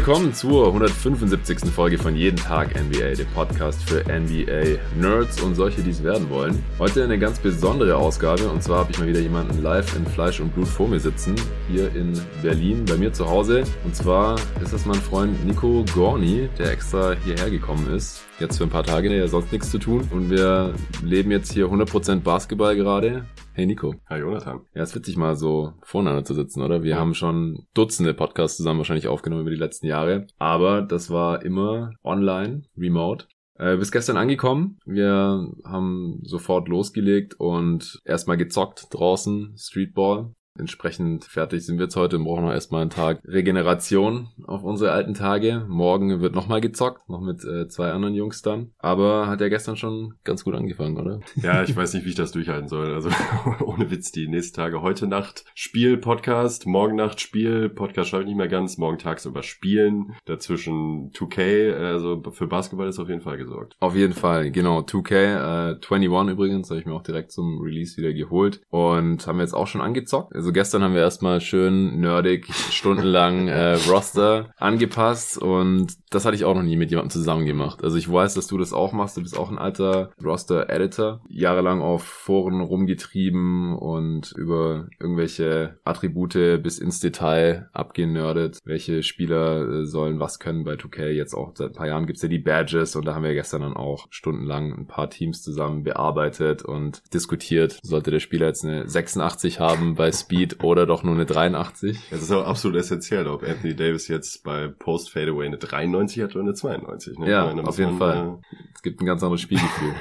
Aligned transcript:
Willkommen 0.00 0.32
zur 0.32 0.68
175. 0.68 1.70
Folge 1.70 1.98
von 1.98 2.16
Jeden 2.16 2.38
Tag 2.38 2.70
NBA, 2.74 3.16
dem 3.16 3.26
Podcast 3.34 3.82
für 3.86 4.02
NBA 4.04 4.78
Nerds 4.98 5.42
und 5.42 5.56
solche, 5.56 5.82
die 5.82 5.90
es 5.90 6.02
werden 6.02 6.30
wollen. 6.30 6.64
Heute 6.78 7.04
eine 7.04 7.18
ganz 7.18 7.38
besondere 7.38 7.96
Ausgabe 7.96 8.48
und 8.48 8.62
zwar 8.62 8.78
habe 8.78 8.92
ich 8.92 8.98
mal 8.98 9.08
wieder 9.08 9.20
jemanden 9.20 9.62
live 9.62 9.94
in 9.94 10.06
Fleisch 10.06 10.40
und 10.40 10.54
Blut 10.54 10.68
vor 10.68 10.88
mir 10.88 11.00
sitzen, 11.00 11.34
hier 11.70 11.94
in 11.94 12.18
Berlin, 12.40 12.86
bei 12.86 12.96
mir 12.96 13.12
zu 13.12 13.28
Hause. 13.28 13.64
Und 13.84 13.94
zwar 13.94 14.36
ist 14.62 14.72
das 14.72 14.86
mein 14.86 14.96
Freund 14.96 15.44
Nico 15.44 15.84
Gorni, 15.94 16.48
der 16.58 16.72
extra 16.72 17.14
hierher 17.22 17.50
gekommen 17.50 17.94
ist. 17.94 18.22
Jetzt 18.38 18.56
für 18.56 18.64
ein 18.64 18.70
paar 18.70 18.84
Tage, 18.84 19.10
der 19.10 19.24
hat 19.24 19.28
sonst 19.28 19.52
nichts 19.52 19.70
zu 19.70 19.76
tun. 19.76 20.08
Und 20.10 20.30
wir 20.30 20.72
leben 21.04 21.30
jetzt 21.30 21.52
hier 21.52 21.66
100% 21.66 22.20
Basketball 22.20 22.74
gerade. 22.74 23.26
Hey 23.60 23.66
Nico. 23.66 23.94
Hi 24.08 24.18
Jonathan. 24.18 24.60
Ja, 24.74 24.80
es 24.80 24.88
ist 24.88 24.96
witzig 24.96 25.18
mal 25.18 25.36
so 25.36 25.74
voneinander 25.82 26.24
zu 26.24 26.32
sitzen, 26.32 26.62
oder? 26.62 26.82
Wir 26.82 26.92
Ja. 26.92 26.96
haben 26.96 27.12
schon 27.12 27.66
Dutzende 27.74 28.14
Podcasts 28.14 28.56
zusammen 28.56 28.78
wahrscheinlich 28.78 29.06
aufgenommen 29.06 29.42
über 29.42 29.50
die 29.50 29.58
letzten 29.58 29.86
Jahre. 29.86 30.26
Aber 30.38 30.80
das 30.80 31.10
war 31.10 31.44
immer 31.44 31.90
online, 32.02 32.62
remote. 32.74 33.26
Äh, 33.58 33.76
bis 33.76 33.92
gestern 33.92 34.16
angekommen. 34.16 34.78
Wir 34.86 35.52
haben 35.62 36.20
sofort 36.22 36.68
losgelegt 36.68 37.34
und 37.38 38.00
erstmal 38.06 38.38
gezockt 38.38 38.86
draußen, 38.92 39.54
Streetball. 39.58 40.32
Entsprechend 40.58 41.24
fertig 41.24 41.64
sind 41.64 41.78
wir 41.78 41.84
jetzt 41.84 41.96
heute 41.96 42.16
und 42.16 42.24
brauchen 42.24 42.44
noch 42.44 42.52
erstmal 42.52 42.82
einen 42.82 42.90
Tag 42.90 43.20
Regeneration 43.24 44.28
auf 44.46 44.64
unsere 44.64 44.90
alten 44.90 45.14
Tage. 45.14 45.64
Morgen 45.68 46.20
wird 46.20 46.34
nochmal 46.34 46.60
gezockt, 46.60 47.08
noch 47.08 47.20
mit 47.20 47.44
äh, 47.44 47.68
zwei 47.68 47.92
anderen 47.92 48.14
Jungs 48.14 48.42
dann. 48.42 48.72
Aber 48.78 49.28
hat 49.28 49.40
ja 49.40 49.48
gestern 49.48 49.76
schon 49.76 50.14
ganz 50.24 50.44
gut 50.44 50.54
angefangen, 50.54 50.98
oder? 50.98 51.20
Ja, 51.40 51.62
ich 51.62 51.74
weiß 51.74 51.94
nicht, 51.94 52.04
wie 52.04 52.10
ich 52.10 52.16
das 52.16 52.32
durchhalten 52.32 52.68
soll. 52.68 52.92
Also 52.92 53.10
ohne 53.64 53.90
Witz, 53.90 54.12
die 54.12 54.28
nächsten 54.28 54.56
Tage. 54.56 54.82
Heute 54.82 55.06
Nacht 55.06 55.44
Spiel, 55.54 55.96
Podcast, 55.96 56.66
morgen 56.66 56.96
Nacht 56.96 57.20
Spiel, 57.20 57.68
Podcast 57.68 58.10
schaffe 58.10 58.24
ich 58.24 58.28
nicht 58.28 58.36
mehr 58.36 58.48
ganz, 58.48 58.76
morgen 58.76 58.98
tagsüber 58.98 59.42
Spielen, 59.42 60.14
dazwischen 60.26 61.12
2K, 61.12 61.72
also 61.74 62.22
für 62.32 62.46
Basketball 62.46 62.88
ist 62.88 62.98
auf 62.98 63.08
jeden 63.08 63.22
Fall 63.22 63.38
gesorgt. 63.38 63.76
Auf 63.80 63.94
jeden 63.94 64.12
Fall, 64.12 64.50
genau. 64.50 64.80
2K, 64.80 65.72
äh, 65.72 65.76
21 65.80 66.32
übrigens, 66.32 66.70
habe 66.70 66.80
ich 66.80 66.86
mir 66.86 66.94
auch 66.94 67.02
direkt 67.02 67.32
zum 67.32 67.60
Release 67.60 67.96
wieder 67.96 68.12
geholt 68.12 68.60
und 68.68 69.26
haben 69.26 69.38
wir 69.38 69.44
jetzt 69.44 69.54
auch 69.54 69.66
schon 69.66 69.80
angezockt. 69.80 70.34
Also 70.40 70.52
gestern 70.52 70.82
haben 70.82 70.94
wir 70.94 71.02
erstmal 71.02 71.42
schön 71.42 72.00
nerdig 72.00 72.46
stundenlang 72.70 73.48
äh, 73.48 73.74
Roster 73.90 74.54
angepasst 74.56 75.36
und 75.36 75.98
das 76.08 76.24
hatte 76.24 76.34
ich 76.34 76.46
auch 76.46 76.54
noch 76.54 76.62
nie 76.62 76.78
mit 76.78 76.90
jemandem 76.90 77.10
zusammen 77.10 77.44
gemacht. 77.44 77.84
Also 77.84 77.98
ich 77.98 78.10
weiß, 78.10 78.32
dass 78.34 78.46
du 78.46 78.56
das 78.56 78.72
auch 78.72 78.92
machst. 78.92 79.18
Du 79.18 79.20
bist 79.20 79.38
auch 79.38 79.50
ein 79.50 79.58
alter 79.58 80.12
Roster-Editor. 80.24 81.20
Jahrelang 81.28 81.82
auf 81.82 82.02
Foren 82.02 82.62
rumgetrieben 82.62 83.76
und 83.76 84.32
über 84.32 84.88
irgendwelche 84.98 85.78
Attribute 85.84 86.62
bis 86.62 86.78
ins 86.78 87.00
Detail 87.00 87.68
abgenördet. 87.74 88.60
Welche 88.64 89.02
Spieler 89.02 89.68
äh, 89.68 89.84
sollen 89.84 90.20
was 90.20 90.38
können 90.38 90.64
bei 90.64 90.72
2K. 90.72 91.10
Jetzt 91.10 91.34
auch 91.34 91.52
seit 91.54 91.72
ein 91.72 91.74
paar 91.74 91.86
Jahren 91.86 92.06
gibt's 92.06 92.22
ja 92.22 92.30
die 92.30 92.38
Badges 92.38 92.96
und 92.96 93.04
da 93.04 93.14
haben 93.14 93.24
wir 93.24 93.34
gestern 93.34 93.60
dann 93.60 93.76
auch 93.76 94.06
stundenlang 94.08 94.72
ein 94.72 94.86
paar 94.86 95.10
Teams 95.10 95.42
zusammen 95.42 95.82
bearbeitet 95.82 96.64
und 96.64 97.02
diskutiert. 97.12 97.78
Sollte 97.82 98.10
der 98.10 98.20
Spieler 98.20 98.46
jetzt 98.46 98.64
eine 98.64 98.88
86 98.88 99.60
haben 99.60 99.96
bei 99.96 100.10
Speed 100.30 100.62
oder 100.62 100.86
doch 100.86 101.02
nur 101.02 101.14
eine 101.14 101.26
83? 101.26 101.98
Es 102.10 102.22
ist 102.22 102.30
auch 102.30 102.46
absolut 102.46 102.78
essentiell, 102.78 103.26
ob 103.26 103.42
Anthony 103.42 103.74
Davis 103.74 104.06
jetzt 104.08 104.44
bei 104.44 104.68
Post 104.68 105.10
Fadeaway 105.10 105.46
eine 105.46 105.58
93 105.58 106.22
hat 106.22 106.36
oder 106.36 106.44
eine 106.44 106.54
92. 106.54 107.18
Ne? 107.18 107.30
Ja, 107.30 107.46
meine, 107.46 107.66
auf 107.66 107.78
jeden 107.78 107.98
man, 107.98 107.98
Fall. 107.98 108.38
Es 108.74 108.82
gibt 108.82 109.00
ein 109.00 109.06
ganz 109.06 109.22
anderes 109.22 109.40
Spielgefühl. 109.40 109.94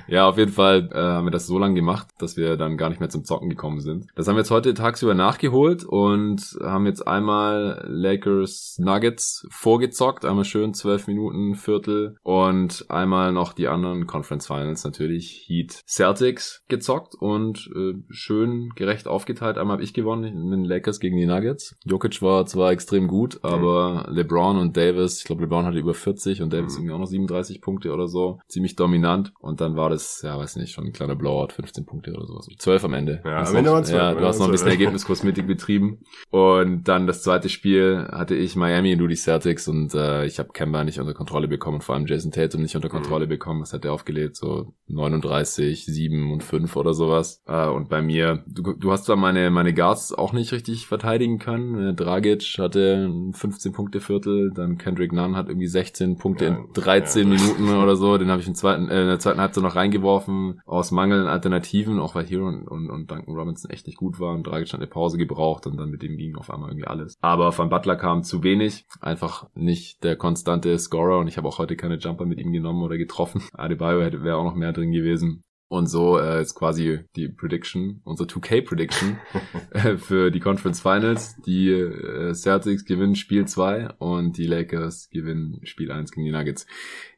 ja, 0.08 0.28
auf 0.28 0.38
jeden 0.38 0.52
Fall 0.52 0.88
äh, 0.92 0.96
haben 0.98 1.26
wir 1.26 1.30
das 1.30 1.46
so 1.46 1.58
lange 1.58 1.74
gemacht, 1.74 2.08
dass 2.18 2.36
wir 2.36 2.56
dann 2.56 2.76
gar 2.76 2.88
nicht 2.88 3.00
mehr 3.00 3.08
zum 3.08 3.24
Zocken 3.24 3.48
gekommen 3.50 3.80
sind. 3.80 4.06
Das 4.14 4.28
haben 4.28 4.34
wir 4.36 4.40
jetzt 4.40 4.50
heute 4.50 4.74
tagsüber 4.74 5.14
nachgeholt 5.14 5.84
und 5.84 6.56
haben 6.62 6.86
jetzt 6.86 7.06
einmal 7.06 7.84
Lakers 7.88 8.76
Nuggets 8.78 9.46
vorgezockt, 9.50 10.24
einmal 10.24 10.44
schön 10.44 10.74
12 10.74 11.06
Minuten, 11.06 11.54
Viertel 11.54 12.16
und 12.22 12.84
einmal 12.88 13.32
noch 13.32 13.52
die 13.52 13.68
anderen 13.68 14.06
Conference 14.06 14.46
Finals 14.46 14.84
natürlich 14.84 15.44
Heat 15.46 15.82
Celtics 15.86 16.62
gezockt 16.68 17.14
und 17.14 17.70
äh, 17.74 17.94
schön 18.10 18.70
gerecht 18.76 19.06
aufgeteilt. 19.06 19.58
Einmal 19.58 19.74
habe 19.74 19.84
ich 19.84 19.94
gewonnen 19.94 20.48
mit 20.48 20.58
den 20.58 20.64
Lakers 20.64 21.00
gegen 21.00 21.16
die 21.16 21.26
Nuggets. 21.26 21.76
Jokic 21.84 22.20
war 22.22 22.46
zwar 22.46 22.70
extrem 22.72 23.08
gut, 23.08 23.40
aber 23.42 24.06
LeBron 24.10 24.58
und 24.58 24.76
Davis, 24.76 25.18
ich 25.18 25.24
glaube 25.24 25.42
LeBron 25.42 25.64
hatte 25.66 25.78
über 25.78 25.94
40 25.94 26.42
und 26.42 26.52
Davis 26.52 26.72
Mhm. 26.74 26.78
irgendwie 26.84 26.94
auch 26.94 26.98
noch 27.00 27.06
37 27.06 27.60
Punkte 27.60 27.92
oder 27.92 28.08
so, 28.08 28.38
ziemlich 28.48 28.76
dominant 28.76 29.32
und 29.40 29.60
dann 29.60 29.76
war 29.76 29.90
das, 29.92 30.22
ja 30.22 30.36
weiß 30.38 30.56
nicht, 30.56 30.72
schon 30.72 30.86
ein 30.86 30.92
kleiner 30.92 31.14
Blowout, 31.14 31.48
15 31.54 31.84
Punkte 31.86 32.12
oder 32.12 32.26
sowas. 32.26 32.48
12 32.58 32.84
am 32.84 32.94
Ende. 32.94 33.22
Ja, 33.24 33.42
am 33.44 33.54
Ende 33.56 33.70
waren 33.72 33.84
12, 33.84 33.98
Ja, 34.02 34.14
du 34.14 34.24
hast 34.26 34.38
noch 34.38 34.46
ein 34.46 34.50
bisschen 34.52 34.68
also- 34.68 34.78
Ergebniskosmetik 34.78 35.46
betrieben 35.46 35.98
und 36.30 36.84
dann 36.88 37.06
das 37.06 37.22
zweite 37.22 37.48
Spiel 37.48 38.06
hatte 38.10 38.34
ich 38.34 38.56
Miami 38.56 38.92
und 38.94 38.98
du 38.98 39.06
die 39.06 39.16
Celtics 39.16 39.68
und 39.68 39.94
äh, 39.94 40.24
ich 40.26 40.38
habe 40.38 40.50
Kemba 40.52 40.82
nicht 40.84 40.98
unter 40.98 41.14
Kontrolle 41.14 41.48
bekommen 41.48 41.76
und 41.76 41.82
vor 41.84 41.94
allem 41.94 42.06
Jason 42.06 42.32
Tatum 42.32 42.62
nicht 42.62 42.74
unter 42.76 42.88
Mhm. 42.88 42.92
Kontrolle 42.92 43.26
bekommen. 43.26 43.60
Was 43.62 43.72
hat 43.72 43.84
der 43.84 43.92
aufgelegt? 43.92 44.36
So 44.36 44.72
39, 44.88 45.84
7 45.86 46.32
und 46.32 46.42
5 46.42 46.76
oder 46.76 46.94
sowas. 46.94 47.42
Äh, 47.46 47.68
und 47.68 47.88
bei 47.88 48.02
mir, 48.02 48.42
du, 48.46 48.72
du 48.72 48.90
hast 48.92 49.08
da 49.08 49.16
meine, 49.16 49.50
meine 49.50 49.74
Guards 49.74 50.12
auch 50.12 50.32
nicht 50.32 50.52
richtig 50.52 50.86
verteidigen 50.86 51.38
können. 51.38 51.90
Äh, 51.90 51.94
Dragic 51.94 52.42
hatte 52.58 53.08
ein 53.08 53.32
15 53.32 53.72
Punkte 53.72 54.00
Viertel, 54.00 54.50
dann 54.54 54.78
Kendrick 54.78 55.12
Nunn 55.12 55.36
hat 55.36 55.48
irgendwie 55.48 55.66
16 55.66 56.16
Punkte 56.18 56.44
Ja, 56.46 56.50
in 56.56 56.72
13 56.74 57.30
ja. 57.32 57.38
Minuten 57.38 57.68
oder 57.76 57.96
so. 57.96 58.16
Den 58.18 58.30
habe 58.30 58.40
ich 58.40 58.48
im 58.48 58.54
zweiten, 58.54 58.88
äh, 58.88 59.02
in 59.02 59.08
der 59.08 59.18
zweiten 59.18 59.40
Halbzeit 59.40 59.62
noch 59.64 59.76
reingeworfen 59.82 60.60
aus 60.64 60.90
Mangel 60.90 61.22
an 61.22 61.26
Alternativen, 61.26 61.98
auch 61.98 62.14
weil 62.14 62.24
Hero 62.24 62.46
und, 62.46 62.66
und, 62.68 62.90
und 62.90 63.10
Duncan 63.10 63.34
Robinson 63.34 63.70
echt 63.70 63.86
nicht 63.86 63.98
gut 63.98 64.20
waren. 64.20 64.42
Dragic 64.42 64.72
hat 64.72 64.80
eine 64.80 64.86
Pause 64.86 65.18
gebraucht 65.18 65.66
und 65.66 65.76
dann 65.76 65.90
mit 65.90 66.02
dem 66.02 66.16
ging 66.16 66.36
auf 66.36 66.50
einmal 66.50 66.70
irgendwie 66.70 66.86
alles. 66.86 67.16
Aber 67.20 67.52
von 67.52 67.68
Butler 67.68 67.96
kam 67.96 68.22
zu 68.22 68.42
wenig, 68.42 68.86
einfach 69.00 69.48
nicht 69.54 70.04
der 70.04 70.16
konstante 70.16 70.78
Scorer 70.78 71.18
und 71.18 71.28
ich 71.28 71.36
habe 71.36 71.48
auch 71.48 71.58
heute 71.58 71.76
keine 71.76 71.96
Jumper 71.96 72.26
mit 72.26 72.38
ihm 72.38 72.52
genommen 72.52 72.82
oder 72.82 72.96
getroffen. 72.96 73.42
Adebayo 73.52 74.02
hätte 74.02 74.22
wäre 74.22 74.36
auch 74.36 74.44
noch 74.44 74.54
mehr 74.54 74.72
drin 74.72 74.92
gewesen. 74.92 75.42
Und 75.72 75.86
so 75.86 76.18
äh, 76.18 76.42
ist 76.42 76.54
quasi 76.54 77.00
die 77.16 77.28
Prediction, 77.30 78.02
unsere 78.04 78.28
2K-Prediction 78.28 79.18
äh, 79.70 79.96
für 79.96 80.30
die 80.30 80.38
Conference 80.38 80.82
Finals. 80.82 81.34
Die 81.46 81.70
äh, 81.70 82.34
Celtics 82.34 82.84
gewinnen 82.84 83.14
Spiel 83.14 83.46
2 83.46 83.94
und 83.98 84.36
die 84.36 84.46
Lakers 84.46 85.08
gewinnen 85.08 85.60
Spiel 85.62 85.90
1 85.90 86.12
gegen 86.12 86.26
die 86.26 86.30
Nuggets. 86.30 86.66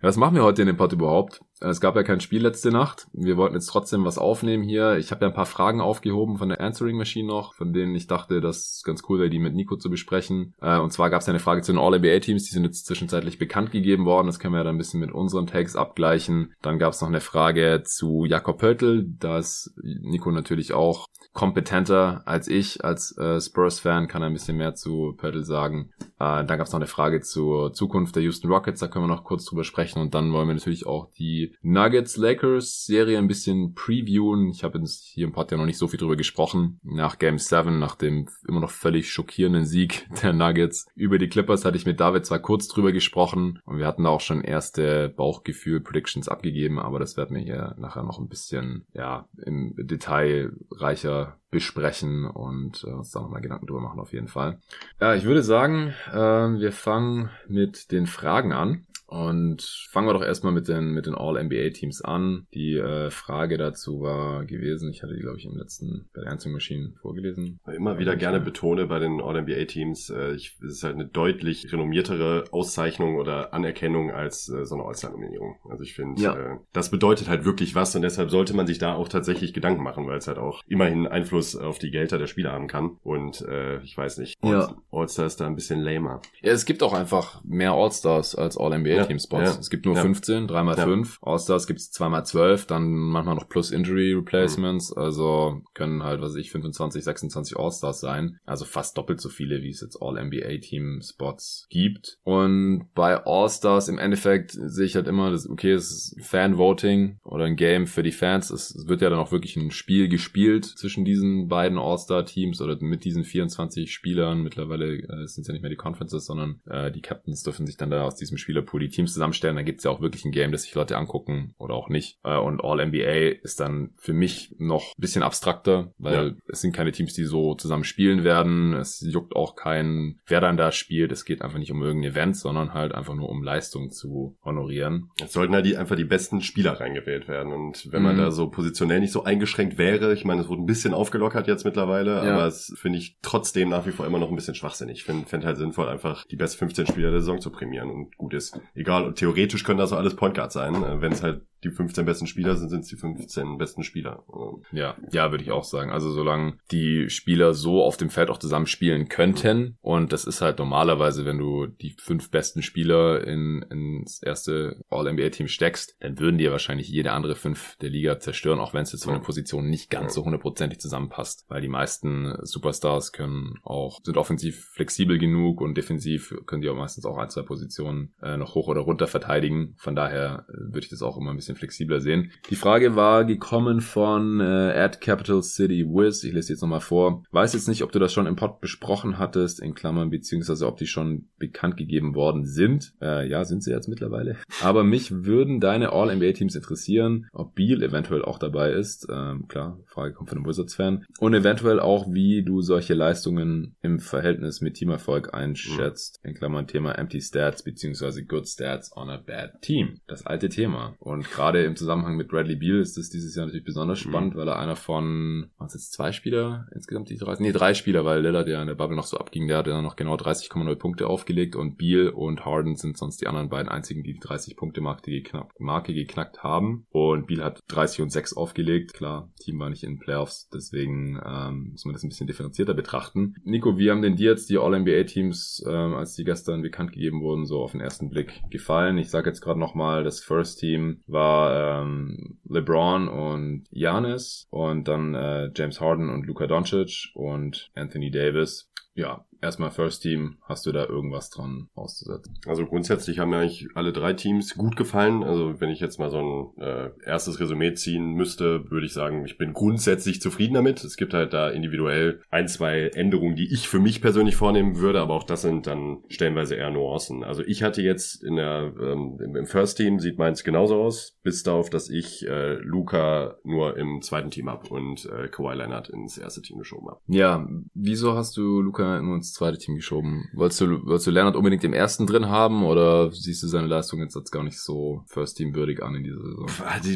Ja, 0.00 0.06
was 0.06 0.16
machen 0.16 0.36
wir 0.36 0.44
heute 0.44 0.62
in 0.62 0.68
dem 0.68 0.76
Pod 0.76 0.92
überhaupt? 0.92 1.40
Äh, 1.60 1.68
Es 1.68 1.80
gab 1.80 1.96
ja 1.96 2.02
kein 2.02 2.20
Spiel 2.20 2.42
letzte 2.42 2.70
Nacht. 2.70 3.06
Wir 3.12 3.36
wollten 3.36 3.54
jetzt 3.54 3.66
trotzdem 3.66 4.04
was 4.04 4.18
aufnehmen 4.18 4.62
hier. 4.62 4.96
Ich 4.98 5.10
habe 5.10 5.24
ja 5.24 5.28
ein 5.30 5.34
paar 5.34 5.46
Fragen 5.46 5.80
aufgehoben 5.80 6.38
von 6.38 6.48
der 6.48 6.60
Answering 6.60 6.96
Machine 6.96 7.28
noch, 7.28 7.54
von 7.54 7.72
denen 7.72 7.94
ich 7.94 8.06
dachte, 8.06 8.40
das 8.40 8.82
ganz 8.84 9.02
cool 9.08 9.18
wäre, 9.18 9.30
die 9.30 9.38
mit 9.38 9.54
Nico 9.54 9.76
zu 9.76 9.90
besprechen. 9.90 10.54
Äh, 10.60 10.78
Und 10.78 10.92
zwar 10.92 11.10
gab 11.10 11.20
es 11.20 11.26
ja 11.26 11.32
eine 11.32 11.40
Frage 11.40 11.62
zu 11.62 11.72
den 11.72 11.80
All-NBA-Teams, 11.80 12.44
die 12.44 12.52
sind 12.52 12.64
jetzt 12.64 12.86
zwischenzeitlich 12.86 13.38
bekannt 13.38 13.70
gegeben 13.72 14.04
worden. 14.04 14.26
Das 14.26 14.38
können 14.38 14.54
wir 14.54 14.58
ja 14.58 14.64
dann 14.64 14.76
ein 14.76 14.78
bisschen 14.78 15.00
mit 15.00 15.12
unseren 15.12 15.46
Takes 15.46 15.76
abgleichen. 15.76 16.52
Dann 16.62 16.78
gab 16.78 16.92
es 16.92 17.00
noch 17.00 17.08
eine 17.08 17.20
Frage 17.20 17.82
zu 17.84 18.24
Jakob 18.24 18.58
Pöltl. 18.58 19.06
Da 19.18 19.38
ist 19.38 19.72
Nico 19.82 20.30
natürlich 20.30 20.72
auch 20.72 21.06
kompetenter 21.32 22.22
als 22.26 22.48
ich. 22.48 22.84
Als 22.84 23.16
äh, 23.18 23.40
Spurs-Fan 23.40 24.08
kann 24.08 24.22
er 24.22 24.26
ein 24.26 24.32
bisschen 24.34 24.56
mehr 24.56 24.74
zu 24.74 25.14
Pöltl 25.16 25.44
sagen. 25.44 25.90
Dann 26.16 26.46
gab 26.46 26.60
es 26.60 26.72
noch 26.72 26.78
eine 26.78 26.86
Frage 26.86 27.20
zur 27.20 27.74
Zukunft 27.74 28.16
der 28.16 28.22
Houston 28.22 28.50
Rockets. 28.50 28.80
Da 28.80 28.88
können 28.88 29.04
wir 29.04 29.14
noch 29.14 29.24
kurz 29.24 29.44
drüber 29.44 29.62
sprechen. 29.64 30.00
Und 30.00 30.14
dann 30.14 30.32
wollen 30.32 30.48
wir 30.48 30.54
natürlich 30.54 30.86
auch 30.86 31.10
die 31.18 31.43
Nuggets-Lakers-Serie 31.62 33.18
ein 33.18 33.28
bisschen 33.28 33.74
previewen. 33.74 34.50
Ich 34.50 34.64
habe 34.64 34.78
jetzt 34.78 35.04
hier 35.04 35.26
im 35.26 35.32
Pod 35.32 35.50
ja 35.50 35.56
noch 35.56 35.66
nicht 35.66 35.78
so 35.78 35.88
viel 35.88 35.98
drüber 35.98 36.16
gesprochen. 36.16 36.80
Nach 36.82 37.18
Game 37.18 37.38
7, 37.38 37.78
nach 37.78 37.96
dem 37.96 38.28
immer 38.48 38.60
noch 38.60 38.70
völlig 38.70 39.10
schockierenden 39.10 39.66
Sieg 39.66 40.06
der 40.22 40.32
Nuggets 40.32 40.86
über 40.94 41.18
die 41.18 41.28
Clippers, 41.28 41.64
hatte 41.64 41.76
ich 41.76 41.86
mit 41.86 42.00
David 42.00 42.26
zwar 42.26 42.38
kurz 42.38 42.68
drüber 42.68 42.92
gesprochen 42.92 43.60
und 43.64 43.78
wir 43.78 43.86
hatten 43.86 44.04
da 44.04 44.10
auch 44.10 44.20
schon 44.20 44.42
erste 44.42 45.08
Bauchgefühl-Predictions 45.08 46.28
abgegeben, 46.28 46.78
aber 46.78 46.98
das 46.98 47.16
werden 47.16 47.36
wir 47.36 47.42
hier 47.42 47.74
nachher 47.78 48.02
noch 48.02 48.18
ein 48.18 48.28
bisschen 48.28 48.86
ja 48.92 49.28
im 49.44 49.74
Detail 49.76 50.52
reicher 50.70 51.38
besprechen 51.54 52.26
und 52.26 52.84
äh, 52.84 52.90
uns 52.90 53.12
da 53.12 53.20
nochmal 53.20 53.40
Gedanken 53.40 53.66
drüber 53.66 53.80
machen 53.80 54.00
auf 54.00 54.12
jeden 54.12 54.26
Fall. 54.26 54.58
Ja, 55.00 55.14
ich 55.14 55.24
würde 55.24 55.42
sagen, 55.42 55.94
äh, 56.10 56.16
wir 56.16 56.72
fangen 56.72 57.30
mit 57.46 57.92
den 57.92 58.06
Fragen 58.06 58.52
an. 58.52 58.86
Und 59.06 59.62
fangen 59.90 60.08
wir 60.08 60.14
doch 60.14 60.22
erstmal 60.22 60.52
mit 60.52 60.66
den, 60.68 60.92
mit 60.92 61.06
den 61.06 61.14
All-NBA-Teams 61.14 62.02
an. 62.02 62.46
Die 62.54 62.76
äh, 62.76 63.10
Frage 63.10 63.58
dazu 63.58 64.00
war 64.00 64.44
gewesen, 64.44 64.90
ich 64.90 65.02
hatte 65.02 65.14
die, 65.14 65.20
glaube 65.20 65.38
ich, 65.38 65.44
im 65.44 65.56
letzten 65.56 66.08
bei 66.14 66.22
der 66.22 66.32
Answering 66.32 66.54
Machine 66.54 66.94
vorgelesen. 67.00 67.60
Immer 67.72 67.98
wieder 67.98 68.16
gerne 68.16 68.40
betone 68.40 68.86
bei 68.86 68.98
den 68.98 69.20
All-NBA-Teams, 69.20 70.10
äh, 70.10 70.32
ich, 70.34 70.56
es 70.64 70.74
ist 70.76 70.82
halt 70.84 70.94
eine 70.94 71.06
deutlich 71.06 71.70
renommiertere 71.72 72.44
Auszeichnung 72.50 73.16
oder 73.16 73.52
Anerkennung 73.54 74.10
als 74.10 74.48
äh, 74.48 74.64
so 74.64 74.74
eine 74.74 74.84
All-Star-Nominierung. 74.84 75.56
Also 75.68 75.82
ich 75.84 75.94
finde, 75.94 76.20
Ja. 76.22 76.34
äh, 76.34 76.56
das 76.72 76.90
bedeutet 76.90 77.28
halt 77.28 77.44
wirklich 77.44 77.74
was 77.74 77.94
und 77.94 78.02
deshalb 78.02 78.30
sollte 78.30 78.54
man 78.56 78.66
sich 78.66 78.78
da 78.78 78.94
auch 78.94 79.08
tatsächlich 79.08 79.52
Gedanken 79.52 79.82
machen, 79.82 80.06
weil 80.06 80.18
es 80.18 80.26
halt 80.28 80.38
auch 80.38 80.62
immerhin 80.66 81.06
Einfluss 81.06 81.54
auf 81.56 81.78
die 81.78 81.90
Gelder 81.90 82.18
der 82.18 82.26
Spieler 82.26 82.52
haben 82.52 82.68
kann. 82.68 82.96
Und 83.02 83.42
äh, 83.42 83.80
ich 83.82 83.96
weiß 83.96 84.18
nicht, 84.18 84.36
Ja. 84.44 84.74
All-Star 84.90 85.26
ist 85.26 85.40
da 85.40 85.46
ein 85.46 85.54
bisschen 85.56 85.80
lamer. 85.80 86.20
Ja, 86.42 86.52
es 86.52 86.64
gibt 86.64 86.82
auch 86.82 86.92
einfach 86.92 87.42
mehr 87.44 87.72
All-Stars 87.72 88.34
als 88.34 88.56
All-NBA-Team-Spots. 88.56 88.93
Ja, 88.96 89.06
ja. 89.54 89.56
Es 89.60 89.70
gibt 89.70 89.86
nur 89.86 89.96
Ja. 89.96 90.02
15, 90.02 90.46
3x5. 90.48 91.18
All-Stars 91.22 91.66
gibt 91.66 91.80
es 91.80 91.92
2x12, 91.92 92.66
dann 92.66 92.90
manchmal 92.92 93.34
noch 93.34 93.48
plus 93.48 93.70
Injury 93.70 94.12
Replacements. 94.14 94.90
Mhm. 94.94 95.02
Also 95.02 95.62
können 95.74 96.02
halt, 96.02 96.20
was 96.20 96.32
weiß 96.32 96.40
ich, 96.40 96.50
25, 96.50 97.02
26 97.02 97.56
All-Stars 97.58 98.00
sein. 98.00 98.38
Also 98.44 98.64
fast 98.64 98.98
doppelt 98.98 99.20
so 99.20 99.28
viele, 99.28 99.62
wie 99.62 99.70
es 99.70 99.80
jetzt 99.80 99.98
All-NBA-Team-Spots 100.00 101.66
gibt. 101.70 102.18
Und 102.24 102.88
bei 102.94 103.24
All-Stars 103.24 103.88
im 103.88 103.98
Endeffekt 103.98 104.52
sehe 104.52 104.86
ich 104.86 104.96
halt 104.96 105.08
immer, 105.08 105.30
das, 105.30 105.48
okay, 105.48 105.72
es 105.72 105.90
ist 105.90 106.26
Fan-Voting 106.26 107.18
oder 107.24 107.44
ein 107.44 107.56
Game 107.56 107.86
für 107.86 108.02
die 108.02 108.12
Fans. 108.12 108.50
Es 108.50 108.64
es 108.74 108.88
wird 108.88 109.02
ja 109.02 109.10
dann 109.10 109.18
auch 109.18 109.32
wirklich 109.32 109.56
ein 109.56 109.70
Spiel 109.70 110.08
gespielt 110.08 110.64
zwischen 110.64 111.04
diesen 111.04 111.48
beiden 111.48 111.78
All-Star-Teams 111.78 112.60
oder 112.60 112.76
mit 112.80 113.04
diesen 113.04 113.24
24 113.24 113.92
Spielern. 113.92 114.42
Mittlerweile 114.42 114.98
äh, 114.98 115.26
sind 115.26 115.42
es 115.42 115.48
ja 115.48 115.52
nicht 115.52 115.62
mehr 115.62 115.70
die 115.70 115.76
Conferences, 115.76 116.26
sondern 116.26 116.60
äh, 116.66 116.90
die 116.90 117.00
Captains 117.02 117.42
dürfen 117.42 117.66
sich 117.66 117.76
dann 117.76 117.90
da 117.90 118.04
aus 118.04 118.16
diesem 118.16 118.38
Spielerpool 118.38 118.82
die 118.84 118.90
Teams 118.90 119.12
zusammenstellen. 119.12 119.56
Da 119.56 119.62
gibt 119.62 119.78
es 119.78 119.84
ja 119.84 119.90
auch 119.90 120.00
wirklich 120.00 120.24
ein 120.24 120.32
Game, 120.32 120.52
das 120.52 120.62
sich 120.62 120.74
Leute 120.74 120.96
angucken 120.96 121.54
oder 121.58 121.74
auch 121.74 121.88
nicht. 121.88 122.18
Äh, 122.24 122.36
und 122.38 122.62
All-NBA 122.62 123.40
ist 123.42 123.60
dann 123.60 123.90
für 123.96 124.12
mich 124.12 124.54
noch 124.58 124.82
ein 124.96 125.00
bisschen 125.00 125.22
abstrakter, 125.22 125.92
weil 125.98 126.26
Ja. 126.28 126.32
es 126.48 126.60
sind 126.60 126.74
keine 126.74 126.92
Teams, 126.92 127.14
die 127.14 127.24
so 127.24 127.54
zusammen 127.54 127.84
spielen 127.84 128.24
werden. 128.24 128.74
Es 128.74 129.00
juckt 129.00 129.34
auch 129.36 129.56
keinen, 129.56 130.20
wer 130.26 130.40
dann 130.40 130.56
da 130.56 130.72
spielt. 130.72 131.12
Es 131.12 131.24
geht 131.24 131.42
einfach 131.42 131.58
nicht 131.58 131.72
um 131.72 131.82
irgendein 131.82 132.12
Event, 132.12 132.36
sondern 132.36 132.74
halt 132.74 132.92
einfach 132.94 133.14
nur 133.14 133.28
um 133.28 133.42
Leistung 133.42 133.90
zu 133.90 134.36
honorieren. 134.44 135.10
Es 135.22 135.32
sollten 135.32 135.54
halt 135.54 135.66
die, 135.66 135.76
einfach 135.76 135.96
die 135.96 136.04
besten 136.04 136.40
Spieler 136.40 136.80
reingewählt 136.80 137.28
werden. 137.28 137.52
Und 137.52 137.90
wenn 137.92 138.02
man 138.02 138.16
Mhm. 138.16 138.20
da 138.20 138.30
so 138.30 138.48
positionell 138.50 139.00
nicht 139.00 139.12
so 139.12 139.24
eingeschränkt 139.24 139.78
wäre, 139.78 140.12
ich 140.12 140.24
meine, 140.24 140.42
es 140.42 140.48
wurde 140.48 140.62
ein 140.62 140.66
bisschen 140.66 140.94
aufgelockert 140.94 141.46
jetzt 141.48 141.64
mittlerweile, 141.64 142.24
Ja. 142.24 142.34
aber 142.34 142.46
es 142.46 142.72
finde 142.76 142.98
ich 142.98 143.16
trotzdem 143.22 143.68
nach 143.68 143.86
wie 143.86 143.90
vor 143.92 144.06
immer 144.06 144.18
noch 144.18 144.28
ein 144.30 144.36
bisschen 144.36 144.54
schwachsinnig. 144.54 144.98
Ich 144.98 145.04
finde 145.04 145.26
find 145.26 145.44
halt 145.44 145.56
sinnvoll, 145.56 145.88
einfach 145.88 146.24
die 146.26 146.36
besten 146.36 146.58
15 146.58 146.86
Spieler 146.86 147.10
der 147.10 147.20
Saison 147.20 147.40
zu 147.40 147.50
prämieren 147.50 147.90
und 147.90 148.16
gut 148.16 148.34
ist. 148.34 148.60
Egal, 148.74 149.14
theoretisch 149.14 149.64
können 149.64 149.78
das 149.78 149.90
so 149.90 149.96
alles 149.96 150.16
Point 150.16 150.34
Guards 150.34 150.54
sein. 150.54 150.74
Äh, 150.74 151.00
Wenn 151.00 151.12
es 151.12 151.22
halt 151.22 151.42
die 151.64 151.70
15 151.70 152.04
besten 152.04 152.26
Spieler 152.26 152.56
sind, 152.56 152.68
sind 152.68 152.80
es 152.80 152.88
die 152.88 152.96
15 152.96 153.58
besten 153.58 153.82
Spieler. 153.82 154.24
Ähm, 154.32 154.62
Ja, 154.72 154.96
ja, 155.12 155.30
würde 155.30 155.42
ich 155.44 155.50
auch 155.50 155.64
sagen. 155.64 155.90
Also 155.90 156.10
solange 156.12 156.58
die 156.70 157.08
Spieler 157.10 157.54
so 157.54 157.82
auf 157.82 157.96
dem 157.96 158.10
Feld 158.10 158.30
auch 158.30 158.38
zusammen 158.38 158.66
spielen 158.66 159.08
könnten 159.08 159.76
und 159.80 160.12
das 160.12 160.24
ist 160.24 160.40
halt 160.40 160.58
normalerweise, 160.58 161.24
wenn 161.24 161.38
du 161.38 161.66
die 161.66 161.96
fünf 161.98 162.30
besten 162.30 162.62
Spieler 162.62 163.26
in, 163.26 163.62
ins 163.70 164.22
erste 164.22 164.80
All-NBA-Team 164.90 165.48
steckst, 165.48 165.96
dann 166.00 166.18
würden 166.18 166.38
die 166.38 166.44
ja 166.44 166.50
wahrscheinlich 166.50 166.88
jede 166.88 167.12
andere 167.12 167.34
fünf 167.34 167.76
der 167.78 167.90
Liga 167.90 168.18
zerstören, 168.18 168.58
auch 168.60 168.74
wenn 168.74 168.82
es 168.82 168.92
jetzt 168.92 169.04
von 169.04 169.14
Ja. 169.14 169.18
den 169.20 169.24
Positionen 169.24 169.70
nicht 169.70 169.90
ganz 169.90 170.14
so 170.14 170.24
hundertprozentig 170.24 170.78
zusammenpasst, 170.80 171.44
weil 171.48 171.60
die 171.62 171.68
meisten 171.68 172.34
Superstars 172.42 173.12
können 173.12 173.58
auch, 173.62 174.00
sind 174.02 174.16
offensiv 174.16 174.64
flexibel 174.74 175.18
genug 175.18 175.60
und 175.60 175.76
defensiv 175.76 176.34
können 176.46 176.62
die 176.62 176.68
auch 176.68 176.76
meistens 176.76 177.04
auch 177.06 177.16
ein, 177.16 177.30
zwei 177.30 177.42
Positionen 177.42 178.12
äh, 178.22 178.36
noch 178.36 178.54
hoch 178.54 178.68
oder 178.68 178.80
runter 178.82 179.06
verteidigen. 179.06 179.74
Von 179.78 179.94
daher 179.96 180.44
äh, 180.48 180.52
würde 180.72 180.80
ich 180.80 180.88
das 180.90 181.02
auch 181.02 181.16
immer 181.16 181.30
ein 181.30 181.36
bisschen 181.36 181.53
flexibler 181.54 182.00
sehen. 182.00 182.30
Die 182.50 182.56
Frage 182.56 182.96
war 182.96 183.24
gekommen 183.24 183.80
von 183.80 184.40
äh, 184.40 184.44
at 184.44 185.00
Capital 185.00 185.42
City 185.42 185.86
Wiz. 185.86 186.24
Ich 186.24 186.32
lese 186.32 186.52
jetzt 186.52 186.62
nochmal 186.62 186.80
vor. 186.80 187.22
Weiß 187.30 187.54
jetzt 187.54 187.68
nicht, 187.68 187.82
ob 187.82 187.92
du 187.92 187.98
das 187.98 188.12
schon 188.12 188.26
im 188.26 188.36
Pod 188.36 188.60
besprochen 188.60 189.18
hattest, 189.18 189.60
in 189.60 189.74
Klammern, 189.74 190.10
beziehungsweise 190.10 190.66
ob 190.66 190.76
die 190.76 190.86
schon 190.86 191.28
bekannt 191.38 191.76
gegeben 191.76 192.14
worden 192.14 192.44
sind. 192.44 192.94
Äh, 193.00 193.28
ja, 193.28 193.44
sind 193.44 193.62
sie 193.62 193.70
jetzt 193.70 193.88
mittlerweile. 193.88 194.36
Aber 194.62 194.84
mich 194.84 195.24
würden 195.24 195.60
deine 195.60 195.92
All-NBA-Teams 195.92 196.54
interessieren, 196.54 197.28
ob 197.32 197.54
Beal 197.54 197.82
eventuell 197.82 198.22
auch 198.22 198.38
dabei 198.38 198.72
ist. 198.72 199.06
Ähm, 199.10 199.46
klar, 199.48 199.78
Frage 199.86 200.14
kommt 200.14 200.30
von 200.30 200.38
einem 200.38 200.46
Wizards-Fan. 200.46 201.04
Und 201.18 201.34
eventuell 201.34 201.80
auch, 201.80 202.06
wie 202.12 202.42
du 202.42 202.62
solche 202.62 202.94
Leistungen 202.94 203.76
im 203.82 203.98
Verhältnis 203.98 204.60
mit 204.60 204.74
Teamerfolg 204.74 205.34
einschätzt. 205.34 206.20
In 206.22 206.34
Klammern 206.34 206.66
Thema 206.66 206.92
Empty 206.92 207.20
Stats, 207.20 207.62
beziehungsweise 207.62 208.24
Good 208.24 208.48
Stats 208.48 208.96
on 208.96 209.10
a 209.10 209.16
Bad 209.16 209.60
Team. 209.62 210.00
Das 210.06 210.26
alte 210.26 210.48
Thema. 210.48 210.94
Und 210.98 211.30
gerade 211.30 211.43
im 211.52 211.76
Zusammenhang 211.76 212.16
mit 212.16 212.28
Bradley 212.28 212.56
Beal 212.56 212.80
ist 212.80 212.96
das 212.96 213.10
dieses 213.10 213.34
Jahr 213.36 213.46
natürlich 213.46 213.64
besonders 213.64 214.04
Mhm. 214.04 214.08
spannend, 214.08 214.36
weil 214.36 214.48
er 214.48 214.58
einer 214.58 214.76
von, 214.76 215.50
waren 215.58 215.66
es 215.66 215.74
jetzt 215.74 215.92
zwei 215.92 216.12
Spieler 216.12 216.66
insgesamt, 216.74 217.10
die 217.10 217.16
drei, 217.16 217.34
nee, 217.38 217.52
drei 217.52 217.74
Spieler, 217.74 218.04
weil 218.04 218.22
Lillard 218.22 218.48
ja 218.48 218.60
in 218.60 218.66
der 218.68 218.74
Bubble 218.74 218.96
noch 218.96 219.04
so 219.06 219.18
abging, 219.18 219.46
der 219.48 219.58
hat 219.58 219.66
ja 219.66 219.80
noch 219.82 219.96
genau 219.96 220.14
30,0 220.16 220.74
Punkte 220.76 221.06
aufgelegt 221.06 221.56
und 221.56 221.76
Beal 221.76 222.08
und 222.08 222.44
Harden 222.44 222.76
sind 222.76 222.96
sonst 222.96 223.20
die 223.20 223.26
anderen 223.26 223.48
beiden 223.48 223.68
einzigen, 223.68 224.02
die 224.02 224.14
die 224.14 224.20
30 224.20 224.56
Punkte 224.56 224.80
Marke 224.80 225.10
geknackt, 225.10 225.60
Marke 225.60 225.94
geknackt 225.94 226.42
haben. 226.42 226.86
Und 226.90 227.26
Beal 227.26 227.44
hat 227.44 227.60
30 227.68 228.02
und 228.02 228.10
6 228.10 228.36
aufgelegt. 228.36 228.94
Klar, 228.94 229.30
Team 229.40 229.58
war 229.58 229.70
nicht 229.70 229.84
in 229.84 229.94
den 229.94 229.98
Playoffs, 229.98 230.48
deswegen 230.52 231.20
ähm, 231.24 231.68
muss 231.72 231.84
man 231.84 231.92
das 231.92 232.02
ein 232.02 232.08
bisschen 232.08 232.26
differenzierter 232.26 232.74
betrachten. 232.74 233.34
Nico, 233.44 233.78
wie 233.78 233.90
haben 233.90 234.02
denn 234.02 234.16
dir 234.16 234.30
jetzt 234.30 234.50
die 234.50 234.58
All-NBA-Teams, 234.58 235.64
ähm, 235.66 235.94
als 235.94 236.14
die 236.14 236.24
gestern 236.24 236.62
bekannt 236.62 236.92
gegeben 236.92 237.20
wurden, 237.20 237.44
so 237.46 237.60
auf 237.62 237.72
den 237.72 237.80
ersten 237.80 238.08
Blick 238.08 238.42
gefallen? 238.50 238.98
Ich 238.98 239.10
sage 239.10 239.28
jetzt 239.30 239.40
gerade 239.40 239.58
nochmal, 239.60 240.04
das 240.04 240.20
First 240.20 240.60
Team 240.60 241.00
war 241.06 241.33
ähm, 241.34 242.38
LeBron 242.48 243.08
und 243.08 243.64
Giannis 243.70 244.46
und 244.50 244.88
dann 244.88 245.14
äh, 245.14 245.50
James 245.54 245.80
Harden 245.80 246.10
und 246.10 246.26
Luka 246.26 246.46
Doncic 246.46 247.10
und 247.14 247.70
Anthony 247.74 248.10
Davis. 248.10 248.70
Ja, 248.94 249.24
erstmal 249.44 249.70
First 249.70 250.02
Team, 250.02 250.38
hast 250.42 250.66
du 250.66 250.72
da 250.72 250.86
irgendwas 250.86 251.30
dran 251.30 251.68
auszusetzen? 251.74 252.38
Also 252.46 252.66
grundsätzlich 252.66 253.18
haben 253.18 253.30
mir 253.30 253.38
eigentlich 253.38 253.68
alle 253.74 253.92
drei 253.92 254.14
Teams 254.14 254.54
gut 254.54 254.76
gefallen. 254.76 255.22
Also 255.22 255.60
wenn 255.60 255.70
ich 255.70 255.80
jetzt 255.80 255.98
mal 255.98 256.10
so 256.10 256.18
ein 256.18 256.62
äh, 256.62 256.90
erstes 257.04 257.38
Resümee 257.38 257.74
ziehen 257.74 258.14
müsste, 258.14 258.70
würde 258.70 258.86
ich 258.86 258.92
sagen, 258.92 259.24
ich 259.24 259.38
bin 259.38 259.52
grundsätzlich 259.52 260.20
zufrieden 260.20 260.54
damit. 260.54 260.82
Es 260.82 260.96
gibt 260.96 261.14
halt 261.14 261.32
da 261.32 261.50
individuell 261.50 262.22
ein, 262.30 262.48
zwei 262.48 262.88
Änderungen, 262.88 263.36
die 263.36 263.52
ich 263.52 263.68
für 263.68 263.78
mich 263.78 264.00
persönlich 264.00 264.36
vornehmen 264.36 264.78
würde, 264.78 265.00
aber 265.00 265.14
auch 265.14 265.24
das 265.24 265.42
sind 265.42 265.66
dann 265.66 265.98
stellenweise 266.08 266.54
eher 266.54 266.70
Nuancen. 266.70 267.22
Also 267.22 267.42
ich 267.42 267.62
hatte 267.62 267.82
jetzt 267.82 268.24
in 268.24 268.36
der 268.36 268.72
ähm, 268.80 269.18
im 269.20 269.46
First 269.46 269.76
Team 269.76 270.00
sieht 270.00 270.18
meins 270.18 270.42
genauso 270.44 270.80
aus, 270.80 271.18
bis 271.22 271.42
darauf, 271.42 271.70
dass 271.70 271.90
ich 271.90 272.26
äh, 272.26 272.54
Luca 272.54 273.36
nur 273.44 273.76
im 273.76 274.00
zweiten 274.00 274.30
Team 274.30 274.48
hab 274.48 274.70
und 274.70 275.06
äh, 275.06 275.28
Kawhi 275.28 275.54
Leonard 275.54 275.90
ins 275.90 276.16
erste 276.16 276.40
Team 276.40 276.58
geschoben 276.58 276.88
hab. 276.88 277.02
Ja, 277.06 277.46
wieso 277.74 278.14
hast 278.14 278.36
du 278.36 278.60
Luca 278.60 279.00
nur 279.02 279.16
ins 279.16 279.33
zweite 279.34 279.58
Team 279.58 279.76
geschoben? 279.76 280.28
Wolltest 280.32 280.60
du, 280.60 280.86
wolltest 280.86 281.06
du 281.06 281.10
Leonard 281.10 281.36
unbedingt 281.36 281.64
im 281.64 281.72
ersten 281.72 282.06
drin 282.06 282.28
haben 282.28 282.64
oder 282.64 283.12
siehst 283.12 283.42
du 283.42 283.48
seine 283.48 283.66
Leistung 283.66 284.00
jetzt 284.00 284.16
als 284.16 284.30
gar 284.30 284.42
nicht 284.42 284.58
so 284.58 285.02
First 285.06 285.36
Team 285.36 285.54
würdig 285.54 285.82
an 285.82 285.94
in 285.94 286.04
dieser 286.04 286.22
Saison? 286.22 286.46
Also, 286.66 286.90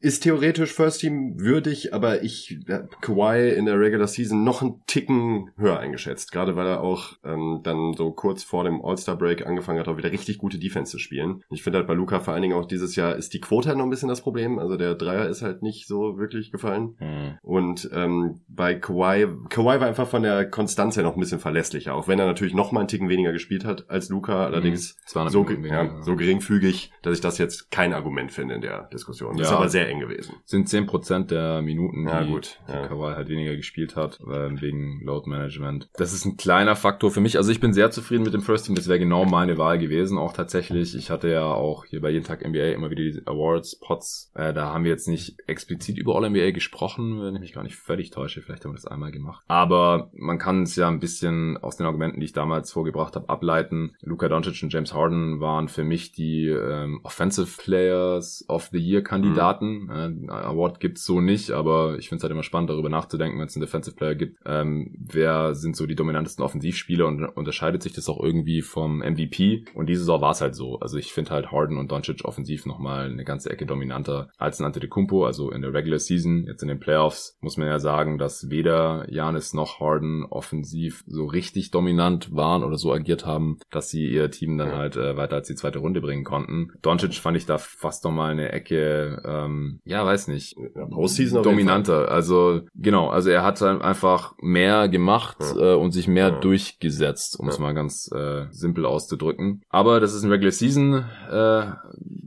ist 0.00 0.22
theoretisch 0.22 0.72
First 0.72 1.00
Team 1.00 1.40
würdig, 1.40 1.94
aber 1.94 2.22
ich 2.22 2.58
Kawhi 3.00 3.50
in 3.50 3.66
der 3.66 3.78
Regular 3.78 4.06
Season 4.06 4.44
noch 4.44 4.62
einen 4.62 4.82
Ticken 4.86 5.50
höher 5.56 5.78
eingeschätzt. 5.78 6.32
Gerade 6.32 6.56
weil 6.56 6.66
er 6.66 6.82
auch 6.82 7.14
ähm, 7.24 7.60
dann 7.62 7.94
so 7.96 8.12
kurz 8.12 8.42
vor 8.42 8.64
dem 8.64 8.84
All-Star 8.84 9.16
Break 9.16 9.46
angefangen 9.46 9.78
hat, 9.78 9.88
auch 9.88 9.96
wieder 9.96 10.12
richtig 10.12 10.38
gute 10.38 10.58
Defense 10.58 10.90
zu 10.90 10.98
spielen. 10.98 11.42
Ich 11.50 11.62
finde 11.62 11.78
halt 11.78 11.88
bei 11.88 11.94
Luca 11.94 12.20
vor 12.20 12.34
allen 12.34 12.42
Dingen 12.42 12.56
auch 12.56 12.66
dieses 12.66 12.96
Jahr 12.96 13.16
ist 13.16 13.34
die 13.34 13.40
Quote 13.40 13.68
halt 13.68 13.78
noch 13.78 13.84
ein 13.84 13.90
bisschen 13.90 14.08
das 14.08 14.20
Problem. 14.20 14.58
Also 14.58 14.76
der 14.76 14.94
Dreier 14.94 15.28
ist 15.28 15.42
halt 15.42 15.62
nicht 15.62 15.86
so 15.86 16.18
wirklich 16.18 16.52
gefallen. 16.52 16.96
Hm. 16.98 17.38
Und 17.42 17.90
ähm, 17.92 18.40
bei 18.48 18.74
Kawhi, 18.74 19.26
Kawhi 19.48 19.80
war 19.80 19.86
einfach 19.86 20.08
von 20.08 20.22
der 20.22 20.48
Konstanz 20.48 20.96
her 20.96 21.04
noch 21.04 21.14
ein 21.14 21.20
bisschen 21.20 21.40
verlässlicher, 21.70 21.94
auch 21.94 22.08
wenn 22.08 22.18
er 22.18 22.26
natürlich 22.26 22.54
noch 22.54 22.72
mal 22.72 22.80
einen 22.80 22.88
Ticken 22.88 23.08
weniger 23.08 23.32
gespielt 23.32 23.64
hat 23.64 23.88
als 23.88 24.08
Luca. 24.08 24.44
Allerdings 24.46 24.96
200 25.06 25.32
so, 25.32 25.46
ja, 25.66 26.02
so 26.02 26.16
geringfügig, 26.16 26.90
dass 27.02 27.14
ich 27.14 27.20
das 27.20 27.38
jetzt 27.38 27.70
kein 27.70 27.92
Argument 27.92 28.32
finde 28.32 28.54
in 28.56 28.60
der 28.60 28.88
Diskussion. 28.92 29.36
Das 29.36 29.48
Ja. 29.48 29.52
ist 29.54 29.56
aber 29.58 29.68
sehr 29.68 29.88
eng 29.88 30.00
gewesen. 30.00 30.34
Sind 30.44 30.68
10% 30.68 31.30
der 31.30 31.62
Minuten, 31.62 32.06
Ja, 32.08 32.22
die, 32.22 32.30
gut, 32.30 32.58
die 32.68 32.72
ja. 32.72 32.86
Kawhi 32.88 33.14
halt 33.14 33.28
weniger 33.28 33.56
gespielt 33.56 33.96
hat, 33.96 34.18
äh, 34.20 34.60
wegen 34.60 35.00
Load 35.04 35.28
Management. 35.28 35.88
Das 35.96 36.12
ist 36.12 36.24
ein 36.24 36.36
kleiner 36.36 36.76
Faktor 36.76 37.10
für 37.10 37.20
mich. 37.20 37.36
Also 37.36 37.50
ich 37.52 37.60
bin 37.60 37.72
sehr 37.72 37.90
zufrieden 37.90 38.24
mit 38.24 38.34
dem 38.34 38.42
First 38.42 38.66
Team. 38.66 38.74
Das 38.74 38.88
wäre 38.88 38.98
genau 38.98 39.24
meine 39.24 39.58
Wahl 39.58 39.78
gewesen. 39.78 40.18
Auch 40.18 40.32
tatsächlich, 40.32 40.94
ich 40.96 41.10
hatte 41.10 41.28
ja 41.30 41.44
auch 41.44 41.84
hier 41.84 42.00
bei 42.00 42.10
jeden 42.10 42.24
Tag 42.24 42.44
NBA 42.44 42.70
immer 42.72 42.90
wieder 42.90 43.02
diese 43.02 43.26
Awards, 43.26 43.78
Pots. 43.80 44.30
Äh, 44.34 44.52
da 44.52 44.72
haben 44.72 44.84
wir 44.84 44.90
jetzt 44.90 45.08
nicht 45.08 45.36
explizit 45.46 45.98
über 45.98 46.16
All-NBA 46.16 46.50
gesprochen, 46.50 47.20
wenn 47.22 47.34
ich 47.34 47.40
mich 47.40 47.52
gar 47.52 47.62
nicht 47.62 47.76
völlig 47.76 48.10
täusche. 48.10 48.42
Vielleicht 48.42 48.64
haben 48.64 48.72
wir 48.72 48.76
das 48.76 48.86
einmal 48.86 49.12
gemacht. 49.12 49.44
Aber 49.48 50.10
man 50.14 50.38
kann 50.38 50.62
es 50.62 50.76
ja 50.76 50.88
ein 50.88 51.00
bisschen 51.00 51.56
aus 51.62 51.76
den 51.76 51.86
Argumenten, 51.86 52.20
die 52.20 52.26
ich 52.26 52.32
damals 52.32 52.72
vorgebracht 52.72 53.16
habe, 53.16 53.28
ableiten. 53.28 53.92
Luka 54.00 54.28
Doncic 54.28 54.62
und 54.62 54.72
James 54.72 54.94
Harden 54.94 55.40
waren 55.40 55.68
für 55.68 55.84
mich 55.84 56.12
die 56.12 56.48
ähm, 56.48 57.00
Offensive 57.02 57.60
Players 57.60 58.44
of 58.48 58.68
the 58.72 58.78
Year 58.78 59.02
Kandidaten. 59.02 59.84
Mhm. 59.84 60.28
Äh, 60.28 60.32
Award 60.32 60.80
gibt's 60.80 61.04
so 61.04 61.20
nicht, 61.20 61.50
aber 61.50 61.98
ich 61.98 62.08
finde 62.08 62.20
es 62.20 62.22
halt 62.24 62.32
immer 62.32 62.42
spannend, 62.42 62.70
darüber 62.70 62.88
nachzudenken, 62.88 63.38
wenn 63.38 63.46
es 63.46 63.56
einen 63.56 63.64
Defensive 63.64 63.96
Player 63.96 64.14
gibt. 64.14 64.38
Ähm, 64.46 64.94
wer 64.98 65.54
sind 65.54 65.76
so 65.76 65.86
die 65.86 65.94
dominantesten 65.94 66.44
Offensivspieler 66.44 67.06
und 67.06 67.24
unterscheidet 67.24 67.82
sich 67.82 67.92
das 67.92 68.08
auch 68.08 68.22
irgendwie 68.22 68.62
vom 68.62 68.98
MVP? 68.98 69.64
Und 69.74 69.88
diese 69.88 70.00
Saison 70.00 70.20
war 70.20 70.32
es 70.32 70.40
halt 70.40 70.54
so. 70.54 70.78
Also 70.80 70.96
ich 70.96 71.12
finde 71.12 71.30
halt 71.30 71.52
Harden 71.52 71.78
und 71.78 71.90
Doncic 71.90 72.24
offensiv 72.24 72.66
nochmal 72.66 73.10
eine 73.10 73.24
ganze 73.24 73.50
Ecke 73.50 73.66
dominanter 73.66 74.28
als 74.38 74.60
ein 74.60 74.66
Antetokounmpo. 74.66 75.24
Also 75.24 75.50
in 75.50 75.62
der 75.62 75.74
Regular 75.74 75.98
Season, 75.98 76.44
jetzt 76.46 76.62
in 76.62 76.68
den 76.68 76.80
Playoffs, 76.80 77.36
muss 77.40 77.56
man 77.56 77.66
ja 77.66 77.78
sagen, 77.78 78.18
dass 78.18 78.50
weder 78.50 79.06
Janis 79.10 79.54
noch 79.54 79.80
Harden 79.80 80.24
offensiv 80.24 81.04
so 81.06 81.26
richtig 81.26 81.39
dominant 81.74 82.34
waren 82.34 82.64
oder 82.64 82.76
so 82.76 82.92
agiert 82.92 83.26
haben, 83.26 83.58
dass 83.70 83.90
sie 83.90 84.06
ihr 84.06 84.30
Team 84.30 84.58
dann 84.58 84.72
halt 84.72 84.96
äh, 84.96 85.16
weiter 85.16 85.36
als 85.36 85.48
die 85.48 85.54
zweite 85.54 85.78
Runde 85.78 86.00
bringen 86.00 86.24
konnten. 86.24 86.72
Doncic 86.82 87.14
fand 87.14 87.36
ich 87.36 87.46
da 87.46 87.58
fast 87.58 88.04
noch 88.04 88.12
mal 88.12 88.30
eine 88.30 88.52
Ecke, 88.52 89.22
ähm, 89.24 89.80
ja, 89.84 90.04
weiß 90.04 90.28
nicht, 90.28 90.56
ja, 90.74 90.86
Postseason 90.86 91.42
dominanter. 91.42 92.10
Also 92.10 92.62
genau, 92.74 93.08
also 93.08 93.30
er 93.30 93.42
hat 93.42 93.60
einfach 93.62 94.34
mehr 94.40 94.88
gemacht 94.88 95.38
ja. 95.40 95.72
äh, 95.72 95.74
und 95.74 95.92
sich 95.92 96.08
mehr 96.08 96.28
ja. 96.28 96.40
durchgesetzt, 96.40 97.38
um 97.38 97.48
es 97.48 97.58
mal 97.58 97.74
ganz 97.74 98.10
äh, 98.12 98.46
simpel 98.50 98.86
auszudrücken. 98.86 99.62
Aber 99.68 100.00
das 100.00 100.14
ist 100.14 100.22
ein 100.22 100.30
Regular 100.30 100.52
Season 100.52 101.04
äh, 101.30 101.62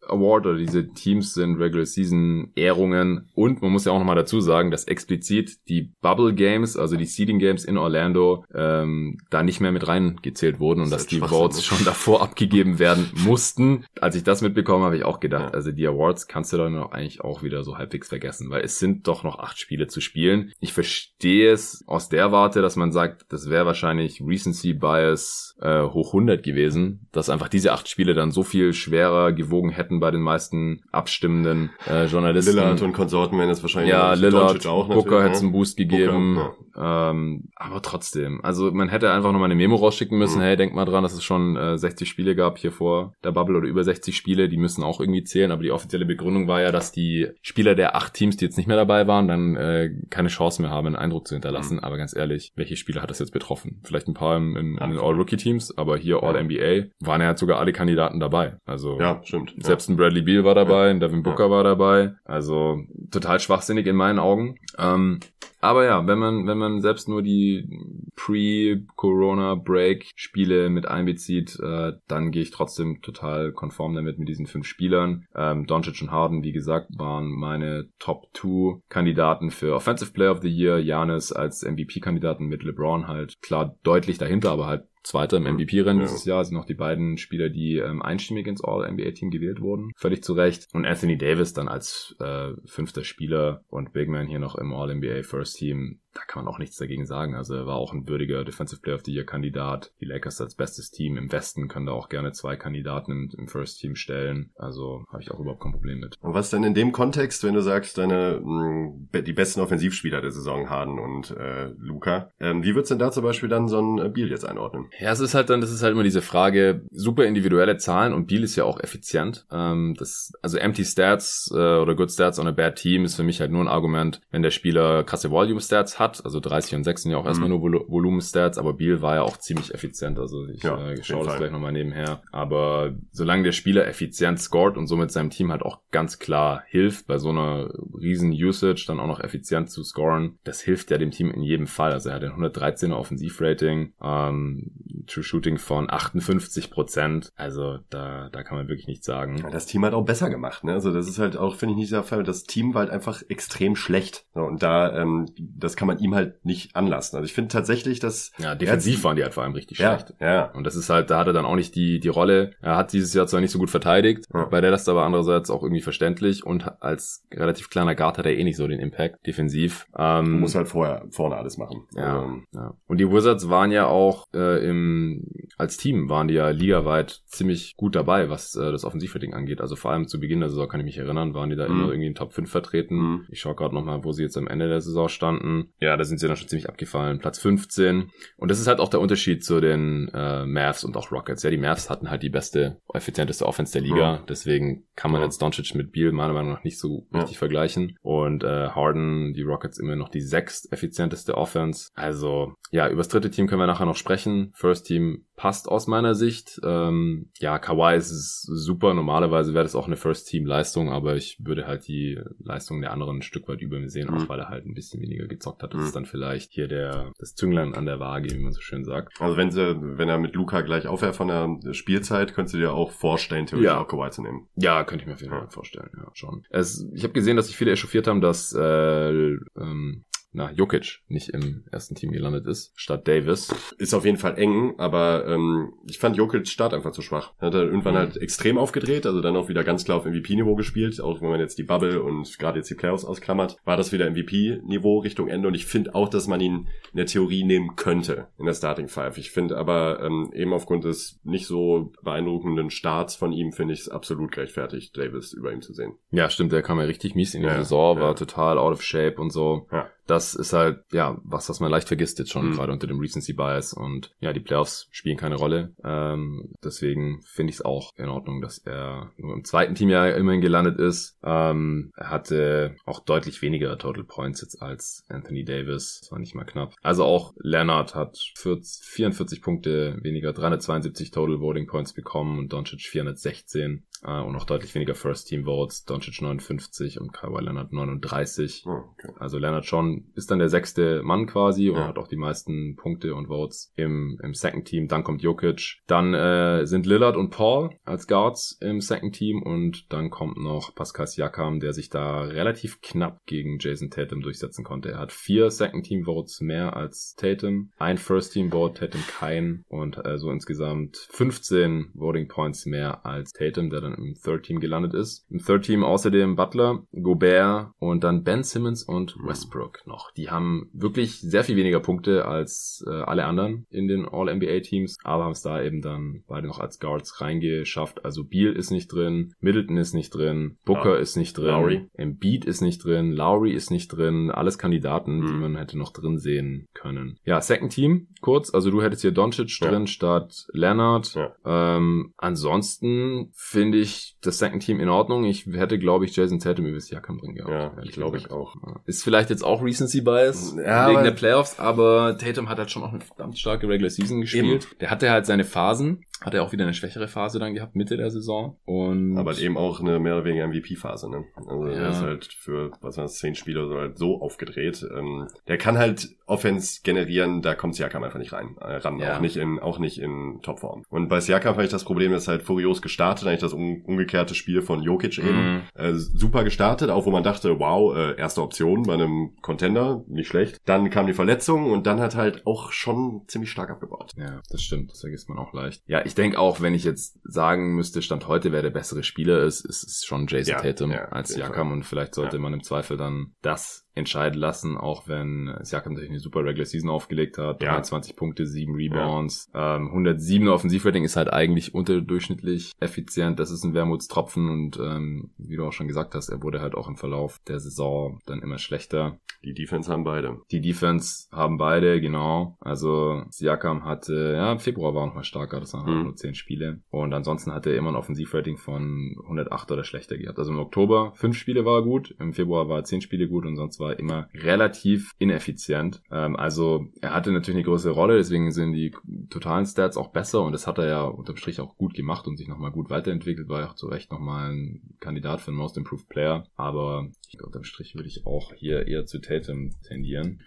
Award 0.07 0.45
oder 0.45 0.57
diese 0.57 0.89
Teams 0.89 1.33
sind 1.33 1.57
Regular 1.57 1.85
Season 1.85 2.51
Ehrungen 2.55 3.29
und 3.35 3.61
man 3.61 3.71
muss 3.71 3.85
ja 3.85 3.91
auch 3.91 3.99
noch 3.99 4.05
mal 4.05 4.15
dazu 4.15 4.41
sagen, 4.41 4.71
dass 4.71 4.85
explizit 4.85 5.67
die 5.69 5.93
Bubble 6.01 6.33
Games, 6.33 6.77
also 6.77 6.95
die 6.95 7.05
Seeding 7.05 7.39
Games 7.39 7.65
in 7.65 7.77
Orlando, 7.77 8.45
ähm, 8.53 9.02
da 9.29 9.43
nicht 9.43 9.59
mehr 9.59 9.71
mit 9.71 9.87
reingezählt 9.87 10.59
wurden 10.59 10.81
und 10.81 10.91
das 10.91 11.03
dass 11.03 11.07
die 11.07 11.19
Votes 11.19 11.57
ne? 11.57 11.63
schon 11.63 11.85
davor 11.85 12.21
abgegeben 12.21 12.79
werden 12.79 13.11
mussten. 13.25 13.85
Als 13.99 14.15
ich 14.15 14.23
das 14.23 14.41
mitbekommen 14.41 14.83
habe, 14.83 14.97
ich 14.97 15.05
auch 15.05 15.19
gedacht, 15.19 15.45
ja. 15.45 15.49
also 15.51 15.71
die 15.71 15.87
Awards 15.87 16.27
kannst 16.27 16.53
du 16.53 16.57
dann 16.57 16.77
auch 16.77 16.91
eigentlich 16.91 17.21
auch 17.21 17.43
wieder 17.43 17.63
so 17.63 17.77
halbwegs 17.77 18.09
vergessen, 18.09 18.49
weil 18.49 18.63
es 18.63 18.79
sind 18.79 19.07
doch 19.07 19.23
noch 19.23 19.39
acht 19.39 19.59
Spiele 19.59 19.87
zu 19.87 20.01
spielen. 20.01 20.51
Ich 20.59 20.73
verstehe 20.73 21.51
es 21.51 21.83
aus 21.87 22.09
der 22.09 22.31
Warte, 22.31 22.61
dass 22.61 22.75
man 22.75 22.91
sagt, 22.91 23.25
das 23.29 23.49
wäre 23.49 23.65
wahrscheinlich 23.65 24.21
Recency 24.21 24.73
Bias 24.73 25.55
äh, 25.61 25.83
hoch 25.83 26.13
100 26.13 26.43
gewesen, 26.43 27.07
dass 27.11 27.29
einfach 27.29 27.47
diese 27.47 27.73
acht 27.73 27.87
Spiele 27.87 28.13
dann 28.13 28.31
so 28.31 28.43
viel 28.43 28.73
schwerer 28.73 29.31
gewogen 29.31 29.69
hätten 29.69 29.99
bei 29.99 30.11
den 30.11 30.21
meisten 30.21 30.81
abstimmenden 30.91 31.71
äh, 31.87 32.05
Journalisten. 32.05 32.55
Lillard 32.55 32.81
und 32.81 32.93
Konsorten 32.93 33.37
wären 33.37 33.49
es 33.49 33.61
wahrscheinlich 33.61 33.91
ja, 33.91 34.13
Lillard, 34.13 34.65
auch 34.67 34.87
Booker 34.87 35.23
hätte 35.23 35.33
es 35.33 35.41
einen 35.41 35.51
Boost 35.51 35.77
gegeben. 35.77 36.35
Booker, 36.35 36.55
ja. 36.75 37.11
ähm, 37.11 37.49
aber 37.55 37.81
trotzdem, 37.81 38.43
also 38.43 38.71
man 38.71 38.89
hätte 38.93 39.11
einfach 39.11 39.31
nochmal 39.31 39.47
eine 39.47 39.55
Memo 39.55 39.75
rausschicken 39.75 40.17
müssen, 40.17 40.39
mhm. 40.39 40.43
hey, 40.43 40.55
denk 40.55 40.73
mal 40.73 40.85
dran, 40.85 41.03
dass 41.03 41.13
es 41.13 41.23
schon 41.23 41.57
äh, 41.57 41.77
60 41.77 42.07
Spiele 42.07 42.35
gab 42.35 42.57
hier 42.57 42.71
vor 42.71 43.13
der 43.23 43.31
Bubble 43.31 43.57
oder 43.57 43.67
über 43.67 43.83
60 43.83 44.15
Spiele, 44.15 44.47
die 44.47 44.57
müssen 44.57 44.83
auch 44.83 44.99
irgendwie 44.99 45.23
zählen, 45.23 45.51
aber 45.51 45.63
die 45.63 45.71
offizielle 45.71 46.05
Begründung 46.05 46.47
war 46.47 46.61
ja, 46.61 46.71
dass 46.71 46.91
die 46.91 47.27
Spieler 47.41 47.75
der 47.75 47.95
acht 47.95 48.13
Teams, 48.13 48.37
die 48.37 48.45
jetzt 48.45 48.57
nicht 48.57 48.67
mehr 48.67 48.77
dabei 48.77 49.07
waren, 49.07 49.27
dann 49.27 49.55
äh, 49.55 49.89
keine 50.09 50.29
Chance 50.29 50.61
mehr 50.61 50.71
haben, 50.71 50.87
einen 50.87 50.95
Eindruck 50.95 51.27
zu 51.27 51.35
hinterlassen. 51.35 51.75
Mhm. 51.75 51.83
Aber 51.83 51.97
ganz 51.97 52.15
ehrlich, 52.15 52.53
welche 52.55 52.75
Spieler 52.75 53.01
hat 53.01 53.09
das 53.09 53.19
jetzt 53.19 53.33
betroffen? 53.33 53.81
Vielleicht 53.83 54.07
ein 54.07 54.13
paar 54.13 54.37
in, 54.37 54.55
in, 54.55 54.77
in 54.77 54.89
den 54.91 54.99
All-Rookie-Teams, 54.99 55.77
aber 55.77 55.97
hier 55.97 56.23
All-NBA 56.23 56.89
waren 56.99 57.21
ja 57.21 57.35
sogar 57.35 57.59
alle 57.59 57.73
Kandidaten 57.73 58.19
dabei. 58.19 58.57
Also 58.65 58.99
ja, 58.99 59.21
stimmt. 59.23 59.53
Selbst 59.57 59.89
ein 59.89 59.97
Bradley 59.97 60.21
Beal 60.21 60.43
war 60.43 60.55
dabei, 60.55 60.89
ein 60.89 60.99
Devin 60.99 61.23
Booker 61.23 61.49
war 61.49 61.63
dabei. 61.63 62.13
Also 62.25 62.79
total 63.11 63.39
schwachsinnig 63.39 63.87
in 63.87 63.95
meinen 63.95 64.19
Augen. 64.19 64.55
Ähm, 64.77 65.19
aber 65.63 65.85
ja, 65.85 66.05
wenn 66.05 66.19
man, 66.19 66.45
wenn 66.45 66.57
man 66.57 66.81
selbst 66.81 67.07
nur 67.07 67.21
die 67.21 67.69
Pre-Corona-Break-Spiele 68.17 70.69
mit 70.69 70.89
einbezieht, 70.89 71.57
äh, 71.59 71.93
dann 72.07 72.31
gehe 72.31 72.41
ich 72.41 72.51
trotzdem 72.51 73.01
total 73.01 73.53
konform 73.53 73.95
damit 73.95 74.19
mit 74.19 74.27
diesen 74.27 74.45
fünf 74.45 74.67
Spielern. 74.67 75.25
Ähm, 75.33 75.65
Doncic 75.65 76.01
und 76.01 76.11
Harden, 76.11 76.43
wie 76.43 76.51
gesagt, 76.51 76.89
waren 76.97 77.29
meine 77.29 77.87
Top-2-Kandidaten 77.99 79.51
für 79.51 79.73
Offensive 79.73 80.11
Player 80.11 80.33
of 80.33 80.41
the 80.41 80.49
Year. 80.49 80.79
Janis 80.79 81.31
als 81.31 81.63
MVP-Kandidaten 81.63 82.47
mit 82.47 82.63
LeBron 82.63 83.07
halt 83.07 83.41
klar 83.41 83.77
deutlich 83.83 84.17
dahinter, 84.17 84.51
aber 84.51 84.67
halt 84.67 84.83
Zweiter 85.03 85.37
im 85.37 85.43
MVP-Rennen 85.43 85.99
ja. 85.99 86.05
dieses 86.05 86.25
Jahr 86.25 86.45
sind 86.45 86.55
noch 86.55 86.65
die 86.65 86.73
beiden 86.73 87.17
Spieler, 87.17 87.49
die 87.49 87.77
ähm, 87.77 88.01
einstimmig 88.01 88.47
ins 88.47 88.63
All-NBA-Team 88.63 89.31
gewählt 89.31 89.61
wurden. 89.61 89.91
Völlig 89.97 90.23
zu 90.23 90.33
Recht. 90.33 90.67
Und 90.73 90.85
Anthony 90.85 91.17
Davis 91.17 91.53
dann 91.53 91.67
als 91.67 92.15
äh, 92.19 92.51
fünfter 92.65 93.03
Spieler 93.03 93.63
und 93.67 93.93
Big 93.93 94.07
Man 94.07 94.27
hier 94.27 94.39
noch 94.39 94.55
im 94.55 94.73
All-NBA 94.73 95.23
First 95.23 95.57
Team 95.57 95.99
da 96.13 96.21
kann 96.27 96.43
man 96.45 96.53
auch 96.53 96.59
nichts 96.59 96.77
dagegen 96.77 97.05
sagen. 97.05 97.35
Also 97.35 97.55
er 97.55 97.65
war 97.65 97.75
auch 97.75 97.93
ein 97.93 98.07
würdiger 98.07 98.43
Defensive 98.43 98.81
Player 98.81 98.95
of 98.95 99.01
the 99.05 99.13
Year 99.13 99.25
Kandidat. 99.25 99.91
Die 99.99 100.05
Lakers 100.05 100.39
als 100.41 100.55
bestes 100.55 100.91
Team 100.91 101.17
im 101.17 101.31
Westen 101.31 101.67
können 101.67 101.87
da 101.87 101.91
auch 101.91 102.09
gerne 102.09 102.31
zwei 102.31 102.55
Kandidaten 102.55 103.11
im, 103.11 103.31
im 103.37 103.47
First 103.47 103.79
Team 103.79 103.95
stellen. 103.95 104.51
Also 104.55 105.05
habe 105.11 105.21
ich 105.21 105.31
auch 105.31 105.39
überhaupt 105.39 105.61
kein 105.61 105.71
Problem 105.71 105.99
mit. 105.99 106.15
Und 106.21 106.33
was 106.33 106.49
denn 106.49 106.63
in 106.63 106.73
dem 106.73 106.91
Kontext, 106.91 107.43
wenn 107.43 107.55
du 107.55 107.61
sagst, 107.61 107.97
deine 107.97 108.39
mh, 108.43 109.21
die 109.21 109.33
besten 109.33 109.61
Offensivspieler 109.61 110.21
der 110.21 110.31
Saison 110.31 110.69
Harden 110.69 110.99
und 110.99 111.31
äh, 111.31 111.71
Luca, 111.77 112.29
ähm, 112.39 112.63
wie 112.63 112.75
wird's 112.75 112.89
denn 112.89 112.99
da 112.99 113.11
zum 113.11 113.23
Beispiel 113.23 113.49
dann 113.49 113.67
so 113.67 113.79
ein 113.79 113.99
äh, 113.99 114.09
Beal 114.09 114.29
jetzt 114.29 114.45
einordnen? 114.45 114.85
Ja, 114.99 115.11
es 115.11 115.19
ist 115.19 115.33
halt 115.33 115.49
dann, 115.49 115.61
das 115.61 115.71
ist 115.71 115.81
halt 115.81 115.93
immer 115.93 116.03
diese 116.03 116.21
Frage, 116.21 116.85
super 116.91 117.25
individuelle 117.25 117.77
Zahlen 117.77 118.13
und 118.13 118.27
Beal 118.27 118.43
ist 118.43 118.55
ja 118.55 118.65
auch 118.65 118.79
effizient. 118.79 119.45
Ähm, 119.51 119.95
das, 119.97 120.31
also 120.41 120.57
empty 120.57 120.85
Stats 120.85 121.51
äh, 121.53 121.57
oder 121.57 121.95
good 121.95 122.11
Stats 122.11 122.39
on 122.39 122.47
a 122.47 122.51
bad 122.51 122.75
Team 122.75 123.05
ist 123.05 123.15
für 123.15 123.23
mich 123.23 123.39
halt 123.39 123.51
nur 123.51 123.61
ein 123.61 123.67
Argument, 123.67 124.21
wenn 124.29 124.43
der 124.43 124.51
Spieler 124.51 125.03
krasse 125.03 125.31
Volume 125.31 125.61
Stats 125.61 125.99
hat 125.99 126.02
hat. 126.03 126.23
Also 126.23 126.39
30 126.39 126.75
und 126.75 126.83
6 126.83 127.03
sind 127.03 127.11
ja 127.11 127.17
auch 127.17 127.25
erstmal 127.25 127.49
mhm. 127.49 127.55
nur 127.55 127.61
Vol 127.61 127.85
Volumenstats, 127.87 128.57
aber 128.57 128.73
Beal 128.73 129.01
war 129.01 129.15
ja 129.15 129.21
auch 129.23 129.37
ziemlich 129.37 129.73
effizient. 129.73 130.19
Also 130.19 130.47
ich 130.47 130.61
ja, 130.61 130.91
äh, 130.91 131.03
schaue 131.03 131.25
das 131.25 131.37
gleich 131.37 131.51
nochmal 131.51 131.71
nebenher. 131.71 132.21
Aber 132.31 132.93
solange 133.11 133.43
der 133.43 133.51
Spieler 133.51 133.87
effizient 133.87 134.39
scored 134.39 134.77
und 134.77 134.87
somit 134.87 135.11
seinem 135.11 135.29
Team 135.29 135.51
halt 135.51 135.63
auch 135.63 135.79
ganz 135.91 136.19
klar 136.19 136.63
hilft, 136.67 137.07
bei 137.07 137.17
so 137.17 137.29
einer 137.29 137.73
riesen 137.99 138.31
Usage 138.31 138.85
dann 138.87 138.99
auch 138.99 139.07
noch 139.07 139.19
effizient 139.19 139.69
zu 139.69 139.83
scoren, 139.83 140.37
das 140.43 140.61
hilft 140.61 140.91
ja 140.91 140.97
dem 140.97 141.11
Team 141.11 141.31
in 141.31 141.41
jedem 141.41 141.67
Fall. 141.67 141.93
Also 141.93 142.09
er 142.09 142.15
hat 142.15 142.23
ein 142.23 142.31
113er 142.31 142.93
Offensivrating, 142.93 143.93
ähm, 144.01 144.71
True 145.07 145.23
Shooting 145.23 145.57
von 145.57 145.89
58 145.89 146.69
Prozent. 146.69 147.31
Also 147.35 147.79
da, 147.89 148.29
da 148.31 148.43
kann 148.43 148.57
man 148.57 148.67
wirklich 148.67 148.87
nichts 148.87 149.05
sagen. 149.05 149.37
Ja, 149.37 149.49
das 149.49 149.65
Team 149.65 149.83
hat 149.85 149.93
auch 149.93 150.05
besser 150.05 150.29
gemacht. 150.29 150.63
Ne? 150.63 150.73
Also 150.73 150.93
das 150.93 151.07
ist 151.07 151.19
halt 151.19 151.37
auch, 151.37 151.55
finde 151.55 151.73
ich 151.73 151.77
nicht 151.77 151.89
sehr 151.89 152.03
Fall. 152.03 152.23
Das 152.23 152.43
Team 152.43 152.73
war 152.73 152.81
halt 152.81 152.91
einfach 152.91 153.21
extrem 153.29 153.75
schlecht. 153.75 154.25
Und 154.33 154.63
da, 154.63 155.01
ähm, 155.01 155.27
das 155.37 155.75
kann 155.75 155.87
man 155.87 155.92
ihm 156.01 156.15
halt 156.15 156.43
nicht 156.45 156.75
anlassen. 156.75 157.17
Also 157.17 157.25
ich 157.25 157.33
finde 157.33 157.49
tatsächlich, 157.49 157.99
dass... 157.99 158.31
Ja, 158.37 158.55
defensiv 158.55 159.03
waren 159.03 159.15
die 159.15 159.23
halt 159.23 159.33
vor 159.33 159.43
allem 159.43 159.53
richtig 159.53 159.79
ja, 159.79 159.97
schlecht. 159.97 160.13
Ja. 160.19 160.51
Und 160.51 160.65
das 160.65 160.75
ist 160.75 160.89
halt, 160.89 161.09
da 161.09 161.19
hat 161.19 161.27
er 161.27 161.33
dann 161.33 161.45
auch 161.45 161.55
nicht 161.55 161.75
die, 161.75 161.99
die 161.99 162.07
Rolle. 162.07 162.51
Er 162.61 162.77
hat 162.77 162.93
dieses 162.93 163.13
Jahr 163.13 163.27
zwar 163.27 163.41
nicht 163.41 163.51
so 163.51 163.59
gut 163.59 163.69
verteidigt, 163.69 164.25
ja. 164.33 164.45
bei 164.45 164.61
der 164.61 164.71
das 164.71 164.87
aber 164.89 165.03
andererseits 165.03 165.49
auch 165.49 165.63
irgendwie 165.63 165.81
verständlich 165.81 166.45
und 166.45 166.81
als 166.81 167.25
relativ 167.33 167.69
kleiner 167.69 167.95
Guard 167.95 168.17
hat 168.17 168.25
er 168.25 168.37
eh 168.37 168.43
nicht 168.43 168.57
so 168.57 168.67
den 168.67 168.79
Impact 168.79 169.25
defensiv. 169.25 169.87
Ähm, 169.97 170.39
muss 170.39 170.55
halt 170.55 170.67
vorher 170.67 171.05
vorne 171.11 171.35
alles 171.35 171.57
machen. 171.57 171.87
Ja, 171.95 172.23
ähm, 172.23 172.45
ja. 172.53 172.75
Und 172.87 172.99
die 172.99 173.09
Wizards 173.09 173.49
waren 173.49 173.71
ja 173.71 173.87
auch 173.87 174.27
äh, 174.33 174.67
im 174.67 175.25
als 175.57 175.77
Team 175.77 176.09
waren 176.09 176.27
die 176.27 176.33
ja 176.35 176.49
ligaweit 176.49 177.21
ziemlich 177.25 177.75
gut 177.77 177.95
dabei, 177.95 178.29
was 178.29 178.55
äh, 178.55 178.71
das 178.71 178.85
Offensivrating 178.85 179.33
angeht. 179.33 179.61
Also 179.61 179.75
vor 179.75 179.91
allem 179.91 180.07
zu 180.07 180.19
Beginn 180.19 180.39
der 180.39 180.49
Saison 180.49 180.67
kann 180.67 180.79
ich 180.79 180.85
mich 180.85 180.97
erinnern, 180.97 181.33
waren 181.33 181.49
die 181.49 181.55
da 181.55 181.67
mhm. 181.67 181.75
immer 181.75 181.89
irgendwie 181.89 182.07
in 182.07 182.15
Top 182.15 182.33
5 182.33 182.49
vertreten. 182.49 182.95
Mhm. 182.95 183.25
Ich 183.29 183.39
schaue 183.39 183.55
gerade 183.55 183.75
nochmal, 183.75 184.03
wo 184.03 184.11
sie 184.11 184.23
jetzt 184.23 184.37
am 184.37 184.47
Ende 184.47 184.67
der 184.67 184.81
Saison 184.81 185.09
standen. 185.09 185.73
Ja, 185.83 185.97
da 185.97 186.05
sind 186.05 186.19
sie 186.19 186.27
dann 186.27 186.37
schon 186.37 186.47
ziemlich 186.47 186.69
abgefallen. 186.69 187.19
Platz 187.19 187.39
15. 187.39 188.09
Und 188.37 188.51
das 188.51 188.59
ist 188.59 188.67
halt 188.67 188.79
auch 188.79 188.87
der 188.87 189.01
Unterschied 189.01 189.43
zu 189.43 189.59
den 189.59 190.09
äh, 190.13 190.45
Mavs 190.45 190.85
und 190.85 190.95
auch 190.95 191.11
Rockets. 191.11 191.43
Ja, 191.43 191.49
die 191.49 191.57
Mavs 191.57 191.89
hatten 191.89 192.09
halt 192.09 192.23
die 192.23 192.29
beste, 192.29 192.79
effizienteste 192.93 193.45
Offense 193.45 193.73
der 193.73 193.81
Liga. 193.81 194.19
Mhm. 194.19 194.25
Deswegen 194.27 194.85
kann 194.95 195.11
man 195.11 195.21
jetzt 195.21 195.41
Doncic 195.41 195.75
mit 195.75 195.91
Beal 195.91 196.13
meiner 196.13 196.33
Meinung 196.33 196.53
nach 196.53 196.63
nicht 196.63 196.79
so 196.79 197.05
richtig 197.13 197.37
vergleichen. 197.37 197.97
Und 198.01 198.45
äh, 198.45 198.69
Harden, 198.69 199.33
die 199.33 199.43
Rockets 199.43 199.77
immer 199.77 199.97
noch 199.97 200.09
die 200.09 200.21
sechst 200.21 200.71
effizienteste 200.71 201.35
Offense. 201.35 201.89
Also 201.95 202.53
ja, 202.71 202.89
übers 202.89 203.09
dritte 203.09 203.29
Team 203.29 203.47
können 203.47 203.61
wir 203.61 203.67
nachher 203.67 203.85
noch 203.85 203.97
sprechen. 203.97 204.51
First 204.55 204.87
Team 204.87 205.25
passt 205.35 205.67
aus 205.67 205.87
meiner 205.87 206.15
Sicht. 206.15 206.59
Ähm, 206.63 207.29
ja, 207.39 207.57
Kawhi 207.59 207.97
ist 207.97 208.43
super. 208.43 208.93
Normalerweise 208.93 209.53
wäre 209.53 209.63
das 209.63 209.75
auch 209.75 209.87
eine 209.87 209.95
First-Team-Leistung, 209.95 210.91
aber 210.91 211.15
ich 211.15 211.37
würde 211.39 211.65
halt 211.65 211.87
die 211.87 212.19
Leistung 212.39 212.81
der 212.81 212.91
anderen 212.91 213.17
ein 213.17 213.21
Stück 213.21 213.47
weit 213.47 213.61
über 213.61 213.79
mir 213.79 213.89
sehen, 213.89 214.09
mhm. 214.09 214.17
auch 214.17 214.29
weil 214.29 214.39
er 214.39 214.49
halt 214.49 214.65
ein 214.65 214.73
bisschen 214.73 215.01
weniger 215.01 215.27
gezockt 215.27 215.63
hat. 215.63 215.73
Das 215.73 215.81
mhm. 215.81 215.85
ist 215.87 215.95
dann 215.95 216.05
vielleicht 216.05 216.51
hier 216.51 216.67
der 216.67 217.11
das 217.17 217.35
Zünglein 217.35 217.73
an 217.73 217.85
der 217.85 217.99
Waage, 217.99 218.31
wie 218.31 218.39
man 218.39 218.53
so 218.53 218.61
schön 218.61 218.83
sagt. 218.83 219.19
Also 219.19 219.37
wenn 219.37 219.51
sie, 219.51 219.75
wenn 219.79 220.09
er 220.09 220.19
mit 220.19 220.35
Luca 220.35 220.61
gleich 220.61 220.87
aufhört 220.87 221.15
von 221.15 221.27
der 221.27 221.73
Spielzeit, 221.73 222.33
könntest 222.33 222.53
du 222.53 222.59
dir 222.59 222.73
auch 222.73 222.91
vorstellen, 222.91 223.45
theoretisch 223.45 223.71
ja. 223.71 223.79
auch 223.79 223.87
Kawhi 223.87 224.11
zu 224.11 224.21
nehmen. 224.21 224.47
Ja, 224.55 224.83
könnte 224.83 225.03
ich 225.03 225.07
mir 225.07 225.13
auf 225.13 225.21
jeden 225.21 225.31
Fall 225.31 225.41
ja. 225.41 225.49
vorstellen, 225.49 225.89
ja, 225.97 226.07
schon. 226.13 226.45
Es, 226.49 226.87
ich 226.93 227.03
habe 227.03 227.13
gesehen, 227.13 227.37
dass 227.37 227.47
sich 227.47 227.57
viele 227.57 227.71
echauffiert 227.71 228.07
haben, 228.07 228.21
dass 228.21 228.53
äh, 228.53 229.09
ähm, 229.09 230.03
na, 230.33 230.51
Jokic 230.51 230.99
nicht 231.07 231.29
im 231.29 231.63
ersten 231.71 231.95
Team 231.95 232.11
gelandet 232.11 232.47
ist, 232.47 232.73
statt 232.75 233.07
Davis. 233.07 233.53
Ist 233.77 233.93
auf 233.93 234.03
jeden 234.05 234.17
Fall 234.17 234.37
eng, 234.37 234.73
aber 234.77 235.25
ähm, 235.27 235.73
ich 235.87 235.99
fand 235.99 236.17
Jokic 236.17 236.47
Start 236.47 236.73
einfach 236.73 236.91
zu 236.91 237.01
schwach. 237.01 237.33
Er 237.39 237.47
hat 237.47 237.53
er 237.53 237.63
irgendwann 237.63 237.93
Mhm. 237.93 237.97
halt 237.99 238.17
extrem 238.17 238.57
aufgedreht, 238.57 239.05
also 239.05 239.21
dann 239.21 239.35
auch 239.35 239.47
wieder 239.49 239.63
ganz 239.63 239.85
klar 239.85 239.97
auf 239.97 240.05
MVP-Niveau 240.05 240.55
gespielt, 240.55 240.99
auch 240.99 241.21
wenn 241.21 241.29
man 241.29 241.39
jetzt 241.39 241.57
die 241.57 241.63
Bubble 241.63 242.01
und 242.01 242.37
gerade 242.39 242.57
jetzt 242.59 242.69
die 242.69 242.75
Playoffs 242.75 243.05
ausklammert, 243.05 243.57
war 243.65 243.77
das 243.77 243.91
wieder 243.91 244.09
MVP-Niveau 244.09 244.99
Richtung 244.99 245.27
Ende 245.27 245.47
und 245.47 245.53
ich 245.53 245.65
finde 245.65 245.93
auch, 245.95 246.09
dass 246.09 246.27
man 246.27 246.41
ihn 246.41 246.67
in 246.91 246.97
der 246.97 247.05
Theorie 247.05 247.43
nehmen 247.43 247.75
könnte 247.75 248.27
in 248.37 248.45
der 248.45 248.53
Starting 248.53 248.87
Five. 248.87 249.17
Ich 249.17 249.31
finde 249.31 249.57
aber 249.57 250.01
ähm, 250.01 250.31
eben 250.33 250.53
aufgrund 250.53 250.83
des 250.83 251.19
nicht 251.23 251.45
so 251.47 251.91
beeindruckenden 252.03 252.69
Starts 252.69 253.15
von 253.15 253.31
ihm 253.31 253.51
finde 253.51 253.73
ich 253.73 253.81
es 253.81 253.89
absolut 253.89 254.31
gerechtfertigt, 254.31 254.97
Davis 254.97 255.33
über 255.33 255.51
ihm 255.51 255.61
zu 255.61 255.73
sehen. 255.73 255.93
Ja, 256.11 256.29
stimmt, 256.29 256.51
der 256.51 256.61
kam 256.61 256.79
ja 256.79 256.85
richtig 256.85 257.15
mies 257.15 257.33
in 257.35 257.41
die 257.41 257.47
Ja, 257.47 257.57
Saison, 257.57 257.99
war 257.99 258.09
ja. 258.09 258.13
total 258.13 258.57
out 258.57 258.73
of 258.73 258.81
shape 258.81 259.15
und 259.21 259.31
so. 259.31 259.67
Ja. 259.71 259.87
Das 260.05 260.35
ist 260.35 260.51
halt, 260.53 260.83
ja, 260.91 261.17
was, 261.23 261.47
was 261.49 261.59
man 261.59 261.71
leicht 261.71 261.87
vergisst 261.87 262.19
jetzt 262.19 262.31
schon, 262.31 262.49
Mhm. 262.49 262.53
gerade 262.55 262.71
unter 262.73 262.87
dem 262.87 262.99
Recency 262.99 263.33
Bias. 263.33 263.73
Und 263.73 264.11
ja, 264.19 264.33
die 264.33 264.39
Playoffs 264.41 264.87
spielen 264.91 265.17
keine 265.17 265.35
Rolle. 265.35 265.73
Ähm, 265.83 266.51
deswegen 266.63 267.21
finde 267.23 267.51
ich 267.51 267.57
es 267.57 267.61
auch 267.65 267.91
in 267.95 268.09
Ordnung, 268.09 268.41
dass 268.41 268.57
er 268.59 269.11
nur 269.17 269.33
im 269.33 269.45
zweiten 269.45 269.75
Team 269.75 269.89
ja 269.89 270.07
immerhin 270.09 270.41
gelandet 270.41 270.77
ist. 270.79 271.17
Ähm, 271.23 271.91
er 271.95 272.09
hatte 272.09 272.75
auch 272.85 272.99
deutlich 272.99 273.41
weniger 273.41 273.77
Total 273.77 274.03
Points 274.03 274.41
jetzt 274.41 274.61
als 274.61 275.03
Anthony 275.07 275.45
Davis. 275.45 275.99
Das 276.01 276.11
war 276.11 276.19
nicht 276.19 276.35
mal 276.35 276.43
knapp. 276.45 276.73
Also 276.81 277.05
auch 277.05 277.33
Leonard 277.37 277.95
hat 277.95 278.17
40, 278.35 278.85
44 278.85 279.41
Punkte 279.41 279.97
weniger, 280.01 280.33
372 280.33 281.11
Total 281.11 281.39
Voting 281.39 281.67
Points 281.67 281.93
bekommen 281.93 282.39
und 282.39 282.51
Doncic 282.51 282.81
416 282.81 283.85
äh, 284.05 284.21
und 284.21 284.35
auch 284.35 284.45
deutlich 284.45 284.73
weniger 284.75 284.95
First 284.95 285.27
Team 285.27 285.45
Votes. 285.45 285.85
Doncic 285.85 286.21
59 286.21 286.99
und 286.99 287.13
Kawhi 287.13 287.41
Leonard 287.43 287.71
39. 287.73 288.63
Oh, 288.65 288.71
okay. 288.93 289.11
Also 289.19 289.37
Leonard 289.37 289.65
schon 289.65 290.05
ist 290.15 290.31
dann 290.31 290.39
der 290.39 290.49
sechste 290.49 291.01
Mann 291.03 291.25
quasi 291.27 291.69
und 291.69 291.77
Ja. 291.77 291.87
hat 291.87 291.97
auch 291.97 292.07
die 292.07 292.15
meisten 292.17 292.75
Punkte 292.75 293.15
und 293.15 293.27
Votes 293.27 293.71
im, 293.75 294.19
im 294.23 294.33
Second 294.33 294.65
Team. 294.67 294.87
Dann 294.87 295.03
kommt 295.03 295.21
Jokic. 295.21 295.81
Dann 295.87 296.13
äh, 296.13 296.65
sind 296.65 296.85
Lillard 296.85 297.17
und 297.17 297.29
Paul 297.29 297.71
als 297.85 298.07
Guards 298.07 298.57
im 298.61 298.81
Second 298.81 299.15
Team 299.15 299.41
und 299.41 299.91
dann 299.91 300.09
kommt 300.09 300.37
noch 300.37 300.75
Pascal 300.75 301.07
Siakam, 301.07 301.59
der 301.59 301.73
sich 301.73 301.89
da 301.89 302.21
relativ 302.21 302.81
knapp 302.81 303.19
gegen 303.25 303.57
Jason 303.59 303.89
Tatum 303.89 304.21
durchsetzen 304.21 304.63
konnte. 304.63 304.89
Er 304.91 304.99
hat 304.99 305.11
vier 305.11 305.49
Second 305.51 305.85
Team 305.85 306.03
Votes 306.05 306.41
mehr 306.41 306.75
als 306.75 307.15
Tatum, 307.15 307.71
ein 307.77 307.97
First 307.97 308.33
Team 308.33 308.51
Vote, 308.51 308.79
Tatum 308.79 309.01
kein 309.07 309.63
und 309.69 310.03
äh, 310.05 310.17
so 310.17 310.29
insgesamt 310.31 310.97
15 311.11 311.91
Voting 311.93 312.27
Points 312.27 312.65
mehr 312.65 313.05
als 313.05 313.31
Tatum, 313.31 313.69
der 313.69 313.81
dann 313.81 313.92
im 313.97 314.15
Third 314.15 314.43
Team 314.43 314.59
gelandet 314.59 314.93
ist. 314.93 315.25
Im 315.29 315.39
Third 315.39 315.63
Team 315.65 315.83
außerdem 315.83 316.35
Butler, 316.35 316.83
Gobert 316.91 317.71
und 317.79 318.03
dann 318.03 318.23
Ben 318.23 318.43
Simmons 318.43 318.83
und 318.83 319.15
Westbrook 319.23 319.79
noch. 319.85 320.11
Die 320.11 320.29
haben 320.29 320.69
wirklich 320.73 321.19
sehr 321.19 321.43
viel 321.43 321.55
weniger 321.55 321.79
Punkte 321.79 322.25
als 322.25 322.83
äh, 322.87 322.91
alle 322.91 323.25
anderen 323.25 323.65
in 323.69 323.87
den 323.87 324.05
All-NBA-Teams, 324.07 324.97
aber 325.03 325.23
haben 325.25 325.31
es 325.31 325.41
da 325.41 325.61
eben 325.61 325.81
dann 325.81 326.23
beide 326.27 326.47
noch 326.47 326.59
als 326.59 326.79
Guards 326.79 327.21
reingeschafft. 327.21 328.03
Also 328.05 328.23
Beal 328.23 328.53
ist 328.53 328.71
nicht 328.71 328.87
drin, 328.91 329.33
Middleton 329.39 329.77
ist 329.77 329.93
nicht 329.93 330.09
drin, 330.13 330.57
Booker 330.65 330.93
Ja. 330.95 330.99
ist 330.99 331.15
nicht 331.17 331.37
drin, 331.37 331.47
Lowry. 331.47 331.87
Embiid 331.93 332.45
ist 332.45 332.61
nicht 332.61 332.83
drin, 332.83 333.11
Lowry 333.11 333.51
ist 333.51 333.71
nicht 333.71 333.89
drin, 333.89 334.31
alles 334.31 334.57
Kandidaten, 334.57 335.21
die 335.25 335.31
Mhm. 335.33 335.39
man 335.39 335.55
hätte 335.57 335.77
noch 335.77 335.91
drin 335.93 336.17
sehen 336.17 336.67
können. 336.73 337.17
Ja, 337.25 337.41
Second 337.41 337.71
Team, 337.71 338.07
kurz, 338.21 338.53
also 338.53 338.71
du 338.71 338.81
hättest 338.81 339.01
hier 339.01 339.11
Doncic 339.11 339.59
Ja. 339.59 339.69
drin 339.69 339.87
statt 339.87 340.45
Leonard. 340.53 341.13
Ja. 341.15 341.33
Ähm, 341.45 342.13
ansonsten 342.17 343.31
finde 343.33 343.77
ich 343.79 343.82
das 344.21 344.39
Second 344.39 344.63
Team 344.63 344.79
in 344.79 344.89
Ordnung. 344.89 345.23
Ich 345.25 345.45
hätte, 345.45 345.79
glaube 345.79 346.05
ich, 346.05 346.15
Jason 346.15 346.39
Tatum 346.39 346.65
über 346.65 346.79
Siakam 346.79 347.19
drin 347.19 347.35
gehabt. 347.35 347.51
Ja, 347.51 347.73
ehrlich 347.77 347.93
glaube 347.93 348.17
ich 348.17 348.31
auch. 348.31 348.55
Ist 348.85 349.03
vielleicht 349.03 349.29
jetzt 349.29 349.43
auch 349.43 349.63
Recency 349.63 350.01
Bias 350.01 350.55
Ja, 350.57 350.89
wegen 350.89 351.03
der 351.03 351.11
Playoffs, 351.11 351.59
aber 351.59 352.17
Tatum 352.17 352.49
hat 352.49 352.57
halt 352.57 352.71
schon 352.71 352.83
auch 352.83 352.91
eine 352.91 353.01
verdammt 353.01 353.37
starke 353.37 353.67
Regular 353.67 353.89
Season 353.89 354.21
gespielt. 354.21 354.67
Der 354.81 354.89
hatte 354.89 355.09
halt 355.09 355.25
seine 355.25 355.45
Phasen, 355.45 356.05
hat 356.23 356.33
er 356.33 356.43
auch 356.43 356.51
wieder 356.51 356.63
eine 356.63 356.73
schwächere 356.73 357.07
Phase 357.07 357.39
dann 357.39 357.53
gehabt, 357.53 357.75
Mitte 357.75 357.97
der 357.97 358.09
Saison. 358.11 358.57
Und 358.65 359.17
Aber 359.17 359.31
halt 359.31 359.41
eben 359.41 359.57
auch 359.57 359.79
eine 359.79 359.99
mehr 359.99 360.15
oder 360.15 360.25
weniger 360.25 360.47
MVP-Phase, 360.47 361.09
ne? 361.09 361.25
Also 361.35 361.67
Ja. 361.67 361.73
er 361.73 361.89
ist 361.89 362.01
halt 362.01 362.25
für, 362.25 362.71
was 362.81 362.97
waren 362.97 363.07
zehn 363.07 363.35
Spiele 363.35 363.67
so 363.67 363.75
halt 363.75 363.97
so 363.97 364.21
aufgedreht. 364.21 364.85
Ähm, 364.95 365.27
der 365.47 365.57
kann 365.57 365.77
halt 365.77 366.09
Offense 366.25 366.81
generieren, 366.83 367.41
da 367.41 367.53
kommt 367.53 367.75
Siakam 367.75 368.03
einfach 368.03 368.19
nicht 368.19 368.33
rein, 368.33 368.55
äh, 368.61 368.75
ran. 368.77 368.97
Ja. 368.99 369.17
Auch 369.17 369.21
nicht 369.21 369.35
in, 369.37 369.59
auch 369.59 369.77
nicht 369.79 369.99
in 369.99 370.39
Topform. 370.41 370.83
Und 370.89 371.09
bei 371.09 371.19
Siakam 371.19 371.55
fand 371.55 371.65
ich 371.65 371.71
das 371.71 371.83
Problem, 371.83 372.11
er 372.11 372.17
ist 372.17 372.27
halt 372.27 372.43
furios 372.43 372.81
gestartet, 372.81 373.27
eigentlich 373.27 373.41
das 373.41 373.53
um, 373.53 373.81
umgekehrte 373.85 374.33
Spiel 374.35 374.61
von 374.61 374.81
Jokic 374.81 375.17
eben. 375.19 375.55
Mhm. 375.55 375.61
Äh, 375.75 375.93
super 375.93 376.43
gestartet, 376.43 376.89
auch 376.89 377.05
wo 377.05 377.11
man 377.11 377.23
dachte, 377.23 377.59
wow, 377.59 377.95
äh, 377.95 378.15
erste 378.17 378.41
Option 378.41 378.83
bei 378.83 378.93
einem 378.93 379.35
Contender, 379.41 380.03
nicht 380.07 380.27
schlecht. 380.27 380.57
Dann 380.65 380.89
kam 380.89 381.07
die 381.07 381.13
Verletzung 381.13 381.71
und 381.71 381.85
dann 381.87 381.99
hat 381.99 382.15
halt 382.15 382.45
auch 382.47 382.71
schon 382.71 383.23
ziemlich 383.27 383.51
stark 383.51 383.69
abgebaut. 383.69 384.11
Ja, 384.17 384.41
das 384.49 384.61
stimmt. 384.61 384.91
Das 384.91 385.01
vergisst 385.01 385.27
man 385.29 385.37
auch 385.37 385.53
leicht. 385.53 385.81
Ja, 385.87 386.05
ich 386.05 386.12
denke 386.15 386.39
auch, 386.39 386.61
wenn 386.61 386.73
ich 386.73 386.83
jetzt 386.83 387.19
sagen 387.23 387.75
müsste, 387.75 388.01
Stand 388.01 388.27
heute, 388.27 388.51
wer 388.51 388.61
der 388.61 388.69
bessere 388.69 389.03
Spieler 389.03 389.41
ist, 389.43 389.65
ist 389.65 389.83
es 389.83 390.05
schon 390.05 390.27
Jason 390.27 390.55
Ja, 390.55 390.61
Tatum 390.61 390.91
ja, 390.91 391.05
als 391.05 391.29
Siakam 391.29 391.67
Fall. 391.67 391.77
und 391.77 391.83
vielleicht 391.83 392.15
sollte 392.15 392.39
man 392.39 392.53
im 392.53 392.63
Zweifel 392.63 392.97
dann 392.97 393.33
das 393.41 393.82
entscheiden 393.95 394.39
lassen, 394.39 394.77
auch 394.77 395.07
wenn 395.07 395.53
Siakam 395.61 395.93
natürlich 395.93 396.09
eine 396.11 396.19
super 396.19 396.43
Regular 396.43 396.65
Season 396.65 396.89
aufgelegt 396.89 397.37
hat. 397.37 397.61
Ja. 397.61 397.71
23 397.73 398.15
Punkte, 398.15 398.45
7 398.45 398.73
Rebounds. 398.75 399.49
Ähm, 399.53 399.87
107 399.87 400.47
Offensivrating 400.47 401.03
ist 401.03 401.15
halt 401.15 401.31
eigentlich 401.31 401.73
unterdurchschnittlich 401.73 402.71
effizient. 402.79 403.39
Das 403.39 403.51
ist 403.51 403.63
ein 403.63 403.73
Wermutstropfen 403.73 404.49
und 404.49 404.79
ähm, 404.79 405.31
wie 405.37 405.55
du 405.55 405.65
auch 405.65 405.73
schon 405.73 405.87
gesagt 405.87 406.15
hast, 406.15 406.29
er 406.29 406.41
wurde 406.43 406.61
halt 406.61 406.75
auch 406.75 406.87
im 406.87 406.95
Verlauf 406.97 407.39
der 407.47 407.59
Saison 407.59 408.19
dann 408.25 408.41
immer 408.41 408.57
schlechter. 408.57 409.17
Die 409.43 409.53
Defense 409.53 409.91
haben 409.91 410.03
beide. 410.05 410.37
Die 410.51 410.61
Defense 410.61 411.27
haben 411.31 411.57
beide, 411.57 411.99
genau. 411.99 412.57
Also 412.61 413.23
Siakam 413.29 413.83
hatte, 413.83 414.33
ja, 414.35 414.51
im 414.53 414.59
Februar 414.59 414.95
war 414.95 415.03
er 415.03 415.07
noch 415.07 415.15
mal 415.15 415.23
starker, 415.23 415.59
das 415.59 415.73
waren 415.73 415.83
Mhm. 415.97 416.03
nur 416.03 416.15
10 416.15 416.33
Spiele. 416.35 416.79
Und 416.89 417.13
ansonsten 417.13 417.51
hatte 417.53 417.69
er 417.71 417.77
immer 417.77 417.91
ein 417.91 417.95
Offensivrating 417.97 418.57
von 418.57 419.17
108 419.25 419.69
oder 419.71 419.83
schlechter 419.83 420.17
gehabt. 420.17 420.39
Also 420.39 420.51
im 420.51 420.59
Oktober 420.59 421.11
5 421.15 421.37
Spiele 421.37 421.65
war 421.65 421.79
er 421.79 421.83
gut, 421.83 422.15
im 422.19 422.33
Februar 422.33 422.69
war 422.69 422.77
er 422.79 422.83
10 422.85 423.01
Spiele 423.01 423.27
gut 423.27 423.45
und 423.45 423.57
sonst 423.57 423.79
war 423.83 423.91
er 423.91 423.99
immer 423.99 424.27
relativ 424.33 425.11
ineffizient. 425.19 426.01
Ähm, 426.11 426.35
also 426.35 426.87
er 427.01 427.13
hatte 427.13 427.31
natürlich 427.31 427.57
eine 427.57 427.65
größere 427.65 427.93
Rolle, 427.93 428.17
deswegen 428.17 428.51
sind 428.51 428.73
die 428.73 428.95
totalen 429.29 429.65
Stats 429.65 429.97
auch 429.97 430.11
besser 430.11 430.41
und 430.43 430.51
das 430.53 430.65
hat 430.67 430.77
er 430.77 430.87
ja 430.87 431.03
unterm 431.03 431.37
Strich 431.37 431.59
auch 431.59 431.77
gut 431.77 431.93
gemacht 431.93 432.27
und 432.27 432.37
sich 432.37 432.47
nochmal 432.47 432.71
gut 432.71 432.89
weiterentwickelt, 432.89 433.49
war 433.49 433.61
ja 433.61 433.69
auch 433.69 433.75
zu 433.75 433.87
Recht 433.87 434.11
nochmal 434.11 434.51
ein 434.51 434.81
Kandidat 434.99 435.41
für 435.41 435.51
den 435.51 435.57
Most 435.57 435.77
Improved 435.77 436.09
Player. 436.09 436.45
Aber 436.55 437.07
unterm 437.43 437.63
Strich 437.63 437.95
würde 437.95 438.07
ich 438.07 438.25
auch 438.25 438.53
hier 438.53 438.87
eher 438.87 439.05
zu 439.05 439.19
Tatum 439.19 439.71
tendieren. 439.87 440.41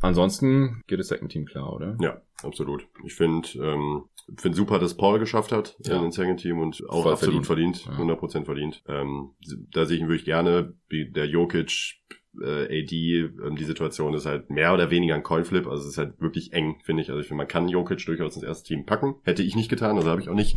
Ansonsten 0.00 0.82
geht 0.86 0.98
das 1.00 1.08
Second 1.08 1.32
Team 1.32 1.46
klar, 1.46 1.72
oder? 1.72 1.96
Ja, 2.00 2.20
absolut. 2.42 2.86
Ich 3.04 3.14
finde 3.14 3.48
ähm, 3.58 4.04
find 4.36 4.54
super, 4.54 4.78
dass 4.78 4.96
Paul 4.96 5.18
geschafft 5.18 5.52
hat 5.52 5.76
Ja. 5.86 5.96
in 5.96 6.02
den 6.02 6.12
Second 6.12 6.40
Team 6.40 6.58
und 6.58 6.82
auch 6.88 7.04
Voll 7.04 7.12
absolut 7.12 7.46
verdient, 7.46 7.86
Ja. 7.86 7.92
100% 7.92 8.44
verdient. 8.44 8.82
Ähm, 8.88 9.30
da 9.72 9.86
sehe 9.86 9.96
ich 9.96 10.02
ihn 10.02 10.08
wirklich 10.08 10.26
gerne, 10.26 10.74
wie 10.88 11.10
der 11.10 11.26
Jokic 11.26 11.94
äh, 12.42 12.82
AD, 12.82 12.92
ähm, 13.46 13.56
die 13.56 13.64
Situation 13.64 14.14
ist 14.14 14.26
halt 14.26 14.50
mehr 14.50 14.72
oder 14.74 14.90
weniger 14.90 15.14
ein 15.14 15.22
Coinflip, 15.22 15.66
also 15.66 15.82
es 15.84 15.90
ist 15.90 15.98
halt 15.98 16.20
wirklich 16.20 16.52
eng, 16.52 16.76
finde 16.84 17.02
ich. 17.02 17.10
Also 17.10 17.20
ich 17.20 17.26
finde, 17.28 17.38
man 17.38 17.48
kann 17.48 17.68
Jokic 17.68 18.04
durchaus 18.06 18.36
ins 18.36 18.44
erste 18.44 18.66
Team 18.68 18.84
packen. 18.86 19.16
Hätte 19.24 19.42
ich 19.42 19.56
nicht 19.56 19.68
getan, 19.68 19.96
also 19.96 20.10
habe 20.10 20.20
ich 20.20 20.28
auch 20.28 20.34
nicht, 20.34 20.56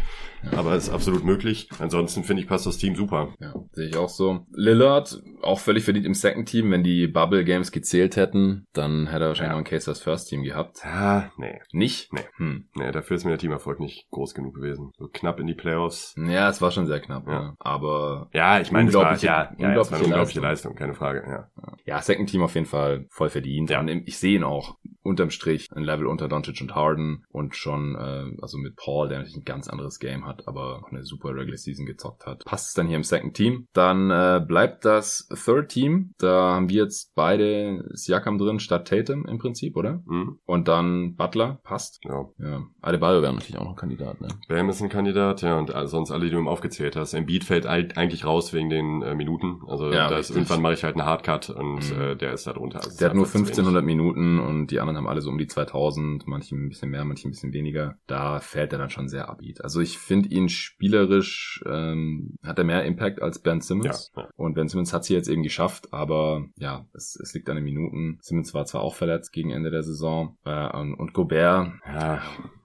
aber 0.55 0.73
es 0.75 0.87
ist 0.87 0.93
absolut 0.93 1.23
möglich. 1.23 1.69
Ansonsten 1.79 2.23
finde 2.23 2.41
ich, 2.41 2.47
passt 2.47 2.65
das 2.65 2.77
Team 2.77 2.95
super. 2.95 3.33
Ja, 3.39 3.53
sehe 3.71 3.87
ich 3.89 3.97
auch 3.97 4.09
so. 4.09 4.45
Lillard, 4.51 5.21
auch 5.41 5.59
völlig 5.59 5.83
verdient 5.83 6.05
im 6.05 6.13
Second 6.13 6.47
Team. 6.49 6.71
Wenn 6.71 6.83
die 6.83 7.07
Bubble 7.07 7.43
Games 7.45 7.71
gezählt 7.71 8.15
hätten, 8.15 8.65
dann 8.73 9.07
hätte 9.07 9.25
er 9.25 9.27
wahrscheinlich 9.29 9.49
Ja. 9.49 9.53
noch 9.53 9.57
einen 9.57 9.65
Case 9.65 9.89
als 9.89 10.01
First 10.01 10.29
Team 10.29 10.43
gehabt. 10.43 10.85
Ah, 10.85 11.31
nee. 11.37 11.59
Nicht? 11.71 12.11
Nee. 12.13 12.21
Hm. 12.37 12.65
Nee, 12.75 12.91
dafür 12.91 13.15
ist 13.17 13.23
mir 13.23 13.31
der 13.31 13.39
Teamerfolg 13.39 13.79
nicht 13.79 14.09
groß 14.11 14.33
genug 14.33 14.55
gewesen. 14.55 14.91
So 14.97 15.07
knapp 15.11 15.39
in 15.39 15.47
die 15.47 15.53
Playoffs. 15.53 16.15
Ja, 16.17 16.49
es 16.49 16.61
war 16.61 16.71
schon 16.71 16.87
sehr 16.87 16.99
knapp, 16.99 17.27
Ja. 17.27 17.33
ja. 17.33 17.55
Aber 17.59 18.29
Ja, 18.33 18.59
ich 18.59 18.71
meine, 18.71 18.89
es 18.89 18.95
war, 18.95 19.01
Unglaubliche- 19.03 19.25
ja, 19.27 19.53
ja, 19.57 19.67
unglaubliche 19.67 20.03
unglaubliche 20.03 20.39
Leistung. 20.39 20.71
Leistung, 20.71 20.75
keine 20.75 20.93
Frage, 20.93 21.23
ja. 21.27 21.49
Ja, 21.85 22.01
Second 22.01 22.29
Team 22.29 22.41
auf 22.41 22.55
jeden 22.55 22.65
Fall 22.65 23.05
voll 23.09 23.29
verdient. 23.29 23.69
Ja. 23.69 23.79
Und 23.79 23.89
ich 23.89 24.17
sehe 24.17 24.35
ihn 24.35 24.43
auch 24.43 24.77
unterm 25.09 25.29
Strich 25.29 25.67
ein 25.75 25.83
Level 25.83 26.07
unter 26.07 26.27
Doncic 26.27 26.61
und 26.61 26.75
Harden 26.75 27.23
und 27.29 27.55
schon, 27.55 27.95
äh, 27.95 28.25
also 28.41 28.57
mit 28.57 28.75
Paul, 28.75 29.09
der 29.09 29.19
natürlich 29.19 29.37
ein 29.37 29.43
ganz 29.45 29.67
anderes 29.67 29.99
Game 29.99 30.25
hat, 30.25 30.47
aber 30.47 30.79
auch 30.79 30.91
eine 30.91 31.03
super 31.03 31.29
Regular 31.35 31.57
Season 31.57 31.85
gezockt 31.85 32.25
hat. 32.25 32.45
Passt 32.45 32.67
es 32.69 32.73
dann 32.73 32.87
hier 32.87 32.97
im 32.97 33.03
Second 33.03 33.33
Team. 33.35 33.65
Dann 33.73 34.09
äh, 34.11 34.41
bleibt 34.45 34.85
das 34.85 35.27
Third 35.45 35.69
Team. 35.69 36.11
Da 36.17 36.53
haben 36.55 36.69
wir 36.69 36.83
jetzt 36.83 37.11
beide 37.15 37.83
Siakam 37.93 38.37
drin 38.37 38.59
statt 38.59 38.87
Tatum 38.87 39.25
im 39.25 39.37
Prinzip, 39.39 39.75
oder? 39.75 40.01
Mhm. 40.05 40.39
Und 40.45 40.67
dann 40.67 41.15
Butler, 41.15 41.59
passt. 41.63 41.99
Ja. 42.05 42.25
Ja, 42.37 42.63
Adebayo 42.81 43.21
wäre 43.21 43.33
natürlich 43.33 43.57
auch 43.57 43.65
noch 43.65 43.75
Kandidat, 43.75 44.21
ne? 44.21 44.27
Bam 44.47 44.69
ist 44.69 44.81
ein 44.81 44.89
Kandidat, 44.89 45.41
ja, 45.41 45.57
und 45.57 45.73
all- 45.73 45.87
sonst 45.87 46.11
alle, 46.11 46.25
die 46.25 46.31
du 46.31 46.37
ihm 46.37 46.47
aufgezählt 46.47 46.95
hast. 46.95 47.13
Embiid 47.13 47.43
fällt 47.43 47.67
eig- 47.67 47.97
eigentlich 47.97 48.25
raus 48.25 48.53
wegen 48.53 48.69
den 48.69 49.01
äh, 49.01 49.15
Minuten. 49.15 49.61
Also 49.67 49.91
Ja, 49.91 50.07
da 50.09 50.17
ist 50.17 50.29
irgendwann 50.29 50.61
mache 50.61 50.73
ich 50.73 50.83
halt 50.83 50.95
einen 50.95 51.05
Hardcut 51.05 51.49
und 51.49 51.89
Mhm. 51.95 52.01
äh, 52.01 52.15
der 52.15 52.33
ist 52.33 52.45
da 52.47 52.53
drunter. 52.53 52.79
Also 52.83 52.97
Der 52.99 53.09
hat 53.09 53.15
nur 53.15 53.23
einfach 53.25 53.31
zu 53.33 53.39
wenig. 53.39 53.49
1500 53.57 53.83
Minuten 53.85 54.39
und 54.39 54.67
die 54.67 54.79
anderen 54.79 54.97
haben 54.99 55.07
alle 55.07 55.21
so 55.21 55.29
um 55.29 55.37
die 55.37 55.47
2000, 55.47 56.27
manche 56.27 56.55
ein 56.55 56.69
bisschen 56.69 56.91
mehr, 56.91 57.05
manche 57.05 57.27
ein 57.27 57.31
bisschen 57.31 57.53
weniger. 57.53 57.97
Da 58.07 58.39
fällt 58.39 58.73
er 58.73 58.79
dann 58.79 58.89
schon 58.89 59.09
sehr 59.09 59.29
abbiet. 59.29 59.63
Also 59.63 59.81
ich 59.81 59.97
finde 59.97 60.29
ihn 60.29 60.49
spielerisch, 60.49 61.63
ähm, 61.65 62.35
hat 62.43 62.59
er 62.59 62.65
mehr 62.65 62.83
Impact 62.85 63.21
als 63.21 63.39
Ben 63.39 63.61
Simmons. 63.61 64.11
Ja. 64.15 64.27
Und 64.35 64.53
Ben 64.53 64.67
Simmons 64.67 64.93
hat 64.93 65.05
sie 65.05 65.13
jetzt 65.13 65.29
eben 65.29 65.43
geschafft, 65.43 65.93
aber 65.93 66.45
ja, 66.55 66.85
es, 66.93 67.19
es 67.21 67.33
liegt 67.33 67.49
an 67.49 67.55
den 67.55 67.65
Minuten. 67.65 68.19
Simmons 68.21 68.53
war 68.53 68.65
zwar 68.65 68.81
auch 68.81 68.95
verletzt 68.95 69.31
gegen 69.33 69.51
Ende 69.51 69.71
der 69.71 69.83
Saison 69.83 70.37
äh, 70.45 70.77
und, 70.77 70.93
und 70.93 71.13
Gobert, 71.13 71.73
ja, 71.85 72.21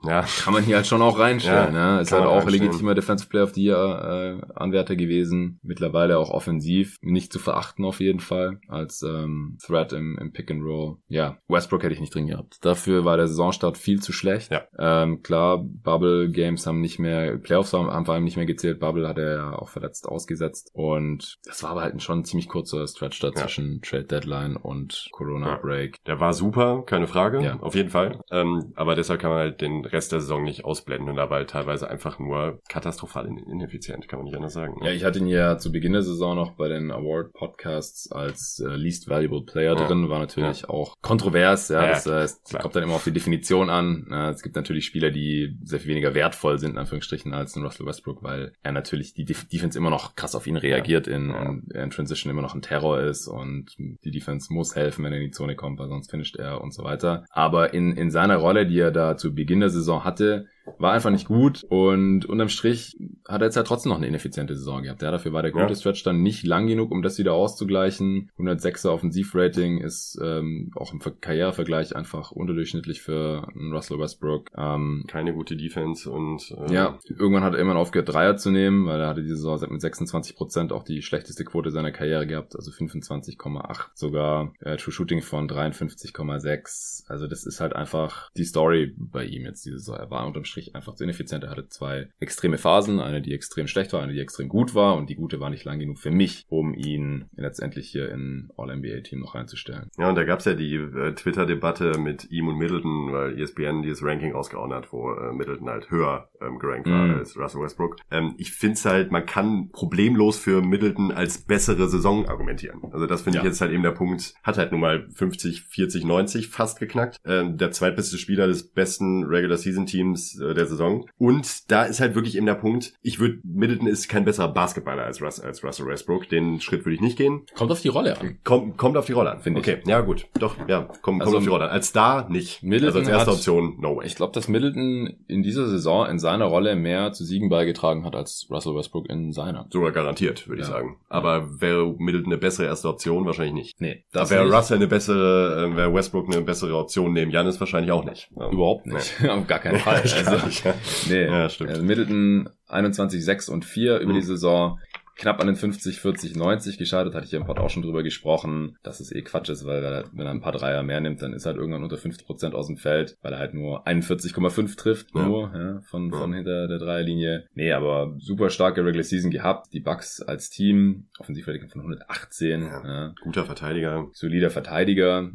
ja, 0.07 0.25
kann 0.43 0.53
man 0.53 0.63
hier 0.63 0.77
halt 0.77 0.87
schon 0.87 1.03
auch 1.03 1.19
reinstellen. 1.19 1.75
Ja, 1.75 1.95
ne? 1.95 2.01
Ist 2.01 2.13
halt 2.13 2.25
auch 2.25 2.49
legitimer 2.49 2.95
Defensive 2.95 3.29
Player 3.29 3.45
of 3.45 3.55
the 3.55 3.63
Year 3.63 4.41
äh, 4.43 4.53
Anwärter 4.55 4.97
gewesen. 4.97 5.59
Mittlerweile 5.63 6.19
auch 6.19 6.31
offensiv 6.31 6.99
nicht 7.01 7.33
zu 7.33 7.39
verachten 7.39 7.85
auf 7.85 8.01
jeden 8.01 8.21
Fall 8.21 8.61
als 8.69 9.03
ähm, 9.03 9.59
Threat 9.65 9.93
im, 9.93 10.19
im 10.19 10.33
Pick 10.33 10.51
and 10.51 10.63
Roll. 10.63 10.97
Ja, 11.09 11.39
Westbrook 11.49 11.83
hätte 11.83 11.95
ich 11.95 12.01
nicht 12.01 12.14
drin 12.15 12.27
gehabt. 12.27 12.65
Dafür 12.65 13.05
war 13.05 13.17
der 13.17 13.29
Saisonstart 13.29 13.79
viel 13.79 14.01
zu 14.01 14.13
schlecht. 14.13 14.51
Ja. 14.53 14.63
Ähm, 14.79 15.23
klar, 15.23 15.59
Bubble 15.59 16.31
Games 16.31 16.67
haben 16.67 16.81
nicht 16.81 16.99
mehr, 16.99 17.37
Playoffs 17.39 17.73
haben, 17.73 17.91
haben 17.91 18.05
vor 18.05 18.15
allem 18.15 18.25
nicht 18.25 18.37
mehr 18.37 18.47
gezählt. 18.47 18.81
Bubble 18.81 19.09
hat 19.09 19.19
er 19.19 19.35
ja 19.35 19.53
auch 19.59 19.69
verletzt 19.69 20.09
ausgesetzt. 20.09 20.71
Und 20.73 21.37
das 21.45 21.63
war 21.63 21.71
aber 21.71 21.83
halt 21.83 22.03
schon 22.03 22.21
ein 22.21 22.25
ziemlich 22.25 22.49
kurzer 22.49 22.87
Stretch 22.87 23.21
da 23.21 23.33
zwischen 23.33 23.81
Trade 23.83 24.05
Deadline 24.05 24.57
und 24.57 25.09
Corona 25.13 25.49
ja. 25.49 25.57
Break. 25.57 26.03
Der 26.05 26.21
war 26.21 26.33
super, 26.33 26.83
keine 26.87 27.07
Frage. 27.07 27.43
Ja. 27.43 27.59
Auf 27.61 27.75
jeden 27.75 27.91
Fall. 27.91 28.21
Ähm, 28.31 28.73
aber 28.77 28.95
deshalb 28.95 29.21
kann 29.21 29.31
man 29.31 29.41
halt 29.41 29.61
den 29.61 29.85
Rest 29.85 30.13
der 30.13 30.21
Saison 30.21 30.45
nicht 30.45 30.65
ausblenden 30.65 31.09
und 31.09 31.17
da 31.17 31.31
war 31.31 31.39
halt 31.39 31.51
teilweise 31.51 31.89
einfach 31.89 32.19
nur 32.19 32.61
katastrophal 32.69 33.27
ineffizient, 33.27 34.09
kann 34.09 34.19
man 34.19 34.27
nicht 34.27 34.37
anders 34.37 34.53
sagen. 34.53 34.81
Ne? 34.81 34.89
Ja, 34.89 34.93
ich 34.93 35.05
hatte 35.05 35.19
ihn 35.19 35.27
ja 35.27 35.59
zu 35.59 35.73
Beginn 35.73 35.93
der 35.93 36.03
Saison 36.03 36.37
noch 36.37 36.53
bei 36.53 36.69
den 36.69 36.91
Award 36.91 37.33
Podcasts 37.33 38.11
als 38.11 38.61
äh, 38.61 38.77
Least 38.77 39.09
Valuable 39.09 39.43
Player 39.43 39.77
ja. 39.77 39.87
drin, 39.87 40.09
war 40.09 40.19
natürlich 40.19 40.63
ja. 40.63 40.71
auch 40.71 40.97
kontrovers, 41.01 41.69
ja, 41.69 41.83
das 42.07 42.41
heißt, 42.45 42.59
kommt 42.61 42.77
dann 42.77 42.83
immer 42.83 42.95
auf 42.95 43.05
die 43.05 43.13
Definition 43.13 43.71
an. 43.71 44.07
Ja, 44.11 44.31
es 44.31 44.43
gibt 44.43 44.57
natürlich 44.57 44.87
Spieler, 44.87 45.11
die 45.11 45.57
sehr 45.63 45.81
viel 45.81 45.91
weniger 45.91 46.15
wertvoll 46.15 46.59
sind, 46.59 46.73
in 46.73 46.79
Anführungsstrichen, 46.79 47.35
als 47.35 47.57
ein 47.57 47.63
Russell 47.63 47.87
Westbrook, 47.87 48.23
weil 48.23 48.53
er 48.63 48.73
natürlich 48.73 49.15
die 49.15 49.25
Def 49.25 49.45
Defense 49.49 49.79
immer 49.79 49.91
noch 49.91 50.15
krass 50.17 50.35
auf 50.35 50.47
ihn 50.47 50.57
reagiert 50.57 51.07
in, 51.07 51.31
und 51.31 51.73
er 51.73 51.85
in 51.85 51.91
Transition 51.91 52.31
immer 52.31 52.43
noch 52.43 52.55
ein 52.55 52.63
Terror 52.63 53.01
ist 53.01 53.29
und 53.29 53.75
die 53.79 54.11
Defense 54.11 54.53
muss 54.53 54.75
helfen, 54.75 55.05
wenn 55.05 55.13
er 55.13 55.19
in 55.19 55.27
die 55.27 55.31
Zone 55.31 55.57
kommt, 55.57 55.79
weil 55.79 55.89
sonst 55.89 56.11
finisht 56.11 56.37
er 56.37 56.61
und 56.61 56.73
so 56.73 56.85
weiter. 56.85 57.25
Aber 57.31 57.75
in, 57.75 57.97
in 57.97 58.11
seiner 58.11 58.37
Rolle, 58.37 58.67
die 58.67 58.79
er 58.79 58.91
da 58.91 59.17
zu 59.17 59.35
Beginn 59.35 59.61
der 59.61 59.71
Saison 59.71 60.05
hatte, 60.05 60.47
war 60.79 60.93
einfach 60.93 61.11
nicht 61.11 61.27
gut 61.27 61.65
und 61.69 62.27
unterm 62.27 62.49
Strich 62.49 62.97
hat 63.29 63.41
er 63.43 63.47
jetzt 63.47 63.57
halt 63.57 63.67
trotzdem 63.67 63.91
noch 63.91 63.99
eine 63.99 64.07
ineffiziente 64.07 64.55
Saison 64.55 64.83
gehabt. 64.83 65.03
Ja, 65.03 65.11
dafür 65.11 65.33
war 65.33 65.43
der 65.43 65.53
gute 65.53 65.69
ja. 65.69 65.75
Stretch 65.75 66.03
dann 66.03 66.23
nicht 66.23 66.45
lang 66.45 66.67
genug, 66.67 66.91
um 66.91 67.03
das 67.03 67.19
wieder 67.19 67.33
auszugleichen. 67.33 68.31
106er 68.39 68.91
Offensivrating 68.91 69.79
ist 69.79 70.19
ähm, 70.23 70.71
auch 70.77 70.93
im 70.93 71.01
Karrierevergleich 71.21 71.97
einfach 71.97 72.31
unterdurchschnittlich 72.33 73.03
für 73.03 73.47
einen 73.55 73.73
Russell 73.73 73.99
Westbrook. 73.99 74.51
Ähm, 74.57 75.05
Keine 75.09 75.33
gute 75.33 75.57
Defense 75.57 76.11
und 76.11 76.55
äh, 76.57 76.73
ja, 76.73 76.99
irgendwann 77.09 77.45
hat 77.45 77.55
er 77.55 77.61
immer 77.61 77.77
aufgehört 77.77 78.09
Dreier 78.09 78.37
zu 78.37 78.51
nehmen, 78.51 78.87
weil 78.87 79.01
er 79.01 79.09
hatte 79.09 79.23
diese 79.23 79.37
Saison 79.37 79.55
mit 79.71 79.81
26 79.81 80.37
Prozent 80.37 80.73
auch 80.73 80.85
die 80.85 81.03
schlechteste 81.03 81.45
Quote 81.45 81.71
seiner 81.71 81.93
Karriere 81.93 82.27
gehabt, 82.27 82.57
also 82.57 82.71
25,8 82.71 83.89
sogar 83.95 84.53
äh, 84.61 84.77
True 84.77 84.93
Shooting 84.93 85.23
von 85.23 85.49
53,6. 85.49 87.09
Also 87.09 87.27
das 87.27 87.45
ist 87.47 87.61
halt 87.61 87.75
einfach 87.75 88.31
die 88.37 88.45
Story 88.45 88.95
bei 88.97 89.25
ihm 89.25 89.45
jetzt 89.45 89.65
diese 89.65 89.79
Saison. 89.79 89.97
Er 89.97 90.11
war 90.11 90.27
unterm 90.27 90.45
Strich 90.45 90.54
einfach 90.75 90.95
zu 90.95 91.05
ineffizient. 91.05 91.45
Er 91.45 91.51
hatte 91.51 91.69
zwei 91.69 92.09
extreme 92.21 92.59
Phasen, 92.59 93.01
eine, 93.01 93.21
die 93.21 93.35
extrem 93.35 93.67
schlecht 93.67 93.93
war, 93.93 94.03
eine, 94.03 94.13
die 94.13 94.21
extrem 94.21 94.49
gut 94.49 94.75
war 94.75 94.97
und 94.97 95.11
die 95.11 95.17
gute 95.17 95.41
war 95.41 95.51
nicht 95.51 95.65
lang 95.65 95.79
genug 95.79 95.99
für 95.99 96.11
mich, 96.11 96.45
um 96.49 96.75
ihn 96.75 97.27
letztendlich 97.37 97.89
hier 97.89 98.11
in 98.11 98.51
All-NBA-Team 98.57 99.21
noch 99.21 99.35
reinzustellen. 99.35 99.91
Ja, 99.99 100.09
und 100.09 100.15
da 100.15 100.25
gab's 100.25 100.45
ja 100.45 100.55
die 100.55 100.75
äh, 100.75 101.15
Twitter-Debatte 101.15 101.99
mit 101.99 102.31
ihm 102.31 102.49
und 102.49 102.59
Middleton, 102.59 103.13
weil 103.13 103.41
ESPN 103.41 103.83
dieses 103.83 104.03
Ranking 104.03 104.33
rausgehauen 104.33 104.73
hat, 104.73 104.93
wo 104.93 105.13
äh, 105.13 105.33
Middleton 105.33 105.69
halt 105.69 105.91
höher 105.91 106.29
ähm, 106.41 106.59
gerankt 106.59 106.89
war 106.89 107.07
mm. 107.07 107.19
als 107.19 107.37
Russell 107.37 107.63
Westbrook. 107.63 107.97
Ähm, 108.11 108.35
ich 108.39 108.53
find's 108.53 108.85
halt, 108.85 109.11
man 109.11 109.27
kann 109.27 109.71
problemlos 109.71 110.39
für 110.39 110.63
Middleton 110.63 111.13
als 111.13 111.39
bessere 111.39 111.89
Saison 111.89 112.29
argumentieren. 112.29 112.81
Also 112.93 113.07
das 113.07 113.23
finde 113.23 113.39
ja. 113.39 113.43
ich 113.43 113.49
jetzt 113.49 113.61
halt 113.61 113.73
eben 113.73 113.83
der 113.83 113.93
Punkt, 113.93 114.35
hat 114.43 114.59
halt 114.59 114.73
nun 114.73 114.81
mal 114.81 115.09
50, 115.15 115.63
40, 115.63 116.05
90 116.05 116.49
fast 116.49 116.79
geknackt. 116.79 117.19
Ähm, 117.25 117.57
der 117.57 117.71
zweitbeste 117.71 118.19
Spieler 118.19 118.47
des 118.47 118.69
besten 118.71 119.25
Regular 119.25 119.59
Season 119.59 119.87
Teams 119.87 120.39
äh, 120.51 120.55
der 120.55 120.67
Saison. 120.67 121.07
Und 121.19 121.71
da 121.71 121.85
ist 121.85 122.01
halt 122.01 122.15
wirklich 122.15 122.37
eben 122.37 122.47
der 122.47 122.55
Punkt, 122.55 122.93
ich 123.03 123.19
würde, 123.19 123.39
Middleton 123.45 123.87
ist 123.87 124.09
kein 124.09 124.25
besserer 124.25 124.49
Basketballer 124.49 125.05
als, 125.05 125.21
Russ, 125.23 125.41
als 125.41 125.63
Russell 125.65 125.87
Westbrook. 125.87 126.29
Den 126.29 126.61
Schritt 126.61 126.85
würde 126.85 126.95
ich 126.95 127.01
nicht 127.01 127.17
gehen. 127.17 127.43
Kommt 127.55 127.71
auf 127.71 127.81
die 127.81 127.89
Rolle 127.89 128.19
an. 128.19 128.39
Kommt, 128.45 128.77
kommt 128.77 128.97
auf 128.97 129.07
die 129.07 129.13
Rolle 129.13 129.33
an, 129.33 129.41
finde 129.41 129.61
okay. 129.61 129.73
ich. 129.73 129.79
Okay, 129.81 129.91
ja 129.91 130.01
gut. 130.01 130.27
Doch, 130.39 130.57
ja, 130.69 130.89
kommt, 131.03 131.21
also, 131.21 131.33
kommt 131.33 131.37
auf 131.37 131.43
die 131.45 131.51
Rolle 131.51 131.65
an. 131.65 131.71
Als 131.71 131.89
Star 131.89 132.29
nicht. 132.29 132.63
Middleton 132.63 132.87
also 132.87 132.99
als 132.99 133.09
erste 133.09 133.31
hat, 133.31 133.37
Option, 133.37 133.81
no 133.81 133.97
way. 133.97 134.07
Ich 134.07 134.15
glaube, 134.15 134.33
dass 134.33 134.49
Middleton 134.49 135.17
in 135.27 135.43
dieser 135.43 135.67
Saison 135.69 136.07
in 136.07 136.19
seiner 136.19 136.47
Rolle 136.47 136.77
mehr 136.77 137.13
zu 137.13 137.25
Siegen 137.25 137.49
beigetragen 137.49 138.05
hat 138.05 138.15
als 138.15 138.47
Russell 138.51 138.75
Westbrook 138.75 139.09
in 139.09 139.33
seiner. 139.33 139.67
Sogar 139.71 139.93
garantiert, 139.93 140.49
würde 140.49 140.63
ja. 140.63 140.69
ich 140.69 140.73
sagen. 140.73 140.97
Aber 141.09 141.61
wäre 141.61 141.95
Middleton 141.99 142.33
eine 142.33 142.39
bessere 142.39 142.67
erste 142.67 142.89
Option? 142.89 143.27
Wahrscheinlich 143.27 143.55
nicht. 143.55 143.81
Nee. 143.81 144.05
Das 144.13 144.31
wäre 144.31 144.51
Russell 144.51 144.77
eine 144.77 144.87
bessere, 144.87 145.71
äh, 145.73 145.77
wäre 145.77 145.95
Westbrook 145.95 146.33
eine 146.33 146.43
bessere 146.43 146.77
Option 146.77 147.13
neben 147.13 147.31
Janis 147.31 147.59
wahrscheinlich 147.61 147.93
auch 147.93 148.05
nicht. 148.05 148.31
Überhaupt 148.31 148.87
nicht. 148.87 149.15
Nee. 149.21 149.29
auf 149.45 149.47
gar 149.47 149.59
keinen 149.59 149.79
Fall. 149.79 149.97
also, 150.03 150.34
nicht, 150.43 150.65
ja. 150.65 150.75
Nee, 151.09 151.27
ja, 151.27 151.49
stimmt. 151.49 151.71
Also 151.71 151.83
Middleton 151.83 152.49
21, 152.69 153.25
6 153.25 153.49
und 153.49 153.65
4 153.65 153.99
über 153.99 154.13
mhm. 154.13 154.17
die 154.17 154.23
Saison 154.23 154.81
knapp 155.17 155.41
an 155.41 155.47
den 155.47 155.57
50, 155.57 156.01
40, 156.01 156.37
90 156.37 156.79
gescheitert, 156.79 157.15
hatte 157.15 157.27
ich 157.27 157.33
ja 157.33 157.41
im 157.41 157.47
Pod 157.47 157.59
auch 157.59 157.71
schon 157.71 157.83
drüber 157.83 158.03
gesprochen, 158.03 158.77
dass 158.83 159.01
es 159.01 159.13
eh 159.13 159.23
Quatsch 159.23 159.49
ist, 159.49 159.65
weil 159.65 159.85
er, 159.85 160.05
wenn 160.13 160.27
er 160.27 160.33
ein 160.33 160.41
paar 160.41 160.53
Dreier 160.53 160.83
mehr 160.83 161.01
nimmt, 161.01 161.23
dann 161.23 161.33
ist 161.33 161.45
er 161.45 161.53
halt 161.53 161.59
irgendwann 161.59 161.83
unter 161.83 161.97
50 161.97 162.27
Prozent 162.27 162.55
aus 162.55 162.67
dem 162.67 162.77
Feld, 162.77 163.17
weil 163.23 163.33
er 163.33 163.39
halt 163.39 163.55
nur 163.55 163.87
41,5 163.87 164.77
trifft, 164.77 165.15
ja. 165.15 165.27
nur 165.27 165.53
ja, 165.55 165.81
von, 165.81 166.11
ja. 166.11 166.19
von 166.19 166.33
hinter 166.33 166.69
der 166.69 166.79
Dreierlinie. 166.79 167.47
Nee, 167.55 167.73
aber 167.73 168.15
super 168.19 168.51
starke 168.51 168.85
Regular 168.85 169.05
Season 169.05 169.31
gehabt, 169.31 169.73
die 169.73 169.81
Bucks 169.81 170.21
als 170.21 170.51
Team, 170.51 171.07
Offensivrating 171.19 171.69
von 171.69 171.81
118. 171.83 172.63
Ja. 172.63 173.15
Guter 173.23 173.45
Verteidiger. 173.45 174.09
Solider 174.13 174.51
Verteidiger. 174.51 175.31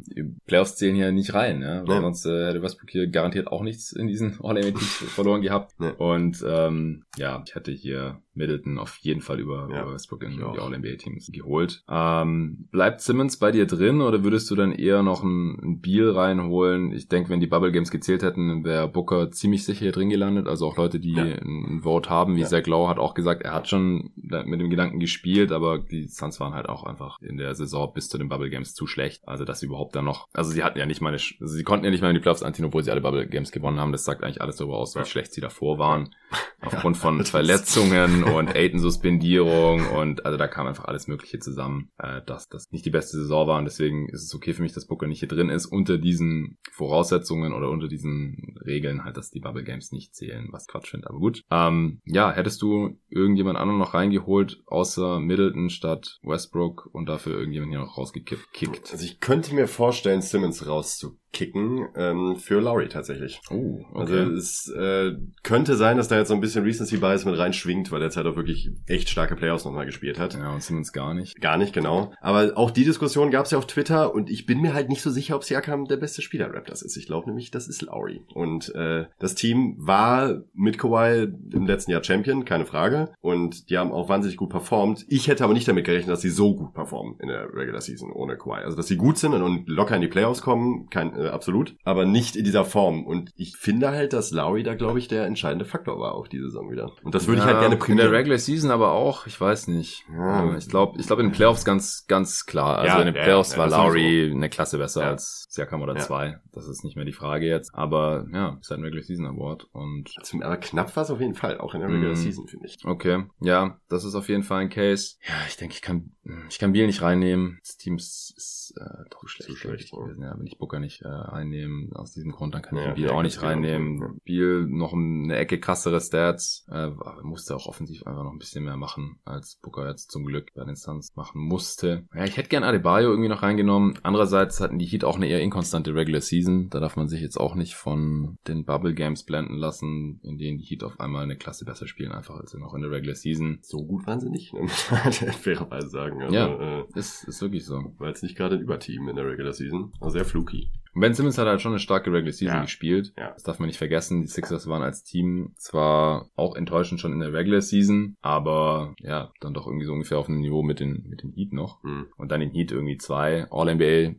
Playoffs 0.46 0.76
zählen 0.76 0.94
hier 0.94 1.12
nicht 1.12 1.34
rein, 1.34 1.62
ja, 1.62 1.86
weil 1.86 2.00
sonst 2.00 2.26
äh, 2.26 2.46
hätte 2.46 2.62
Westbrook 2.62 2.90
hier 2.90 3.06
garantiert 3.08 3.46
auch 3.46 3.62
nichts 3.62 3.92
in 3.92 4.06
diesen 4.06 4.38
All-NBA-Teams 4.42 5.04
verloren 5.14 5.42
gehabt. 5.42 5.74
Und 5.98 6.44
ähm, 6.46 7.04
ja, 7.16 7.42
ich 7.46 7.54
hatte 7.54 7.72
hier 7.72 8.20
Middleton 8.34 8.78
auf 8.78 8.96
jeden 8.98 9.20
Fall 9.20 9.40
über, 9.40 9.68
ja, 9.70 9.82
über 9.82 9.94
Westbrook 9.94 10.22
in 10.22 10.36
die 10.36 10.42
All-NBA-Teams 10.42 11.30
geholt. 11.32 11.82
Ähm, 11.88 12.68
bleibt 12.70 13.00
Simmons 13.00 13.38
bei 13.38 13.50
dir 13.50 13.66
drin 13.66 14.00
oder 14.00 14.22
würdest 14.24 14.50
du 14.50 14.54
dann 14.54 14.72
eher 14.72 15.02
noch 15.02 15.22
einen, 15.22 15.58
einen 15.60 15.80
Beal 15.80 16.10
reinholen? 16.10 16.92
Ich 16.92 17.08
denke, 17.08 17.30
wenn 17.30 17.40
die 17.40 17.46
Bubble 17.46 17.72
Games 17.72 17.90
gezählt 17.90 18.22
hätten, 18.22 18.64
wäre 18.64 18.88
Booker 18.88 19.30
ziemlich 19.30 19.64
sicher 19.64 19.80
hier 19.80 19.92
drin 19.92 20.10
gelandet. 20.10 20.46
Also 20.46 20.66
auch 20.66 20.76
Leute, 20.76 21.00
die 21.00 21.12
ja. 21.12 21.24
ein 21.24 21.80
Vote 21.82 22.08
haben, 22.08 22.36
wie 22.36 22.40
ja. 22.40 22.46
Zach 22.46 22.66
Lowe 22.66 22.88
hat 22.88 22.98
auch 22.98 23.14
gesagt, 23.14 23.42
er 23.42 23.52
hat 23.52 23.68
schon 23.68 24.10
mit 24.16 24.60
dem 24.60 24.70
Gedanken 24.70 25.00
gespielt, 25.00 25.52
aber 25.52 25.78
die 25.78 26.06
Suns 26.06 26.38
waren 26.40 26.54
halt 26.54 26.68
auch 26.68 26.84
einfach 26.84 27.20
in 27.20 27.36
der 27.36 27.54
Saison 27.54 27.92
bis 27.92 28.08
zu 28.08 28.18
den 28.18 28.28
Bubble 28.28 28.50
Games 28.50 28.74
zu 28.74 28.86
schlecht. 28.86 29.26
Also 29.26 29.44
dass 29.44 29.60
sie 29.60 29.66
überhaupt 29.66 29.96
dann 29.96 30.04
noch, 30.04 30.28
also 30.32 30.50
sie 30.50 30.62
hatten 30.62 30.78
ja 30.78 30.86
nicht 30.86 31.00
mal 31.00 31.08
eine, 31.10 31.18
also 31.18 31.54
sie 31.54 31.64
konnten 31.64 31.84
ja 31.84 31.90
nicht 31.90 32.02
mal 32.02 32.08
in 32.08 32.14
die 32.14 32.20
Playoffs 32.20 32.42
anziehen, 32.42 32.64
obwohl 32.64 32.82
sie 32.82 32.90
alle 32.90 33.00
Bubble 33.00 33.26
Games 33.26 33.50
gewonnen 33.50 33.80
haben. 33.80 33.92
Das 33.92 34.04
sagt 34.04 34.22
eigentlich 34.22 34.40
alles 34.40 34.56
darüber 34.56 34.76
aus, 34.76 34.94
wie 34.96 35.04
schlecht 35.04 35.32
sie 35.32 35.40
davor 35.40 35.78
waren. 35.78 36.14
Aufgrund 36.60 36.96
von 36.96 37.24
Verletzungen 37.24 38.19
und 38.24 38.54
Aiden-Suspendierung 38.54 39.86
und 39.88 40.24
also 40.24 40.38
da 40.38 40.48
kam 40.48 40.66
einfach 40.66 40.84
alles 40.84 41.06
Mögliche 41.06 41.38
zusammen, 41.38 41.90
äh, 41.98 42.20
dass 42.26 42.48
das 42.48 42.70
nicht 42.70 42.84
die 42.84 42.90
beste 42.90 43.16
Saison 43.16 43.46
war 43.46 43.58
und 43.58 43.64
deswegen 43.64 44.08
ist 44.08 44.24
es 44.24 44.34
okay 44.34 44.52
für 44.52 44.62
mich, 44.62 44.72
dass 44.72 44.86
Booker 44.86 45.06
nicht 45.06 45.20
hier 45.20 45.28
drin 45.28 45.48
ist, 45.48 45.66
unter 45.66 45.98
diesen 45.98 46.58
Voraussetzungen 46.72 47.52
oder 47.52 47.70
unter 47.70 47.88
diesen 47.88 48.56
Regeln 48.64 49.04
halt, 49.04 49.16
dass 49.16 49.30
die 49.30 49.40
Bubble 49.40 49.64
Games 49.64 49.92
nicht 49.92 50.14
zählen, 50.14 50.48
was 50.50 50.66
Quatsch 50.66 50.90
finde, 50.90 51.08
aber 51.08 51.18
gut. 51.18 51.42
Ähm, 51.50 52.00
ja, 52.04 52.32
hättest 52.32 52.62
du 52.62 52.98
irgendjemand 53.08 53.58
anderen 53.58 53.78
noch 53.78 53.94
reingeholt, 53.94 54.62
außer 54.66 55.20
Middleton 55.20 55.70
statt 55.70 56.18
Westbrook 56.22 56.88
und 56.92 57.08
dafür 57.08 57.38
irgendjemand 57.38 57.72
hier 57.72 57.80
noch 57.80 57.96
rausgekickt? 57.96 58.90
Also 58.92 59.04
ich 59.04 59.20
könnte 59.20 59.54
mir 59.54 59.68
vorstellen, 59.68 60.22
Simmons 60.22 60.66
rauszukicken 60.66 61.19
kicken 61.32 61.88
ähm, 61.96 62.36
für 62.36 62.60
Lowry 62.60 62.88
tatsächlich. 62.88 63.40
Oh, 63.50 63.84
okay. 63.92 64.00
Also 64.00 64.14
es 64.32 64.68
äh, 64.68 65.12
könnte 65.42 65.76
sein, 65.76 65.96
dass 65.96 66.08
da 66.08 66.18
jetzt 66.18 66.28
so 66.28 66.34
ein 66.34 66.40
bisschen 66.40 66.64
Recency 66.64 66.96
Bias 66.96 67.24
mit 67.24 67.38
reinschwingt, 67.38 67.92
weil 67.92 68.00
er 68.00 68.06
jetzt 68.06 68.16
halt 68.16 68.26
auch 68.26 68.36
wirklich 68.36 68.70
echt 68.86 69.08
starke 69.08 69.36
Playoffs 69.36 69.64
nochmal 69.64 69.86
gespielt 69.86 70.18
hat. 70.18 70.34
Ja, 70.34 70.52
und 70.52 70.62
Simmons 70.62 70.92
gar 70.92 71.14
nicht. 71.14 71.40
Gar 71.40 71.56
nicht, 71.56 71.72
genau. 71.72 72.12
Aber 72.20 72.52
auch 72.56 72.70
die 72.70 72.84
Diskussion 72.84 73.30
gab 73.30 73.44
es 73.44 73.52
ja 73.52 73.58
auf 73.58 73.66
Twitter 73.66 74.14
und 74.14 74.30
ich 74.30 74.46
bin 74.46 74.60
mir 74.60 74.74
halt 74.74 74.88
nicht 74.88 75.02
so 75.02 75.10
sicher, 75.10 75.36
ob 75.36 75.44
Siakam 75.44 75.84
der 75.86 75.96
beste 75.96 76.22
Spieler 76.22 76.52
Raptors 76.52 76.82
ist. 76.82 76.96
Ich 76.96 77.06
glaube 77.06 77.28
nämlich, 77.28 77.50
das 77.50 77.68
ist 77.68 77.82
Lowry. 77.82 78.22
Und 78.34 78.74
äh, 78.74 79.06
das 79.18 79.34
Team 79.34 79.76
war 79.78 80.42
mit 80.52 80.78
Kawhi 80.78 81.28
im 81.52 81.66
letzten 81.66 81.92
Jahr 81.92 82.02
Champion, 82.02 82.44
keine 82.44 82.66
Frage. 82.66 83.12
Und 83.20 83.70
die 83.70 83.78
haben 83.78 83.92
auch 83.92 84.08
wahnsinnig 84.08 84.36
gut 84.36 84.50
performt. 84.50 85.04
Ich 85.08 85.28
hätte 85.28 85.44
aber 85.44 85.54
nicht 85.54 85.68
damit 85.68 85.84
gerechnet, 85.84 86.12
dass 86.12 86.22
sie 86.22 86.30
so 86.30 86.54
gut 86.54 86.74
performen 86.74 87.16
in 87.20 87.28
der 87.28 87.54
Regular 87.54 87.80
Season 87.80 88.10
ohne 88.12 88.36
Kawhi. 88.36 88.62
Also, 88.64 88.76
dass 88.76 88.88
sie 88.88 88.96
gut 88.96 89.18
sind 89.18 89.34
und 89.34 89.68
locker 89.68 89.94
in 89.94 90.02
die 90.02 90.08
Playoffs 90.08 90.42
kommen, 90.42 90.88
kein, 90.90 91.14
äh, 91.20 91.28
absolut, 91.28 91.76
aber 91.84 92.06
nicht 92.06 92.36
in 92.36 92.44
dieser 92.44 92.64
Form. 92.64 93.04
Und 93.04 93.30
ich 93.36 93.56
finde 93.56 93.90
halt, 93.90 94.12
dass 94.12 94.30
Lowry 94.30 94.62
da, 94.62 94.74
glaube 94.74 94.98
ich, 94.98 95.08
der 95.08 95.26
entscheidende 95.26 95.64
Faktor 95.64 95.98
war 96.00 96.14
auch 96.14 96.28
diese 96.28 96.44
Saison 96.44 96.70
wieder. 96.70 96.92
Und 97.02 97.14
das 97.14 97.26
würde 97.26 97.40
ja, 97.40 97.46
ich 97.46 97.52
halt 97.52 97.60
gerne 97.60 97.76
prämieren. 97.76 98.06
In 98.06 98.10
der 98.10 98.18
Regular 98.18 98.38
Season 98.38 98.70
aber 98.70 98.92
auch, 98.92 99.26
ich 99.26 99.40
weiß 99.40 99.68
nicht. 99.68 100.04
Ja. 100.12 100.56
Ich 100.56 100.68
glaube, 100.68 100.98
ich 100.98 101.06
glaube 101.06 101.22
in 101.22 101.28
den 101.28 101.34
Playoffs 101.34 101.64
ganz, 101.64 102.06
ganz 102.06 102.46
klar. 102.46 102.78
Also 102.78 102.96
ja, 102.96 102.98
in 103.00 103.12
den 103.12 103.22
Playoffs 103.22 103.56
war 103.58 103.68
Lowry 103.68 104.30
eine 104.34 104.48
Klasse 104.48 104.78
besser 104.78 105.04
als 105.04 105.46
Siakam 105.50 105.82
oder 105.82 105.96
zwei. 105.96 106.40
Das 106.52 106.66
ist 106.66 106.84
nicht 106.84 106.96
mehr 106.96 107.04
die 107.04 107.12
Frage 107.12 107.46
jetzt. 107.46 107.74
Aber 107.74 108.26
ja, 108.32 108.58
ist 108.60 108.70
halt 108.70 108.80
ein 108.80 108.84
Regular 108.84 109.04
Season 109.04 109.26
Award 109.26 109.66
und. 109.72 110.10
Aber 110.40 110.56
knapp 110.56 110.94
war 110.96 111.02
es 111.02 111.10
auf 111.10 111.20
jeden 111.20 111.34
Fall, 111.34 111.58
auch 111.58 111.74
in 111.74 111.80
der 111.80 111.90
Regular 111.90 112.12
mm, 112.12 112.16
Season, 112.16 112.46
finde 112.46 112.66
ich. 112.66 112.78
Okay. 112.84 113.24
Ja, 113.40 113.78
das 113.88 114.04
ist 114.04 114.14
auf 114.14 114.28
jeden 114.28 114.42
Fall 114.42 114.62
ein 114.62 114.70
Case. 114.70 115.16
Ja, 115.26 115.34
ich 115.48 115.56
denke, 115.56 115.74
ich 115.74 115.82
kann, 115.82 116.12
ich 116.48 116.58
kann 116.58 116.72
Biel 116.72 116.86
nicht 116.86 117.02
reinnehmen. 117.02 117.58
Das 117.62 117.76
Team 117.76 117.96
ist, 117.96 118.34
ist 118.36 118.74
äh, 118.76 119.04
doch 119.10 119.26
schlecht. 119.26 119.50
Zu 119.50 119.56
schlecht 119.56 119.90
gewesen. 119.90 120.22
Ja, 120.22 120.38
wenn 120.38 120.46
ich 120.46 120.58
Booker 120.58 120.78
nicht 120.78 121.02
äh, 121.02 121.08
einnehmen, 121.08 121.92
aus 121.94 122.12
diesem 122.12 122.32
Grund, 122.32 122.54
dann 122.54 122.62
kann 122.62 122.78
ich 122.78 122.84
ja, 122.84 122.92
Biel 122.92 123.10
auch 123.10 123.22
nicht 123.22 123.42
reinnehmen. 123.42 123.98
Genau. 123.98 124.14
Biel 124.24 124.66
noch 124.66 124.92
eine 124.92 125.36
Ecke 125.36 125.58
krassere 125.58 126.00
Stats, 126.00 126.66
äh, 126.70 126.90
musste 127.22 127.56
auch 127.56 127.66
offensiv 127.66 128.06
einfach 128.06 128.24
noch 128.24 128.32
ein 128.32 128.38
bisschen 128.38 128.64
mehr 128.64 128.76
machen, 128.76 129.18
als 129.24 129.58
Booker 129.62 129.88
jetzt 129.88 130.10
zum 130.10 130.24
Glück 130.24 130.52
bei 130.54 130.64
den 130.64 130.76
Suns 130.76 131.14
machen 131.14 131.40
musste. 131.40 132.06
Ja, 132.14 132.24
ich 132.24 132.36
hätte 132.36 132.48
gern 132.48 132.64
Adebayo 132.64 133.10
irgendwie 133.10 133.28
noch 133.28 133.42
reingenommen. 133.42 133.98
Andererseits 134.02 134.60
hatten 134.60 134.78
die 134.78 134.86
Heat 134.86 135.04
auch 135.04 135.16
eine 135.16 135.28
eher 135.28 135.40
inkonstante 135.40 135.94
Regular 135.94 136.20
Season. 136.20 136.68
Da 136.68 136.80
darf 136.80 136.96
man 136.96 137.08
sich 137.08 137.22
jetzt 137.22 137.38
auch 137.38 137.54
nicht 137.54 137.74
von 137.74 138.38
den 138.46 138.64
Bubble 138.64 138.94
Games 138.94 139.24
blenden 139.24 139.56
lassen, 139.56 140.20
in 140.22 140.38
denen 140.38 140.58
die 140.58 140.64
Heat 140.64 140.84
auf 140.84 141.00
einmal 141.00 141.24
eine 141.24 141.36
Klasse 141.36 141.64
besser 141.64 141.86
spielen, 141.86 142.12
einfach 142.12 142.36
als 142.36 142.54
noch 142.54 142.74
in 142.74 142.82
der 142.82 142.90
Regular 142.90 143.14
Season. 143.14 143.58
So 143.62 143.84
gut 143.84 144.06
waren 144.06 144.20
sie 144.20 144.30
nicht, 144.30 144.52
ne? 144.52 144.60
man 144.90 145.12
fairerweise 145.12 145.88
sagen. 145.88 146.19
Also, 146.22 146.34
ja, 146.34 146.80
äh, 146.80 146.84
ist, 146.94 147.24
ist 147.24 147.40
wirklich 147.42 147.64
so. 147.64 147.92
War 147.98 148.08
jetzt 148.08 148.22
nicht 148.22 148.36
gerade 148.36 148.56
ein 148.56 148.62
Überteam 148.62 149.08
in 149.08 149.16
der 149.16 149.26
Regular 149.26 149.52
Season. 149.52 149.92
War 150.00 150.10
sehr 150.10 150.24
fluky. 150.24 150.70
Ben 150.94 151.14
Simmons 151.14 151.38
hat 151.38 151.46
halt 151.46 151.60
schon 151.60 151.72
eine 151.72 151.78
starke 151.78 152.12
Regular 152.12 152.32
Season 152.32 152.56
ja. 152.56 152.62
gespielt. 152.62 153.12
Ja. 153.16 153.32
Das 153.32 153.42
darf 153.42 153.58
man 153.58 153.68
nicht 153.68 153.78
vergessen. 153.78 154.22
Die 154.22 154.28
Sixers 154.28 154.68
waren 154.68 154.82
als 154.82 155.04
Team 155.04 155.52
zwar 155.56 156.30
auch 156.34 156.56
enttäuschend 156.56 157.00
schon 157.00 157.12
in 157.12 157.20
der 157.20 157.32
Regular 157.32 157.60
Season, 157.60 158.16
aber 158.20 158.94
ja, 158.98 159.32
dann 159.40 159.54
doch 159.54 159.66
irgendwie 159.66 159.86
so 159.86 159.92
ungefähr 159.92 160.18
auf 160.18 160.28
einem 160.28 160.40
Niveau 160.40 160.62
mit 160.62 160.80
den, 160.80 161.06
mit 161.08 161.22
den 161.22 161.32
Heat 161.32 161.52
noch. 161.52 161.82
Mhm. 161.82 162.06
Und 162.16 162.30
dann 162.30 162.40
den 162.40 162.50
Heat 162.50 162.72
irgendwie 162.72 162.96
zwei 162.96 163.46
All-NBA 163.50 164.14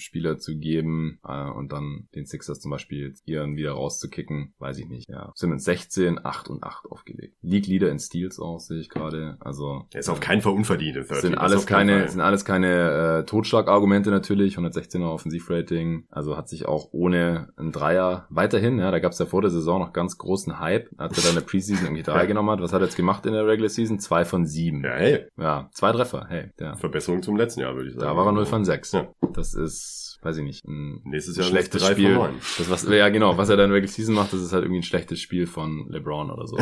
Spieler 0.00 0.38
zu 0.38 0.56
geben 0.56 1.20
äh, 1.26 1.50
und 1.50 1.72
dann 1.72 2.08
den 2.14 2.26
Sixers 2.26 2.60
zum 2.60 2.70
Beispiel 2.70 3.14
ihren 3.24 3.56
wieder 3.56 3.72
rauszukicken, 3.72 4.54
weiß 4.58 4.78
ich 4.78 4.88
nicht. 4.88 5.08
Ja, 5.08 5.32
Simmons 5.34 5.64
16, 5.64 6.24
8 6.24 6.48
und 6.48 6.64
8 6.64 6.86
aufgelegt. 6.86 7.36
League 7.42 7.66
Leader 7.66 7.90
in 7.90 7.98
Steals 7.98 8.38
auch, 8.38 8.60
sehe 8.60 8.80
ich 8.80 8.88
gerade. 8.88 9.36
Also 9.40 9.86
er 9.92 10.00
ist 10.00 10.08
auf 10.08 10.20
keinen 10.20 10.40
Fall 10.40 10.52
unverdient. 10.52 11.06
Sind 11.06 11.36
alles 11.36 11.66
keine, 11.66 12.08
sind 12.08 12.20
alles 12.20 12.44
keine 12.44 13.20
äh, 13.20 13.24
Totschlagargumente 13.24 14.10
natürlich. 14.10 14.56
116er 14.56 15.12
Offensivrating. 15.12 16.06
Also 16.10 16.36
hat 16.36 16.48
sich 16.48 16.66
auch 16.66 16.88
ohne 16.92 17.48
einen 17.56 17.72
Dreier 17.72 18.26
weiterhin, 18.30 18.78
ja, 18.78 18.90
da 18.90 18.98
gab 18.98 19.12
es 19.12 19.18
ja 19.18 19.26
vor 19.26 19.42
der 19.42 19.50
Saison 19.50 19.80
noch 19.80 19.92
ganz 19.92 20.18
großen 20.18 20.58
Hype, 20.58 20.90
als 20.96 21.16
er 21.16 21.22
dann 21.22 21.30
in 21.30 21.36
der 21.36 21.46
Preseason 21.46 21.84
irgendwie 21.84 22.02
drei 22.02 22.26
genommen 22.26 22.50
hat. 22.50 22.60
Was 22.60 22.72
hat 22.72 22.80
er 22.80 22.86
jetzt 22.86 22.96
gemacht 22.96 23.26
in 23.26 23.32
der 23.32 23.46
Regular 23.46 23.70
Season? 23.70 24.00
Zwei 24.00 24.24
von 24.24 24.44
sieben. 24.44 24.82
Ja, 24.84 24.94
hey. 24.94 25.26
Ja, 25.36 25.68
zwei 25.72 25.92
Treffer, 25.92 26.26
hey. 26.28 26.50
Ja. 26.58 26.74
Verbesserung 26.74 27.22
zum 27.22 27.36
letzten 27.36 27.60
Jahr, 27.60 27.74
würde 27.76 27.90
ich 27.90 27.94
sagen. 27.94 28.06
Da 28.06 28.16
war 28.16 28.26
er 28.26 28.32
0 28.32 28.46
von 28.46 28.64
6. 28.64 28.92
Ja. 28.92 29.08
Das 29.32 29.54
ist, 29.54 30.09
weiß 30.22 30.38
ich 30.38 30.44
nicht, 30.44 30.64
ein 30.64 31.00
Nächstes 31.04 31.36
Jahr 31.36 31.46
schlechtes 31.46 31.86
Spiel. 31.86 32.18
Das, 32.58 32.70
was, 32.70 32.88
ja, 32.88 33.08
genau, 33.08 33.36
was 33.36 33.48
er 33.48 33.56
dann 33.56 33.66
in 33.66 33.70
der 33.70 33.76
Regular 33.76 33.92
Season 33.92 34.14
macht, 34.14 34.32
das 34.32 34.42
ist 34.42 34.52
halt 34.52 34.64
irgendwie 34.64 34.80
ein 34.80 34.84
schlechtes 34.84 35.20
Spiel 35.20 35.46
von 35.46 35.88
LeBron 35.88 36.30
oder 36.30 36.46
so. 36.46 36.56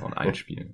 Von, 0.00 0.12
ein 0.14 0.34
Spiel. 0.34 0.72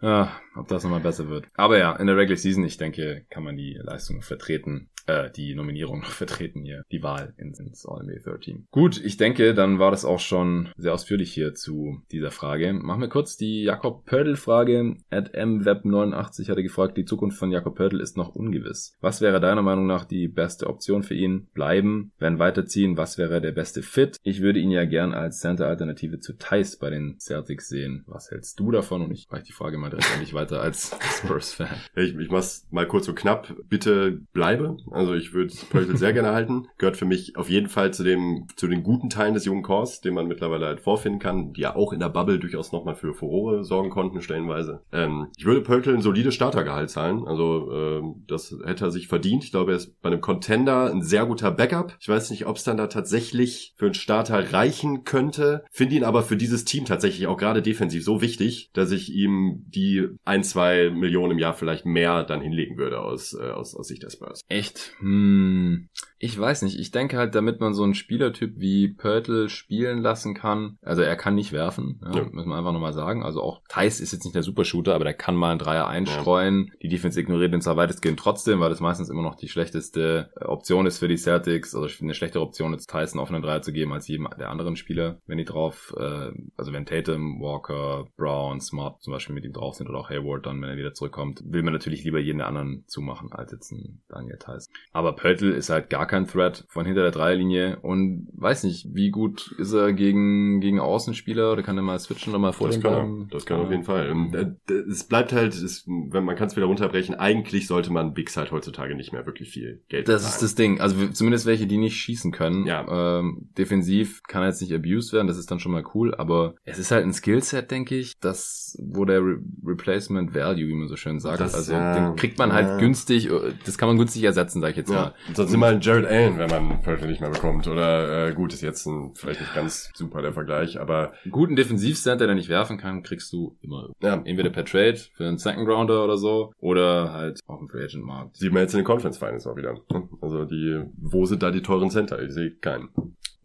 Ja, 0.00 0.40
ob 0.56 0.68
das 0.68 0.82
nochmal 0.82 1.00
besser 1.00 1.28
wird. 1.28 1.46
Aber 1.54 1.78
ja, 1.78 1.96
in 1.96 2.06
der 2.06 2.16
Regular 2.16 2.36
Season, 2.36 2.64
ich 2.64 2.76
denke, 2.76 3.24
kann 3.30 3.44
man 3.44 3.56
die 3.56 3.78
Leistung 3.82 4.22
vertreten 4.22 4.90
äh, 5.06 5.30
die 5.30 5.54
Nominierung 5.54 6.00
noch 6.00 6.10
vertreten 6.10 6.62
hier, 6.62 6.84
die 6.92 7.02
Wahl 7.02 7.34
ins, 7.36 7.58
ins 7.58 7.86
All-NBA 7.86 8.22
Third 8.24 8.42
Team. 8.42 8.66
Gut, 8.70 9.02
ich 9.02 9.16
denke, 9.16 9.54
dann 9.54 9.78
war 9.78 9.90
das 9.90 10.04
auch 10.04 10.20
schon 10.20 10.70
sehr 10.76 10.92
ausführlich 10.92 11.32
hier 11.32 11.54
zu 11.54 12.02
dieser 12.12 12.30
Frage. 12.30 12.72
Machen 12.72 13.00
wir 13.00 13.08
kurz 13.08 13.36
die 13.36 13.62
Jakob 13.62 14.04
Pördl-Frage. 14.04 14.96
At 15.10 15.34
mweb89 15.34 16.50
hatte 16.50 16.62
gefragt, 16.62 16.96
die 16.96 17.04
Zukunft 17.04 17.38
von 17.38 17.50
Jakob 17.50 17.76
Pördl 17.76 18.00
ist 18.00 18.16
noch 18.16 18.34
ungewiss. 18.34 18.96
Was 19.00 19.20
wäre 19.20 19.40
deiner 19.40 19.62
Meinung 19.62 19.86
nach 19.86 20.04
die 20.04 20.28
beste 20.28 20.66
Option 20.66 21.02
für 21.02 21.14
ihn? 21.14 21.45
Bleiben? 21.52 22.12
Wenn 22.18 22.38
weiterziehen? 22.38 22.96
Was 22.96 23.18
wäre 23.18 23.40
der 23.40 23.52
beste 23.52 23.82
Fit? 23.82 24.16
Ich 24.22 24.40
würde 24.40 24.58
ihn 24.58 24.70
ja 24.70 24.84
gern 24.84 25.14
als 25.14 25.40
Center-Alternative 25.40 26.20
zu 26.20 26.34
Thais 26.34 26.76
bei 26.76 26.90
den 26.90 27.18
Celtics 27.18 27.68
sehen. 27.68 28.04
Was 28.06 28.30
hältst 28.30 28.58
du 28.60 28.70
davon? 28.70 29.02
Und 29.02 29.12
ich 29.12 29.26
reiche 29.30 29.44
die 29.44 29.52
Frage 29.52 29.78
mal 29.78 29.90
direkt 29.90 30.12
an 30.12 30.20
dich 30.20 30.34
weiter 30.34 30.60
als 30.60 30.96
Spurs-Fan. 31.18 31.68
Ich, 31.94 32.16
ich 32.16 32.30
mach's 32.30 32.66
mal 32.70 32.86
kurz 32.86 33.08
und 33.08 33.14
knapp. 33.16 33.54
Bitte 33.68 34.20
bleibe. 34.32 34.76
Also 34.90 35.14
ich 35.14 35.32
würde 35.32 35.54
Pöltl 35.70 35.96
sehr 35.96 36.12
gerne 36.12 36.32
halten. 36.32 36.68
Gehört 36.78 36.96
für 36.96 37.04
mich 37.04 37.36
auf 37.36 37.48
jeden 37.48 37.68
Fall 37.68 37.92
zu 37.92 38.02
dem, 38.02 38.46
zu 38.56 38.68
den 38.68 38.82
guten 38.82 39.10
Teilen 39.10 39.34
des 39.34 39.44
jungen 39.44 39.62
Chors, 39.62 40.00
den 40.00 40.14
man 40.14 40.26
mittlerweile 40.26 40.66
halt 40.66 40.80
vorfinden 40.80 41.18
kann, 41.18 41.52
die 41.52 41.62
ja 41.62 41.76
auch 41.76 41.92
in 41.92 42.00
der 42.00 42.08
Bubble 42.08 42.38
durchaus 42.38 42.72
nochmal 42.72 42.94
für 42.94 43.14
Furore 43.14 43.64
sorgen 43.64 43.90
konnten, 43.90 44.22
stellenweise. 44.22 44.82
Ähm, 44.92 45.28
ich 45.36 45.44
würde 45.44 45.60
Pöltl 45.60 45.94
ein 45.94 46.02
solides 46.02 46.34
Startergehalt 46.34 46.90
zahlen. 46.90 47.26
Also 47.26 47.70
ähm, 47.72 48.24
das 48.26 48.56
hätte 48.64 48.86
er 48.86 48.90
sich 48.90 49.08
verdient. 49.08 49.44
Ich 49.44 49.50
glaube, 49.50 49.72
er 49.72 49.76
ist 49.76 50.00
bei 50.00 50.08
einem 50.08 50.20
Contender 50.20 50.90
ein 50.90 51.02
sehr 51.02 51.26
guter 51.26 51.35
Backup. 51.42 51.96
Ich 52.00 52.08
weiß 52.08 52.30
nicht, 52.30 52.46
ob 52.46 52.56
es 52.56 52.64
dann 52.64 52.76
da 52.76 52.86
tatsächlich 52.86 53.74
für 53.76 53.86
einen 53.86 53.94
Starter 53.94 54.52
reichen 54.52 55.04
könnte. 55.04 55.64
Finde 55.70 55.96
ihn 55.96 56.04
aber 56.04 56.22
für 56.22 56.36
dieses 56.36 56.64
Team 56.64 56.84
tatsächlich 56.84 57.26
auch 57.26 57.36
gerade 57.36 57.62
defensiv 57.62 58.04
so 58.04 58.20
wichtig, 58.20 58.70
dass 58.72 58.90
ich 58.90 59.12
ihm 59.12 59.64
die 59.66 60.08
ein, 60.24 60.42
zwei 60.42 60.90
Millionen 60.90 61.32
im 61.32 61.38
Jahr 61.38 61.54
vielleicht 61.54 61.86
mehr 61.86 62.24
dann 62.24 62.40
hinlegen 62.40 62.76
würde 62.76 63.00
aus, 63.00 63.34
äh, 63.34 63.50
aus, 63.50 63.74
aus 63.74 63.88
Sicht 63.88 64.02
der 64.02 64.10
Spurs. 64.10 64.40
Echt? 64.48 64.92
Hm, 65.00 65.88
ich 66.18 66.38
weiß 66.38 66.62
nicht. 66.62 66.78
Ich 66.78 66.90
denke 66.90 67.18
halt, 67.18 67.34
damit 67.34 67.60
man 67.60 67.74
so 67.74 67.82
einen 67.82 67.94
Spielertyp 67.94 68.54
wie 68.56 68.88
Pörtl 68.88 69.48
spielen 69.48 70.00
lassen 70.02 70.34
kann, 70.34 70.78
also 70.82 71.02
er 71.02 71.16
kann 71.16 71.34
nicht 71.34 71.52
werfen, 71.52 72.00
ja, 72.02 72.16
ja. 72.16 72.24
muss 72.32 72.46
man 72.46 72.58
einfach 72.58 72.72
nochmal 72.72 72.92
sagen. 72.92 73.22
Also 73.22 73.42
auch 73.42 73.60
Thais 73.68 74.00
ist 74.00 74.12
jetzt 74.12 74.24
nicht 74.24 74.34
der 74.34 74.42
Supershooter, 74.42 74.94
aber 74.94 75.04
der 75.04 75.14
kann 75.14 75.36
mal 75.36 75.50
einen 75.50 75.58
Dreier 75.58 75.86
einstreuen. 75.86 76.68
Ja. 76.68 76.74
Die 76.82 76.88
Defense 76.88 77.20
ignoriert 77.20 77.52
ihn 77.52 77.60
zwar 77.60 77.76
weitestgehend 77.76 78.18
trotzdem, 78.18 78.60
weil 78.60 78.70
das 78.70 78.80
meistens 78.80 79.10
immer 79.10 79.22
noch 79.22 79.36
die 79.36 79.48
schlechteste 79.48 80.30
äh, 80.40 80.44
Option 80.44 80.86
ist 80.86 80.98
für 80.98 81.08
die 81.08 81.16
Celtics. 81.26 81.74
Also 81.74 81.88
eine 82.00 82.14
schlechtere 82.14 82.42
Option 82.42 82.72
ist 82.72 82.88
Thais 82.88 83.12
einen 83.12 83.20
offenen 83.20 83.42
Dreier 83.42 83.62
zu 83.62 83.72
geben 83.72 83.92
als 83.92 84.06
jedem 84.06 84.28
der 84.38 84.50
anderen 84.50 84.76
Spieler, 84.76 85.20
wenn 85.26 85.38
die 85.38 85.44
drauf, 85.44 85.94
äh, 85.98 86.30
also 86.56 86.72
wenn 86.72 86.86
Tatum, 86.86 87.40
Walker, 87.40 88.06
Brown, 88.16 88.60
Smart 88.60 89.02
zum 89.02 89.12
Beispiel 89.12 89.34
mit 89.34 89.44
ihm 89.44 89.52
drauf 89.52 89.74
sind 89.74 89.88
oder 89.88 89.98
auch 89.98 90.10
Hayward 90.10 90.46
dann, 90.46 90.62
wenn 90.62 90.68
er 90.68 90.76
wieder 90.76 90.94
zurückkommt, 90.94 91.42
will 91.44 91.62
man 91.62 91.72
natürlich 91.72 92.04
lieber 92.04 92.20
jeden 92.20 92.38
der 92.38 92.46
anderen 92.46 92.84
zumachen 92.86 93.32
als 93.32 93.52
jetzt 93.52 93.72
ein 93.72 94.00
Daniel 94.08 94.38
Thais. 94.38 94.70
Aber 94.92 95.14
Pöltl 95.16 95.50
ist 95.50 95.68
halt 95.68 95.90
gar 95.90 96.06
kein 96.06 96.26
Threat 96.26 96.64
von 96.68 96.86
hinter 96.86 97.02
der 97.02 97.10
Dreierlinie 97.10 97.78
und 97.80 98.28
weiß 98.32 98.64
nicht, 98.64 98.94
wie 98.94 99.10
gut 99.10 99.52
ist 99.58 99.72
er 99.72 99.92
gegen, 99.92 100.60
gegen 100.60 100.78
Außenspieler 100.78 101.52
oder 101.52 101.62
kann 101.62 101.76
er 101.76 101.82
mal 101.82 101.98
switchen 101.98 102.32
oder 102.32 102.38
mal 102.38 102.52
vor 102.52 102.68
das 102.68 102.80
kann 102.80 102.92
er, 102.92 103.26
Das 103.30 103.46
kann 103.46 103.58
er 103.58 103.64
auf 103.64 103.70
jeden 103.70 103.84
Fall. 103.84 104.08
Ähm, 104.08 104.56
es 104.68 105.04
bleibt 105.04 105.32
halt, 105.32 105.54
es, 105.54 105.84
wenn 105.86 106.24
man 106.24 106.36
kann 106.36 106.46
es 106.46 106.56
wieder 106.56 106.66
runterbrechen, 106.66 107.14
eigentlich 107.14 107.66
sollte 107.66 107.92
man 107.92 108.14
Bigs 108.14 108.36
halt 108.36 108.52
heutzutage 108.52 108.94
nicht 108.94 109.12
mehr 109.12 109.26
wirklich 109.26 109.50
viel 109.50 109.82
Geld 109.88 110.08
Das 110.08 110.28
ist 110.28 110.42
das 110.42 110.54
Ding. 110.54 110.80
Also 110.80 110.96
zumindest 111.16 111.46
welche, 111.46 111.66
die 111.66 111.78
nicht 111.78 111.96
schießen 111.96 112.32
können. 112.32 112.66
Ja. 112.66 113.18
Ähm, 113.18 113.48
defensiv 113.56 114.22
kann 114.24 114.42
er 114.42 114.48
jetzt 114.48 114.60
nicht 114.60 114.74
abused 114.74 115.12
werden, 115.12 115.26
das 115.26 115.38
ist 115.38 115.50
dann 115.50 115.60
schon 115.60 115.72
mal 115.72 115.84
cool, 115.94 116.14
aber 116.14 116.54
es 116.64 116.78
ist 116.78 116.90
halt 116.90 117.04
ein 117.04 117.12
Skillset, 117.12 117.70
denke 117.70 117.96
ich, 117.96 118.18
das, 118.20 118.76
wo 118.82 119.04
der 119.04 119.20
Re 119.20 119.38
Replacement 119.64 120.34
Value, 120.34 120.68
wie 120.68 120.74
man 120.74 120.88
so 120.88 120.96
schön 120.96 121.18
sagt, 121.18 121.40
das, 121.40 121.54
also 121.54 121.72
ja, 121.72 121.94
den 121.94 122.16
kriegt 122.16 122.38
man 122.38 122.52
halt 122.52 122.78
günstig, 122.78 123.28
das 123.64 123.78
kann 123.78 123.88
man 123.88 123.98
günstig 123.98 124.22
ersetzen, 124.22 124.60
sag 124.60 124.70
ich 124.70 124.76
jetzt 124.76 124.90
ja. 124.90 124.96
mal. 124.96 125.14
Sonst 125.34 125.52
immer 125.52 125.66
ein 125.66 125.80
Jared 125.80 126.06
Allen, 126.06 126.38
wenn 126.38 126.50
man 126.50 126.82
Pöltl 126.82 127.06
nicht 127.06 127.20
mehr 127.20 127.30
bekommt. 127.30 127.66
Oder 127.68 128.28
äh, 128.28 128.34
gut, 128.34 128.52
ist 128.52 128.62
jetzt 128.62 128.86
ein, 128.86 129.12
vielleicht 129.14 129.40
nicht 129.40 129.54
ganz 129.54 129.90
super 129.94 130.22
der 130.22 130.32
Vergleich, 130.32 130.80
aber. 130.80 131.12
Guten 131.30 131.56
Defensivcenter, 131.56 132.26
der 132.26 132.34
nicht 132.34 132.48
werfen 132.48 132.78
kann, 132.78 133.02
kriegst 133.02 133.32
du 133.32 133.56
immer. 133.60 133.90
Ja. 134.02 134.14
Entweder 134.24 134.50
per 134.50 134.64
Trade 134.64 134.98
für 135.14 135.26
einen 135.26 135.38
Second 135.38 135.68
Rounder 135.68 136.04
oder 136.04 136.16
so, 136.16 136.52
oder 136.60 137.12
halt 137.12 137.40
auf 137.46 137.58
dem 137.58 137.68
Free 137.68 137.84
Agent 137.84 138.04
Markt. 138.04 138.36
Sieht 138.36 138.52
man 138.52 138.62
jetzt 138.62 138.74
in 138.74 138.80
den 138.80 138.86
Conference 138.86 139.18
Finals 139.18 139.46
auch 139.46 139.56
wieder. 139.56 139.74
Also 140.20 140.44
die, 140.44 140.82
wo 141.12 141.26
sind 141.26 141.42
da 141.42 141.50
die 141.50 141.62
teuren 141.62 141.90
Center? 141.90 142.20
Ich 142.22 142.32
sehe 142.32 142.50
keinen. 142.52 142.88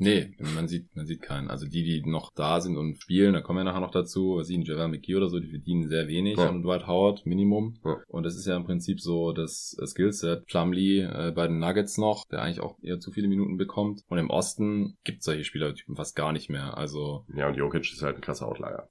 Nee, 0.01 0.33
man 0.55 0.67
sieht, 0.67 0.95
man 0.95 1.05
sieht 1.05 1.21
keinen. 1.21 1.51
Also 1.51 1.67
die, 1.67 1.83
die 1.83 2.09
noch 2.09 2.31
da 2.33 2.59
sind 2.59 2.75
und 2.75 2.99
spielen, 2.99 3.35
da 3.35 3.41
kommen 3.41 3.59
wir 3.59 3.63
nachher 3.65 3.81
noch 3.81 3.91
dazu, 3.91 4.37
was 4.37 4.47
sehen 4.47 4.63
Javan 4.63 4.89
McGee 4.89 5.15
oder 5.15 5.29
so, 5.29 5.39
die 5.39 5.49
verdienen 5.49 5.87
sehr 5.89 6.07
wenig 6.07 6.39
ja. 6.39 6.49
und 6.49 6.63
Dwight 6.63 6.87
Howard 6.87 7.23
Minimum. 7.27 7.75
Ja. 7.85 7.97
Und 8.07 8.23
das 8.23 8.35
ist 8.35 8.47
ja 8.47 8.57
im 8.57 8.63
Prinzip 8.63 8.99
so 8.99 9.31
das 9.31 9.77
Skillset. 9.85 10.47
Plumlee 10.47 11.01
äh, 11.01 11.31
bei 11.35 11.45
den 11.45 11.59
Nuggets 11.59 11.99
noch, 11.99 12.25
der 12.27 12.41
eigentlich 12.41 12.61
auch 12.61 12.79
eher 12.81 12.99
zu 12.99 13.11
viele 13.11 13.27
Minuten 13.27 13.57
bekommt. 13.57 14.01
Und 14.07 14.17
im 14.17 14.31
Osten 14.31 14.97
gibt 15.03 15.21
solche 15.21 15.43
Spielertypen 15.43 15.95
fast 15.95 16.15
gar 16.15 16.31
nicht 16.31 16.49
mehr. 16.49 16.75
Also 16.79 17.25
ja, 17.35 17.49
und 17.49 17.55
Jokic 17.55 17.83
ist 17.83 18.01
halt 18.01 18.15
ein 18.15 18.21
krasser 18.21 18.47
Outlier. 18.47 18.89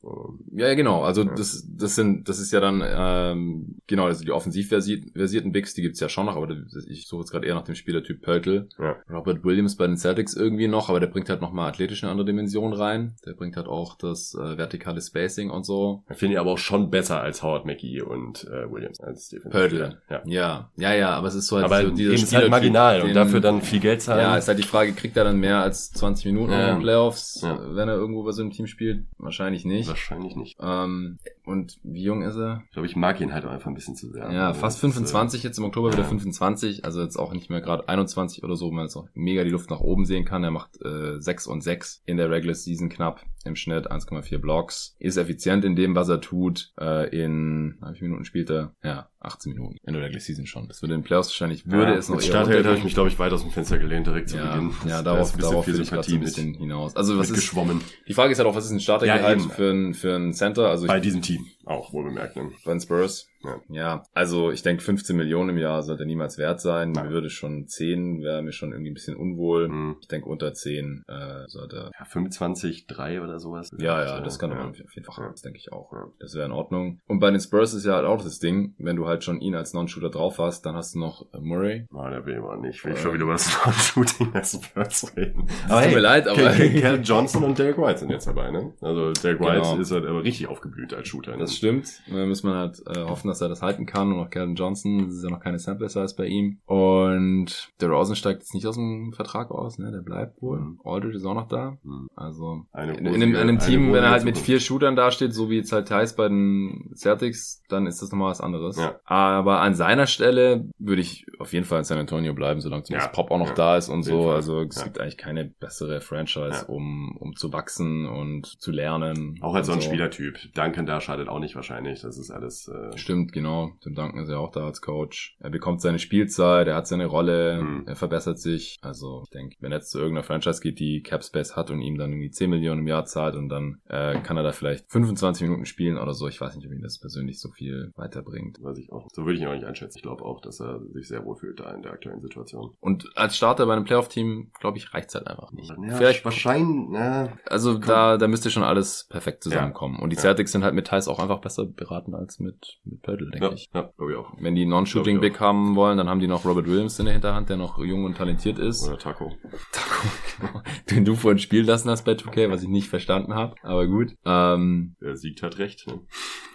Ja, 0.52 0.68
ja 0.68 0.74
genau. 0.74 1.02
Also 1.02 1.24
ja. 1.24 1.34
das, 1.34 1.66
das 1.76 1.96
sind, 1.96 2.28
das 2.28 2.38
ist 2.38 2.52
ja 2.52 2.60
dann 2.60 2.84
ähm, 2.86 3.78
genau, 3.88 4.04
also 4.04 4.24
die 4.24 4.30
offensiv 4.30 4.68
versierten 4.68 5.50
Bigs, 5.50 5.74
die 5.74 5.82
gibt's 5.82 5.98
ja 5.98 6.08
schon 6.08 6.26
noch, 6.26 6.36
aber 6.36 6.56
ich 6.88 7.08
suche 7.08 7.22
jetzt 7.22 7.32
gerade 7.32 7.48
eher 7.48 7.56
nach 7.56 7.64
dem 7.64 7.74
Spielertyp 7.74 8.22
Pöltl. 8.22 8.68
Ja. 8.78 8.96
Robert 9.10 9.42
Williams 9.42 9.76
bei 9.76 9.88
den 9.88 9.96
Celtics 9.96 10.34
irgendwie 10.34 10.68
noch, 10.68 10.88
aber 10.88 10.99
der 11.00 11.08
bringt 11.08 11.28
halt 11.28 11.40
nochmal 11.40 11.68
athletisch 11.70 12.02
eine 12.04 12.12
andere 12.12 12.26
Dimension 12.26 12.72
rein. 12.72 13.14
Der 13.26 13.32
bringt 13.32 13.56
halt 13.56 13.66
auch 13.66 13.96
das 13.96 14.34
äh, 14.34 14.56
vertikale 14.58 15.00
Spacing 15.00 15.50
und 15.50 15.64
so. 15.64 16.04
Ich 16.10 16.16
finde 16.18 16.34
ihn 16.34 16.38
aber 16.40 16.52
auch 16.52 16.58
schon 16.58 16.90
besser 16.90 17.20
als 17.20 17.42
Howard 17.42 17.66
McGee 17.66 18.02
und 18.02 18.44
äh, 18.44 18.70
Williams 18.70 19.00
als 19.00 19.28
Defensive 19.28 19.50
Pördel. 19.50 19.98
Ja. 20.08 20.20
Ja, 20.26 20.70
ja, 20.76 20.94
ja, 20.94 21.10
aber 21.10 21.28
es 21.28 21.34
ist 21.34 21.46
so 21.48 21.56
halt 21.56 21.64
Aber 21.64 21.80
so 21.80 21.88
eben 21.88 21.96
dieser 21.96 22.12
ist 22.14 22.34
halt 22.34 22.50
marginal 22.50 23.00
und 23.00 23.08
den- 23.08 23.14
dafür 23.14 23.40
dann 23.40 23.62
viel 23.62 23.80
Geld 23.80 24.02
zahlen. 24.02 24.20
Ja, 24.20 24.36
ist 24.36 24.48
halt 24.48 24.58
die 24.58 24.62
Frage, 24.64 24.92
kriegt 24.92 25.16
er 25.16 25.24
dann 25.24 25.38
mehr 25.38 25.58
als 25.62 25.92
20 25.92 26.26
Minuten 26.26 26.52
Ja. 26.52 26.68
in 26.68 26.76
den 26.76 26.82
Playoffs, 26.82 27.40
Ja. 27.42 27.58
wenn 27.74 27.88
er 27.88 27.96
irgendwo 27.96 28.22
bei 28.22 28.32
so 28.32 28.42
einem 28.42 28.50
Team 28.52 28.66
spielt? 28.66 29.04
Wahrscheinlich 29.18 29.64
nicht. 29.64 29.88
Wahrscheinlich 29.88 30.36
nicht. 30.36 30.58
Ähm, 30.62 31.18
und 31.44 31.78
wie 31.82 32.02
jung 32.02 32.22
ist 32.22 32.36
er? 32.36 32.62
Ich 32.66 32.72
glaube, 32.72 32.86
ich 32.86 32.96
mag 32.96 33.20
ihn 33.20 33.32
halt 33.32 33.44
auch 33.44 33.50
einfach 33.50 33.68
ein 33.68 33.74
bisschen 33.74 33.96
zu 33.96 34.10
sehr. 34.10 34.30
Ja, 34.32 34.48
Also, 34.48 34.60
fast 34.60 34.76
das, 34.76 34.80
25, 34.80 35.42
jetzt 35.42 35.58
im 35.58 35.64
Oktober 35.64 35.88
wieder 35.92 36.02
ja. 36.02 36.08
25, 36.08 36.84
also 36.84 37.02
jetzt 37.02 37.18
auch 37.18 37.32
nicht 37.32 37.50
mehr 37.50 37.60
gerade 37.60 37.88
21 37.88 38.42
oder 38.44 38.56
so, 38.56 38.68
wo 38.68 38.72
man 38.72 38.84
jetzt 38.84 38.96
auch 38.96 39.08
mega 39.14 39.44
die 39.44 39.50
Luft 39.50 39.70
nach 39.70 39.80
oben 39.80 40.06
sehen 40.06 40.24
kann. 40.24 40.44
Er 40.44 40.50
macht 40.50 40.80
äh, 40.82 41.20
6 41.20 41.46
und 41.46 41.62
6 41.62 42.02
in 42.06 42.16
der 42.16 42.30
Regular 42.30 42.54
Season 42.54 42.88
knapp, 42.88 43.24
im 43.44 43.56
Schnitt 43.56 43.90
1,4 43.90 44.38
Blocks. 44.38 44.96
Ist 44.98 45.18
effizient 45.18 45.64
in 45.64 45.76
dem, 45.76 45.94
was 45.94 46.08
er 46.08 46.20
tut. 46.20 46.72
Äh, 46.80 47.08
in, 47.14 47.78
wie 47.80 47.98
viele 47.98 48.08
Minuten 48.10 48.24
spielt 48.24 48.50
er? 48.50 48.74
Ja, 48.82 49.09
18 49.20 49.52
Minuten 49.52 49.76
in 49.86 49.92
der 49.94 50.20
Season 50.20 50.46
schon. 50.46 50.66
Das 50.68 50.82
würde 50.82 50.94
in 50.94 51.00
den 51.00 51.04
Playoffs 51.06 51.28
wahrscheinlich, 51.28 51.64
Ja, 51.66 51.72
würde 51.72 51.92
es 51.94 52.08
noch 52.08 52.20
Startheld 52.20 52.64
habe 52.66 52.76
ich 52.78 52.84
mich, 52.84 52.94
glaube 52.94 53.08
ich, 53.10 53.18
weit 53.18 53.32
aus 53.32 53.42
dem 53.42 53.50
Fenster 53.50 53.78
gelehnt, 53.78 54.06
direkt 54.06 54.30
zu 54.30 54.36
ja, 54.38 54.54
Beginn. 54.54 54.72
ja, 54.86 55.02
Da 55.02 55.14
darauf, 55.14 55.28
ist 55.28 55.34
ein 55.34 55.36
bisschen 55.36 55.50
darauf 55.50 55.64
viel 55.64 55.74
will 55.74 55.82
ich 55.82 55.90
gerade 55.90 56.08
so 56.08 56.14
ein 56.14 56.20
bisschen 56.20 56.54
hinaus. 56.54 56.96
Also 56.96 57.18
was 57.18 57.26
ist, 57.26 57.32
mitgeschwommen. 57.32 57.80
die 58.08 58.14
Frage 58.14 58.32
ist 58.32 58.38
halt 58.38 58.48
auch, 58.48 58.54
was 58.54 58.64
ist 58.64 58.70
ein 58.70 58.80
Startergehalt 58.80 59.40
Ja, 59.40 59.48
für 59.48 59.70
ein, 59.70 59.94
für 59.94 60.16
ein 60.16 60.32
Center? 60.32 60.68
Also 60.68 60.84
ich, 60.84 60.88
Bei 60.88 61.00
diesem 61.00 61.22
Team 61.22 61.46
auch, 61.66 61.92
wohl 61.92 62.04
bemerkt. 62.04 62.36
Ne? 62.36 62.50
bei 62.64 62.72
den 62.72 62.80
Spurs. 62.80 63.28
Ja. 63.44 63.60
Ja, 63.68 64.04
also 64.12 64.50
ich 64.50 64.62
denke 64.62 64.82
15 64.82 65.16
Millionen 65.16 65.50
im 65.50 65.58
Jahr 65.58 65.82
sollte 65.82 66.04
niemals 66.04 66.36
wert 66.36 66.60
sein. 66.60 66.92
Nein. 66.92 67.06
Mir 67.06 67.12
würde 67.12 67.30
schon 67.30 67.68
10, 67.68 68.22
wäre 68.22 68.42
mir 68.42 68.52
schon 68.52 68.72
irgendwie 68.72 68.90
ein 68.90 68.94
bisschen 68.94 69.16
unwohl. 69.16 69.68
Mhm. 69.68 69.96
Ich 70.00 70.08
denke 70.08 70.28
unter 70.28 70.52
10 70.52 71.04
äh, 71.08 71.12
sollte. 71.48 71.90
Ja, 71.98 72.04
25, 72.04 72.86
3 72.86 73.22
oder 73.22 73.38
sowas. 73.38 73.70
Ja, 73.78 74.04
ja, 74.04 74.20
das 74.20 74.38
kann 74.38 74.50
ja. 74.50 74.56
man 74.56 74.68
auf 74.70 74.76
jeden 74.76 75.04
Fall, 75.04 75.24
Ja. 75.24 75.30
das 75.30 75.42
denke 75.42 75.58
ich 75.58 75.72
auch. 75.72 75.92
Ja. 75.92 76.06
Das 76.18 76.34
wäre 76.34 76.46
in 76.46 76.52
Ordnung. 76.52 77.00
Und 77.06 77.20
bei 77.20 77.30
den 77.30 77.40
Spurs 77.40 77.74
ist 77.74 77.84
ja 77.86 77.94
halt 77.94 78.06
auch 78.06 78.22
das 78.22 78.38
Ding, 78.38 78.74
wenn 78.78 78.96
du 78.96 79.06
halt 79.06 79.24
schon 79.24 79.40
ihn 79.40 79.54
als 79.54 79.72
Non-Shooter 79.74 80.10
drauf 80.10 80.38
hast, 80.38 80.62
dann 80.66 80.74
hast 80.76 80.94
du 80.94 80.98
noch 80.98 81.26
äh, 81.32 81.38
Murray. 81.40 81.86
Nein, 81.90 82.10
der 82.12 82.26
will 82.26 82.40
man 82.40 82.60
nicht. 82.60 82.84
Will 82.84 82.92
ich 82.92 83.00
schon 83.00 83.12
wieder 83.14 83.24
über 83.24 83.32
das 83.32 83.48
Non-Shooting 83.64 84.32
des 84.32 84.52
Spurs 84.62 85.16
reden. 85.16 85.46
Es 85.68 85.84
tut 85.84 85.94
mir 85.94 86.00
leid, 86.00 86.26
aber- 86.28 86.40
Cal, 86.40 86.70
Cal 86.80 87.00
Johnson 87.02 87.44
und 87.44 87.58
Derek 87.58 87.78
White 87.78 87.98
sind 88.00 88.10
jetzt 88.10 88.26
dabei, 88.26 88.50
ne? 88.50 88.72
Also 88.80 89.12
Derek 89.12 89.40
White 89.40 89.60
Genau. 89.60 89.76
ist 89.78 89.90
halt 89.92 90.06
aber 90.06 90.22
richtig 90.24 90.46
aufgeblüht 90.48 90.94
als 90.94 91.08
Shooter. 91.08 91.32
Ne? 91.32 91.38
Das 91.38 91.54
stimmt. 91.56 91.88
Da 92.10 92.24
muss 92.26 92.42
man 92.42 92.54
halt 92.54 92.82
äh, 92.86 93.00
hoffen, 93.04 93.28
dass 93.28 93.40
er 93.40 93.48
das 93.48 93.62
halten 93.62 93.86
kann. 93.86 94.12
Und 94.12 94.20
auch 94.20 94.30
Calvin 94.30 94.54
Johnson, 94.54 95.06
das 95.06 95.16
ist 95.16 95.24
ja 95.24 95.30
noch 95.30 95.40
keine 95.40 95.58
Sample 95.58 95.88
Size 95.88 96.14
bei 96.16 96.26
ihm. 96.26 96.58
Und 96.66 97.70
der 97.80 97.88
Rosen 97.90 98.16
steigt 98.16 98.40
jetzt 98.40 98.54
nicht 98.54 98.66
aus 98.66 98.76
dem 98.76 99.12
Vertrag 99.12 99.50
aus, 99.50 99.78
ne? 99.78 99.90
Der 99.92 100.00
bleibt 100.00 100.40
wohl. 100.42 100.60
Mhm. 100.60 100.80
Aldridge 100.84 101.16
ist 101.16 101.24
auch 101.30 101.34
noch 101.34 101.48
da. 101.48 101.78
Mhm. 101.82 102.08
Also 102.14 102.64
Eine 102.72 102.94
in, 102.94 103.06
in, 103.06 103.14
einem, 103.14 103.30
in 103.30 103.36
einem 103.36 103.48
eine 103.50 103.58
Team, 103.58 103.92
wenn 103.92 104.02
er 104.04 104.10
halt 104.10 104.24
mit 104.24 104.36
vier 104.38 104.60
Shootern 104.60 104.96
dasteht, 104.96 105.32
so 105.32 105.50
wie 105.50 105.56
jetzt 105.56 105.72
halt 105.72 105.88
Thais 105.88 106.14
bei 106.16 106.28
den 106.28 106.90
Celtics, 106.94 107.62
dann 107.68 107.86
ist 107.86 108.02
das 108.02 108.10
nochmal 108.12 108.30
was 108.30 108.40
anderes. 108.40 108.76
Ja. 108.78 108.96
Aber 109.04 109.60
an 109.60 109.74
seiner 109.74 110.06
Stelle 110.06 110.68
würde 110.78 111.02
ich 111.02 111.24
auf 111.38 111.52
jeden 111.52 111.64
Fall 111.64 111.78
in 111.78 111.84
San 111.84 111.98
Antonio 111.98 112.34
bleiben, 112.34 112.60
solange 112.60 112.82
zumindest 112.82 113.08
Ja. 113.08 113.12
Pop 113.14 113.30
auch 113.30 113.38
noch 113.38 113.48
Ja. 113.48 113.54
da 113.54 113.76
ist 113.76 113.88
und 113.88 114.02
so. 114.02 114.24
Fall. 114.24 114.34
Also 114.36 114.60
es 114.62 114.82
gibt 114.84 115.00
eigentlich 115.00 115.16
keine 115.16 115.44
bessere 115.46 116.00
Franchise, 116.00 116.66
um, 116.66 117.16
um 117.18 117.34
zu 117.36 117.52
wachsen 117.52 118.06
und 118.06 118.46
zu 118.46 118.70
lernen. 118.70 119.38
Auch 119.40 119.54
als 119.54 119.66
so 119.66 119.72
ein 119.72 119.82
Spielertyp. 119.82 120.38
Duncan 120.54 120.86
da 120.86 121.00
schadet 121.00 121.28
auch 121.28 121.38
nicht 121.38 121.54
wahrscheinlich. 121.54 122.00
Das 122.02 122.18
ist 122.18 122.30
alles. 122.30 122.68
Äh, 122.68 122.96
Stimmt, 122.98 123.32
genau. 123.32 123.70
Tim 123.82 123.94
Duncan 123.94 124.22
ist 124.22 124.30
ja 124.30 124.38
auch 124.38 124.50
da 124.52 124.64
als 124.66 124.80
Coach. 124.82 125.36
Er 125.40 125.50
bekommt 125.50 125.80
seine 125.80 125.98
Spielzeit, 125.98 126.66
er 126.66 126.74
hat 126.76 126.86
seine 126.86 127.06
Rolle, 127.06 127.62
Mhm. 127.62 127.84
er 127.86 127.96
verbessert 127.96 128.38
sich. 128.38 128.78
Also 128.82 129.22
ich 129.24 129.30
denke, 129.30 129.56
wenn 129.60 129.72
er 129.72 129.78
jetzt 129.78 129.90
zu 129.90 129.98
irgendeiner 129.98 130.24
Franchise 130.24 130.60
geht, 130.60 130.78
die 130.80 131.02
Cap 131.02 131.19
Space 131.22 131.56
hat 131.56 131.70
und 131.70 131.80
ihm 131.80 131.98
dann 131.98 132.10
irgendwie 132.12 132.30
10 132.30 132.50
Millionen 132.50 132.80
im 132.80 132.86
Jahr 132.88 133.04
zahlt 133.04 133.34
und 133.36 133.48
dann 133.48 133.80
äh, 133.88 134.18
kann 134.20 134.36
er 134.36 134.42
da 134.42 134.52
vielleicht 134.52 134.90
25 134.90 135.42
Minuten 135.42 135.66
spielen 135.66 135.98
oder 135.98 136.14
so. 136.14 136.28
Ich 136.28 136.40
weiß 136.40 136.56
nicht, 136.56 136.66
ob 136.66 136.72
ihn 136.72 136.82
das 136.82 136.98
persönlich 136.98 137.40
so 137.40 137.50
viel 137.50 137.92
weiterbringt. 137.96 138.58
weiß 138.62 138.78
ich 138.78 138.92
auch. 138.92 139.08
So 139.12 139.24
würde 139.24 139.34
ich 139.34 139.40
ihn 139.42 139.48
auch 139.48 139.54
nicht 139.54 139.64
einschätzen. 139.66 139.98
Ich 139.98 140.02
glaube 140.02 140.24
auch, 140.24 140.40
dass 140.40 140.60
er 140.60 140.80
sich 140.92 141.08
sehr 141.08 141.24
wohl 141.24 141.36
fühlt 141.36 141.60
da 141.60 141.70
in 141.72 141.82
der 141.82 141.92
aktuellen 141.92 142.20
Situation. 142.20 142.74
Und 142.80 143.08
als 143.16 143.36
Starter 143.36 143.66
bei 143.66 143.72
einem 143.74 143.84
Playoff-Team, 143.84 144.50
glaube 144.60 144.78
ich, 144.78 144.92
reicht's 144.94 145.14
halt 145.14 145.26
einfach 145.26 145.52
nicht. 145.52 145.70
Ja, 145.70 145.96
Vielleicht, 145.96 146.24
wahrscheinlich, 146.24 146.86
na, 146.90 147.32
also 147.46 147.78
da, 147.78 148.16
da 148.16 148.28
müsste 148.28 148.50
schon 148.50 148.62
alles 148.62 149.06
perfekt 149.08 149.42
zusammenkommen. 149.42 149.98
Und 150.00 150.10
die 150.10 150.16
Ja. 150.16 150.22
Celtics 150.22 150.52
sind 150.52 150.64
halt 150.64 150.74
mit 150.74 150.86
Thais 150.86 151.08
auch 151.08 151.18
einfach 151.18 151.40
besser 151.40 151.64
beraten 151.66 152.14
als 152.14 152.38
mit, 152.40 152.78
mit 152.84 153.02
Pöttl, 153.02 153.30
denke 153.30 153.46
ja, 153.46 153.52
ich. 153.52 153.70
ja, 153.74 153.90
glaube 153.96 154.12
ich 154.12 154.18
auch. 154.18 154.32
Wenn 154.40 154.54
die 154.54 154.66
Non-Shooting 154.66 155.16
Glaub 155.20 155.24
ich 155.24 155.32
Big 155.32 155.40
haben 155.40 155.76
wollen, 155.76 155.96
dann 155.98 156.08
haben 156.08 156.20
die 156.20 156.26
noch 156.28 156.44
Robert 156.44 156.66
Williams 156.66 156.98
in 156.98 157.04
der 157.06 157.12
Hinterhand, 157.14 157.48
der 157.48 157.56
noch 157.56 157.78
jung 157.78 158.04
und 158.04 158.16
talentiert 158.16 158.58
ist. 158.58 158.86
Oder 158.88 158.98
Taco. 158.98 159.32
Taco, 159.72 160.08
genau. 160.40 160.62
Den 160.90 161.04
du 161.10 161.16
vorhin 161.16 161.38
spielen 161.38 161.66
lassen 161.66 161.90
hast 161.90 162.04
bei 162.04 162.12
2K, 162.12 162.50
was 162.50 162.62
ich 162.62 162.68
nicht 162.68 162.88
verstanden 162.88 163.34
habe. 163.34 163.54
Aber 163.62 163.86
gut. 163.86 164.14
Ähm, 164.24 164.96
Der 165.00 165.16
siegt 165.16 165.42
hat 165.42 165.58
recht. 165.58 165.86
Ne? 165.86 166.00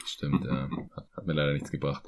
Stimmt, 0.07 0.45
äh, 0.45 0.49
hat, 0.95 1.07
hat 1.15 1.27
mir 1.27 1.33
leider 1.33 1.53
nichts 1.53 1.71
gebracht. 1.71 2.03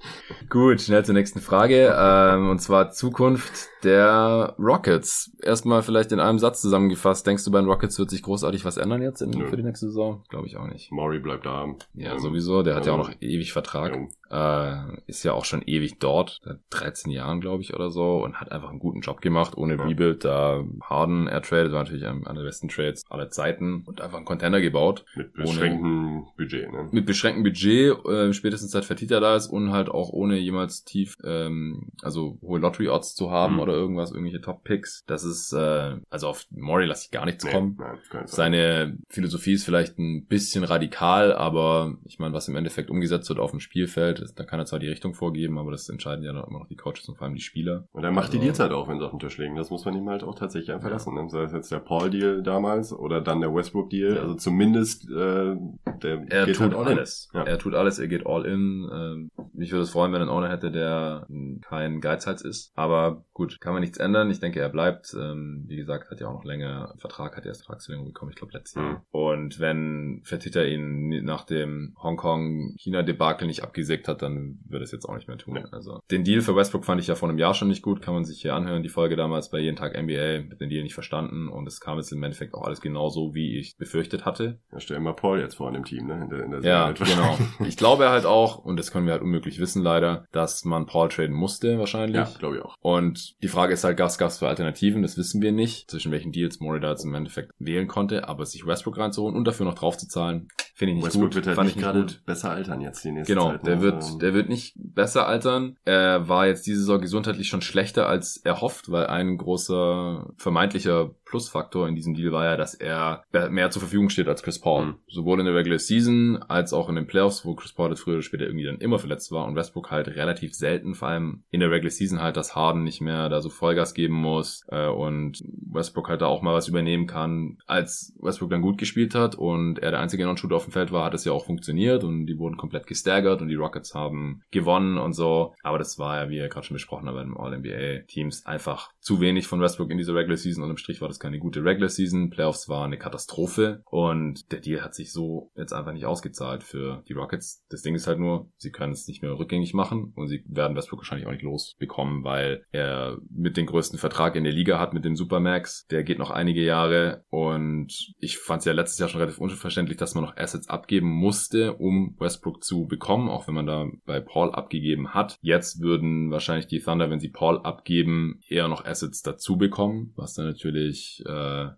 Gut, 0.50 0.82
schnell 0.82 1.04
zur 1.06 1.14
nächsten 1.14 1.40
Frage. 1.42 1.94
Ähm, 1.98 2.50
und 2.50 2.60
zwar 2.60 2.92
Zukunft 2.92 3.68
der 3.84 4.56
Rockets. 4.60 5.32
Erstmal 5.42 5.84
vielleicht 5.84 6.12
in 6.12 6.20
einem 6.20 6.40
Satz 6.40 6.62
zusammengefasst. 6.62 7.26
Denkst 7.28 7.44
du, 7.46 7.52
bei 7.52 7.60
den 7.60 7.68
Rockets 7.70 7.98
wird 8.00 8.10
sich 8.10 8.24
großartig 8.24 8.66
was 8.66 8.78
ändern 8.78 9.02
jetzt 9.02 9.22
in, 9.22 9.34
für 9.48 9.58
die 9.58 9.64
nächste 9.64 9.88
Saison? 9.88 10.24
Glaube 10.30 10.48
ich 10.48 10.58
auch 10.58 10.68
nicht. 10.68 10.92
Maury 10.92 11.20
bleibt 11.20 11.46
da. 11.46 11.66
Ja, 11.94 12.14
Ähm, 12.14 12.20
sowieso. 12.20 12.64
Der 12.64 12.76
hat 12.76 12.86
ja 12.86 12.94
auch 12.94 12.98
noch 12.98 13.12
ewig 13.22 13.54
Vertrag. 13.54 13.96
ja. 13.96 14.08
Äh, 14.30 14.98
ist 15.06 15.24
ja 15.24 15.32
auch 15.32 15.46
schon 15.46 15.62
ewig 15.62 16.00
dort, 16.00 16.42
seit 16.44 16.58
13 16.72 17.12
Jahren, 17.14 17.40
glaube 17.40 17.62
ich, 17.64 17.74
oder 17.74 17.90
so, 17.92 18.22
und 18.26 18.42
hat 18.42 18.52
einfach 18.52 18.70
einen 18.70 18.80
guten 18.80 19.00
Job 19.00 19.22
gemacht, 19.22 19.56
ohne 19.56 19.76
Ja. 19.76 19.84
Rebuild. 19.86 20.26
Da 20.26 20.66
Harden 20.84 21.28
ertradet, 21.28 21.72
war 21.72 21.84
natürlich 21.84 22.06
einer 22.06 22.34
der 22.34 22.44
besten 22.44 22.68
Trades 22.68 23.06
aller 23.10 23.30
Zeiten 23.30 23.84
und 23.86 24.02
einfach 24.02 24.18
einen 24.18 24.26
Container 24.26 24.60
gebaut. 24.60 25.06
Mit 25.16 25.34
beschränktem 25.34 26.26
Budget, 26.38 26.70
ne? 26.72 26.90
Mit 26.92 27.06
beschränktem 27.06 27.44
Budget, 27.44 27.87
äh, 27.88 28.34
spätestens 28.34 28.72
seit 28.72 28.86
Fertita 28.86 29.20
da 29.20 29.36
ist 29.36 29.48
und 29.48 29.72
halt 29.72 29.90
auch 29.90 30.10
ohne 30.10 30.38
jemals 30.38 30.84
tief, 30.84 31.16
ähm, 31.24 31.90
also 32.02 32.38
hohe 32.42 32.60
Lottery-Odds 32.60 33.16
zu 33.16 33.32
haben 33.32 33.56
Mhm. 33.56 33.60
oder 33.60 33.74
irgendwas, 33.74 34.12
irgendwelche 34.12 34.42
Top-Picks. 34.42 35.04
Das 35.08 35.24
ist, 35.24 35.54
äh, 35.54 35.96
also 36.10 36.28
auf 36.28 36.46
Maury 36.52 36.86
lasse 36.86 37.06
ich 37.06 37.12
gar 37.12 37.26
nichts 37.26 37.44
Nee, 37.44 37.52
kommen. 37.52 37.78
Nein. 37.80 37.98
Seine 38.26 38.98
Philosophie 39.10 39.54
ist 39.54 39.64
vielleicht 39.66 39.98
ein 39.98 40.26
bisschen 40.26 40.64
radikal, 40.64 41.34
aber 41.34 41.96
ich 42.06 42.20
meine, 42.20 42.34
was 42.34 42.48
im 42.48 42.56
Endeffekt 42.56 42.90
umgesetzt 42.90 43.30
wird 43.30 43.40
auf 43.40 43.52
dem 43.52 43.60
Spielfeld, 43.60 44.20
ist, 44.20 44.40
da 44.40 44.44
kann 44.44 44.60
er 44.60 44.66
zwar 44.66 44.80
die 44.80 44.88
Richtung 44.90 45.14
vorgeben, 45.14 45.58
aber 45.58 45.72
das 45.72 45.90
entscheiden 45.90 46.24
ja 46.24 46.34
dann 46.34 46.44
immer 46.46 46.60
noch 46.60 46.68
die 46.68 46.76
Coaches 46.76 47.08
und 47.10 47.18
vor 47.18 47.26
allem 47.26 47.36
die 47.36 47.42
Spieler. 47.42 47.88
Und 47.94 48.04
er 48.04 48.12
macht 48.12 48.34
die 48.34 48.38
Also- 48.38 48.46
Deals 48.46 48.60
halt 48.60 48.72
auch, 48.72 48.88
wenn 48.88 49.00
sie 49.00 49.06
auf 49.06 49.12
den 49.12 49.20
Tisch 49.20 49.38
liegen. 49.38 49.56
Das 49.56 49.70
muss 49.70 49.86
man 49.86 49.96
ihm 49.96 50.10
halt 50.10 50.24
auch 50.24 50.36
tatsächlich 50.36 50.72
einfach 50.72 50.88
Ja. 50.88 50.94
lassen. 50.94 51.14
Ne? 51.16 51.30
Sei 51.30 51.44
es 51.44 51.54
jetzt 51.54 51.72
der 51.72 51.80
Paul-Deal 51.80 52.44
damals 52.44 52.94
oder 52.94 53.22
dann 53.22 53.42
der 53.42 53.54
Westbrook-Deal. 53.54 54.16
Ja. 54.16 54.22
Also 54.22 54.36
zumindest 54.36 55.10
äh, 55.10 55.56
der 56.02 56.26
Er 56.30 56.46
tut 56.48 56.60
halt 56.60 56.74
alles. 56.76 57.30
Ja. 57.34 57.44
Er 57.44 57.58
tut 57.58 57.74
alles, 57.78 58.00
er 58.00 58.08
geht 58.08 58.26
all 58.26 58.46
in. 58.46 58.90
Ähm, 58.92 59.32
mich 59.54 59.72
würde 59.72 59.84
es 59.84 59.92
freuen, 59.92 60.12
wenn 60.12 60.22
er 60.22 60.28
einen 60.28 60.38
Owner 60.38 60.50
hätte, 60.50 60.72
der 60.72 61.28
kein 61.62 62.02
Geizhals 62.02 62.42
ist. 62.42 62.72
Aber 62.76 63.24
gut, 63.34 63.60
kann 63.62 63.74
man 63.74 63.82
nichts 63.82 63.98
ändern. 63.98 64.30
Ich 64.30 64.40
denke, 64.40 64.60
er 64.60 64.70
bleibt. 64.70 65.16
Ähm, 65.20 65.66
wie 65.68 65.76
gesagt, 65.76 66.12
hat 66.12 66.20
ja 66.20 66.28
auch 66.28 66.34
noch 66.34 66.44
länger 66.46 66.94
Vertrag, 66.98 67.36
hat 67.38 67.46
erst 67.46 67.62
Vertragsverlängerung 67.66 68.14
bekommen, 68.14 68.32
ich 68.32 68.38
glaube 68.38 68.54
letztes 68.54 68.76
Jahr. 68.76 68.92
Mhm. 68.92 68.98
Und 69.12 69.60
wenn 69.60 70.22
Fertitta 70.24 70.64
ihn 70.64 71.24
nach 71.24 71.46
dem 71.46 71.96
Hongkong-China-Debakel 72.02 73.48
nicht 73.48 73.64
abgesägt 73.64 74.08
hat, 74.08 74.22
dann 74.22 74.60
wird 74.68 74.82
es 74.82 74.92
jetzt 74.92 75.06
auch 75.06 75.16
nicht 75.16 75.28
mehr 75.28 75.38
tun. 75.38 75.58
Also 75.72 76.00
den 76.12 76.24
Deal 76.24 76.42
für 76.42 76.56
Westbrook 76.56 76.86
fand 76.86 77.02
ich 77.02 77.08
ja 77.08 77.16
vor 77.16 77.30
einem 77.30 77.38
Jahr 77.38 77.54
schon 77.54 77.68
nicht 77.68 77.82
gut. 77.82 78.02
Kann 78.02 78.14
man 78.14 78.26
sich 78.26 78.42
hier 78.42 78.56
anhören. 78.56 78.84
Die 78.84 78.90
Folge 78.90 79.16
damals 79.16 79.50
bei 79.50 79.60
Jeden 79.60 79.78
Tag 79.78 79.94
NBA 79.94 80.42
mit 80.50 80.62
den 80.62 80.70
Deal 80.70 80.84
nicht 80.84 80.94
verstanden. 80.94 81.50
Und 81.50 81.68
es 81.68 81.80
kam 81.80 81.98
jetzt 81.98 82.12
im 82.12 82.24
Endeffekt 82.24 82.54
auch 82.54 82.64
alles 82.64 82.82
genauso, 82.82 83.34
wie 83.34 83.58
ich 83.58 83.78
befürchtet 83.78 84.26
hatte. 84.26 84.60
Ja, 84.72 84.80
stell 84.80 85.00
mal 85.00 85.14
Paul 85.14 85.40
jetzt 85.40 85.56
vor 85.56 85.68
in 85.70 85.76
dem 85.76 85.86
Team, 85.86 86.08
ne? 86.08 86.22
In 86.24 86.30
der, 86.30 86.44
in 86.44 86.52
der 86.52 86.62
Ja, 86.62 86.92
genau. 86.92 87.38
Ich 87.68 87.78
glaube 87.78 88.10
halt 88.10 88.26
auch, 88.26 88.58
und 88.58 88.78
das 88.78 88.92
können 88.92 89.06
wir 89.06 89.14
halt 89.14 89.22
unmöglich 89.22 89.60
wissen 89.60 89.82
leider, 89.84 90.26
dass 90.32 90.66
man 90.66 90.86
Paul 90.86 91.10
traden 91.10 91.36
musste 91.36 91.78
wahrscheinlich. 91.80 92.16
Ja, 92.18 92.30
glaube 92.40 92.58
ich 92.58 92.62
auch. 92.64 92.76
Und 92.82 93.36
die 93.44 93.48
Frage 93.48 93.74
ist 93.74 93.84
halt, 93.84 93.98
Gas, 93.98 94.18
Gas 94.18 94.40
für 94.40 94.48
Alternativen, 94.48 95.02
das 95.02 95.18
wissen 95.18 95.42
wir 95.42 95.52
nicht, 95.52 95.90
zwischen 95.92 96.12
welchen 96.12 96.32
Deals 96.32 96.60
Murray 96.60 96.80
da 96.80 96.92
jetzt 96.92 97.04
im 97.06 97.14
Endeffekt 97.14 97.52
wählen 97.60 97.88
konnte, 97.88 98.28
aber 98.28 98.46
sich 98.46 98.66
Westbrook 98.66 98.98
reinzuholen 98.98 99.36
und 99.36 99.46
dafür 99.46 99.66
noch 99.66 99.76
draufzuzahlen, 99.76 100.48
finde 100.76 100.92
ich 100.92 100.96
nicht 100.98 101.06
Westbrook 101.08 101.26
gut. 101.30 101.36
wird 101.36 101.48
halt 101.48 101.64
nicht 101.64 101.76
ich 101.78 101.82
gerade 101.82 102.02
gut. 102.02 102.22
besser 102.26 102.52
altern 102.52 102.82
jetzt 102.82 103.04
die 103.04 103.12
nächste 103.12 103.34
Genau, 103.34 103.52
Zeit. 103.52 103.66
der 103.66 103.76
ne? 103.78 103.82
wird, 103.82 103.96
Also, 103.96 104.18
der 104.20 104.34
wird 104.34 104.50
nicht 104.50 104.74
besser 104.78 105.28
altern. 105.28 105.76
Er 105.86 106.28
war 106.30 106.48
jetzt 106.48 106.66
diese 106.68 106.80
Saison 106.80 107.02
gesundheitlich 107.02 107.48
schon 107.48 107.62
schlechter 107.62 108.08
als 108.08 108.38
erhofft, 108.38 108.92
weil 108.92 109.08
ein 109.08 109.38
großer 109.38 110.30
vermeintlicher 110.38 111.12
Plusfaktor 111.30 111.88
in 111.88 111.96
diesem 111.96 112.14
Deal 112.14 112.32
war 112.32 112.46
ja, 112.46 112.58
dass 112.58 112.74
er 112.74 113.24
mehr 113.50 113.70
zur 113.70 113.82
Verfügung 113.82 114.10
steht 114.10 114.28
als 114.28 114.44
Chris 114.44 114.60
Paul. 114.60 114.86
Mhm. 114.86 114.96
Sowohl 115.08 115.40
in 115.40 115.46
der 115.46 115.56
Regular 115.56 115.80
Season 115.80 116.38
als 116.48 116.74
auch 116.74 116.90
in 116.90 116.96
den 116.96 117.08
Playoffs, 117.08 117.46
wo 117.46 117.56
Chris 117.56 117.74
Paul 117.74 117.90
jetzt 117.90 118.02
früher 118.02 118.16
oder 118.16 118.24
später 118.24 118.46
irgendwie 118.46 118.66
dann 118.66 118.80
immer 118.80 119.00
verletzt 119.00 119.32
war 119.32 119.46
und 119.46 119.56
Westbrook 119.56 119.92
halt 119.92 120.08
relativ 120.08 120.54
selten, 120.54 120.96
vor 120.96 121.10
allem 121.10 121.44
in 121.50 121.60
der 121.60 121.72
Regular 121.72 121.92
Season 121.92 122.22
halt, 122.22 122.38
dass 122.38 122.56
Harden 122.56 122.84
nicht 122.84 123.02
mehr 123.02 123.30
da 123.30 123.42
so 123.42 123.50
Vollgas 123.50 123.94
geben 123.94 124.16
muss 124.16 124.66
äh, 124.70 124.88
und 124.88 125.44
Westbrook 125.72 126.10
halt 126.10 126.22
da 126.22 126.28
auch 126.28 126.42
mal 126.42 126.54
was 126.54 126.68
übernehmen 126.68 127.08
kann. 127.08 127.58
Als 127.66 128.14
Westbrook 128.20 128.50
dann 128.50 128.62
gut 128.62 128.78
gespielt 128.78 129.16
hat 129.16 129.36
und 129.36 129.80
er 129.80 129.92
der 129.92 130.00
einzige 130.00 130.26
Non-Shooter 130.26 130.56
auf 130.56 130.66
dem 130.66 130.74
Feld 130.74 130.92
war, 130.92 131.06
hat 131.06 131.14
es 131.14 131.26
ja 131.26 131.32
auch 131.32 131.46
funktioniert 131.46 132.04
und 132.04 132.26
die 132.26 132.38
wurden 132.38 132.58
komplett 132.58 132.88
gestaggert 132.88 133.42
und 133.42 133.50
die 133.50 133.56
Rockets 133.56 133.94
haben 133.94 134.42
gewonnen 134.52 134.98
und 134.98 135.14
so. 135.14 135.54
Aber 135.64 135.78
das 135.78 136.00
war 136.00 136.18
ja, 136.18 136.30
wie 136.30 136.38
ihr 136.38 136.48
gerade 136.48 136.66
schon 136.66 136.76
besprochen 136.76 137.08
habt, 137.08 137.18
bei 137.18 137.24
den 137.24 137.38
All-NBA-Teams 137.38 138.46
einfach 138.46 138.92
zu 139.00 139.20
wenig 139.22 139.48
von 139.48 139.62
Westbrook 139.62 139.92
in 139.92 139.98
dieser 139.98 140.16
Regular 140.16 140.38
Season 140.38 140.64
und 140.64 140.70
im 140.70 140.78
Strich 140.78 141.02
war 141.02 141.08
das 141.08 141.17
es 141.18 141.20
keine 141.20 141.40
gute 141.40 141.64
Regular 141.64 141.90
Season. 141.90 142.30
Playoffs 142.30 142.70
war 142.70 142.86
eine 142.86 142.98
Katastrophe 142.98 143.82
und 143.86 144.52
der 144.52 144.60
Deal 144.60 144.82
hat 144.82 144.96
sich 144.96 145.12
so 145.12 145.52
jetzt 145.56 145.74
einfach 145.74 145.94
nicht 145.94 146.06
ausgezahlt 146.06 146.64
für 146.64 147.04
die 147.08 147.14
Rockets. 147.14 147.64
Das 147.70 147.82
Ding 147.82 147.96
ist 147.96 148.08
halt 148.08 148.20
nur, 148.20 148.50
sie 148.58 148.72
können 148.72 148.94
es 148.94 149.08
nicht 149.08 149.22
mehr 149.22 149.38
rückgängig 149.38 149.74
machen 149.74 150.14
und 150.16 150.28
sie 150.28 150.44
werden 150.48 150.76
Westbrook 150.78 151.00
wahrscheinlich 151.00 151.28
auch 151.28 151.32
nicht 151.32 151.44
losbekommen, 151.44 152.24
weil 152.24 152.64
er 152.72 153.18
mit 153.30 153.58
den 153.58 153.66
größten 153.66 154.00
Vertrag 154.00 154.36
in 154.36 154.44
der 154.44 154.54
Liga 154.54 154.80
hat 154.80 154.94
mit 154.94 155.06
dem 155.06 155.16
Supermax. 155.16 155.88
Der 155.88 156.04
geht 156.04 156.20
noch 156.20 156.32
einige 156.32 156.64
Jahre 156.64 157.24
und 157.30 158.14
ich 158.20 158.38
fand 158.38 158.60
es 158.60 158.66
ja 158.66 158.74
letztes 158.74 159.00
Jahr 159.00 159.10
schon 159.10 159.22
relativ 159.22 159.40
unverständlich, 159.40 159.98
dass 159.98 160.16
man 160.16 160.24
noch 160.24 160.38
Assets 160.38 160.70
abgeben 160.70 161.10
musste, 161.10 161.74
um 161.74 162.16
Westbrook 162.20 162.64
zu 162.64 162.86
bekommen, 162.86 163.30
auch 163.30 163.48
wenn 163.48 163.56
man 163.56 163.66
da 163.66 163.88
bei 164.06 164.20
Paul 164.20 164.52
abgegeben 164.52 165.14
hat. 165.14 165.38
Jetzt 165.42 165.82
würden 165.82 166.32
wahrscheinlich 166.32 166.68
die 166.68 166.80
Thunder, 166.80 167.10
wenn 167.10 167.20
sie 167.20 167.30
Paul 167.30 167.60
abgeben, 167.60 168.42
eher 168.48 168.68
noch 168.68 168.86
Assets 168.86 169.22
dazu 169.22 169.58
bekommen, 169.58 170.14
was 170.16 170.34
dann 170.34 170.46
natürlich, 170.46 171.07
äh, 171.26 171.32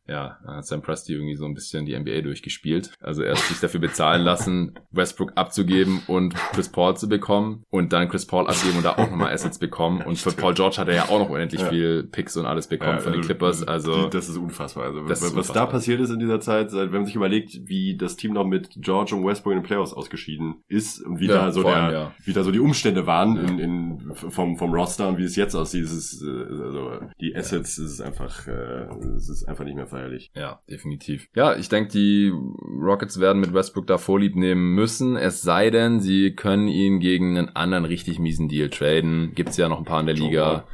ja, 0.08 0.40
hat 0.46 0.66
Sam 0.66 0.82
Presti 0.82 1.14
irgendwie 1.14 1.36
so 1.36 1.46
ein 1.46 1.54
bisschen 1.54 1.86
die 1.86 1.98
NBA 1.98 2.22
durchgespielt. 2.22 2.92
Also 3.02 3.24
erst 3.24 3.48
sich 3.48 3.60
dafür 3.60 3.80
bezahlen 3.80 4.24
lassen, 4.24 4.80
Westbrook 4.92 5.34
abzugeben 5.36 6.02
und 6.08 6.36
Chris 6.54 6.70
Paul 6.70 6.98
zu 6.98 7.08
bekommen 7.08 7.64
und 7.70 7.94
dann 7.94 8.10
Chris 8.10 8.26
Paul 8.26 8.48
abgeben 8.48 8.78
und 8.78 8.86
da 8.86 8.94
auch 8.94 9.10
nochmal 9.10 9.34
Assets 9.34 9.60
bekommen. 9.60 10.02
Und 10.02 10.18
für 10.18 10.32
Paul 10.32 10.54
George 10.54 10.78
hat 10.78 10.88
er 10.88 10.96
ja 10.96 11.04
auch 11.10 11.20
noch 11.20 11.30
unendlich 11.30 11.62
ja. 11.62 11.70
viel 11.70 12.04
Picks 12.04 12.38
und 12.38 12.46
alles 12.46 12.68
bekommen 12.68 12.98
ja, 12.98 13.00
von 13.00 13.12
den 13.12 13.22
also 13.22 13.28
Clippers. 13.28 13.64
Also 13.68 14.10
das 14.10 14.30
ist 14.30 14.38
unfassbar. 14.38 14.86
Also 14.86 15.08
was 15.08 15.24
unfassbar. 15.24 15.56
da 15.56 15.66
passiert 15.66 16.00
ist 16.00 16.10
in 16.10 16.20
dieser 16.20 16.40
Zeit, 16.40 16.74
wenn 16.74 16.92
man 16.92 17.06
sich 17.06 17.16
überlegt, 17.16 17.60
wie 17.66 17.98
das 17.98 18.16
Team 18.16 18.34
noch 18.34 18.46
mit 18.46 18.70
George 18.78 19.16
und 19.16 19.26
Westbrook 19.26 19.54
in 19.54 19.60
den 19.60 19.66
Playoffs 19.66 19.94
ausgeschieden 19.94 20.64
ist 20.68 21.02
und 21.02 21.20
wie 21.20 21.28
ja, 21.28 21.36
da 21.36 21.52
so 21.52 21.64
der, 21.64 21.76
allem, 21.76 21.94
ja. 21.94 22.14
wie 22.24 22.34
da 22.34 22.44
so 22.44 22.52
die 22.52 22.60
Umstände 22.60 23.06
waren 23.06 23.38
in, 23.38 23.60
in, 23.60 24.14
vom, 24.16 24.58
vom 24.58 24.74
Roster 24.74 25.08
und 25.08 25.18
wie 25.18 25.24
es 25.24 25.36
jetzt 25.36 25.56
aussieht. 25.56 25.86
Es 25.86 25.92
ist, 25.92 26.24
äh, 26.24 26.64
also 26.64 27.00
die 27.20 27.36
Assets, 27.36 27.78
es 27.78 27.94
ist 27.94 28.02
einfach, 28.02 28.48
äh, 28.48 28.88
es 29.20 29.30
ist 29.30 29.48
einfach 29.48 29.66
nicht 29.66 29.76
mehr 29.76 29.88
feierlich. 29.88 30.32
Ja, 30.36 30.60
definitiv. 30.70 31.28
Ja, 31.36 31.56
ich 31.56 31.70
denke, 31.70 31.92
die 31.92 32.32
Rockets 32.82 33.20
werden 33.20 33.40
mit 33.40 33.54
Westbrook 33.54 33.88
da 33.88 33.98
Vorlieb 33.98 34.36
nehmen 34.36 34.74
müssen. 34.74 35.16
Es 35.16 35.42
sei 35.42 35.70
denn, 35.70 36.00
sie 36.00 36.34
können 36.36 36.68
ihn 36.68 37.00
gegen 37.00 37.38
einen 37.38 37.56
anderen 37.56 37.86
richtig 37.86 38.20
miesen 38.20 38.48
Deal 38.48 38.70
traden. 38.70 39.34
Gibt's 39.36 39.58
ja 39.58 39.70
noch 39.70 39.80
ein 39.80 39.86
paar 39.86 40.00
in 40.00 40.08
der 40.08 40.16
Liga. 40.16 40.68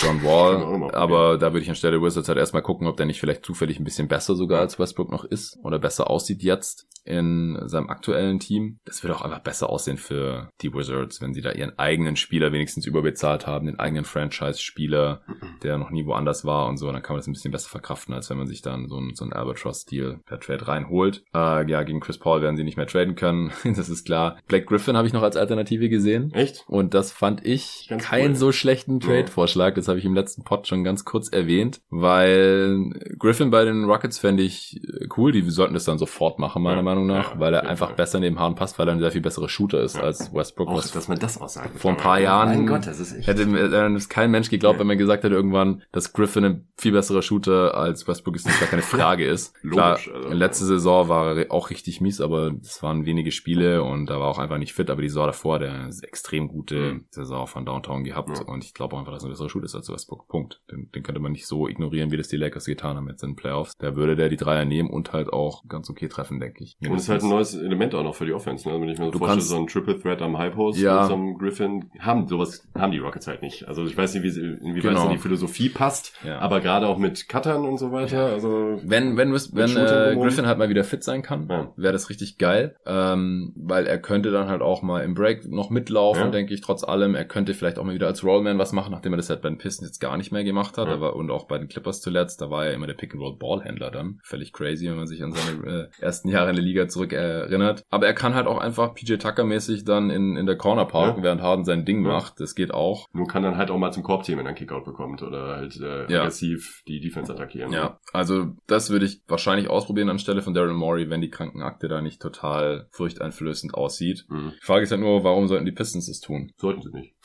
John 0.00 0.22
Wall. 0.22 0.92
Aber 0.94 1.38
da 1.38 1.52
würde 1.52 1.62
ich 1.62 1.68
anstelle 1.68 2.00
Wizards 2.02 2.28
halt 2.28 2.38
erstmal 2.38 2.62
gucken, 2.62 2.86
ob 2.86 2.96
der 2.96 3.06
nicht 3.06 3.20
vielleicht 3.20 3.44
zufällig 3.44 3.78
ein 3.78 3.84
bisschen 3.84 4.08
besser 4.08 4.34
sogar 4.34 4.60
als 4.60 4.78
Westbrook 4.78 5.10
noch 5.10 5.24
ist 5.24 5.58
oder 5.62 5.78
besser 5.78 6.10
aussieht 6.10 6.42
jetzt 6.42 6.86
in 7.04 7.58
seinem 7.66 7.90
aktuellen 7.90 8.38
Team. 8.38 8.78
Das 8.84 9.02
würde 9.02 9.14
auch 9.14 9.22
einfach 9.22 9.40
besser 9.40 9.68
aussehen 9.68 9.98
für 9.98 10.48
die 10.62 10.72
Wizards, 10.72 11.20
wenn 11.20 11.34
sie 11.34 11.42
da 11.42 11.52
ihren 11.52 11.78
eigenen 11.78 12.16
Spieler 12.16 12.50
wenigstens 12.50 12.86
überbezahlt 12.86 13.46
haben, 13.46 13.66
den 13.66 13.78
eigenen 13.78 14.04
Franchise-Spieler, 14.04 15.20
der 15.62 15.76
noch 15.78 15.90
nie 15.90 16.06
woanders 16.06 16.44
war 16.46 16.66
und 16.66 16.78
so. 16.78 16.90
Dann 16.90 17.02
kann 17.02 17.14
man 17.14 17.20
das 17.20 17.26
ein 17.26 17.32
bisschen 17.32 17.52
besser 17.52 17.68
verkraften, 17.68 18.14
als 18.14 18.30
wenn 18.30 18.38
man 18.38 18.46
sich 18.46 18.62
dann 18.62 18.88
so 18.88 18.96
einen, 18.96 19.14
so 19.14 19.24
einen 19.24 19.34
Albatross-Deal 19.34 20.20
per 20.24 20.40
Trade 20.40 20.66
reinholt. 20.66 21.22
Äh, 21.34 21.70
ja, 21.70 21.82
gegen 21.82 22.00
Chris 22.00 22.18
Paul 22.18 22.40
werden 22.40 22.56
sie 22.56 22.64
nicht 22.64 22.78
mehr 22.78 22.86
traden 22.86 23.16
können. 23.16 23.52
das 23.64 23.90
ist 23.90 24.06
klar. 24.06 24.38
Black 24.48 24.66
Griffin 24.66 24.96
habe 24.96 25.06
ich 25.06 25.12
noch 25.12 25.22
als 25.22 25.36
Alternative 25.36 25.90
gesehen. 25.90 26.32
Echt? 26.32 26.64
Und 26.68 26.94
das 26.94 27.12
fand 27.12 27.44
ich 27.44 27.86
Ganz 27.90 28.04
keinen 28.04 28.30
cool. 28.30 28.36
so 28.36 28.52
schlechten 28.52 29.00
Trade-Vorschlag. 29.00 29.74
Das 29.84 29.88
habe 29.88 29.98
ich 29.98 30.06
im 30.06 30.14
letzten 30.14 30.44
Pod 30.44 30.66
schon 30.66 30.82
ganz 30.82 31.04
kurz 31.04 31.28
erwähnt, 31.28 31.82
weil 31.90 32.90
Griffin 33.18 33.50
bei 33.50 33.66
den 33.66 33.84
Rockets 33.84 34.18
fände 34.18 34.42
ich 34.42 34.80
cool. 35.16 35.30
Die 35.30 35.42
sollten 35.50 35.74
das 35.74 35.84
dann 35.84 35.98
sofort 35.98 36.38
machen, 36.38 36.62
meiner 36.62 36.78
ja. 36.78 36.82
Meinung 36.82 37.06
nach, 37.06 37.34
ja, 37.34 37.40
weil 37.40 37.52
er 37.52 37.68
einfach 37.68 37.88
Fall. 37.88 37.96
besser 37.96 38.18
neben 38.18 38.38
Harden 38.38 38.54
passt, 38.54 38.78
weil 38.78 38.88
er 38.88 38.92
ein 38.92 39.00
sehr 39.00 39.10
viel 39.10 39.20
besserer 39.20 39.50
Shooter 39.50 39.82
ist 39.82 39.96
ja. 39.96 40.02
als 40.02 40.32
Westbrook. 40.32 40.68
Auch, 40.68 40.82
dass 40.82 41.08
man 41.08 41.18
das 41.18 41.38
auch 41.38 41.50
sagt. 41.50 41.78
Vor 41.78 41.90
ein 41.90 41.98
paar 41.98 42.18
Jahren 42.18 42.48
mein 42.48 42.66
Gott, 42.66 42.86
das 42.86 42.98
ist 42.98 43.12
echt. 43.14 43.26
hätte 43.26 43.42
äh, 43.42 43.98
kein 44.08 44.30
Mensch 44.30 44.48
geglaubt, 44.48 44.78
wenn 44.78 44.86
man 44.86 44.96
gesagt 44.96 45.22
hätte 45.22 45.34
irgendwann, 45.34 45.82
dass 45.92 46.14
Griffin 46.14 46.44
ein 46.44 46.68
viel 46.78 46.92
besserer 46.92 47.20
Shooter 47.20 47.76
als 47.76 48.08
Westbrook 48.08 48.36
ist, 48.36 48.46
das 48.46 48.58
gar 48.58 48.68
keine 48.68 48.82
Frage 48.94 49.26
ist. 49.26 49.54
Logisch, 49.62 50.04
Klar, 50.04 50.24
also, 50.24 50.28
letzte 50.30 50.64
Saison 50.64 51.08
war 51.10 51.36
er 51.36 51.52
auch 51.52 51.68
richtig 51.68 52.00
mies, 52.00 52.22
aber 52.22 52.54
es 52.62 52.82
waren 52.82 53.04
wenige 53.04 53.32
Spiele 53.32 53.82
und 53.82 54.06
da 54.06 54.18
war 54.18 54.28
auch 54.28 54.38
einfach 54.38 54.58
nicht 54.58 54.72
fit, 54.72 54.88
aber 54.88 55.02
die 55.02 55.08
Saison 55.08 55.26
davor, 55.26 55.58
der 55.58 55.90
extrem 56.02 56.48
gute 56.48 56.94
mhm. 56.94 57.04
Saison 57.10 57.46
von 57.46 57.66
Downtown 57.66 58.04
gehabt 58.04 58.40
und 58.46 58.64
ich 58.64 58.72
glaube 58.72 58.96
einfach, 58.96 59.12
dass 59.12 59.22
er 59.22 59.28
ein 59.28 59.32
besserer 59.32 59.50
Shooter 59.50 59.63
ist 59.64 59.74
als 59.74 59.90
Westbrook. 59.90 60.28
Punkt. 60.28 60.60
Den, 60.70 60.90
den 60.92 61.02
könnte 61.02 61.20
man 61.20 61.32
nicht 61.32 61.46
so 61.46 61.68
ignorieren, 61.68 62.10
wie 62.10 62.16
das 62.16 62.28
die 62.28 62.36
Lakers 62.36 62.66
getan 62.66 62.96
haben 62.96 63.08
jetzt 63.08 63.22
in 63.22 63.30
den 63.30 63.36
Playoffs. 63.36 63.72
Da 63.78 63.96
würde 63.96 64.16
der 64.16 64.28
die 64.28 64.36
Dreier 64.36 64.64
nehmen 64.64 64.90
und 64.90 65.12
halt 65.12 65.32
auch 65.32 65.66
ganz 65.68 65.90
okay 65.90 66.08
treffen, 66.08 66.40
denke 66.40 66.64
ich. 66.64 66.76
Und 66.80 66.94
es 66.94 67.04
ist 67.04 67.08
halt 67.08 67.22
ein 67.22 67.28
neues 67.28 67.54
Element 67.54 67.94
auch 67.94 68.02
noch 68.02 68.14
für 68.14 68.26
die 68.26 68.32
Offense. 68.32 68.68
Ne? 68.68 68.80
Wenn 68.80 68.88
ich 68.88 68.98
mir 68.98 69.12
so 69.12 69.18
vorstelle, 69.18 69.40
so 69.40 69.56
ein 69.56 69.66
Triple 69.66 70.00
Threat 70.00 70.22
am 70.22 70.38
High 70.38 70.54
Post 70.54 70.78
ja. 70.80 71.00
mit 71.00 71.08
so 71.08 71.14
einem 71.14 71.38
Griffin, 71.38 71.90
haben 71.98 72.28
sowas, 72.28 72.66
haben 72.74 72.92
die 72.92 72.98
Rockets 72.98 73.26
halt 73.26 73.42
nicht. 73.42 73.66
Also 73.66 73.84
ich 73.84 73.96
weiß 73.96 74.14
nicht, 74.14 74.22
wie, 74.22 74.40
inwieweit 74.40 74.94
genau. 74.94 75.08
die 75.08 75.18
Philosophie 75.18 75.68
passt, 75.68 76.12
ja. 76.24 76.38
aber 76.38 76.60
gerade 76.60 76.86
auch 76.86 76.98
mit 76.98 77.28
Cuttern 77.28 77.64
und 77.64 77.78
so 77.78 77.92
weiter. 77.92 78.26
Also 78.26 78.80
wenn 78.82 79.16
wenn, 79.16 79.32
wenn 79.32 79.76
äh, 79.76 80.16
Griffin 80.16 80.46
halt 80.46 80.58
mal 80.58 80.68
wieder 80.68 80.84
fit 80.84 81.04
sein 81.04 81.22
kann, 81.22 81.48
ja. 81.48 81.72
wäre 81.76 81.92
das 81.92 82.10
richtig 82.10 82.38
geil, 82.38 82.76
ähm, 82.86 83.52
weil 83.56 83.86
er 83.86 83.98
könnte 83.98 84.30
dann 84.30 84.48
halt 84.48 84.62
auch 84.62 84.82
mal 84.82 85.02
im 85.02 85.14
Break 85.14 85.48
noch 85.48 85.70
mitlaufen, 85.70 86.32
denke 86.32 86.54
ich. 86.54 86.60
Trotz 86.60 86.84
allem, 86.84 87.14
er 87.14 87.24
könnte 87.24 87.54
vielleicht 87.54 87.78
auch 87.78 87.84
mal 87.84 87.94
wieder 87.94 88.06
als 88.06 88.24
Rollman 88.24 88.58
was 88.58 88.72
machen, 88.72 88.92
nachdem 88.92 89.12
er 89.12 89.16
das 89.16 89.30
halt 89.30 89.42
bei 89.42 89.53
den 89.54 89.58
Pistons 89.58 89.88
jetzt 89.88 90.00
gar 90.00 90.16
nicht 90.16 90.32
mehr 90.32 90.44
gemacht 90.44 90.78
hat. 90.78 90.88
Aber, 90.88 91.16
und 91.16 91.30
auch 91.30 91.46
bei 91.46 91.58
den 91.58 91.68
Clippers 91.68 92.00
zuletzt, 92.00 92.40
da 92.40 92.50
war 92.50 92.66
er 92.66 92.74
immer 92.74 92.86
der 92.86 92.94
Pick 92.94 93.14
and 93.14 93.22
Roll 93.22 93.36
Ballhändler 93.36 93.90
dann. 93.90 94.20
Völlig 94.22 94.52
crazy, 94.52 94.88
wenn 94.88 94.96
man 94.96 95.06
sich 95.06 95.22
an 95.22 95.32
seine 95.32 95.90
äh, 96.00 96.02
ersten 96.02 96.28
Jahre 96.28 96.50
in 96.50 96.56
der 96.56 96.64
Liga 96.64 96.88
zurück 96.88 97.12
erinnert. 97.12 97.84
Aber 97.90 98.06
er 98.06 98.14
kann 98.14 98.34
halt 98.34 98.46
auch 98.46 98.58
einfach 98.58 98.94
PJ 98.94 99.16
Tucker 99.16 99.44
mäßig 99.44 99.84
dann 99.84 100.10
in, 100.10 100.36
in 100.36 100.46
der 100.46 100.56
Corner 100.56 100.84
parken, 100.84 101.18
ja. 101.18 101.24
während 101.24 101.42
Harden 101.42 101.64
sein 101.64 101.84
Ding 101.84 102.04
ja. 102.04 102.12
macht. 102.12 102.40
Das 102.40 102.54
geht 102.54 102.72
auch. 102.72 103.06
Nur 103.12 103.26
kann 103.26 103.42
dann 103.42 103.56
halt 103.56 103.70
auch 103.70 103.78
mal 103.78 103.92
zum 103.92 104.02
Korbteam, 104.02 104.38
wenn 104.38 104.46
er 104.46 104.50
einen 104.50 104.56
Kickout 104.56 104.84
bekommt 104.84 105.22
oder 105.22 105.56
halt 105.56 105.80
äh, 105.80 106.10
ja. 106.12 106.20
aggressiv 106.20 106.82
die 106.86 107.00
Defense 107.00 107.32
attackieren. 107.32 107.72
Ja, 107.72 107.98
also 108.12 108.52
das 108.66 108.90
würde 108.90 109.06
ich 109.06 109.22
wahrscheinlich 109.28 109.68
ausprobieren 109.68 110.08
anstelle 110.08 110.42
von 110.42 110.54
Daryl 110.54 110.74
Morey, 110.74 111.10
wenn 111.10 111.20
die 111.20 111.30
Krankenakte 111.30 111.88
da 111.88 112.00
nicht 112.00 112.20
total 112.20 112.88
furchteinflößend 112.90 113.74
aussieht. 113.74 114.26
Mhm. 114.28 114.52
Die 114.60 114.64
Frage 114.64 114.84
ist 114.84 114.90
halt 114.90 115.00
nur, 115.00 115.24
warum 115.24 115.48
sollten 115.48 115.64
die 115.64 115.72
Pistons 115.72 116.06
das 116.06 116.20
tun? 116.20 116.52
Sollten 116.56 116.82
sie 116.82 116.90
nicht. 116.90 117.14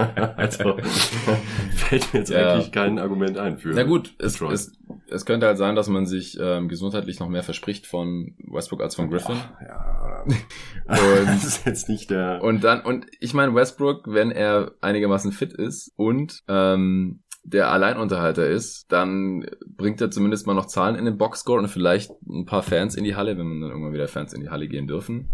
also 0.36 0.76
fällt 1.74 2.12
mir 2.12 2.20
jetzt 2.20 2.30
ja. 2.30 2.54
eigentlich 2.54 2.72
kein 2.72 2.98
Argument 2.98 3.38
ein 3.38 3.58
für. 3.58 3.70
Na 3.70 3.82
gut, 3.82 4.14
es, 4.18 4.40
es, 4.40 4.72
es 5.08 5.26
könnte 5.26 5.46
halt 5.46 5.58
sein, 5.58 5.74
dass 5.74 5.88
man 5.88 6.06
sich 6.06 6.38
ähm, 6.40 6.68
gesundheitlich 6.68 7.20
noch 7.20 7.28
mehr 7.28 7.42
verspricht 7.42 7.86
von 7.86 8.34
Westbrook 8.38 8.82
als 8.82 8.94
von 8.94 9.10
Griffin. 9.10 9.36
Ach, 9.36 9.60
ja. 9.60 10.24
und 10.26 11.26
das 11.26 11.44
ist 11.44 11.66
jetzt 11.66 11.88
nicht 11.88 12.10
der. 12.10 12.42
Und 12.42 12.64
dann, 12.64 12.82
und 12.82 13.06
ich 13.20 13.34
meine, 13.34 13.54
Westbrook, 13.54 14.04
wenn 14.06 14.30
er 14.30 14.72
einigermaßen 14.80 15.32
fit 15.32 15.52
ist 15.52 15.92
und 15.96 16.42
ähm, 16.48 17.20
der 17.42 17.70
Alleinunterhalter 17.70 18.46
ist, 18.46 18.92
dann 18.92 19.46
bringt 19.66 20.00
er 20.00 20.10
zumindest 20.10 20.46
mal 20.46 20.54
noch 20.54 20.66
Zahlen 20.66 20.96
in 20.96 21.04
den 21.04 21.16
Boxscore 21.16 21.60
und 21.60 21.68
vielleicht 21.68 22.10
ein 22.28 22.44
paar 22.44 22.62
Fans 22.62 22.94
in 22.94 23.04
die 23.04 23.16
Halle, 23.16 23.38
wenn 23.38 23.60
dann 23.60 23.70
irgendwann 23.70 23.92
wieder 23.92 24.08
Fans 24.08 24.32
in 24.32 24.42
die 24.42 24.50
Halle 24.50 24.68
gehen 24.68 24.86
dürfen. 24.86 25.30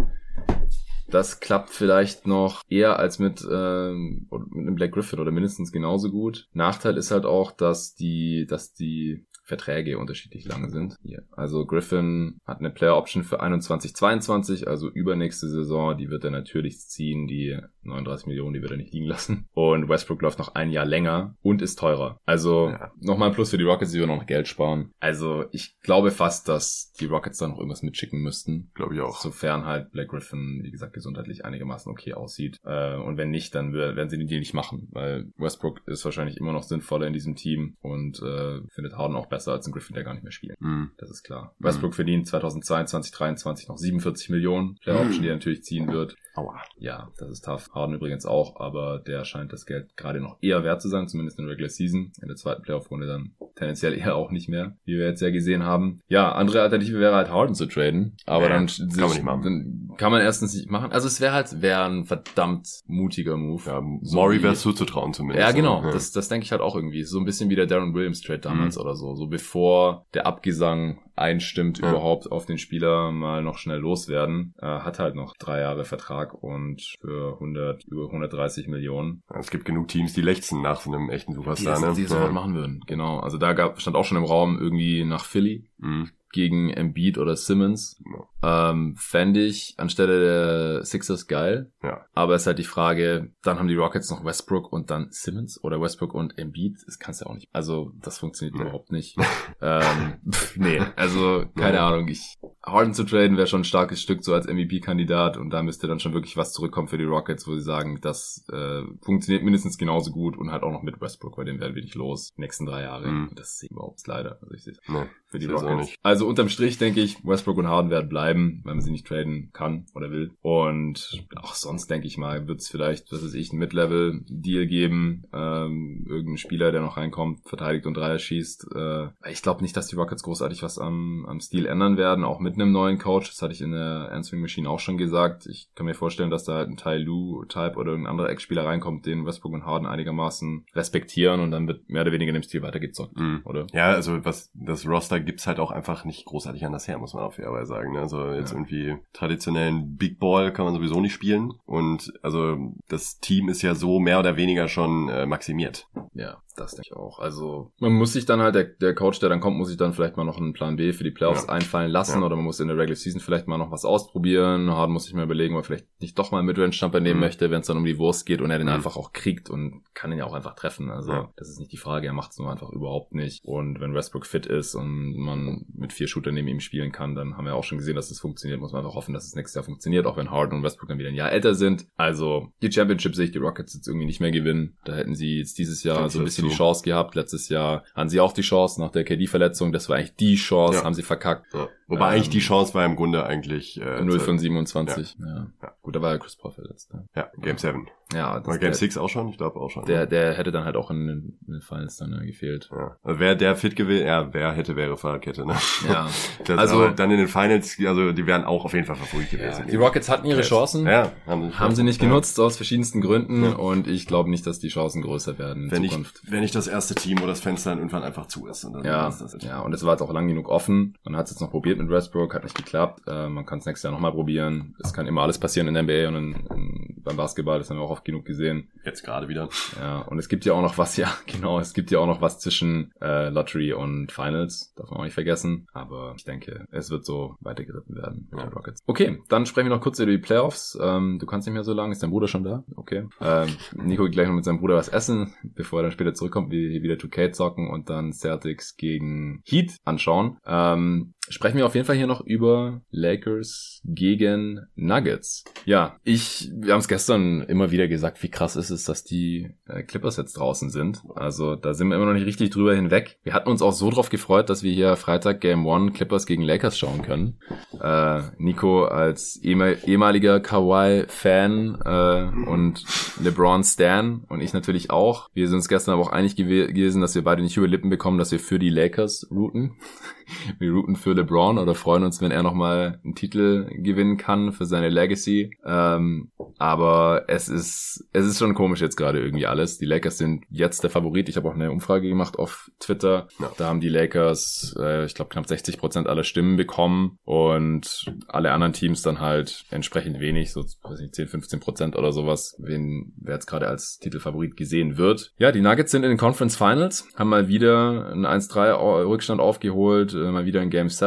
Das 1.08 1.40
klappt 1.40 1.70
vielleicht 1.70 2.26
noch 2.26 2.62
eher 2.68 2.98
als 2.98 3.18
mit, 3.18 3.46
ähm, 3.50 4.28
mit 4.30 4.66
einem 4.66 4.74
Black 4.74 4.92
Griffin 4.92 5.20
oder 5.20 5.30
mindestens 5.30 5.70
genauso 5.70 6.10
gut. 6.10 6.48
Nachteil 6.52 6.96
ist 6.96 7.10
halt 7.10 7.24
auch, 7.24 7.52
dass 7.52 7.94
die, 7.94 8.46
dass 8.48 8.74
die 8.74 9.24
Verträge 9.46 9.98
unterschiedlich 9.98 10.44
lang 10.44 10.68
sind. 10.70 10.96
Hier. 11.02 11.22
Also 11.30 11.64
Griffin 11.64 12.40
hat 12.44 12.58
eine 12.58 12.70
Player 12.70 12.96
Option 12.96 13.22
für 13.22 13.40
21, 13.40 13.94
22, 13.94 14.66
also 14.66 14.90
übernächste 14.90 15.48
Saison. 15.48 15.96
Die 15.96 16.10
wird 16.10 16.24
er 16.24 16.32
natürlich 16.32 16.80
ziehen. 16.80 17.28
Die 17.28 17.56
39 17.84 18.26
Millionen, 18.26 18.54
die 18.54 18.62
wird 18.62 18.72
er 18.72 18.76
nicht 18.76 18.92
liegen 18.92 19.06
lassen. 19.06 19.46
Und 19.52 19.88
Westbrook 19.88 20.20
läuft 20.20 20.40
noch 20.40 20.56
ein 20.56 20.70
Jahr 20.70 20.84
länger 20.84 21.36
und 21.42 21.62
ist 21.62 21.78
teurer. 21.78 22.20
Also 22.26 22.70
ja. 22.70 22.90
nochmal 23.00 23.28
ein 23.28 23.34
Plus 23.34 23.50
für 23.50 23.58
die 23.58 23.64
Rockets, 23.64 23.92
die 23.92 24.00
wir 24.00 24.08
noch 24.08 24.26
Geld 24.26 24.48
sparen. 24.48 24.90
Also 24.98 25.44
ich 25.52 25.78
glaube 25.80 26.10
fast, 26.10 26.48
dass 26.48 26.92
die 26.98 27.06
Rockets 27.06 27.38
da 27.38 27.46
noch 27.46 27.58
irgendwas 27.58 27.82
mitschicken 27.82 28.20
müssten. 28.20 28.72
Glaube 28.74 28.96
ich 28.96 29.00
auch. 29.00 29.20
Sofern 29.20 29.64
halt 29.64 29.92
Black 29.92 30.08
Griffin, 30.08 30.60
wie 30.64 30.72
gesagt, 30.72 30.92
gesundheitlich 30.92 31.44
einigermaßen 31.44 31.90
okay 31.90 32.14
aussieht. 32.14 32.58
Äh, 32.64 32.96
und 32.96 33.16
wenn 33.16 33.30
nicht, 33.30 33.54
dann 33.54 33.72
werden 33.72 34.08
sie 34.08 34.18
den 34.18 34.26
Deal 34.26 34.40
nicht 34.40 34.54
machen, 34.54 34.88
weil 34.90 35.30
Westbrook 35.36 35.86
ist 35.86 36.04
wahrscheinlich 36.04 36.36
immer 36.36 36.52
noch 36.52 36.64
sinnvoller 36.64 37.06
in 37.06 37.12
diesem 37.12 37.36
Team 37.36 37.76
und 37.80 38.20
äh, 38.20 38.60
findet 38.70 38.96
Harden 38.96 39.14
auch 39.14 39.26
besser 39.26 39.35
besser 39.36 39.52
als 39.52 39.66
ein 39.66 39.72
Griffin, 39.72 39.94
der 39.94 40.04
gar 40.04 40.14
nicht 40.14 40.22
mehr 40.22 40.32
spielt. 40.32 40.60
Mm. 40.60 40.86
Das 40.96 41.10
ist 41.10 41.22
klar. 41.22 41.54
Westbrook 41.58 41.92
mm. 41.92 41.94
verdient 41.94 42.26
2022, 42.26 43.12
2023 43.12 43.68
noch 43.68 43.76
47 43.76 44.30
Millionen. 44.30 44.78
Der 44.86 44.98
Option, 45.00 45.22
die 45.22 45.28
er 45.28 45.34
natürlich 45.34 45.62
ziehen 45.62 45.92
wird. 45.92 46.16
Aua. 46.34 46.60
Ja, 46.78 47.08
das 47.18 47.30
ist 47.30 47.44
tough. 47.44 47.70
Harden 47.74 47.94
übrigens 47.94 48.26
auch, 48.26 48.60
aber 48.60 48.98
der 48.98 49.24
scheint 49.24 49.52
das 49.52 49.64
Geld 49.64 49.96
gerade 49.96 50.20
noch 50.20 50.36
eher 50.42 50.64
wert 50.64 50.82
zu 50.82 50.88
sein, 50.88 51.08
zumindest 51.08 51.38
in 51.38 51.46
der 51.46 51.52
Regular 51.52 51.70
Season. 51.70 52.12
In 52.20 52.28
der 52.28 52.36
zweiten 52.36 52.62
Playoff-Runde 52.62 53.06
dann 53.06 53.32
tendenziell 53.54 53.94
eher 53.94 54.16
auch 54.16 54.30
nicht 54.30 54.48
mehr, 54.48 54.76
wie 54.84 54.96
wir 54.96 55.06
jetzt 55.06 55.22
ja 55.22 55.30
gesehen 55.30 55.64
haben. 55.64 56.00
Ja, 56.08 56.32
andere 56.32 56.62
Alternative 56.62 56.98
wäre 57.00 57.14
halt 57.14 57.30
Harden 57.30 57.54
zu 57.54 57.66
traden, 57.66 58.16
aber 58.26 58.50
ja, 58.50 58.50
dann, 58.50 58.66
kann 58.66 59.00
man 59.00 59.10
nicht 59.10 59.22
machen. 59.22 59.42
dann 59.42 59.96
kann 59.96 60.12
man 60.12 60.20
erstens 60.20 60.54
nicht 60.54 60.70
machen. 60.70 60.92
Also 60.92 61.06
es 61.06 61.20
wäre 61.20 61.32
halt 61.32 61.62
wäre 61.62 61.84
ein 61.84 62.04
verdammt 62.04 62.68
mutiger 62.86 63.36
Move. 63.36 63.62
Ja, 63.66 63.82
so 64.02 64.16
Maury 64.16 64.42
wäre 64.42 64.54
zuzutrauen 64.54 65.14
zumindest. 65.14 65.40
Ja, 65.40 65.52
genau. 65.52 65.82
Ja. 65.82 65.90
Das, 65.90 66.12
das 66.12 66.28
denke 66.28 66.44
ich 66.44 66.52
halt 66.52 66.60
auch 66.60 66.76
irgendwie. 66.76 67.02
So 67.04 67.18
ein 67.18 67.24
bisschen 67.24 67.48
wie 67.48 67.56
der 67.56 67.66
Darren 67.66 67.94
Williams 67.94 68.20
Trade 68.20 68.40
damals 68.40 68.76
mhm. 68.76 68.82
oder 68.82 68.94
so. 68.94 69.14
So 69.14 69.25
bevor 69.26 70.06
der 70.14 70.26
Abgesang 70.26 71.00
einstimmt, 71.18 71.78
Ja. 71.78 71.90
überhaupt 71.90 72.30
auf 72.30 72.46
den 72.46 72.58
Spieler 72.58 73.10
mal 73.12 73.42
noch 73.42 73.58
schnell 73.58 73.78
loswerden. 73.78 74.54
Äh, 74.58 74.66
hat 74.66 74.98
halt 74.98 75.14
noch 75.14 75.34
drei 75.38 75.60
Jahre 75.60 75.84
Vertrag 75.84 76.34
und 76.34 76.82
für 77.00 77.34
100, 77.40 77.84
über 77.84 78.06
130 78.06 78.68
Millionen. 78.68 79.22
Es 79.38 79.50
gibt 79.50 79.64
genug 79.64 79.88
Teams, 79.88 80.12
die 80.12 80.22
lechzen 80.22 80.62
nach 80.62 80.80
so 80.80 80.92
einem 80.92 81.10
echten 81.10 81.32
Superstar. 81.34 81.80
ne? 81.80 81.94
die 81.96 82.02
es 82.02 82.10
sofort 82.10 82.32
machen 82.32 82.54
würden. 82.54 82.80
Genau. 82.86 83.18
Also 83.20 83.38
da 83.38 83.52
gab, 83.52 83.80
stand 83.80 83.96
auch 83.96 84.04
schon 84.04 84.18
im 84.18 84.24
Raum 84.24 84.58
irgendwie 84.58 85.04
nach 85.04 85.24
Philly 85.24 85.68
Mhm. 85.78 86.10
gegen 86.32 86.70
Embiid 86.70 87.16
oder 87.18 87.36
Simmons. 87.36 88.02
Ja. 88.42 88.70
Ähm, 88.70 88.94
fände 88.98 89.40
ich 89.44 89.74
anstelle 89.78 90.20
der 90.20 90.84
Sixers 90.84 91.26
geil. 91.28 91.72
Ja. 91.82 92.04
Aber 92.14 92.34
es 92.34 92.42
ist 92.42 92.46
halt 92.46 92.58
die 92.58 92.64
Frage, 92.64 93.32
dann 93.42 93.58
haben 93.58 93.68
die 93.68 93.74
Rockets 93.76 94.10
noch 94.10 94.24
Westbrook 94.24 94.72
und 94.72 94.90
dann 94.90 95.08
Simmons 95.10 95.62
oder 95.64 95.80
Westbrook 95.80 96.12
und 96.14 96.38
Embiid. 96.38 96.76
Das 96.86 96.98
kannst 96.98 97.20
du 97.20 97.24
ja 97.24 97.30
auch 97.30 97.34
nicht. 97.34 97.48
Also 97.52 97.92
das 98.00 98.18
funktioniert 98.18 98.54
Nee. 98.56 98.62
überhaupt 98.62 98.92
nicht. 98.92 99.16
ähm, 99.62 100.16
nee, 100.56 100.80
also 101.06 101.46
keine. 101.56 101.80
Ahnung. 101.80 102.08
Ich, 102.08 102.36
Harden 102.66 102.94
zu 102.94 103.04
traden 103.04 103.36
wäre 103.36 103.46
schon 103.46 103.60
ein 103.60 103.64
starkes 103.64 104.02
Stück 104.02 104.24
so 104.24 104.34
als 104.34 104.46
MVP-Kandidat 104.46 105.36
und 105.36 105.50
da 105.50 105.62
müsste 105.62 105.86
dann 105.86 106.00
schon 106.00 106.12
wirklich 106.14 106.36
was 106.36 106.52
zurückkommen 106.52 106.88
für 106.88 106.98
die 106.98 107.04
Rockets, 107.04 107.46
wo 107.46 107.54
sie 107.54 107.62
sagen, 107.62 107.98
das 108.00 108.44
äh, 108.52 108.82
funktioniert 109.02 109.44
mindestens 109.44 109.78
genauso 109.78 110.10
gut 110.10 110.36
und 110.36 110.50
halt 110.50 110.62
auch 110.64 110.72
noch 110.72 110.82
mit 110.82 111.00
Westbrook, 111.00 111.38
weil 111.38 111.44
den 111.44 111.60
werden 111.60 111.74
wir 111.76 111.82
nicht 111.82 111.94
los. 111.94 112.32
Die 112.36 112.40
nächsten 112.40 112.66
drei 112.66 112.82
Jahre. 112.82 113.06
Mhm. 113.08 113.30
Das 113.36 113.58
sehe 113.58 113.68
ich 113.68 113.70
überhaupt 113.72 114.04
leider. 114.06 114.38
Also 114.42 114.54
ich 114.54 114.64
sehe 114.64 114.74
Nee. 114.88 115.04
für 115.28 115.38
die 115.38 115.46
Rockets. 115.46 115.76
nicht. 115.76 115.96
Also 116.02 116.26
unterm 116.26 116.48
Strich 116.48 116.76
denke 116.78 117.00
ich, 117.00 117.24
Westbrook 117.24 117.58
und 117.58 117.68
Harden 117.68 117.90
werden 117.90 118.08
bleiben, 118.08 118.60
weil 118.64 118.74
man 118.74 118.82
sie 118.82 118.90
nicht 118.90 119.06
traden 119.06 119.50
kann 119.52 119.86
oder 119.94 120.10
will. 120.10 120.32
Und 120.42 121.24
auch 121.36 121.54
sonst 121.54 121.88
denke 121.88 122.06
ich 122.08 122.18
mal, 122.18 122.48
wird 122.48 122.60
es 122.60 122.68
vielleicht, 122.68 123.12
was 123.12 123.24
weiß 123.24 123.34
ich, 123.34 123.50
einen 123.50 123.60
Mid-Level-Deal 123.60 124.66
geben. 124.66 125.22
Ähm, 125.32 126.04
irgendein 126.08 126.36
Spieler, 126.38 126.72
der 126.72 126.80
noch 126.80 126.96
reinkommt, 126.96 127.48
verteidigt 127.48 127.86
und 127.86 127.96
Dreier 127.96 128.18
schießt. 128.18 128.68
Äh, 128.74 129.08
ich 129.30 129.42
glaube 129.42 129.62
nicht, 129.62 129.76
dass 129.76 129.86
die 129.86 129.96
Rockets 129.96 130.22
großartig 130.24 130.62
was 130.62 130.78
am, 130.78 131.24
am 131.26 131.40
Stil 131.40 131.66
ändern 131.66 131.96
werden, 131.96 132.24
auch 132.24 132.40
mit 132.40 132.55
einem 132.56 132.72
neuen 132.72 132.98
Coach. 132.98 133.28
Das 133.30 133.40
hatte 133.42 133.52
ich 133.52 133.60
in 133.60 133.70
der 133.72 134.10
Answering 134.12 134.40
Machine 134.42 134.68
auch 134.68 134.80
schon 134.80 134.98
gesagt. 134.98 135.46
Ich 135.46 135.68
kann 135.74 135.86
mir 135.86 135.94
vorstellen, 135.94 136.30
dass 136.30 136.44
da 136.44 136.54
halt 136.54 136.68
ein 136.68 136.76
Ty 136.76 136.96
Lue-Type 136.96 137.76
oder 137.76 137.90
irgendein 137.92 138.10
anderer 138.10 138.30
Ex-Spieler 138.30 138.64
reinkommt, 138.64 139.06
den 139.06 139.24
Westbrook 139.26 139.52
und 139.52 139.64
Harden 139.64 139.86
einigermaßen 139.86 140.66
respektieren 140.74 141.40
und 141.40 141.50
dann 141.50 141.66
wird 141.68 141.88
mehr 141.88 142.02
oder 142.02 142.12
weniger 142.12 142.30
in 142.30 142.34
dem 142.34 142.42
Stil 142.42 142.62
weitergezockt, 142.62 143.16
Mhm. 143.16 143.40
oder? 143.44 143.66
Ja, 143.72 143.86
also 143.90 144.24
was 144.24 144.50
das 144.54 144.86
Roster 144.86 145.20
gibt's 145.20 145.46
halt 145.46 145.60
auch 145.60 145.70
einfach 145.70 146.04
nicht 146.04 146.24
großartig 146.26 146.64
anders 146.64 146.88
her, 146.88 146.98
muss 146.98 147.14
man 147.14 147.22
auch 147.24 147.32
fairerweise 147.34 147.66
sagen. 147.66 147.92
ne? 147.92 148.00
Also 148.00 148.30
jetzt 148.32 148.50
Ja. 148.52 148.56
irgendwie 148.58 148.96
traditionellen 149.12 149.96
Big 149.96 150.18
Ball 150.18 150.52
kann 150.52 150.64
man 150.64 150.74
sowieso 150.74 151.00
nicht 151.00 151.12
spielen. 151.12 151.52
Und 151.64 152.12
also 152.22 152.72
das 152.88 153.18
Team 153.20 153.48
ist 153.48 153.62
ja 153.62 153.74
so 153.74 153.98
mehr 153.98 154.18
oder 154.18 154.36
weniger 154.36 154.68
schon 154.68 155.08
äh, 155.08 155.26
maximiert. 155.26 155.86
Ja, 156.14 156.38
das 156.56 156.72
denke 156.72 156.88
ich 156.90 156.96
auch. 156.96 157.18
Also 157.18 157.70
man 157.80 157.92
muss 157.92 158.12
sich 158.12 158.24
dann 158.24 158.40
halt, 158.40 158.54
der, 158.54 158.64
der 158.64 158.94
Coach, 158.94 159.18
der 159.20 159.28
dann 159.28 159.40
kommt, 159.40 159.56
muss 159.58 159.68
sich 159.68 159.76
dann 159.76 159.92
vielleicht 159.92 160.16
mal 160.16 160.24
noch 160.24 160.38
einen 160.38 160.52
Plan 160.52 160.76
B 160.76 160.92
für 160.92 161.04
die 161.04 161.10
Playoffs 161.10 161.44
Ja. 161.46 161.52
einfallen 161.52 161.90
lassen 161.90 162.20
Ja. 162.20 162.26
oder 162.26 162.36
man 162.36 162.44
muss 162.46 162.60
in 162.60 162.68
der 162.68 162.76
Regular 162.78 162.96
Season 162.96 163.20
vielleicht 163.20 163.46
mal 163.46 163.58
noch 163.58 163.70
was 163.70 163.84
ausprobieren. 163.84 164.70
Harden 164.70 164.92
muss 164.92 165.04
sich 165.04 165.14
mal 165.14 165.24
überlegen, 165.24 165.54
ob 165.54 165.60
er 165.60 165.64
vielleicht 165.64 165.86
nicht 166.00 166.18
doch 166.18 166.30
mal 166.30 166.38
einen 166.38 166.46
Midrange-Jumper 166.46 167.00
nehmen 167.00 167.16
Mhm. 167.16 167.20
möchte, 167.26 167.50
wenn 167.50 167.60
es 167.60 167.66
dann 167.66 167.76
um 167.76 167.84
die 167.84 167.98
Wurst 167.98 168.24
geht 168.26 168.40
und 168.40 168.50
er 168.50 168.58
den 168.58 168.68
Mhm. 168.68 168.72
einfach 168.74 168.96
auch 168.96 169.12
kriegt 169.12 169.50
und 169.50 169.82
kann 169.94 170.10
ihn 170.12 170.18
ja 170.18 170.24
auch 170.24 170.32
einfach 170.34 170.54
treffen. 170.54 170.90
Also 170.90 171.12
Ja. 171.12 171.32
das 171.36 171.48
ist 171.50 171.58
nicht 171.58 171.72
die 171.72 171.76
Frage, 171.76 172.06
er 172.06 172.12
macht 172.12 172.30
es 172.32 172.38
nur 172.38 172.50
einfach 172.50 172.70
überhaupt 172.70 173.12
nicht. 173.14 173.44
Und 173.44 173.80
wenn 173.80 173.94
Westbrook 173.94 174.26
fit 174.26 174.46
ist 174.46 174.74
und 174.74 175.14
man 175.16 175.66
mit 175.74 175.92
vier 175.92 176.08
Shooter 176.08 176.32
neben 176.32 176.48
ihm 176.48 176.60
spielen 176.60 176.92
kann, 176.92 177.14
dann 177.14 177.36
haben 177.36 177.44
wir 177.44 177.54
auch 177.54 177.64
schon 177.64 177.78
gesehen, 177.78 177.96
dass 177.96 178.10
es 178.10 178.20
funktioniert. 178.20 178.60
Muss 178.60 178.72
man 178.72 178.82
einfach 178.82 178.94
hoffen, 178.96 179.12
dass 179.14 179.26
es 179.26 179.34
nächstes 179.34 179.54
Jahr 179.56 179.64
funktioniert, 179.64 180.06
auch 180.06 180.16
wenn 180.16 180.30
Harden 180.30 180.58
und 180.58 180.62
Westbrook 180.62 180.88
dann 180.88 180.98
wieder 180.98 181.08
ein 181.08 181.14
Jahr 181.14 181.32
älter 181.32 181.54
sind. 181.54 181.86
Also 181.96 182.48
die 182.62 182.70
Championship 182.72 183.14
sehe 183.14 183.26
ich 183.26 183.32
die 183.32 183.38
Rockets 183.38 183.74
jetzt 183.74 183.86
irgendwie 183.88 184.06
nicht 184.06 184.20
mehr 184.20 184.30
gewinnen. 184.30 184.76
Da 184.84 184.94
hätten 184.94 185.14
sie 185.14 185.38
jetzt 185.38 185.58
dieses 185.58 185.82
Jahr 185.82 186.08
so 186.08 186.18
ein 186.20 186.24
ich 186.24 186.30
bisschen 186.34 186.48
die. 186.48 186.54
Chance 186.54 186.82
gehabt. 186.84 187.14
Letztes 187.14 187.48
Jahr 187.48 187.84
hatten 187.94 188.08
sie 188.08 188.20
auch 188.20 188.32
die 188.32 188.42
Chance 188.42 188.80
nach 188.80 188.90
der 188.90 189.04
KD-Verletzung. 189.04 189.72
Das 189.72 189.88
war 189.88 189.96
eigentlich 189.96 190.14
die 190.16 190.36
Chance, 190.36 190.78
Ja. 190.78 190.84
haben 190.84 190.94
sie 190.94 191.02
verkackt. 191.02 191.52
Ja. 191.54 191.68
Wobei 191.88 192.08
Ähm, 192.08 192.14
eigentlich 192.14 192.28
die 192.36 192.40
Chance 192.40 192.74
war 192.74 192.84
im 192.84 192.96
Grunde 192.96 193.24
eigentlich 193.26 193.80
äh, 193.80 194.02
0 194.02 194.20
von 194.20 194.38
zu- 194.38 194.42
27. 194.42 195.16
Ja. 195.18 195.46
Ja. 195.62 195.72
Gut, 195.82 195.96
da 195.96 196.02
war 196.02 196.12
ja 196.12 196.18
Chris 196.18 196.36
Paul 196.36 196.52
verletzt. 196.52 196.92
Ne? 196.94 197.06
Ja, 197.14 197.28
Game 197.40 197.58
7. 197.58 197.86
Ja, 198.14 198.38
das, 198.38 198.46
Game 198.54 198.60
der, 198.60 198.74
6 198.74 198.98
auch 198.98 199.08
schon? 199.08 199.28
Ich 199.30 199.36
glaube 199.36 199.58
auch 199.58 199.68
schon. 199.68 199.84
der, 199.84 200.06
der 200.06 200.34
hätte 200.34 200.52
dann 200.52 200.64
halt 200.64 200.76
auch 200.76 200.92
in 200.92 201.08
den, 201.08 201.38
in 201.46 201.54
den 201.54 201.60
Finals 201.60 201.96
dann 201.96 202.12
äh, 202.12 202.24
gefehlt. 202.24 202.68
ja. 202.70 202.96
Also 203.02 203.18
wer 203.18 203.34
der 203.34 203.56
fit 203.56 203.74
gewesen, 203.74 204.06
ja, 204.06 204.32
wer 204.32 204.52
hätte, 204.52 204.76
wäre 204.76 204.96
Fahrradkette, 204.96 205.44
ne? 205.44 205.56
Ja. 205.88 206.08
Das, 206.44 206.58
Also- 206.58 206.88
dann 206.90 207.10
in 207.10 207.18
den 207.18 207.26
Finals, 207.28 207.76
also 207.84 208.12
die 208.12 208.26
wären 208.26 208.44
auch 208.44 208.64
auf 208.64 208.72
jeden 208.74 208.86
Fall 208.86 208.94
Favorit 208.94 209.30
gewesen. 209.30 209.64
Die 209.68 209.74
Rockets 209.76 210.08
hatten 210.08 210.26
ihre 210.26 210.42
Chancen. 210.42 210.86
Ja, 210.86 211.10
haben, 211.26 211.58
Haben 211.58 211.74
sie 211.74 211.82
nicht 211.82 212.00
ja. 212.00 212.06
genutzt 212.08 212.38
aus 212.38 212.56
verschiedensten 212.56 213.00
Gründen 213.00 213.42
Ja. 213.42 213.52
und 213.56 213.88
ich 213.88 214.06
glaube 214.06 214.30
nicht, 214.30 214.46
dass 214.46 214.60
die 214.60 214.68
Chancen 214.68 215.02
größer 215.02 215.38
werden 215.38 215.64
in 215.64 215.70
Wenn 215.72 215.82
nicht, 215.82 215.90
Zukunft. 215.92 216.20
wenn 216.30 216.40
nicht 216.40 216.54
das 216.54 216.68
erste 216.68 216.94
Team, 216.94 217.20
wo 217.20 217.26
das 217.26 217.40
Fenster 217.40 217.70
dann 217.70 217.78
irgendwann 217.78 218.04
einfach 218.04 218.26
zu 218.26 218.46
ist. 218.46 218.64
Und 218.64 218.74
dann 218.74 218.84
Ja, 218.84 219.08
ist 219.08 219.20
das 219.20 219.36
ja, 219.42 219.60
und 219.60 219.72
es 219.72 219.84
war 219.84 219.92
jetzt 219.94 220.02
auch 220.02 220.12
lang 220.12 220.28
genug 220.28 220.48
offen. 220.48 220.94
Man 221.04 221.16
hat 221.16 221.26
es 221.26 221.32
jetzt 221.32 221.40
noch 221.40 221.50
probiert 221.50 221.78
mit 221.78 221.90
Westbrook, 221.90 222.25
hat 222.34 222.44
nicht 222.44 222.56
geklappt. 222.56 223.02
Äh, 223.06 223.28
man 223.28 223.46
kann 223.46 223.58
es 223.58 223.66
nächstes 223.66 223.82
Jahr 223.84 223.92
nochmal 223.92 224.12
probieren. 224.12 224.74
Es 224.82 224.92
kann 224.92 225.06
immer 225.06 225.22
alles 225.22 225.38
passieren 225.38 225.68
in 225.68 225.74
der 225.74 225.82
NBA 225.84 226.08
und 226.08 226.16
in, 226.16 226.46
in, 226.54 227.02
beim 227.04 227.16
Basketball, 227.16 227.58
das 227.58 227.70
haben 227.70 227.76
wir 227.78 227.82
auch 227.84 227.90
oft 227.90 228.04
genug 228.04 228.24
gesehen. 228.24 228.68
Jetzt 228.84 229.02
gerade 229.04 229.28
wieder. 229.28 229.48
Ja, 229.80 230.00
und 230.00 230.18
es 230.18 230.28
gibt 230.28 230.44
ja 230.44 230.54
auch 230.54 230.62
noch 230.62 230.76
was, 230.78 230.96
ja, 230.96 231.08
genau, 231.26 231.58
es 231.60 231.72
gibt 231.72 231.90
ja 231.90 231.98
auch 232.00 232.06
noch 232.06 232.20
was 232.20 232.38
zwischen 232.40 232.92
äh, 233.00 233.28
Lottery 233.28 233.72
und 233.72 234.10
Finals, 234.12 234.72
darf 234.76 234.90
man 234.90 235.00
auch 235.00 235.04
nicht 235.04 235.14
vergessen. 235.14 235.66
Aber 235.72 236.14
ich 236.16 236.24
denke, 236.24 236.66
es 236.70 236.90
wird 236.90 237.04
so 237.04 237.36
weitergeritten 237.40 237.94
werden 237.94 238.28
mit 238.30 238.40
Ja. 238.40 238.46
den 238.46 238.52
Rockets. 238.52 238.82
Okay, 238.86 239.20
dann 239.28 239.46
sprechen 239.46 239.68
wir 239.68 239.76
noch 239.76 239.82
kurz 239.82 239.98
über 240.00 240.10
die 240.10 240.18
Playoffs. 240.18 240.76
Ähm, 240.80 241.18
du 241.20 241.26
kannst 241.26 241.46
nicht 241.46 241.54
mehr 241.54 241.64
so 241.64 241.72
lange, 241.72 241.92
ist 241.92 242.02
dein 242.02 242.10
Bruder 242.10 242.28
schon 242.28 242.44
da? 242.44 242.64
Okay. 242.74 243.06
Ähm, 243.20 243.48
Nico 243.74 244.04
geht 244.04 244.12
gleich 244.12 244.26
noch 244.28 244.34
mit 244.34 244.44
seinem 244.44 244.58
Bruder 244.58 244.76
was 244.76 244.88
essen, 244.88 245.32
bevor 245.42 245.80
er 245.80 245.82
dann 245.84 245.92
später 245.92 246.14
zurückkommt, 246.14 246.50
wir 246.50 246.82
wieder 246.82 246.94
2K 246.94 247.32
zocken 247.32 247.68
und 247.70 247.88
dann 247.90 248.12
Celtics 248.12 248.76
gegen 248.76 249.42
Heat 249.46 249.76
anschauen. 249.84 250.38
Ähm, 250.46 251.14
sprechen 251.28 251.58
wir 251.58 251.66
auf 251.66 251.74
jeden 251.74 251.86
Fall 251.86 251.96
hier 251.96 252.06
noch 252.06 252.20
über 252.20 252.82
Lakers 252.90 253.80
gegen 253.84 254.60
Nuggets. 254.74 255.44
Ja, 255.64 255.96
ich, 256.04 256.50
wir 256.54 256.72
haben 256.72 256.80
es 256.80 256.88
gestern 256.88 257.42
immer 257.42 257.70
wieder 257.70 257.88
gesagt, 257.88 258.22
wie 258.22 258.28
krass 258.28 258.56
ist 258.56 258.70
es, 258.70 258.84
dass 258.84 259.04
die 259.04 259.50
äh, 259.66 259.82
Clippers 259.82 260.16
jetzt 260.16 260.34
draußen 260.34 260.70
sind. 260.70 261.02
Also 261.14 261.56
da 261.56 261.74
sind 261.74 261.88
wir 261.88 261.96
immer 261.96 262.06
noch 262.06 262.12
nicht 262.12 262.26
richtig 262.26 262.50
drüber 262.50 262.74
hinweg. 262.74 263.18
Wir 263.22 263.34
hatten 263.34 263.50
uns 263.50 263.62
auch 263.62 263.72
so 263.72 263.90
drauf 263.90 264.08
gefreut, 264.08 264.50
dass 264.50 264.62
wir 264.62 264.72
hier 264.72 264.96
Freitag 264.96 265.40
Game 265.40 265.66
One 265.66 265.92
Clippers 265.92 266.26
gegen 266.26 266.42
Lakers 266.42 266.78
schauen 266.78 267.02
können. 267.02 267.38
Äh, 267.80 268.22
Nico 268.38 268.84
als 268.84 269.36
ehemal 269.42 269.78
ehemaliger 269.84 270.40
Kawhi-Fan 270.40 271.78
äh, 271.84 272.48
und 272.48 272.84
LeBron 273.20 273.64
Stan 273.64 274.24
und 274.28 274.40
ich 274.40 274.52
natürlich 274.52 274.90
auch. 274.90 275.28
Wir 275.34 275.48
sind 275.48 275.56
uns 275.56 275.68
gestern 275.68 275.94
aber 275.94 276.02
auch 276.02 276.12
einig 276.12 276.36
gew 276.36 276.46
gewesen, 276.46 277.00
dass 277.00 277.14
wir 277.14 277.24
beide 277.24 277.42
nicht 277.42 277.56
über 277.56 277.66
Lippen 277.66 277.90
bekommen, 277.90 278.18
dass 278.18 278.32
wir 278.32 278.40
für 278.40 278.58
die 278.58 278.70
Lakers 278.70 279.28
routen. 279.30 279.76
Wir 280.58 280.72
routen 280.72 280.96
für 280.96 281.14
LeBron 281.16 281.58
oder 281.58 281.74
freuen 281.74 282.04
uns, 282.04 282.20
wenn 282.20 282.30
er 282.30 282.42
nochmal 282.42 283.00
einen 283.04 283.14
Titel 283.14 283.68
gewinnen 283.72 284.16
kann 284.16 284.52
für 284.52 284.66
seine 284.66 284.88
Legacy. 284.88 285.56
Ähm, 285.64 286.30
aber 286.58 287.24
es 287.28 287.48
ist, 287.48 288.06
es 288.12 288.26
ist 288.26 288.38
schon 288.38 288.54
komisch 288.54 288.80
jetzt 288.80 288.96
gerade 288.96 289.20
irgendwie 289.20 289.46
alles. 289.46 289.78
Die 289.78 289.84
Lakers 289.84 290.18
sind 290.18 290.44
jetzt 290.50 290.82
der 290.82 290.90
Favorit. 290.90 291.28
Ich 291.28 291.36
habe 291.36 291.48
auch 291.48 291.54
eine 291.54 291.70
Umfrage 291.70 292.08
gemacht 292.08 292.38
auf 292.38 292.70
Twitter. 292.80 293.28
Ja. 293.38 293.52
Da 293.58 293.66
haben 293.66 293.80
die 293.80 293.88
Lakers, 293.88 294.74
äh, 294.78 295.04
ich 295.04 295.14
glaube, 295.14 295.28
knapp 295.30 295.46
60 295.46 295.78
Prozent 295.78 296.08
aller 296.08 296.24
Stimmen 296.24 296.56
bekommen 296.56 297.18
und 297.24 298.06
alle 298.28 298.52
anderen 298.52 298.72
Teams 298.72 299.02
dann 299.02 299.20
halt 299.20 299.64
entsprechend 299.70 300.20
wenig, 300.20 300.52
so 300.52 300.64
weiß 300.82 301.00
nicht, 301.00 301.14
10, 301.14 301.28
15 301.28 301.60
Prozent 301.60 301.96
oder 301.96 302.12
sowas, 302.12 302.56
wen, 302.58 303.12
wer 303.20 303.34
jetzt 303.34 303.46
gerade 303.46 303.68
als 303.68 303.98
Titelfavorit 303.98 304.56
gesehen 304.56 304.96
wird. 304.96 305.32
Ja, 305.38 305.52
die 305.52 305.60
Nuggets 305.60 305.90
sind 305.90 306.04
in 306.04 306.10
den 306.10 306.18
Conference 306.18 306.56
Finals, 306.56 307.06
haben 307.16 307.30
mal 307.30 307.48
wieder 307.48 308.10
einen 308.12 308.26
1-3 308.26 309.06
Rückstand 309.06 309.40
aufgeholt, 309.40 310.14
äh, 310.14 310.30
mal 310.30 310.46
wieder 310.46 310.62
in 310.62 310.70
Game 310.70 310.88
7 310.88 311.05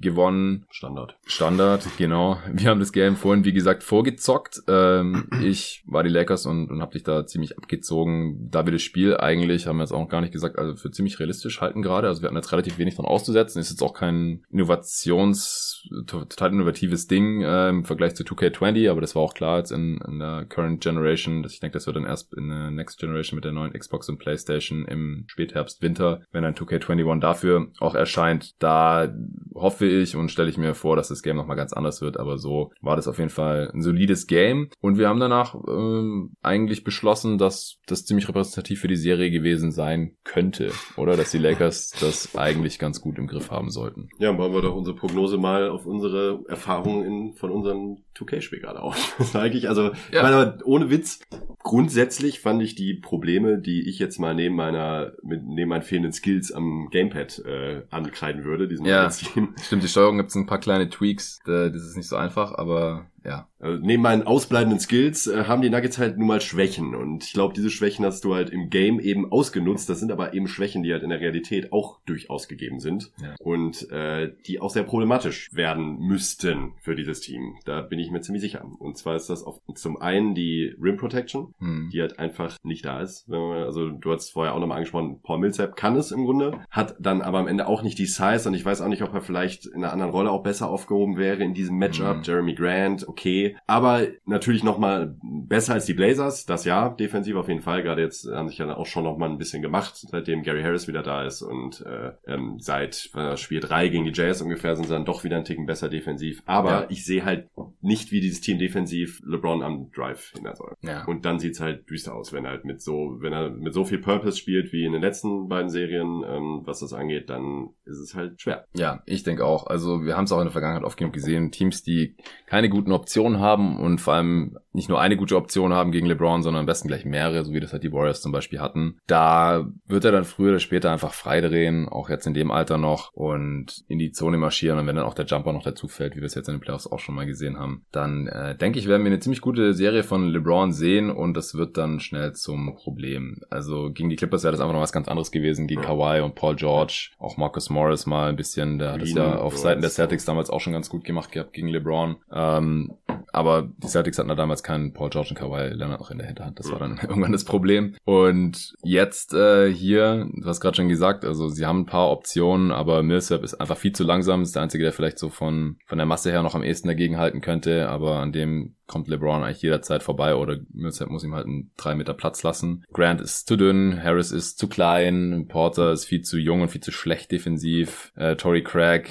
gewonnen. 0.00 0.66
Standard. 0.70 1.16
Standard, 1.26 1.86
genau. 1.96 2.38
Wir 2.52 2.70
haben 2.70 2.80
das 2.80 2.92
Game 2.92 3.16
vorhin, 3.16 3.44
wie 3.44 3.52
gesagt, 3.52 3.82
vorgezockt. 3.82 4.62
Ähm, 4.68 5.28
ich 5.42 5.82
war 5.86 6.02
die 6.02 6.10
Lakers 6.10 6.46
und, 6.46 6.70
und 6.70 6.80
habe 6.80 6.92
dich 6.92 7.02
da 7.02 7.26
ziemlich 7.26 7.58
abgezogen. 7.58 8.48
Da 8.50 8.66
wir 8.66 8.72
das 8.72 8.82
Spiel 8.82 9.16
eigentlich, 9.16 9.66
haben 9.66 9.76
wir 9.76 9.84
jetzt 9.84 9.92
auch 9.92 10.08
gar 10.08 10.20
nicht 10.20 10.32
gesagt, 10.32 10.58
also 10.58 10.76
für 10.76 10.90
ziemlich 10.90 11.18
realistisch 11.18 11.60
halten 11.60 11.82
gerade. 11.82 12.08
Also 12.08 12.22
wir 12.22 12.28
hatten 12.28 12.36
jetzt 12.36 12.52
relativ 12.52 12.78
wenig 12.78 12.96
dran 12.96 13.06
auszusetzen. 13.06 13.60
Ist 13.60 13.70
jetzt 13.70 13.82
auch 13.82 13.94
kein 13.94 14.42
Innovations, 14.50 15.88
total 16.06 16.52
innovatives 16.52 17.06
Ding 17.06 17.42
äh, 17.42 17.68
im 17.68 17.84
Vergleich 17.84 18.14
zu 18.14 18.24
2K20, 18.24 18.90
aber 18.90 19.00
das 19.00 19.14
war 19.14 19.22
auch 19.22 19.34
klar 19.34 19.58
jetzt 19.58 19.72
in, 19.72 20.00
in 20.06 20.18
der 20.18 20.44
Current 20.48 20.82
Generation. 20.82 21.42
Dass 21.42 21.52
ich 21.52 21.60
denke, 21.60 21.74
das 21.74 21.86
wird 21.86 21.96
dann 21.96 22.06
erst 22.06 22.34
in 22.34 22.48
der 22.48 22.70
Next 22.70 22.98
Generation 22.98 23.36
mit 23.36 23.44
der 23.44 23.52
neuen 23.52 23.72
Xbox 23.72 24.08
und 24.08 24.18
Playstation 24.18 24.84
im 24.86 25.24
Spätherbst, 25.26 25.82
Winter, 25.82 26.20
wenn 26.32 26.44
ein 26.44 26.54
2K21 26.54 27.20
dafür 27.20 27.68
auch 27.78 27.94
erscheint. 27.94 28.54
Da 28.62 29.12
hoffe 29.54 29.86
ich 29.86 30.16
und 30.16 30.30
stelle 30.30 30.48
ich 30.50 30.56
mir 30.58 30.74
vor, 30.74 30.96
dass 30.96 31.08
das 31.08 31.22
Game 31.22 31.36
nochmal 31.36 31.56
ganz 31.56 31.72
anders 31.72 32.00
wird, 32.00 32.16
aber 32.18 32.38
so 32.38 32.72
war 32.80 32.96
das 32.96 33.06
auf 33.08 33.18
jeden 33.18 33.30
Fall 33.30 33.70
ein 33.72 33.82
solides 33.82 34.26
Game. 34.26 34.68
Und 34.80 34.98
wir 34.98 35.08
haben 35.08 35.20
danach 35.20 35.54
ähm, 35.68 36.32
eigentlich 36.42 36.84
beschlossen, 36.84 37.38
dass 37.38 37.76
das 37.86 38.04
ziemlich 38.04 38.28
repräsentativ 38.28 38.80
für 38.80 38.88
die 38.88 38.96
Serie 38.96 39.30
gewesen 39.30 39.70
sein 39.72 40.16
könnte, 40.24 40.70
oder? 40.96 41.16
Dass 41.16 41.30
die 41.30 41.38
Lakers 41.38 41.92
das 42.00 42.34
eigentlich 42.36 42.78
ganz 42.78 43.00
gut 43.00 43.18
im 43.18 43.26
Griff 43.26 43.50
haben 43.50 43.70
sollten. 43.70 44.08
Ja, 44.18 44.32
bauen 44.32 44.52
wir 44.52 44.62
doch 44.62 44.74
unsere 44.74 44.96
Prognose 44.96 45.38
mal 45.38 45.68
auf 45.68 45.86
unsere 45.86 46.40
Erfahrungen 46.48 47.04
in, 47.04 47.34
von 47.34 47.50
unserem 47.50 47.98
2K-Spiel 48.16 48.60
gerade 48.60 48.80
auf. 48.80 48.96
War 49.34 49.42
eigentlich, 49.42 49.68
also, 49.68 49.92
ich 49.92 50.14
Ja. 50.14 50.22
meine, 50.22 50.36
aber 50.36 50.58
ohne 50.64 50.90
Witz, 50.90 51.20
grundsätzlich 51.62 52.40
fand 52.40 52.62
ich 52.62 52.74
die 52.74 52.94
Probleme, 52.94 53.58
die 53.58 53.88
ich 53.88 53.98
jetzt 53.98 54.18
mal 54.18 54.34
neben 54.34 54.54
meiner, 54.56 55.12
mit, 55.22 55.42
neben 55.44 55.68
meinen 55.68 55.82
fehlenden 55.82 56.12
Skills 56.12 56.52
am 56.52 56.88
Gamepad 56.90 57.38
äh, 57.44 57.82
ankreiden 57.90 58.44
würde, 58.44 58.68
diesem 58.68 58.86
Ja. 58.86 59.04
Team. 59.22 59.54
Stimmt, 59.62 59.82
die 59.82 59.88
Steuerung 59.88 60.16
gibt 60.16 60.30
es 60.30 60.34
ein 60.34 60.46
paar 60.46 60.58
kleine 60.58 60.88
Tweaks, 60.88 61.40
das 61.44 61.74
ist 61.74 61.96
nicht 61.96 62.08
so 62.08 62.16
einfach, 62.16 62.54
aber 62.54 63.06
ja. 63.24 63.48
Also 63.58 63.78
neben 63.80 64.02
meinen 64.02 64.24
ausbleibenden 64.24 64.80
Skills 64.80 65.28
äh, 65.28 65.44
haben 65.44 65.62
die 65.62 65.70
Nuggets 65.70 65.96
halt 65.98 66.18
nun 66.18 66.26
mal 66.26 66.40
Schwächen 66.40 66.94
und 66.96 67.22
ich 67.24 67.32
glaube, 67.32 67.54
diese 67.54 67.70
Schwächen 67.70 68.04
hast 68.04 68.24
du 68.24 68.34
halt 68.34 68.50
im 68.50 68.70
Game 68.70 68.98
eben 68.98 69.30
ausgenutzt. 69.30 69.88
Das 69.88 70.00
sind 70.00 70.10
aber 70.10 70.34
eben 70.34 70.48
Schwächen, 70.48 70.82
die 70.82 70.92
halt 70.92 71.02
in 71.04 71.10
der 71.10 71.20
Realität 71.20 71.72
auch 71.72 72.00
durchaus 72.04 72.48
gegeben 72.48 72.80
sind 72.80 73.12
Ja. 73.22 73.34
und 73.38 73.88
äh, 73.90 74.32
die 74.46 74.60
auch 74.60 74.70
sehr 74.70 74.82
problematisch 74.82 75.54
werden 75.54 75.98
müssten 76.00 76.72
für 76.80 76.96
dieses 76.96 77.20
Team. 77.20 77.54
Da 77.64 77.82
bin 77.82 77.98
ich 78.00 78.10
mir 78.10 78.20
ziemlich 78.20 78.42
sicher. 78.42 78.64
Und 78.78 78.98
zwar 78.98 79.14
ist 79.16 79.30
das 79.30 79.44
auf, 79.44 79.60
zum 79.74 79.96
einen 80.00 80.34
die 80.34 80.74
Rim 80.82 80.96
Protection, 80.96 81.54
Hm. 81.58 81.90
die 81.92 82.00
halt 82.00 82.18
einfach 82.18 82.56
nicht 82.64 82.84
da 82.84 83.00
ist. 83.00 83.30
Also 83.32 83.90
du 83.90 84.12
hast 84.12 84.30
vorher 84.30 84.54
auch 84.54 84.58
nochmal 84.60 84.78
angesprochen, 84.78 85.20
Paul 85.22 85.38
Millsap 85.38 85.76
kann 85.76 85.94
es 85.96 86.10
im 86.10 86.24
Grunde, 86.24 86.58
hat 86.70 86.96
dann 86.98 87.22
aber 87.22 87.38
am 87.38 87.46
Ende 87.46 87.66
auch 87.68 87.82
nicht 87.82 87.98
die 87.98 88.06
Size 88.06 88.42
und 88.48 88.54
ich 88.54 88.64
weiß 88.64 88.80
auch 88.80 88.88
nicht, 88.88 89.02
ob 89.02 89.14
er 89.14 89.20
vielleicht 89.20 89.66
in 89.66 89.84
einer 89.84 89.92
anderen 89.92 90.10
Rolle 90.12 90.30
auch 90.30 90.42
besser 90.42 90.68
aufgehoben 90.68 91.16
wäre 91.16 91.42
in 91.44 91.54
diesem 91.54 91.76
Matchup. 91.78 92.16
Mhm. 92.18 92.22
Jeremy 92.24 92.54
Grant, 92.54 93.06
okay. 93.12 93.56
Aber 93.66 94.06
natürlich 94.24 94.64
nochmal 94.64 95.16
besser 95.22 95.74
als 95.74 95.86
die 95.86 95.94
Blazers, 95.94 96.46
das 96.46 96.64
ja, 96.64 96.88
defensiv 96.88 97.36
auf 97.36 97.48
jeden 97.48 97.60
Fall. 97.60 97.82
Gerade 97.82 98.02
jetzt 98.02 98.26
haben 98.26 98.48
sich 98.48 98.58
ja 98.58 98.74
auch 98.76 98.86
schon 98.86 99.04
nochmal 99.04 99.30
ein 99.30 99.38
bisschen 99.38 99.62
gemacht, 99.62 99.94
seitdem 99.96 100.42
Gary 100.42 100.62
Harris 100.62 100.88
wieder 100.88 101.02
da 101.02 101.24
ist 101.24 101.42
und 101.42 101.80
äh, 101.86 102.12
ähm, 102.26 102.56
seit 102.58 103.10
äh, 103.14 103.36
Spiel 103.36 103.60
3 103.60 103.88
gegen 103.88 104.04
die 104.04 104.12
Jazz 104.14 104.40
ungefähr 104.40 104.74
sind 104.76 104.86
sie 104.86 104.92
dann 104.92 105.04
doch 105.04 105.24
wieder 105.24 105.36
ein 105.36 105.44
Ticken 105.44 105.66
besser 105.66 105.88
defensiv. 105.88 106.42
Aber 106.46 106.70
Ja. 106.70 106.86
ich 106.88 107.04
sehe 107.04 107.24
halt 107.24 107.48
nicht, 107.80 108.12
wie 108.12 108.20
dieses 108.20 108.40
Team 108.40 108.58
defensiv 108.58 109.20
LeBron 109.24 109.62
am 109.62 109.90
Drive 109.92 110.32
hindern 110.34 110.56
soll. 110.56 110.74
Ja. 110.82 111.04
Und 111.04 111.24
dann 111.24 111.38
sieht's 111.38 111.60
halt 111.60 111.88
düster 111.90 112.14
aus, 112.14 112.32
wenn 112.32 112.44
er 112.44 112.52
halt 112.52 112.64
mit 112.64 112.80
so, 112.80 113.16
wenn 113.20 113.32
er 113.32 113.50
mit 113.50 113.74
so 113.74 113.84
viel 113.84 113.98
Purpose 113.98 114.38
spielt 114.38 114.72
wie 114.72 114.84
in 114.84 114.92
den 114.92 115.02
letzten 115.02 115.48
beiden 115.48 115.70
Serien, 115.70 116.22
ähm, 116.26 116.62
was 116.64 116.80
das 116.80 116.92
angeht, 116.92 117.28
dann 117.30 117.70
ist 117.84 117.98
es 117.98 118.14
halt 118.14 118.40
schwer. 118.40 118.66
Ja, 118.74 119.02
ich 119.06 119.22
denke 119.22 119.44
auch. 119.44 119.66
Also 119.66 120.04
wir 120.04 120.16
haben 120.16 120.24
es 120.24 120.32
auch 120.32 120.38
in 120.38 120.44
der 120.44 120.52
Vergangenheit 120.52 120.84
oft 120.84 120.96
genug 120.96 121.12
gesehen. 121.12 121.50
Teams, 121.50 121.82
die 121.82 122.14
keine 122.46 122.68
guten 122.68 122.92
Optionen 123.02 123.40
haben 123.40 123.76
und 123.78 124.00
vor 124.00 124.14
allem 124.14 124.58
nicht 124.72 124.88
nur 124.88 125.00
eine 125.00 125.16
gute 125.16 125.36
Option 125.36 125.72
haben 125.72 125.92
gegen 125.92 126.06
LeBron, 126.06 126.42
sondern 126.42 126.60
am 126.60 126.66
besten 126.66 126.88
gleich 126.88 127.04
mehrere, 127.04 127.44
so 127.44 127.52
wie 127.52 127.60
das 127.60 127.72
halt 127.72 127.82
die 127.82 127.92
Warriors 127.92 128.22
zum 128.22 128.32
Beispiel 128.32 128.60
hatten. 128.60 128.98
Da 129.06 129.66
wird 129.86 130.04
er 130.04 130.12
dann 130.12 130.24
früher 130.24 130.50
oder 130.50 130.58
später 130.58 130.90
einfach 130.90 131.12
freidrehen, 131.12 131.88
auch 131.88 132.08
jetzt 132.08 132.26
in 132.26 132.34
dem 132.34 132.50
Alter 132.50 132.78
noch 132.78 133.12
und 133.12 133.84
in 133.88 133.98
die 133.98 134.12
Zone 134.12 134.38
marschieren. 134.38 134.78
Und 134.78 134.86
wenn 134.86 134.96
dann 134.96 135.04
auch 135.04 135.14
der 135.14 135.26
Jumper 135.26 135.52
noch 135.52 135.62
dazu 135.62 135.88
fällt, 135.88 136.16
wie 136.16 136.20
wir 136.20 136.26
es 136.26 136.34
jetzt 136.34 136.48
in 136.48 136.56
den 136.56 136.60
Playoffs 136.60 136.86
auch 136.86 137.00
schon 137.00 137.14
mal 137.14 137.26
gesehen 137.26 137.58
haben, 137.58 137.84
dann 137.92 138.28
äh, 138.28 138.56
denke 138.56 138.78
ich, 138.78 138.88
werden 138.88 139.04
wir 139.04 139.10
eine 139.10 139.20
ziemlich 139.20 139.42
gute 139.42 139.74
Serie 139.74 140.02
von 140.04 140.28
LeBron 140.28 140.72
sehen 140.72 141.10
und 141.10 141.34
das 141.34 141.54
wird 141.54 141.76
dann 141.76 142.00
schnell 142.00 142.32
zum 142.32 142.74
Problem. 142.76 143.40
Also 143.50 143.90
gegen 143.92 144.08
die 144.08 144.16
Clippers 144.16 144.42
wäre 144.42 144.52
das 144.52 144.60
einfach 144.60 144.74
noch 144.74 144.80
was 144.80 144.92
ganz 144.92 145.08
anderes 145.08 145.30
gewesen, 145.30 145.66
gegen. 145.66 145.82
Kawhi 145.82 146.20
und 146.20 146.34
Paul 146.34 146.56
George, 146.56 147.10
auch 147.18 147.36
Marcus 147.36 147.68
Morris 147.68 148.06
mal 148.06 148.28
ein 148.28 148.36
bisschen, 148.36 148.78
der 148.78 148.92
hat 148.92 149.02
es 149.02 149.12
ja 149.12 149.36
auf 149.36 149.58
Seiten 149.58 149.82
der 149.82 149.90
Celtics 149.90 150.24
damals 150.24 150.48
auch 150.48 150.60
schon 150.60 150.72
ganz 150.72 150.88
gut 150.88 151.04
gemacht 151.04 151.32
gehabt 151.32 151.52
gegen 151.52 151.68
LeBron. 151.68 152.16
Ähm, 152.32 152.94
aber 153.32 153.68
die 153.78 153.88
Celtics 153.88 154.18
hatten 154.18 154.28
da 154.28 154.34
damals 154.34 154.61
keinen 154.62 154.92
Paul 154.92 155.10
George 155.10 155.30
und 155.30 155.38
Kawhi 155.38 155.68
Leonard 155.68 156.00
noch 156.00 156.10
in 156.10 156.18
der 156.18 156.26
Hinterhand. 156.26 156.58
Das 156.58 156.70
war 156.70 156.78
dann 156.78 156.98
irgendwann 157.02 157.32
das 157.32 157.44
Problem. 157.44 157.96
Und 158.04 158.74
jetzt 158.82 159.34
äh, 159.34 159.72
hier, 159.72 160.28
du 160.32 160.46
hast 160.46 160.60
gerade 160.60 160.76
schon 160.76 160.88
gesagt, 160.88 161.24
also 161.24 161.48
sie 161.48 161.66
haben 161.66 161.80
ein 161.80 161.86
paar 161.86 162.10
Optionen, 162.10 162.72
aber 162.72 163.02
Millsap 163.02 163.42
ist 163.42 163.54
einfach 163.54 163.76
viel 163.76 163.92
zu 163.92 164.04
langsam. 164.04 164.42
Ist 164.42 164.54
der 164.54 164.62
einzige, 164.62 164.84
der 164.84 164.92
vielleicht 164.92 165.18
so 165.18 165.28
von 165.28 165.76
von 165.86 165.98
der 165.98 166.06
Masse 166.06 166.30
her 166.30 166.42
noch 166.42 166.54
am 166.54 166.62
ehesten 166.62 166.88
dagegen 166.88 167.18
halten 167.18 167.40
könnte. 167.40 167.88
Aber 167.88 168.18
an 168.18 168.32
dem 168.32 168.76
kommt 168.86 169.08
LeBron 169.08 169.42
eigentlich 169.42 169.62
jederzeit 169.62 170.02
vorbei 170.02 170.34
oder 170.34 170.58
Millsap 170.72 171.08
muss 171.08 171.24
ihm 171.24 171.34
halt 171.34 171.46
einen 171.46 171.70
drei 171.76 171.94
Meter 171.94 172.14
Platz 172.14 172.42
lassen. 172.42 172.84
Grant 172.92 173.20
ist 173.20 173.46
zu 173.46 173.56
dünn, 173.56 174.02
Harris 174.02 174.32
ist 174.32 174.58
zu 174.58 174.68
klein, 174.68 175.46
Porter 175.48 175.92
ist 175.92 176.04
viel 176.04 176.22
zu 176.22 176.38
jung 176.38 176.62
und 176.62 176.68
viel 176.68 176.82
zu 176.82 176.92
schlecht 176.92 177.32
defensiv. 177.32 178.12
Äh, 178.16 178.36
Tory 178.36 178.62
Craig, 178.62 179.08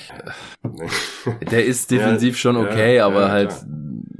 der 1.51 1.65
ist 1.65 1.91
defensiv 1.91 2.36
Ja, 2.36 2.39
schon 2.39 2.55
ja, 2.55 2.61
okay, 2.61 2.99
aber 2.99 3.22
ja, 3.22 3.30
halt, 3.30 3.53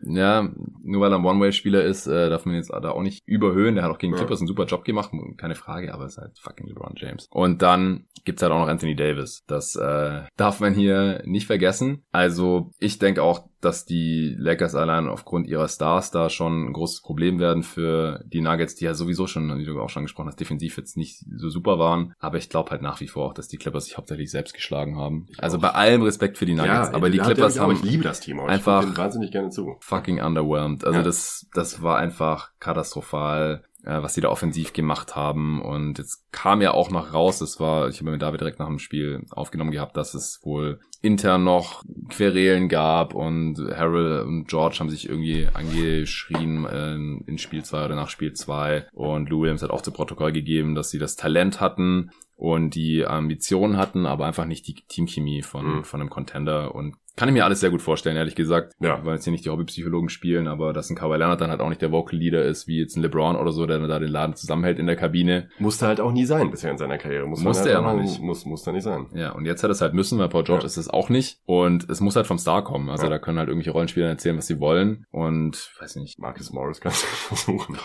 ja, 0.04 0.50
nur 0.84 1.02
weil 1.02 1.14
er 1.14 1.20
ein 1.20 1.26
One-Way-Spieler 1.26 1.84
ist, 1.84 2.08
äh, 2.08 2.30
darf 2.30 2.46
man 2.46 2.56
jetzt 2.56 2.72
da 2.72 2.92
auch 2.92 3.02
nicht 3.02 3.24
überhöhen. 3.26 3.76
Der 3.76 3.84
hat 3.84 3.92
auch 3.92 3.98
gegen 3.98 4.14
Ja. 4.14 4.20
Clippers 4.20 4.40
einen 4.42 4.48
super 4.48 4.66
Job 4.66 4.84
gemacht, 4.84 5.12
keine 5.38 5.56
Frage, 5.56 5.94
aber 5.94 6.06
ist 6.06 6.18
halt 6.18 6.38
fucking 6.40 6.68
LeBron 6.68 6.96
James. 6.98 7.28
Und 7.32 7.62
dann 7.62 8.06
gibt's 8.26 8.42
halt 8.42 8.52
auch 8.52 8.60
noch 8.60 8.68
Anthony 8.68 8.96
Davis. 8.96 9.44
Das 9.48 9.76
äh, 9.76 10.24
darf 10.38 10.60
man 10.60 10.74
hier 10.74 11.22
nicht 11.26 11.48
vergessen. 11.48 12.04
Also 12.12 12.72
ich 12.80 13.00
denke 13.00 13.24
auch, 13.24 13.48
dass 13.62 13.86
die 13.86 14.36
Lakers 14.38 14.76
allein 14.76 15.08
aufgrund 15.08 15.48
ihrer 15.48 15.68
Stars 15.68 16.12
da 16.12 16.30
schon 16.30 16.66
ein 16.70 16.74
großes 16.74 17.02
Problem 17.02 17.40
werden 17.40 17.64
für 17.64 18.24
die 18.26 18.42
Nuggets, 18.42 18.76
die 18.76 18.86
ja 18.86 18.94
sowieso 18.94 19.28
schon, 19.28 19.58
wie 19.58 19.66
du 19.66 19.80
auch 19.80 19.90
schon 19.90 20.04
gesprochen 20.04 20.28
hast, 20.28 20.40
defensiv 20.40 20.78
jetzt 20.78 20.98
nicht 20.98 21.24
so 21.36 21.50
super 21.50 21.80
waren. 21.80 22.14
Aber 22.20 22.38
ich 22.38 22.50
glaube 22.50 22.72
halt 22.72 22.82
nach 22.82 23.00
wie 23.00 23.08
vor 23.08 23.28
auch, 23.28 23.34
dass 23.34 23.48
die 23.48 23.58
Clippers 23.58 23.86
sich 23.86 23.98
hauptsächlich 23.98 24.32
selbst 24.32 24.54
geschlagen 24.54 24.98
haben. 24.98 25.28
Ich 25.30 25.42
also 25.44 25.58
auch. 25.58 25.62
bei 25.62 25.70
allem 25.72 26.02
Respekt 26.02 26.38
für 26.38 26.46
die 26.46 26.56
Nuggets, 26.56 26.90
aber 26.94 27.10
die 27.10 27.20
er 27.20 27.26
Clippers 27.26 27.60
haben 27.60 27.74
ich 27.74 27.84
liebe 27.84 28.04
das 28.04 28.20
Team 28.20 28.40
auch. 28.40 28.48
einfach- 28.48 28.98
wahnsinnig 28.98 29.32
gerne 29.32 29.50
zu. 29.50 29.76
fucking 29.80 30.22
underwhelmed. 30.22 30.84
Also 30.84 30.98
Ja. 31.00 31.04
das, 31.04 31.48
das 31.54 31.82
war 31.82 31.98
einfach 31.98 32.52
katastrophal, 32.60 33.64
äh, 33.86 34.02
was 34.02 34.14
die 34.14 34.22
da 34.22 34.30
offensiv 34.30 34.74
gemacht 34.74 35.16
haben. 35.16 35.62
Und 35.62 35.98
jetzt 35.98 36.32
kam 36.32 36.62
ja 36.62 36.74
auch 36.74 36.90
noch 36.92 37.14
raus, 37.14 37.40
das 37.40 37.60
war, 37.60 37.90
ich 37.90 38.00
habe 38.00 38.12
mit 38.12 38.22
David 38.22 38.42
direkt 38.42 38.60
nach 38.60 38.68
dem 38.68 38.80
Spiel 38.80 39.26
aufgenommen 39.32 39.72
gehabt, 39.72 39.98
dass 39.98 40.14
es 40.14 40.40
wohl 40.44 40.80
intern 41.02 41.44
noch 41.44 41.84
Querelen 42.10 42.70
gab 42.70 43.16
und 43.16 43.58
Harold 43.76 44.26
und 44.28 44.48
George 44.48 44.78
haben 44.80 44.90
sich 44.92 45.10
irgendwie 45.10 45.48
angeschrien 45.52 46.66
äh, 46.66 46.94
in 47.30 47.38
Spiel 47.38 47.64
2 47.64 47.86
oder 47.86 47.96
nach 47.96 48.10
Spiel 48.10 48.34
2 48.34 48.88
und 48.94 49.30
Lou 49.30 49.42
Williams 49.42 49.64
hat 49.64 49.72
auch 49.72 49.82
zu 49.82 49.92
Protokoll 49.92 50.32
gegeben, 50.32 50.76
dass 50.76 50.90
sie 50.90 51.00
das 51.00 51.16
Talent 51.16 51.60
hatten 51.60 52.12
und 52.36 52.74
die 52.76 53.06
Ambitionen 53.06 53.78
hatten, 53.78 54.06
aber 54.06 54.26
einfach 54.26 54.46
nicht 54.46 54.68
die 54.68 54.74
Teamchemie 54.76 55.42
von, 55.44 55.78
Mhm. 55.78 55.84
von 55.84 56.02
einem 56.02 56.10
Contender 56.10 56.74
und 56.74 56.96
kann 57.18 57.28
ich 57.30 57.34
mir 57.34 57.44
alles 57.46 57.60
sehr 57.60 57.70
gut 57.70 57.82
vorstellen, 57.82 58.16
ehrlich 58.18 58.36
gesagt. 58.36 58.74
Ja. 58.80 58.98
Wir 58.98 59.06
wollen 59.06 59.16
jetzt 59.16 59.26
hier 59.26 59.32
nicht 59.32 59.46
die 59.46 59.50
Hobbypsychologen 59.50 60.10
spielen, 60.10 60.48
aber 60.48 60.74
dass 60.74 60.90
ein 60.90 60.96
Kawhi 60.96 61.18
Leonard 61.18 61.42
dann 61.42 61.50
halt 61.52 61.60
auch 61.62 61.70
nicht 61.70 61.82
der 61.82 61.92
Vocal 61.92 62.18
Leader 62.18 62.44
ist, 62.46 62.68
wie 62.68 62.80
jetzt 62.80 62.96
ein 62.96 63.02
LeBron 63.02 63.36
oder 63.36 63.52
so, 63.52 63.66
der 63.66 63.80
da 63.80 64.00
den 64.00 64.10
Laden 64.10 64.36
zusammenhält 64.36 64.80
in 64.80 64.88
der 64.88 64.96
Kabine. 64.96 65.50
Musste 65.60 65.88
halt 65.88 66.00
auch 66.00 66.12
nie 66.12 66.26
sein 66.26 66.50
bisher 66.52 66.72
in 66.72 66.78
seiner 66.78 66.98
Karriere. 66.98 67.28
Muss 67.28 67.42
Musste 67.42 67.66
halt 67.66 67.74
er 67.76 67.82
noch 67.82 68.02
nicht. 68.02 68.22
Muss, 68.22 68.46
muss 68.46 68.64
da 68.64 68.72
nicht 68.72 68.84
sein. 68.84 69.08
Ja, 69.14 69.32
und 69.34 69.46
jetzt 69.46 69.64
hat 69.64 69.72
es 69.72 69.82
halt 69.82 69.94
müssen, 69.94 70.18
weil 70.20 70.30
Paul 70.30 70.44
George 70.44 70.64
Ja. 70.64 70.68
ist 70.68 70.78
es 70.78 70.90
auch 70.90 71.10
nicht. 71.10 71.40
Und 71.46 71.90
es 71.90 72.00
muss 72.00 72.16
halt 72.16 72.28
vom 72.28 72.38
Star 72.38 72.64
kommen. 72.64 72.90
Also 72.90 73.04
Ja. 73.06 73.10
da 73.10 73.20
können 73.20 73.38
halt 73.40 73.50
irgendwelche 73.50 73.72
Rollenspieler 73.72 74.08
erzählen, 74.08 74.38
was 74.38 74.48
sie 74.48 74.60
wollen. 74.60 75.06
Und 75.12 75.72
weiß 75.80 75.98
nicht. 75.98 76.18
Marcus 76.20 76.52
Morris 76.52 76.80
kannst 76.82 77.04
du 77.04 77.08
versuchen. 77.36 77.78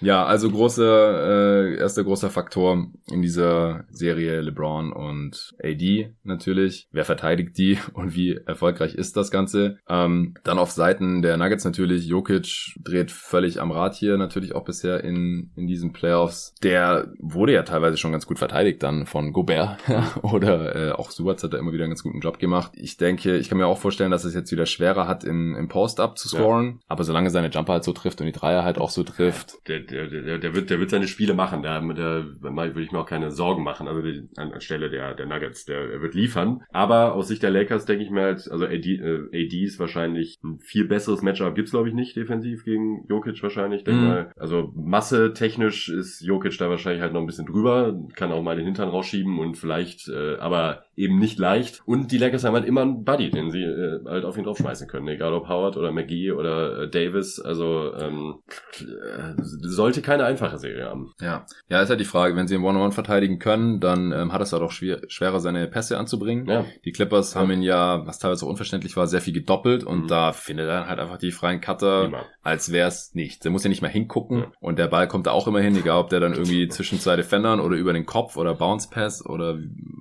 Ja, 0.00 0.24
also 0.24 0.50
großer, 0.50 1.72
äh, 1.72 1.76
erster 1.76 2.04
großer 2.04 2.30
Faktor 2.30 2.88
in 3.10 3.22
dieser 3.22 3.84
Serie 3.90 4.40
LeBron 4.40 4.92
und 4.92 5.54
AD 5.62 6.10
natürlich. 6.22 6.88
Wer 6.92 7.04
verteidigt 7.04 7.56
die 7.56 7.78
und 7.94 8.14
wie 8.14 8.36
erfolgreich 8.46 8.94
ist 8.94 9.16
das 9.16 9.30
Ganze? 9.30 9.78
Ähm, 9.88 10.34
dann 10.44 10.58
auf 10.58 10.70
Seiten 10.70 11.22
der 11.22 11.36
Nuggets 11.36 11.64
natürlich. 11.64 12.06
Jokic 12.06 12.74
dreht 12.82 13.10
völlig 13.10 13.60
am 13.60 13.70
Rad 13.70 13.94
hier 13.94 14.16
natürlich 14.16 14.54
auch 14.54 14.64
bisher 14.64 15.02
in, 15.04 15.50
in 15.56 15.66
diesen 15.66 15.92
Playoffs. 15.92 16.54
Der 16.62 17.12
wurde 17.18 17.52
ja 17.52 17.62
teilweise 17.62 17.96
schon 17.96 18.12
ganz 18.12 18.26
gut 18.26 18.38
verteidigt 18.38 18.82
dann 18.82 19.06
von 19.06 19.32
Gobert 19.32 19.78
oder 20.22 20.74
äh, 20.74 20.92
auch 20.92 21.10
Subac 21.10 21.42
hat 21.42 21.52
da 21.52 21.58
immer 21.58 21.72
wieder 21.72 21.84
einen 21.84 21.92
ganz 21.92 22.02
guten 22.02 22.20
Job 22.20 22.38
gemacht. 22.38 22.72
Ich 22.74 22.96
denke, 22.96 23.36
ich 23.36 23.48
kann 23.48 23.58
mir 23.58 23.66
auch 23.66 23.78
vorstellen, 23.78 24.10
dass 24.10 24.24
es 24.24 24.34
jetzt 24.34 24.52
wieder 24.52 24.66
schwerer 24.66 25.08
hat, 25.08 25.24
im, 25.24 25.54
im 25.56 25.68
Post-Up 25.68 26.18
zu 26.18 26.28
scoren. 26.28 26.80
Aber 26.88 27.04
solange 27.04 27.30
seine 27.30 27.48
Jumper 27.48 27.74
halt 27.74 27.84
so 27.84 27.92
trifft 27.92 28.20
und 28.20 28.26
die 28.26 28.32
Dreier 28.32 28.64
halt 28.64 28.78
auch 28.78 28.90
so 28.90 29.02
trifft, 29.02 29.33
Der, 29.68 29.80
der, 29.80 30.08
der, 30.08 30.38
der, 30.38 30.54
wird, 30.54 30.70
der 30.70 30.80
wird 30.80 30.90
seine 30.90 31.08
Spiele 31.08 31.34
machen. 31.34 31.62
Da, 31.62 31.80
da 31.80 32.24
würde 32.42 32.82
ich 32.82 32.92
mir 32.92 32.98
auch 32.98 33.06
keine 33.06 33.30
Sorgen 33.30 33.62
machen. 33.62 33.88
Also 33.88 34.02
an, 34.36 34.52
anstelle 34.52 34.90
der, 34.90 35.14
der 35.14 35.26
Nuggets. 35.26 35.64
Der, 35.64 35.92
er 35.92 36.02
wird 36.02 36.14
liefern. 36.14 36.62
Aber 36.70 37.14
aus 37.14 37.28
Sicht 37.28 37.42
der 37.42 37.50
Lakers 37.50 37.86
denke 37.86 38.04
ich 38.04 38.10
mir 38.10 38.22
halt, 38.22 38.50
also 38.50 38.64
AD, 38.66 38.94
äh, 38.94 39.28
AD 39.32 39.62
ist 39.64 39.78
wahrscheinlich 39.78 40.38
ein 40.44 40.58
viel 40.60 40.86
besseres 40.86 41.22
Matchup. 41.22 41.54
Gibt's 41.54 41.70
glaube 41.72 41.88
ich 41.88 41.94
nicht 41.94 42.16
defensiv 42.16 42.64
gegen 42.64 43.04
Jokic 43.08 43.42
wahrscheinlich. 43.42 43.80
Ich 43.80 43.84
Denk 43.84 43.98
Mhm. 43.98 44.06
mal, 44.06 44.32
also 44.36 44.72
Masse 44.76 45.32
technisch 45.32 45.88
ist 45.88 46.20
Jokic 46.20 46.56
da 46.58 46.68
wahrscheinlich 46.70 47.02
halt 47.02 47.12
noch 47.12 47.20
ein 47.20 47.26
bisschen 47.26 47.46
drüber. 47.46 47.98
Kann 48.14 48.32
auch 48.32 48.42
mal 48.42 48.56
den 48.56 48.66
Hintern 48.66 48.88
rausschieben 48.88 49.38
und 49.38 49.56
vielleicht, 49.56 50.08
äh, 50.08 50.36
aber 50.36 50.83
eben 50.96 51.18
nicht 51.18 51.38
leicht. 51.38 51.82
Und 51.86 52.12
die 52.12 52.18
Lakers 52.18 52.44
haben 52.44 52.54
halt 52.54 52.64
immer 52.66 52.82
einen 52.82 53.04
Buddy, 53.04 53.30
den 53.30 53.50
sie 53.50 53.62
äh, 53.62 54.00
halt 54.06 54.24
auf 54.24 54.36
ihn 54.38 54.44
draufschmeißen 54.44 54.88
können. 54.88 55.08
Egal 55.08 55.32
ob 55.32 55.48
Howard 55.48 55.76
oder 55.76 55.92
McGee 55.92 56.32
oder 56.32 56.82
äh, 56.82 56.88
Davis. 56.90 57.40
Also 57.40 57.92
ähm, 57.94 58.36
äh, 58.80 59.34
sollte 59.38 60.02
keine 60.02 60.24
einfache 60.24 60.58
Serie 60.58 60.86
haben. 60.86 61.12
Ja, 61.20 61.46
ja, 61.68 61.80
ist 61.82 61.90
halt 61.90 62.00
die 62.00 62.04
Frage, 62.04 62.36
wenn 62.36 62.46
sie 62.48 62.54
im 62.54 62.64
One-on-One 62.64 62.92
verteidigen 62.92 63.38
können, 63.38 63.80
dann 63.80 64.12
ähm, 64.12 64.32
hat 64.32 64.40
es 64.40 64.52
halt 64.52 64.62
auch 64.62 64.70
schwer, 64.70 65.00
schwerer, 65.08 65.40
seine 65.40 65.66
Pässe 65.66 65.98
anzubringen. 65.98 66.46
Ja. 66.46 66.64
Die 66.84 66.92
Clippers 66.92 67.34
Ja. 67.34 67.40
haben 67.40 67.50
ihn 67.50 67.62
ja, 67.62 68.06
was 68.06 68.18
teilweise 68.18 68.44
auch 68.46 68.50
unverständlich 68.50 68.96
war, 68.96 69.06
sehr 69.06 69.20
viel 69.20 69.34
gedoppelt 69.34 69.84
und 69.84 70.02
Mhm. 70.04 70.08
da 70.08 70.32
findet 70.32 70.68
er 70.68 70.86
halt 70.88 70.98
einfach 70.98 71.18
die 71.18 71.30
freien 71.32 71.60
Cutter, 71.60 72.04
Immer. 72.06 72.24
als 72.42 72.72
wär's 72.72 73.14
nichts. 73.14 73.40
Der 73.40 73.50
muss 73.52 73.64
ja 73.64 73.68
nicht 73.68 73.82
mal 73.82 73.88
hingucken 73.88 74.38
Ja. 74.38 74.52
und 74.60 74.78
der 74.78 74.88
Ball 74.88 75.08
kommt 75.08 75.26
da 75.26 75.30
auch 75.32 75.46
immer 75.48 75.60
hin, 75.60 75.76
egal 75.76 75.98
ob 76.00 76.08
der 76.10 76.20
dann 76.20 76.32
irgendwie 76.34 76.68
zwischen 76.68 76.98
zwei 77.00 77.16
Defendern 77.16 77.60
oder 77.60 77.76
über 77.76 77.92
den 77.92 78.06
Kopf 78.06 78.36
oder 78.36 78.54
Bounce 78.54 78.88
Pass 78.90 79.24
oder 79.24 79.58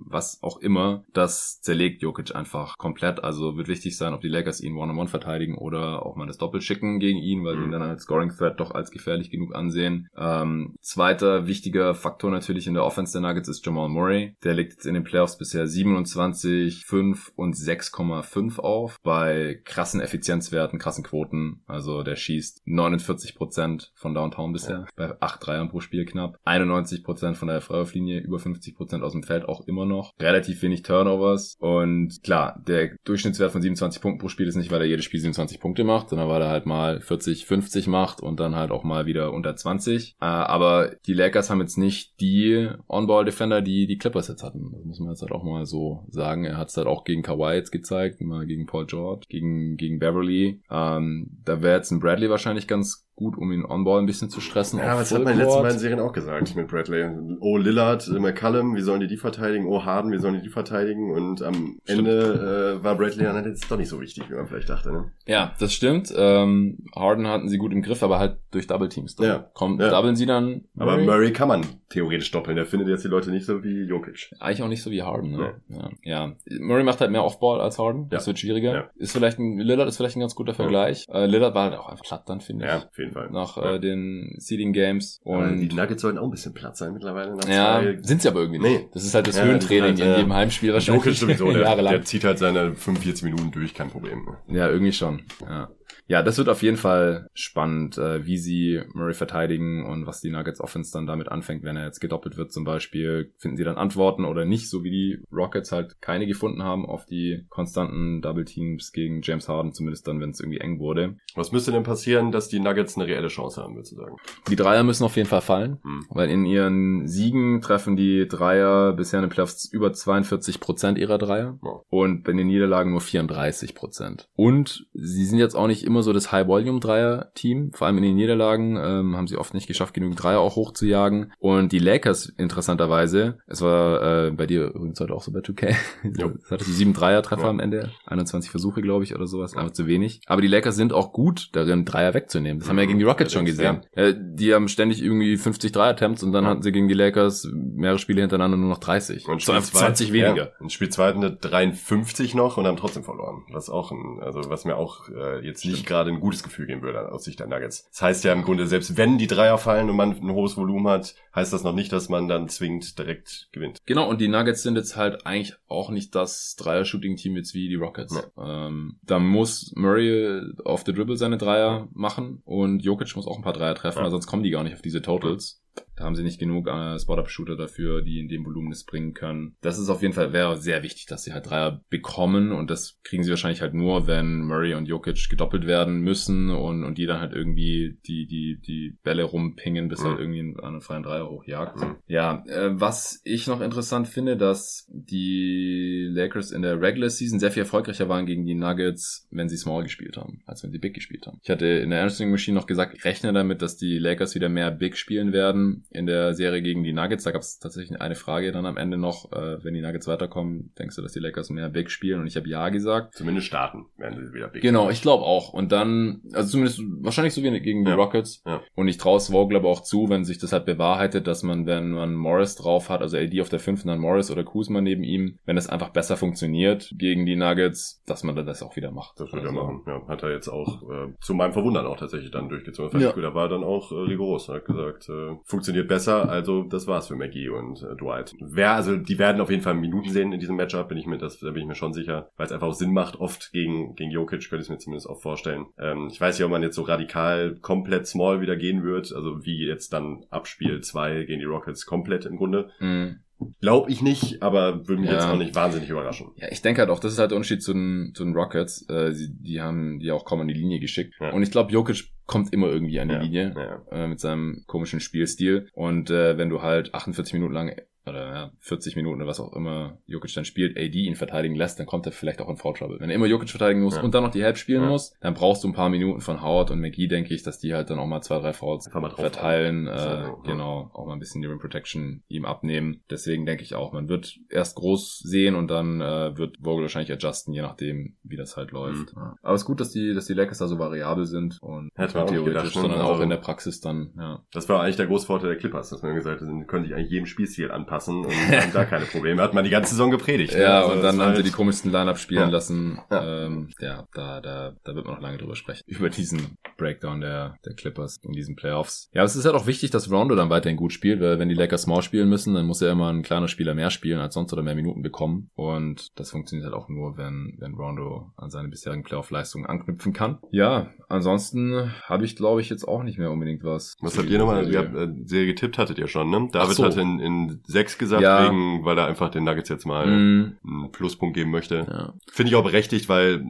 was 0.09 0.39
auch 0.43 0.57
immer, 0.59 0.82
das 1.13 1.61
zerlegt 1.61 2.01
Jokic 2.01 2.35
einfach 2.35 2.77
komplett. 2.77 3.23
Also 3.23 3.57
wird 3.57 3.67
wichtig 3.67 3.97
sein, 3.97 4.13
ob 4.13 4.21
die 4.21 4.27
Lakers 4.27 4.61
ihn 4.61 4.75
One-on-One 4.75 5.09
verteidigen 5.09 5.57
oder 5.57 6.05
auch 6.05 6.15
mal 6.15 6.27
das 6.27 6.37
Doppel 6.37 6.61
schicken 6.61 6.99
gegen 6.99 7.19
ihn, 7.19 7.43
weil 7.43 7.57
sie 7.57 7.63
ihn 7.63 7.71
dann 7.71 7.81
als 7.81 8.03
Scoring-Threat 8.03 8.59
doch 8.59 8.71
als 8.71 8.91
gefährlich 8.91 9.29
genug 9.29 9.55
ansehen. 9.55 10.07
Ähm, 10.15 10.75
zweiter 10.81 11.47
wichtiger 11.47 11.93
Faktor 11.93 12.31
natürlich 12.31 12.67
in 12.67 12.73
der 12.73 12.85
Offense 12.85 13.13
der 13.13 13.21
Nuggets 13.21 13.49
ist 13.49 13.65
Jamal 13.65 13.89
Murray. 13.89 14.35
Der 14.43 14.53
legt 14.53 14.73
jetzt 14.73 14.85
in 14.85 14.93
den 14.93 15.03
Playoffs 15.03 15.37
bisher 15.37 15.67
27, 15.67 16.85
5 16.85 17.31
und 17.35 17.55
6,5 17.55 18.59
auf. 18.59 18.97
Bei 19.03 19.59
krassen 19.63 20.01
Effizienzwerten, 20.01 20.79
krassen 20.79 21.03
Quoten. 21.03 21.61
Also 21.67 22.03
der 22.03 22.15
schießt 22.15 22.61
49 22.65 23.35
Prozent 23.35 23.91
von 23.95 24.13
Downtown 24.13 24.53
bisher. 24.53 24.79
Ja. 24.79 24.85
Bei 24.95 25.21
8 25.21 25.45
Dreiern 25.45 25.69
pro 25.69 25.79
Spiel 25.79 26.05
knapp. 26.05 26.37
91 26.43 27.03
Prozent 27.03 27.37
von 27.37 27.47
der 27.47 27.61
Freiwurflinie, 27.61 28.19
über 28.19 28.39
50 28.39 28.75
Prozent 28.75 29.03
aus 29.03 29.11
dem 29.11 29.23
Feld 29.23 29.45
auch 29.45 29.61
immer 29.67 29.85
noch. 29.85 30.11
Relativ 30.19 30.61
wenig 30.61 30.72
Turnovers. 30.81 31.55
Und 31.59 32.23
klar, 32.23 32.59
der 32.67 32.95
Durchschnittswert 33.03 33.51
von 33.51 33.61
27 33.61 34.01
Punkten 34.01 34.19
pro 34.19 34.29
Spiel 34.29 34.47
ist 34.47 34.55
nicht, 34.55 34.71
weil 34.71 34.81
er 34.81 34.87
jedes 34.87 35.05
Spiel 35.05 35.19
27 35.19 35.59
Punkte 35.59 35.83
macht, 35.83 36.09
sondern 36.09 36.29
weil 36.29 36.41
er 36.41 36.49
halt 36.49 36.65
mal 36.65 37.01
40, 37.01 37.45
50 37.45 37.87
macht 37.87 38.21
und 38.21 38.39
dann 38.39 38.55
halt 38.55 38.71
auch 38.71 38.83
mal 38.83 39.05
wieder 39.05 39.31
unter 39.33 39.55
20. 39.55 40.15
Äh, 40.19 40.25
aber 40.25 40.95
die 41.05 41.13
Lakers 41.13 41.49
haben 41.49 41.61
jetzt 41.61 41.77
nicht 41.77 42.19
die 42.19 42.69
On-Ball-Defender, 42.87 43.61
die 43.61 43.85
die 43.85 43.97
Clippers 43.97 44.27
jetzt 44.27 44.43
hatten. 44.43 44.71
Das 44.71 44.83
muss 44.83 44.99
man 44.99 45.09
jetzt 45.09 45.21
halt 45.21 45.31
auch 45.31 45.43
mal 45.43 45.65
so 45.65 46.05
sagen. 46.09 46.45
Er 46.45 46.57
hat 46.57 46.69
es 46.69 46.77
halt 46.77 46.87
auch 46.87 47.03
gegen 47.03 47.21
Kawhi 47.21 47.53
jetzt 47.53 47.71
gezeigt, 47.71 48.21
mal 48.21 48.45
gegen 48.45 48.65
Paul 48.65 48.85
George, 48.85 49.25
gegen, 49.29 49.77
gegen 49.77 49.99
Beverly. 49.99 50.61
Ähm, 50.71 51.37
da 51.45 51.61
wäre 51.61 51.77
jetzt 51.77 51.91
ein 51.91 51.99
Bradley 51.99 52.29
wahrscheinlich 52.29 52.67
ganz 52.67 53.05
gut, 53.15 53.37
um 53.37 53.51
ihn 53.51 53.63
on-ball 53.63 53.99
ein 53.99 54.05
bisschen 54.05 54.29
zu 54.29 54.41
stressen. 54.41 54.79
Ja, 54.79 54.91
aber 54.91 55.01
das 55.01 55.11
hat 55.11 55.23
man 55.23 55.33
in 55.33 55.39
den 55.39 55.45
letzten 55.45 55.61
beiden 55.61 55.79
Serien 55.79 55.99
auch 55.99 56.13
gesagt 56.13 56.55
mit 56.55 56.67
Bradley. 56.67 57.09
Oh, 57.39 57.57
Lillard, 57.57 58.07
McCallum, 58.07 58.75
wie 58.75 58.81
sollen 58.81 59.01
die 59.01 59.07
die 59.07 59.17
verteidigen? 59.17 59.67
Oh, 59.67 59.85
Harden, 59.85 60.11
wie 60.11 60.17
sollen 60.17 60.35
die 60.35 60.41
die 60.41 60.49
verteidigen? 60.49 61.11
Und 61.11 61.41
am 61.43 61.77
stimmt. 61.83 61.99
Ende 61.99 62.79
äh, 62.79 62.83
war 62.83 62.95
Bradley 62.95 63.23
dann 63.23 63.45
jetzt 63.45 63.69
doch 63.69 63.77
nicht 63.77 63.89
so 63.89 64.01
wichtig, 64.01 64.29
wie 64.29 64.33
man 64.35 64.47
vielleicht 64.47 64.69
dachte. 64.69 64.91
Ne? 64.91 65.11
Ja, 65.25 65.53
das 65.59 65.73
stimmt. 65.73 66.13
Ähm, 66.15 66.79
Harden 66.95 67.27
hatten 67.27 67.49
sie 67.49 67.57
gut 67.57 67.71
im 67.71 67.81
Griff, 67.81 68.01
aber 68.01 68.19
halt 68.19 68.37
durch 68.51 68.67
Double 68.67 68.89
Teams. 68.89 69.15
Dann. 69.15 69.25
Ja. 69.25 69.49
Kommt, 69.53 69.79
ja. 69.79 69.89
doublen 69.89 70.15
sie 70.15 70.25
dann 70.25 70.65
Murray? 70.73 70.93
Aber 70.93 70.97
Murray 70.97 71.33
kann 71.33 71.47
man 71.47 71.65
theoretisch 71.93 72.31
doppeln. 72.31 72.55
Der 72.55 72.65
findet 72.65 72.89
jetzt 72.89 73.03
die 73.03 73.07
Leute 73.07 73.31
nicht 73.31 73.45
so 73.45 73.63
wie 73.63 73.83
Jokic. 73.83 74.31
Eigentlich 74.39 74.63
auch 74.63 74.67
nicht 74.67 74.81
so 74.81 74.91
wie 74.91 75.03
Harden. 75.03 75.31
Ne? 75.31 75.61
Ja. 75.69 75.89
ja. 76.03 76.35
Murray 76.59 76.83
macht 76.83 76.99
halt 77.01 77.11
mehr 77.11 77.23
Offball 77.23 77.61
als 77.61 77.77
Harden. 77.77 78.09
Das 78.09 78.27
wird 78.27 78.39
schwieriger. 78.39 78.89
Ist 78.95 79.13
vielleicht 79.13 79.39
ein, 79.39 79.59
Lillard 79.59 79.87
ist 79.87 79.97
vielleicht 79.97 80.17
ein 80.17 80.19
ganz 80.19 80.35
guter 80.35 80.53
Vergleich. 80.53 81.05
Äh, 81.09 81.27
Lillard 81.27 81.53
war 81.53 81.69
halt 81.69 81.79
auch 81.79 81.87
einfach 81.87 82.03
platt 82.03 82.23
dann, 82.27 82.41
finde 82.41 82.65
ich. 82.65 82.71
Ja, 82.71 82.77
auf 82.79 82.97
jeden 82.97 83.11
Fall. 83.11 83.29
Nach 83.31 83.57
äh, 83.57 83.79
den 83.79 84.35
Seeding 84.37 84.73
Games. 84.73 85.21
Und 85.23 85.59
die 85.59 85.73
Nuggets 85.73 86.01
sollten 86.01 86.17
auch 86.17 86.25
ein 86.25 86.31
bisschen 86.31 86.53
platt 86.53 86.75
sein 86.75 86.93
mittlerweile. 86.93 87.35
ja, 87.47 87.81
zwei. 87.81 87.97
sind 88.01 88.21
sie 88.21 88.27
aber 88.27 88.41
irgendwie 88.41 88.59
nicht. 88.59 88.81
Nee. 88.81 88.89
Das 88.93 89.05
ist 89.05 89.13
halt 89.13 89.27
das 89.27 89.37
ja, 89.37 89.43
Höhentraining 89.43 89.97
halt, 89.97 89.99
in 89.99 90.15
jedem 90.15 90.33
Heimspiel 90.33 90.73
wahrscheinlich. 90.73 91.05
Jokic 91.05 91.19
sowieso, 91.19 91.51
der, 91.51 91.75
der 91.83 92.01
zieht 92.03 92.23
halt 92.23 92.39
seine 92.39 92.75
45 92.75 93.23
Minuten 93.23 93.51
durch, 93.51 93.73
kein 93.73 93.89
Problem. 93.89 94.27
Ja, 94.47 94.69
irgendwie 94.69 94.93
schon. 94.93 95.23
Ja. 95.41 95.69
Ja, 96.07 96.21
das 96.21 96.37
wird 96.37 96.49
auf 96.49 96.63
jeden 96.63 96.77
Fall 96.77 97.29
spannend, 97.33 97.97
äh, 97.97 98.25
wie 98.25 98.37
sie 98.37 98.81
Murray 98.93 99.13
verteidigen 99.13 99.85
und 99.85 100.05
was 100.05 100.21
die 100.21 100.29
Nuggets 100.29 100.59
Offense 100.59 100.91
dann 100.91 101.05
damit 101.05 101.29
anfängt, 101.29 101.63
wenn 101.63 101.77
er 101.77 101.85
jetzt 101.85 101.99
gedoppelt 101.99 102.37
wird 102.37 102.51
zum 102.51 102.63
Beispiel. 102.63 103.31
Finden 103.37 103.57
sie 103.57 103.63
dann 103.63 103.77
Antworten 103.77 104.25
oder 104.25 104.45
nicht, 104.45 104.69
so 104.69 104.83
wie 104.83 104.91
die 104.91 105.19
Rockets 105.31 105.71
halt 105.71 106.01
keine 106.01 106.27
gefunden 106.27 106.63
haben 106.63 106.85
auf 106.85 107.05
die 107.05 107.45
konstanten 107.49 108.21
Double 108.21 108.45
Teams 108.45 108.91
gegen 108.91 109.21
James 109.21 109.47
Harden, 109.47 109.73
zumindest 109.73 110.07
dann, 110.07 110.19
wenn 110.19 110.31
es 110.31 110.39
irgendwie 110.39 110.59
eng 110.59 110.79
wurde. 110.79 111.15
Was 111.35 111.51
müsste 111.51 111.71
denn 111.71 111.83
passieren, 111.83 112.31
dass 112.31 112.49
die 112.49 112.59
Nuggets 112.59 112.95
eine 112.95 113.07
reelle 113.07 113.29
Chance 113.29 113.61
haben, 113.61 113.75
würdest 113.75 113.93
du 113.93 113.97
sagen? 113.97 114.15
Die 114.49 114.55
Dreier 114.55 114.83
müssen 114.83 115.03
auf 115.03 115.15
jeden 115.15 115.29
Fall 115.29 115.41
fallen, 115.41 115.79
hm. 115.83 116.05
weil 116.09 116.29
in 116.29 116.45
ihren 116.45 117.07
Siegen 117.07 117.61
treffen 117.61 117.95
die 117.95 118.27
Dreier 118.27 118.93
bisher 118.93 119.19
in 119.19 119.25
den 119.25 119.31
Playoffs 119.31 119.65
über 119.71 119.93
42 119.93 120.59
Prozent 120.59 120.97
ihrer 120.97 121.17
Dreier 121.17 121.57
oh. 121.63 121.81
und 121.89 122.23
bei 122.23 122.33
den 122.33 122.47
Niederlagen 122.47 122.91
nur 122.91 123.01
34 123.01 123.75
Prozent. 123.75 124.27
Und 124.35 124.87
sie 124.93 125.25
sind 125.25 125.39
jetzt 125.39 125.55
auch 125.55 125.67
nicht 125.67 125.83
immer 125.83 125.92
so 126.01 126.13
das 126.13 126.31
High-Volume-Dreier-Team. 126.31 127.71
Vor 127.73 127.87
allem 127.87 127.97
in 127.97 128.03
den 128.03 128.15
Niederlagen 128.15 128.77
ähm, 128.77 129.15
haben 129.15 129.27
sie 129.27 129.37
oft 129.37 129.53
nicht 129.53 129.67
geschafft, 129.67 129.93
genügend 129.93 130.21
Dreier 130.21 130.39
auch 130.39 130.55
hochzujagen. 130.55 131.31
Und 131.39 131.71
die 131.71 131.79
Lakers, 131.79 132.27
interessanterweise, 132.37 133.37
es 133.47 133.61
war 133.61 134.27
äh, 134.27 134.31
bei 134.31 134.45
dir 134.45 134.73
übrigens 134.73 134.99
heute 134.99 135.13
auch 135.13 135.21
so 135.21 135.31
bei 135.31 135.39
2K, 135.39 135.75
das 136.03 136.31
hatte 136.51 136.65
die 136.65 136.71
sieben 136.71 136.93
Dreier-Treffer 136.93 137.43
ja. 137.43 137.49
am 137.49 137.59
Ende, 137.59 137.91
21 138.05 138.49
Versuche, 138.49 138.81
glaube 138.81 139.03
ich, 139.03 139.13
oder 139.13 139.27
sowas, 139.27 139.55
einfach 139.55 139.71
zu 139.71 139.87
wenig. 139.87 140.21
Aber 140.25 140.41
die 140.41 140.47
Lakers 140.47 140.75
sind 140.75 140.93
auch 140.93 141.13
gut 141.13 141.49
darin, 141.53 141.85
Dreier 141.85 142.13
wegzunehmen. 142.13 142.59
Das 142.59 142.69
haben 142.69 142.77
wir 142.77 142.83
ja 142.83 142.87
gegen 142.87 142.99
die 142.99 143.05
Rockets 143.05 143.33
schon 143.33 143.45
gesehen. 143.45 143.81
Äh, 143.91 144.13
die 144.17 144.53
haben 144.53 144.67
ständig 144.67 145.03
irgendwie 145.03 145.37
50 145.37 145.71
Dreier-Attempts 145.71 146.23
und 146.23 146.31
dann 146.31 146.45
ja. 146.45 146.51
hatten 146.51 146.61
sie 146.61 146.71
gegen 146.71 146.87
die 146.87 146.93
Lakers 146.93 147.47
mehrere 147.53 147.99
Spiele 147.99 148.21
hintereinander 148.21 148.57
nur 148.57 148.69
noch 148.69 148.79
30. 148.79 149.27
Und 149.27 149.41
Spiel 149.41 149.61
20 149.61 150.07
zwei, 150.07 150.13
weniger. 150.13 150.35
Ja. 150.35 150.51
In 150.59 150.69
Spiel 150.69 150.89
2 150.89 151.07
hatten 151.07 151.37
53 151.39 152.35
noch 152.35 152.57
und 152.57 152.65
haben 152.65 152.77
trotzdem 152.77 153.03
verloren. 153.03 153.43
Was 153.51 153.69
auch 153.69 153.91
ein, 153.91 154.19
also 154.21 154.41
was 154.49 154.65
mir 154.65 154.77
auch 154.77 155.09
äh, 155.09 155.45
jetzt 155.45 155.63
nicht 155.83 155.89
gerade 155.89 156.11
ein 156.11 156.19
gutes 156.19 156.43
Gefühl 156.43 156.65
geben 156.65 156.81
würde 156.81 157.11
aus 157.11 157.25
Sicht 157.25 157.39
der 157.39 157.47
Nuggets. 157.47 157.89
Das 157.91 158.01
heißt 158.01 158.23
ja 158.23 158.33
im 158.33 158.43
Grunde, 158.43 158.67
selbst 158.67 158.97
wenn 158.97 159.17
die 159.17 159.27
Dreier 159.27 159.57
fallen 159.57 159.89
und 159.89 159.95
man 159.95 160.11
ein 160.11 160.31
hohes 160.31 160.55
Volumen 160.55 160.87
hat, 160.87 161.15
heißt 161.35 161.51
das 161.51 161.63
noch 161.63 161.73
nicht, 161.73 161.91
dass 161.91 162.09
man 162.09 162.27
dann 162.27 162.47
zwingend 162.47 162.97
direkt 162.97 163.49
gewinnt. 163.51 163.79
Genau, 163.85 164.09
und 164.09 164.21
die 164.21 164.27
Nuggets 164.27 164.63
sind 164.63 164.75
jetzt 164.75 164.95
halt 164.95 165.25
eigentlich 165.25 165.55
auch 165.67 165.89
nicht 165.89 166.15
das 166.15 166.55
Dreier-Shooting-Team 166.55 167.35
jetzt 167.35 167.53
wie 167.53 167.67
die 167.67 167.75
Rockets. 167.75 168.15
Ja. 168.37 168.67
Ähm, 168.67 168.99
da 169.03 169.19
muss 169.19 169.73
Murray 169.75 170.41
auf 170.63 170.83
der 170.83 170.93
Dribble 170.93 171.17
seine 171.17 171.37
Dreier 171.37 171.87
machen 171.93 172.41
und 172.45 172.83
Jokic 172.83 173.15
muss 173.15 173.27
auch 173.27 173.37
ein 173.37 173.43
paar 173.43 173.53
Dreier 173.53 173.75
treffen, 173.75 173.99
ja. 173.99 174.03
weil 174.05 174.11
sonst 174.11 174.27
kommen 174.27 174.43
die 174.43 174.51
gar 174.51 174.63
nicht 174.63 174.73
auf 174.73 174.81
diese 174.81 175.01
Totals. 175.01 175.61
Da 175.95 176.05
haben 176.05 176.15
sie 176.15 176.23
nicht 176.23 176.39
genug 176.39 176.67
äh, 176.67 176.97
Spot-Up-Shooter 176.97 177.55
dafür, 177.55 178.01
die 178.01 178.19
in 178.19 178.27
dem 178.27 178.45
Volumen 178.45 178.71
es 178.71 178.83
bringen 178.83 179.13
können. 179.13 179.55
Das 179.61 179.77
ist 179.77 179.89
auf 179.89 180.01
jeden 180.01 180.13
Fall, 180.13 180.33
wäre 180.33 180.57
sehr 180.57 180.83
wichtig, 180.83 181.05
dass 181.05 181.23
sie 181.23 181.33
halt 181.33 181.49
Dreier 181.49 181.81
bekommen 181.89 182.51
und 182.51 182.69
das 182.69 182.99
kriegen 183.03 183.23
sie 183.23 183.29
wahrscheinlich 183.29 183.61
halt 183.61 183.73
nur, 183.73 184.07
wenn 184.07 184.41
Murray 184.41 184.73
und 184.73 184.87
Jokic 184.87 185.29
gedoppelt 185.29 185.67
werden 185.67 186.01
müssen 186.01 186.49
und, 186.49 186.83
und 186.83 186.97
die 186.97 187.05
dann 187.05 187.19
halt 187.19 187.33
irgendwie 187.33 187.97
die, 188.07 188.25
die, 188.25 188.59
die 188.59 188.97
Bälle 189.03 189.23
rumpingen, 189.23 189.87
bis 189.87 190.01
mhm. 190.01 190.07
halt 190.07 190.19
irgendwie 190.19 190.55
einen 190.61 190.81
freien 190.81 191.03
Dreier 191.03 191.29
hochjagt. 191.29 191.79
Mhm. 191.79 191.95
Ja, 192.07 192.43
äh, 192.47 192.69
was 192.73 193.21
ich 193.23 193.47
noch 193.47 193.61
interessant 193.61 194.07
finde, 194.07 194.37
dass 194.37 194.87
die 194.89 196.07
Lakers 196.11 196.51
in 196.51 196.61
der 196.61 196.81
Regular 196.81 197.09
Season 197.09 197.39
sehr 197.39 197.51
viel 197.51 197.63
erfolgreicher 197.63 198.09
waren 198.09 198.25
gegen 198.25 198.45
die 198.45 198.55
Nuggets, 198.55 199.27
wenn 199.31 199.49
sie 199.49 199.57
Small 199.57 199.83
gespielt 199.83 200.17
haben, 200.17 200.41
als 200.45 200.63
wenn 200.63 200.71
sie 200.71 200.79
Big 200.79 200.93
gespielt 200.93 201.27
haben. 201.27 201.39
Ich 201.43 201.49
hatte 201.49 201.67
in 201.67 201.91
der 201.91 202.01
Answering 202.01 202.31
Machine 202.31 202.55
noch 202.55 202.67
gesagt, 202.67 203.05
rechne 203.05 203.33
damit, 203.33 203.61
dass 203.61 203.77
die 203.77 203.99
Lakers 203.99 204.35
wieder 204.35 204.49
mehr 204.49 204.71
Big 204.71 204.97
spielen 204.97 205.33
werden 205.33 205.83
in 205.93 206.05
der 206.05 206.33
Serie 206.33 206.61
gegen 206.61 206.83
die 206.83 206.93
Nuggets. 206.93 207.23
Da 207.23 207.31
gab 207.31 207.41
es 207.41 207.59
tatsächlich 207.59 207.99
eine 207.99 208.15
Frage 208.15 208.51
dann 208.51 208.65
am 208.65 208.77
Ende 208.77 208.97
noch, 208.97 209.31
äh, 209.31 209.63
wenn 209.63 209.73
die 209.73 209.81
Nuggets 209.81 210.07
weiterkommen, 210.07 210.71
denkst 210.77 210.95
du, 210.95 211.01
dass 211.01 211.13
die 211.13 211.19
Lakers 211.19 211.49
mehr 211.49 211.69
Big 211.69 211.89
spielen? 211.91 212.21
Und 212.21 212.27
ich 212.27 212.35
habe 212.35 212.47
ja 212.49 212.69
gesagt. 212.69 213.15
Zumindest 213.15 213.47
starten 213.47 213.85
werden 213.97 214.25
sie 214.25 214.33
wieder 214.33 214.47
Big. 214.47 214.61
Genau, 214.61 214.89
ich 214.89 215.01
glaube 215.01 215.23
auch. 215.23 215.53
Und 215.53 215.71
dann, 215.71 216.21
also 216.33 216.49
zumindest 216.49 216.81
wahrscheinlich 217.01 217.33
so 217.33 217.43
wie 217.43 217.59
gegen 217.59 217.85
die 217.85 217.91
ja. 217.91 217.95
Rockets. 217.95 218.41
Ja. 218.45 218.61
Und 218.75 218.87
ich 218.87 218.97
traue 218.97 219.19
Vogel 219.19 219.57
aber 219.57 219.69
auch 219.69 219.81
zu, 219.81 220.09
wenn 220.09 220.25
sich 220.25 220.39
das 220.39 220.51
halt 220.51 220.65
bewahrheitet, 220.65 221.27
dass 221.27 221.43
man, 221.43 221.65
wenn 221.65 221.91
man 221.91 222.13
Morris 222.13 222.55
drauf 222.55 222.89
hat, 222.89 223.01
also 223.01 223.17
AD 223.17 223.41
auf 223.41 223.49
der 223.49 223.59
fünften, 223.59 223.87
dann 223.87 223.99
Morris 223.99 224.31
oder 224.31 224.43
Kuzma 224.43 224.81
neben 224.81 225.03
ihm, 225.03 225.39
wenn 225.45 225.55
das 225.55 225.69
einfach 225.69 225.89
besser 225.89 226.17
funktioniert 226.17 226.91
gegen 226.97 227.25
die 227.25 227.35
Nuggets, 227.35 228.01
dass 228.05 228.23
man 228.23 228.35
dann 228.35 228.45
das 228.45 228.63
auch 228.63 228.75
wieder 228.75 228.91
macht. 228.91 229.19
Das 229.19 229.31
wird 229.31 229.45
also. 229.45 229.55
er 229.55 229.63
machen, 229.63 229.81
ja. 229.87 230.07
Hat 230.07 230.23
er 230.23 230.31
jetzt 230.31 230.49
auch 230.49 230.83
äh, 230.83 231.13
zu 231.21 231.33
meinem 231.33 231.53
Verwundern 231.53 231.85
auch 231.85 231.97
tatsächlich 231.97 232.31
dann 232.31 232.49
durchgezogen. 232.49 232.99
Ja. 232.99 233.11
Gut, 233.11 233.23
er 233.23 233.35
war 233.35 233.49
dann 233.49 233.63
auch 233.63 233.91
äh, 233.91 233.95
rigoros, 233.95 234.49
hat 234.49 234.65
gesagt, 234.65 235.09
äh, 235.09 235.35
funktioniert 235.43 235.82
besser, 235.87 236.29
also 236.29 236.63
das 236.63 236.87
war's 236.87 237.07
für 237.07 237.15
Maggie 237.15 237.49
und 237.49 237.81
äh, 237.81 237.95
Dwight. 237.95 238.33
Wer, 238.39 238.73
also 238.73 238.97
die 238.97 239.19
werden 239.19 239.41
auf 239.41 239.49
jeden 239.49 239.61
Fall 239.61 239.73
Minuten 239.73 240.09
sehen 240.09 240.31
in 240.31 240.39
diesem 240.39 240.55
Matchup, 240.55 240.89
bin 240.89 240.97
ich 240.97 241.05
mir, 241.05 241.17
das, 241.17 241.39
da 241.39 241.51
bin 241.51 241.63
ich 241.63 241.67
mir 241.67 241.75
schon 241.75 241.93
sicher, 241.93 242.29
weil 242.37 242.45
es 242.45 242.51
einfach 242.51 242.67
auch 242.67 242.73
Sinn 242.73 242.93
macht, 242.93 243.19
oft 243.19 243.51
gegen, 243.51 243.95
gegen 243.95 244.11
Jokic, 244.11 244.49
könnte 244.49 244.63
ich 244.63 244.69
mir 244.69 244.77
zumindest 244.77 245.09
auch 245.09 245.21
vorstellen. 245.21 245.65
Ähm, 245.77 246.09
ich 246.11 246.19
weiß 246.19 246.37
nicht, 246.37 246.45
ob 246.45 246.51
man 246.51 246.63
jetzt 246.63 246.75
so 246.75 246.83
radikal 246.83 247.55
komplett 247.61 248.07
small 248.07 248.41
wieder 248.41 248.55
gehen 248.55 248.83
wird, 248.83 249.13
also 249.13 249.45
wie 249.45 249.65
jetzt 249.65 249.93
dann 249.93 250.25
Abspiel 250.29 250.81
2 250.81 251.23
gegen 251.23 251.39
die 251.39 251.45
Rockets 251.45 251.85
komplett 251.85 252.25
im 252.25 252.37
Grunde. 252.37 252.69
Mhm. 252.79 253.22
Glaube 253.61 253.91
ich 253.91 254.01
nicht, 254.01 254.41
aber 254.41 254.87
würde 254.87 255.01
mich 255.01 255.09
ja. 255.09 255.17
jetzt 255.17 255.25
auch 255.25 255.37
nicht 255.37 255.55
wahnsinnig 255.55 255.89
überraschen. 255.89 256.31
Ja, 256.37 256.47
ich 256.51 256.61
denke 256.61 256.81
halt 256.81 256.89
auch, 256.89 256.99
das 256.99 257.13
ist 257.13 257.19
halt 257.19 257.31
der 257.31 257.37
Unterschied 257.37 257.61
zu 257.61 257.73
den, 257.73 258.13
zu 258.15 258.23
den 258.23 258.33
Rockets. 258.33 258.87
Äh, 258.89 259.13
die, 259.13 259.29
die 259.31 259.61
haben 259.61 259.99
die 259.99 260.11
auch 260.11 260.25
kaum 260.25 260.41
an 260.41 260.47
die 260.47 260.53
Linie 260.53 260.79
geschickt. 260.79 261.15
Ja. 261.19 261.31
Und 261.31 261.43
ich 261.43 261.51
glaube, 261.51 261.71
Jokic 261.71 262.05
kommt 262.25 262.53
immer 262.53 262.67
irgendwie 262.67 262.99
an 262.99 263.09
die 263.09 263.15
ja. 263.15 263.21
Linie 263.21 263.81
äh, 263.91 264.07
mit 264.07 264.19
seinem 264.19 264.63
komischen 264.67 264.99
Spielstil. 264.99 265.67
Und 265.73 266.09
äh, 266.09 266.37
wenn 266.37 266.49
du 266.49 266.61
halt 266.61 266.93
48 266.93 267.33
Minuten 267.33 267.53
lang 267.53 267.75
oder 268.05 268.33
ja, 268.33 268.51
40 268.59 268.95
Minuten 268.95 269.21
oder 269.21 269.27
was 269.27 269.39
auch 269.39 269.53
immer 269.53 269.97
Jokic 270.05 270.33
dann 270.33 270.45
spielt, 270.45 270.77
AD 270.77 270.93
ihn 270.93 271.15
verteidigen 271.15 271.55
lässt, 271.55 271.79
dann 271.79 271.85
kommt 271.85 272.05
er 272.05 272.11
vielleicht 272.11 272.41
auch 272.41 272.49
in 272.49 272.57
Foul 272.57 272.73
Trouble. 272.73 272.99
Wenn 272.99 273.09
er 273.09 273.15
immer 273.15 273.25
Jokic 273.25 273.49
verteidigen 273.49 273.81
muss 273.81 273.95
ja. 273.95 274.01
und 274.01 274.13
dann 274.13 274.23
noch 274.23 274.31
die 274.31 274.43
Help 274.43 274.57
spielen 274.57 274.83
ja. 274.83 274.89
muss, 274.89 275.13
dann 275.21 275.33
brauchst 275.33 275.63
du 275.63 275.69
ein 275.69 275.73
paar 275.73 275.89
Minuten 275.89 276.21
von 276.21 276.41
Howard 276.41 276.71
und 276.71 276.79
McGee, 276.79 277.07
denke 277.07 277.33
ich, 277.33 277.43
dass 277.43 277.59
die 277.59 277.73
halt 277.73 277.89
dann 277.89 277.99
auch 277.99 278.05
mal 278.05 278.21
zwei, 278.21 278.39
drei 278.39 278.53
Fouls 278.53 278.89
verteilen, 278.91 279.87
äh, 279.87 279.91
ja. 279.91 280.35
genau, 280.45 280.91
auch 280.93 281.05
mal 281.05 281.13
ein 281.13 281.19
bisschen 281.19 281.41
die 281.41 281.47
Rim 281.47 281.59
Protection 281.59 282.23
ihm 282.27 282.45
abnehmen. 282.45 283.01
Deswegen 283.09 283.45
denke 283.45 283.63
ich 283.63 283.75
auch, 283.75 283.93
man 283.93 284.09
wird 284.09 284.37
erst 284.49 284.75
groß 284.75 285.19
sehen 285.19 285.55
und 285.55 285.69
dann 285.69 286.01
äh, 286.01 286.37
wird 286.37 286.57
Vogel 286.61 286.83
wahrscheinlich 286.83 287.11
adjusten, 287.11 287.53
je 287.53 287.61
nachdem, 287.61 288.17
wie 288.23 288.35
das 288.35 288.57
halt 288.57 288.71
läuft. 288.71 289.15
Mhm. 289.15 289.35
Aber 289.41 289.53
es 289.53 289.61
ist 289.61 289.67
gut, 289.67 289.79
dass 289.79 289.91
die, 289.91 290.13
dass 290.13 290.25
die 290.25 290.33
Lakers 290.33 290.57
da 290.57 290.67
so 290.67 290.77
variabel 290.79 291.25
sind 291.25 291.57
und 291.61 291.89
Hätte 291.95 292.17
man 292.17 292.27
theoretisch, 292.27 292.53
gedacht, 292.53 292.73
sondern 292.73 292.99
also, 292.99 293.13
auch 293.13 293.19
in 293.21 293.29
der 293.29 293.37
Praxis 293.37 293.79
dann, 293.79 294.13
ja. 294.17 294.43
Das 294.51 294.67
war 294.69 294.81
eigentlich 294.81 294.97
der 294.97 295.07
große 295.07 295.25
Vorteil 295.25 295.49
der 295.49 295.57
Clippers, 295.57 295.89
dass 295.89 296.01
man 296.01 296.15
gesagt 296.15 296.41
hat, 296.41 296.47
sie 296.47 296.65
können 296.65 296.85
sich 296.85 296.93
eigentlich 296.93 297.11
jedem 297.11 297.25
Spielstil 297.25 297.71
anpassen 297.71 297.92
passen 297.93 298.25
und 298.25 298.31
haben 298.33 298.73
da 298.73 298.85
keine 298.85 299.05
Probleme. 299.05 299.41
Hat 299.41 299.53
man 299.53 299.63
die 299.63 299.69
ganze 299.69 299.91
Saison 299.91 300.09
gepredigt. 300.11 300.53
Ja, 300.63 300.81
also 300.81 300.93
und 300.93 301.01
dann 301.03 301.19
haben 301.19 301.27
halt, 301.27 301.37
sie 301.37 301.43
die 301.43 301.51
komischsten 301.51 301.91
Line-Up 301.91 302.17
spielen 302.17 302.43
Ja. 302.43 302.49
lassen. 302.49 302.99
Ja. 303.11 303.45
Ähm, 303.45 303.69
ja, 303.79 304.05
da, 304.13 304.39
da, 304.39 304.73
da 304.83 304.95
wird 304.95 305.05
man 305.05 305.15
noch 305.15 305.21
lange 305.21 305.37
drüber 305.37 305.55
sprechen. 305.55 305.83
Über 305.87 306.09
diesen 306.09 306.57
Breakdown 306.77 307.19
der, 307.21 307.55
der 307.65 307.73
Clippers 307.75 308.17
in 308.23 308.31
diesen 308.31 308.55
Playoffs. 308.55 309.09
Ja, 309.13 309.21
aber 309.21 309.25
es 309.25 309.35
ist 309.35 309.45
halt 309.45 309.55
auch 309.55 309.67
wichtig, 309.67 309.91
dass 309.91 310.09
Rondo 310.11 310.35
dann 310.35 310.49
weiterhin 310.49 310.77
gut 310.77 310.93
spielt, 310.93 311.19
weil 311.21 311.37
wenn 311.39 311.49
die 311.49 311.55
Lakers 311.55 311.83
Small 311.83 312.01
spielen 312.01 312.29
müssen, 312.29 312.53
dann 312.53 312.65
muss 312.65 312.81
er 312.81 312.91
immer 312.91 313.11
ein 313.11 313.23
kleiner 313.23 313.47
Spieler 313.47 313.73
mehr 313.75 313.89
spielen 313.89 314.19
als 314.19 314.33
sonst 314.35 314.53
oder 314.53 314.63
mehr 314.63 314.75
Minuten 314.75 315.01
bekommen. 315.01 315.49
Und 315.55 316.17
das 316.17 316.31
funktioniert 316.31 316.65
halt 316.71 316.75
auch 316.75 316.87
nur, 316.87 317.17
wenn, 317.17 317.55
wenn 317.59 317.73
Rondo 317.73 318.31
an 318.37 318.49
seine 318.49 318.69
bisherigen 318.69 319.03
Playoff-Leistungen 319.03 319.65
anknüpfen 319.65 320.13
kann. 320.13 320.37
Ja, 320.51 320.91
ansonsten 321.09 321.91
habe 322.03 322.23
ich, 322.25 322.35
glaube 322.37 322.61
ich, 322.61 322.69
jetzt 322.69 322.87
auch 322.87 323.03
nicht 323.03 323.17
mehr 323.17 323.31
unbedingt 323.31 323.63
was. 323.63 323.95
Was 324.01 324.17
habt 324.17 324.29
ihr 324.29 324.37
nochmal, 324.39 324.71
ihr 324.71 324.79
habt 324.79 324.95
äh, 324.95 325.09
Serie 325.25 325.47
getippt, 325.47 325.77
hattet 325.77 325.97
ihr 325.99 326.07
schon, 326.07 326.29
ne? 326.29 326.47
David 326.51 326.75
so. 326.75 326.85
hat 326.85 326.95
in, 326.97 327.19
in 327.19 327.61
sechs 327.65 327.82
gesagt, 327.97 328.21
Ja. 328.21 328.45
wegen, 328.45 328.83
weil 328.85 328.97
er 328.97 329.07
einfach 329.07 329.29
den 329.29 329.43
Nuggets 329.43 329.69
jetzt 329.69 329.85
mal 329.85 330.07
Mm, 330.07 330.57
einen 330.65 330.91
Pluspunkt 330.91 331.35
geben 331.35 331.51
möchte. 331.51 331.85
ja. 331.89 332.13
Finde 332.31 332.49
ich 332.51 332.55
auch 332.55 332.63
berechtigt, 332.63 333.09
weil 333.09 333.45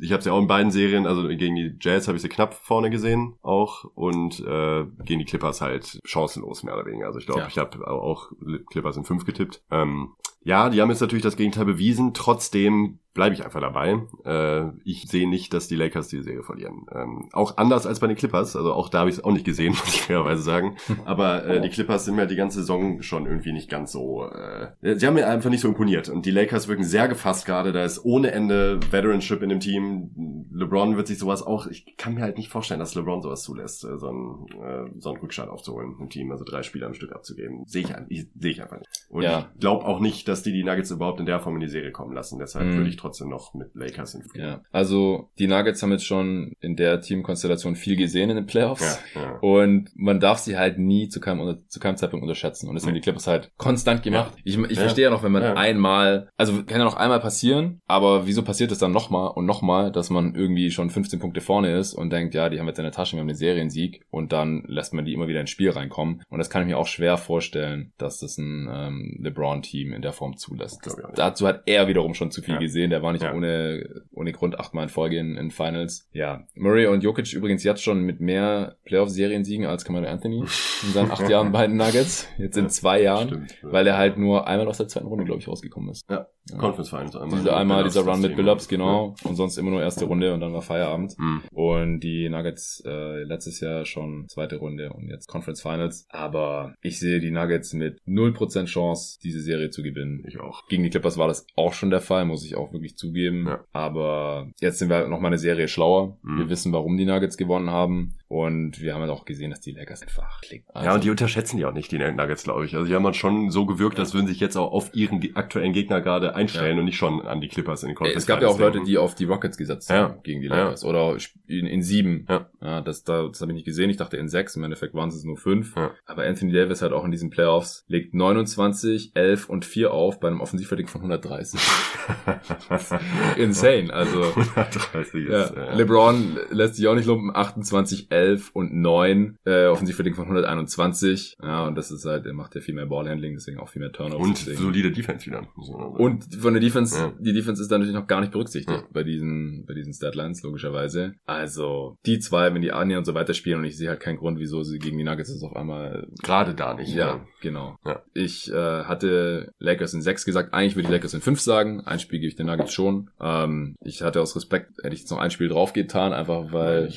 ich 0.00 0.10
habe 0.12 0.22
sie 0.22 0.30
auch 0.30 0.40
in 0.40 0.48
beiden 0.48 0.72
Serien, 0.72 1.06
also 1.06 1.28
gegen 1.28 1.54
die 1.54 1.76
Jazz 1.80 2.08
habe 2.08 2.16
ich 2.16 2.22
sie 2.22 2.28
knapp 2.28 2.54
vorne 2.54 2.90
gesehen 2.90 3.34
auch 3.42 3.84
und 3.94 4.40
äh, 4.40 4.84
gegen 5.04 5.20
die 5.20 5.24
Clippers 5.24 5.60
halt 5.60 6.00
chancenlos 6.04 6.64
mehr 6.64 6.74
oder 6.74 6.84
weniger. 6.86 7.06
Also 7.06 7.20
ich 7.20 7.26
glaube, 7.26 7.42
Ja. 7.42 7.46
ich 7.46 7.58
habe 7.58 7.86
auch 7.86 8.32
Clippers 8.70 8.96
in 8.96 9.04
fünf 9.04 9.24
getippt. 9.24 9.62
Ähm, 9.70 10.14
ja, 10.42 10.68
die 10.68 10.80
haben 10.82 10.90
jetzt 10.90 11.00
natürlich 11.00 11.22
das 11.22 11.36
Gegenteil 11.36 11.64
bewiesen. 11.64 12.12
Trotzdem 12.12 12.98
bleibe 13.14 13.34
ich 13.34 13.44
einfach 13.44 13.60
dabei. 13.60 14.00
Äh, 14.24 14.70
ich 14.84 15.08
sehe 15.08 15.28
nicht, 15.28 15.54
dass 15.54 15.68
die 15.68 15.76
Lakers 15.76 16.08
die 16.08 16.20
Serie 16.22 16.42
verlieren. 16.42 16.86
Ähm, 16.92 17.28
auch 17.32 17.56
anders 17.56 17.86
als 17.86 18.00
bei 18.00 18.06
den 18.08 18.16
Clippers. 18.16 18.56
Also 18.56 18.72
auch 18.72 18.88
da 18.88 19.00
habe 19.00 19.10
ich 19.10 19.16
es 19.18 19.24
auch 19.24 19.32
nicht 19.32 19.44
gesehen, 19.44 19.70
muss 19.78 19.86
ich 19.94 20.02
fairerweise 20.02 20.42
sagen. 20.42 20.76
Aber 21.04 21.46
äh, 21.46 21.60
die 21.60 21.68
Clippers 21.68 22.04
sind 22.04 22.16
mir 22.16 22.26
die 22.26 22.36
ganze 22.36 22.58
Saison 22.60 23.00
schon 23.02 23.26
irgendwie 23.26 23.52
nicht 23.52 23.70
ganz 23.70 23.92
so. 23.92 24.24
Äh, 24.28 24.96
sie 24.96 25.06
haben 25.06 25.14
mir 25.14 25.28
einfach 25.28 25.50
nicht 25.50 25.60
so 25.60 25.68
imponiert. 25.68 26.08
Und 26.08 26.26
die 26.26 26.30
Lakers 26.32 26.68
wirken 26.68 26.84
sehr 26.84 27.08
gefasst 27.08 27.46
gerade. 27.46 27.72
Da 27.72 27.84
ist 27.84 28.04
ohne 28.04 28.32
Ende 28.32 28.80
Veteranship 28.90 29.42
in 29.42 29.48
dem 29.48 29.60
Team. 29.60 30.46
LeBron 30.52 30.96
wird 30.96 31.06
sich 31.06 31.18
sowas 31.18 31.42
auch. 31.42 31.66
Ich 31.68 31.96
kann 31.96 32.14
mir 32.14 32.22
halt 32.22 32.36
nicht 32.36 32.48
vorstellen, 32.50 32.80
dass 32.80 32.94
LeBron 32.94 33.22
sowas 33.22 33.42
zulässt, 33.42 33.84
äh, 33.84 33.96
so 33.98 34.08
einen, 34.08 34.46
äh, 34.60 34.90
so 34.98 35.10
einen 35.10 35.18
Rückstand 35.20 35.50
aufzuholen 35.50 35.94
im 36.00 36.10
Team, 36.10 36.32
also 36.32 36.44
drei 36.44 36.62
Spieler 36.64 36.88
am 36.88 36.94
Stück 36.94 37.12
abzugeben. 37.12 37.64
Sehe 37.66 37.82
ich, 37.82 37.90
ich, 38.08 38.26
sehe 38.38 38.50
ich 38.50 38.62
einfach 38.62 38.78
nicht. 38.78 38.90
Und 39.08 39.22
Ja. 39.22 39.50
ich 39.54 39.60
glaube 39.60 39.84
auch 39.86 40.00
nicht, 40.00 40.26
dass 40.28 40.42
die 40.42 40.52
die 40.52 40.64
Nuggets 40.64 40.90
überhaupt 40.90 41.20
in 41.20 41.26
der 41.26 41.38
Form 41.40 41.54
in 41.54 41.60
die 41.60 41.68
Serie 41.68 41.92
kommen 41.92 42.12
lassen. 42.12 42.38
Deshalb 42.38 42.66
Mhm. 42.66 42.76
würde 42.78 42.88
ich 42.90 42.96
trotzdem 43.04 43.28
noch 43.28 43.54
mit 43.54 43.74
Lakers 43.74 44.14
in 44.14 44.22
Ja, 44.34 44.62
also 44.72 45.30
die 45.38 45.46
Nuggets 45.46 45.82
haben 45.82 45.92
jetzt 45.92 46.06
schon 46.06 46.54
in 46.60 46.76
der 46.76 47.00
Teamkonstellation 47.00 47.76
viel 47.76 47.96
gesehen 47.96 48.30
in 48.30 48.36
den 48.36 48.46
Playoffs. 48.46 49.02
Ja, 49.14 49.20
ja. 49.20 49.38
Und 49.40 49.90
man 49.94 50.20
darf 50.20 50.38
sie 50.38 50.56
halt 50.56 50.78
nie 50.78 51.08
zu 51.08 51.20
keinem, 51.20 51.64
zu 51.68 51.80
keinem 51.80 51.96
Zeitpunkt 51.96 52.22
unterschätzen. 52.22 52.68
Und 52.68 52.74
das 52.74 52.86
haben 52.86 52.94
die 52.94 53.00
Clippers 53.00 53.26
halt 53.26 53.52
konstant 53.56 54.02
gemacht. 54.02 54.32
Ich, 54.44 54.58
ich 54.58 54.78
verstehe 54.78 55.04
ja 55.04 55.10
noch, 55.10 55.22
wenn 55.22 55.32
man 55.32 55.42
einmal, 55.42 56.30
also 56.36 56.64
kann 56.64 56.78
ja 56.78 56.84
noch 56.84 56.96
einmal 56.96 57.20
passieren, 57.20 57.80
aber 57.86 58.26
wieso 58.26 58.42
passiert 58.42 58.72
es 58.72 58.78
dann 58.78 58.92
nochmal 58.92 59.30
und 59.34 59.46
nochmal, 59.46 59.92
dass 59.92 60.10
man 60.10 60.34
irgendwie 60.34 60.70
schon 60.70 60.90
15 60.90 61.18
Punkte 61.18 61.40
vorne 61.40 61.76
ist 61.76 61.94
und 61.94 62.10
denkt, 62.10 62.34
ja, 62.34 62.48
die 62.48 62.58
haben 62.58 62.66
jetzt 62.66 62.78
in 62.78 62.84
der 62.84 62.92
Tasche, 62.92 63.16
wir 63.16 63.20
haben 63.20 63.28
den 63.28 63.36
Seriensieg 63.36 64.04
und 64.10 64.32
dann 64.32 64.64
lässt 64.66 64.94
man 64.94 65.04
die 65.04 65.12
immer 65.12 65.28
wieder 65.28 65.40
ins 65.40 65.50
Spiel 65.50 65.70
reinkommen. 65.70 66.22
Und 66.28 66.38
das 66.38 66.50
kann 66.50 66.62
ich 66.62 66.68
mir 66.68 66.78
auch 66.78 66.86
schwer 66.86 67.18
vorstellen, 67.18 67.92
dass 67.98 68.18
das 68.18 68.38
ein 68.38 68.68
ähm, 68.72 69.18
LeBron-Team 69.20 69.92
in 69.92 70.02
der 70.02 70.12
Form 70.12 70.36
zulässt. 70.36 70.84
Nicht. 70.86 70.98
Dazu 71.16 71.46
hat 71.46 71.62
er 71.66 71.88
wiederum 71.88 72.14
schon 72.14 72.30
zu 72.30 72.42
viel 72.42 72.58
gesehen. 72.58 72.90
Der 72.94 73.02
war 73.02 73.10
nicht 73.10 73.24
Ja. 73.24 73.34
ohne, 73.34 74.02
ohne 74.12 74.30
Grund 74.30 74.60
achtmal 74.60 74.84
in 74.84 74.88
Folge 74.88 75.18
in, 75.18 75.36
in 75.36 75.50
Finals. 75.50 76.08
Ja, 76.12 76.46
Murray 76.54 76.86
und 76.86 77.02
Jokic 77.02 77.32
übrigens 77.32 77.64
jetzt 77.64 77.82
schon 77.82 78.02
mit 78.02 78.20
mehr 78.20 78.76
Playoff-Seriensiegen 78.84 79.66
als 79.66 79.84
Kamala 79.84 80.08
Anthony 80.08 80.38
in 80.42 80.92
seinen 80.92 81.10
acht 81.10 81.28
Jahren 81.28 81.50
bei 81.50 81.66
den 81.66 81.76
Nuggets. 81.76 82.28
Jetzt 82.38 82.56
in 82.56 82.64
Ja, 82.66 82.68
zwei 82.70 83.02
Jahren. 83.02 83.26
Stimmt. 83.28 83.58
Weil 83.62 83.84
er 83.88 83.98
halt 83.98 84.16
nur 84.16 84.46
einmal 84.46 84.68
aus 84.68 84.76
der 84.76 84.86
zweiten 84.86 85.08
Runde, 85.08 85.24
glaube 85.24 85.40
ich, 85.40 85.48
rausgekommen 85.48 85.90
ist. 85.90 86.08
Ja. 86.08 86.28
Ja. 86.50 86.58
Conference 86.58 86.90
Finals 86.90 87.16
einmal. 87.16 87.38
Diese 87.38 87.56
einmal, 87.56 87.84
dieser 87.84 88.02
Run 88.02 88.20
mit. 88.20 88.36
Billups, 88.36 88.68
genau. 88.68 89.14
Und 89.24 89.36
sonst 89.36 89.56
immer 89.56 89.70
nur 89.70 89.80
erste 89.80 90.04
Runde 90.04 90.34
und 90.34 90.40
dann 90.40 90.52
war 90.52 90.62
Feierabend. 90.62 91.14
Ja. 91.18 91.24
Mhm. 91.24 91.42
Und 91.52 92.00
die 92.00 92.28
Nuggets 92.28 92.82
äh, 92.86 93.22
letztes 93.22 93.60
Jahr 93.60 93.84
schon 93.84 94.28
zweite 94.28 94.56
Runde 94.56 94.92
und 94.92 95.08
jetzt 95.08 95.26
Conference 95.26 95.62
Finals. 95.62 96.06
Aber 96.10 96.74
ich 96.82 96.98
sehe 96.98 97.20
die 97.20 97.30
Nuggets 97.30 97.72
mit 97.72 98.00
0% 98.06 98.66
Chance, 98.66 99.18
diese 99.22 99.40
Serie 99.40 99.70
zu 99.70 99.82
gewinnen. 99.82 100.22
Ich 100.26 100.38
auch. 100.38 100.66
Gegen 100.68 100.82
die 100.82 100.90
Clippers 100.90 101.16
war 101.16 101.28
das 101.28 101.46
auch 101.56 101.72
schon 101.72 101.90
der 101.90 102.00
Fall, 102.00 102.24
muss 102.24 102.44
ich 102.44 102.56
auch 102.56 102.72
wirklich 102.72 102.96
zugeben. 102.96 103.46
Ja. 103.46 103.64
Aber 103.72 104.48
jetzt 104.60 104.78
sind 104.78 104.90
wir 104.90 105.08
noch 105.08 105.20
mal 105.20 105.28
eine 105.28 105.38
Serie 105.38 105.68
schlauer. 105.68 106.18
Mhm. 106.22 106.38
Wir 106.38 106.48
wissen, 106.50 106.72
warum 106.72 106.96
die 106.96 107.06
Nuggets 107.06 107.36
gewonnen 107.36 107.70
haben. 107.70 108.16
Und 108.28 108.80
wir 108.80 108.94
haben 108.94 109.00
halt 109.00 109.12
auch 109.12 109.24
gesehen, 109.26 109.50
dass 109.50 109.60
die 109.60 109.70
Lakers 109.70 110.02
einfach 110.02 110.40
klicken. 110.40 110.66
Also, 110.74 110.88
ja, 110.88 110.94
und 110.94 111.04
die 111.04 111.10
unterschätzen 111.10 111.56
die 111.56 111.64
auch 111.66 111.72
nicht, 111.72 111.92
die 111.92 111.98
Nuggets, 111.98 112.42
glaube 112.42 112.64
ich. 112.64 112.74
Also 112.74 112.88
die 112.88 112.94
haben 112.94 113.04
halt 113.04 113.16
schon 113.16 113.50
so 113.50 113.64
gewirkt, 113.64 113.98
als 114.00 114.12
würden 114.12 114.26
sich 114.26 114.40
jetzt 114.40 114.56
auch 114.56 114.72
auf 114.72 114.92
ihren 114.94 115.22
aktuellen 115.36 115.72
Gegner 115.72 116.00
gerade 116.00 116.33
einstellen 116.34 116.74
Ja. 116.76 116.78
und 116.80 116.84
nicht 116.86 116.96
schon 116.96 117.22
an 117.26 117.40
die 117.40 117.48
Clippers 117.48 117.82
in 117.82 117.90
den 117.90 117.94
Conference 117.96 118.22
es 118.22 118.26
gab 118.26 118.42
ja 118.42 118.48
auch 118.48 118.58
Leute, 118.58 118.82
die 118.84 118.98
auf 118.98 119.14
die 119.14 119.24
Rockets 119.24 119.56
gesetzt 119.56 119.90
Ja. 119.90 119.96
haben 120.10 120.22
gegen 120.22 120.40
die 120.40 120.48
Ja. 120.48 120.56
Lakers. 120.64 120.84
Oder 120.84 121.16
in, 121.46 121.66
in 121.66 121.82
sieben. 121.82 122.26
Ja. 122.60 122.80
das 122.80 123.04
da, 123.04 123.28
das 123.28 123.40
habe 123.40 123.52
ich 123.52 123.56
nicht 123.56 123.64
gesehen. 123.64 123.90
Ich 123.90 123.96
dachte 123.96 124.16
in 124.16 124.28
sechs. 124.28 124.56
Im 124.56 124.64
Endeffekt 124.64 124.94
waren 124.94 125.08
es 125.08 125.22
nur 125.24 125.36
fünf. 125.36 125.74
Ja. 125.76 125.92
Aber 126.06 126.24
Anthony 126.24 126.52
Davis 126.52 126.82
hat 126.82 126.92
auch 126.92 127.04
in 127.04 127.10
diesen 127.10 127.30
Playoffs 127.30 127.84
legt 127.88 128.14
29, 128.14 129.12
11 129.14 129.48
und 129.48 129.64
4 129.64 129.92
auf 129.92 130.20
bei 130.20 130.28
einem 130.28 130.40
Offensivrating 130.40 130.86
von 130.86 131.00
130. 131.02 131.60
Insane. 133.36 133.92
Also 133.92 134.22
130 134.22 135.28
Ja, 135.28 135.42
ist, 135.44 135.54
LeBron 135.76 136.38
lässt 136.50 136.76
sich 136.76 136.86
auch 136.88 136.94
nicht 136.94 137.06
lumpen. 137.06 137.34
28, 137.34 138.10
11 138.10 138.50
und 138.52 138.74
9. 138.74 139.38
Äh, 139.44 139.66
Offensivrating 139.66 140.14
von 140.14 140.24
121. 140.24 141.36
Ja, 141.42 141.66
und 141.66 141.74
das 141.76 141.90
ist 141.90 142.04
halt, 142.04 142.26
er 142.26 142.32
macht 142.32 142.54
ja 142.54 142.60
viel 142.60 142.74
mehr 142.74 142.86
Ballhandling, 142.86 143.34
deswegen 143.34 143.58
auch 143.58 143.68
viel 143.68 143.80
mehr 143.80 143.92
Turnovers. 143.92 144.26
und 144.26 144.38
deswegen. 144.38 144.58
solide 144.58 144.92
Defense 144.92 145.26
wieder. 145.26 145.42
Und 145.56 146.23
von 146.38 146.54
der 146.54 146.60
Defense, 146.60 146.98
Ja. 146.98 147.12
die 147.18 147.32
Defense 147.32 147.60
ist 147.62 147.70
da 147.70 147.78
natürlich 147.78 147.94
noch 147.98 148.06
gar 148.06 148.20
nicht 148.20 148.32
berücksichtigt 148.32 148.70
Ja. 148.82 148.88
bei 148.92 149.02
diesen, 149.02 149.64
bei 149.66 149.74
diesen 149.74 149.92
Statlines, 149.92 150.42
logischerweise. 150.42 151.14
Also, 151.26 151.96
die 152.06 152.18
zwei, 152.18 152.52
wenn 152.54 152.62
die 152.62 152.72
Arnie 152.72 152.96
und 152.96 153.04
so 153.04 153.14
weiter 153.14 153.34
spielen 153.34 153.58
und 153.60 153.64
ich 153.64 153.76
sehe 153.76 153.88
halt 153.88 154.00
keinen 154.00 154.18
Grund, 154.18 154.38
wieso 154.38 154.62
sie 154.62 154.78
gegen 154.78 154.98
die 154.98 155.04
Nuggets 155.04 155.30
jetzt 155.30 155.42
auf 155.42 155.56
einmal 155.56 156.06
gerade 156.22 156.54
da 156.54 156.74
nicht. 156.74 156.94
ja, 156.94 157.24
genau. 157.40 157.76
Ja. 157.84 158.02
Ich 158.14 158.50
äh, 158.50 158.54
hatte 158.84 159.52
Lakers 159.58 159.94
in 159.94 160.02
6 160.02 160.24
gesagt. 160.24 160.54
Eigentlich 160.54 160.76
würde 160.76 160.86
ich 160.88 160.92
Lakers 160.92 161.14
in 161.14 161.20
5 161.20 161.40
sagen. 161.40 161.80
Ein 161.82 161.98
Spiel 161.98 162.18
gebe 162.20 162.28
ich 162.28 162.36
den 162.36 162.46
Nuggets 162.46 162.72
schon. 162.72 163.10
Ähm, 163.20 163.76
ich 163.82 164.02
hatte 164.02 164.20
aus 164.20 164.34
Respekt, 164.36 164.72
hätte 164.82 164.94
ich 164.94 165.00
jetzt 165.00 165.10
noch 165.10 165.18
ein 165.18 165.30
Spiel 165.30 165.48
drauf 165.48 165.72
getan, 165.72 166.12
einfach 166.12 166.52
weil... 166.52 166.92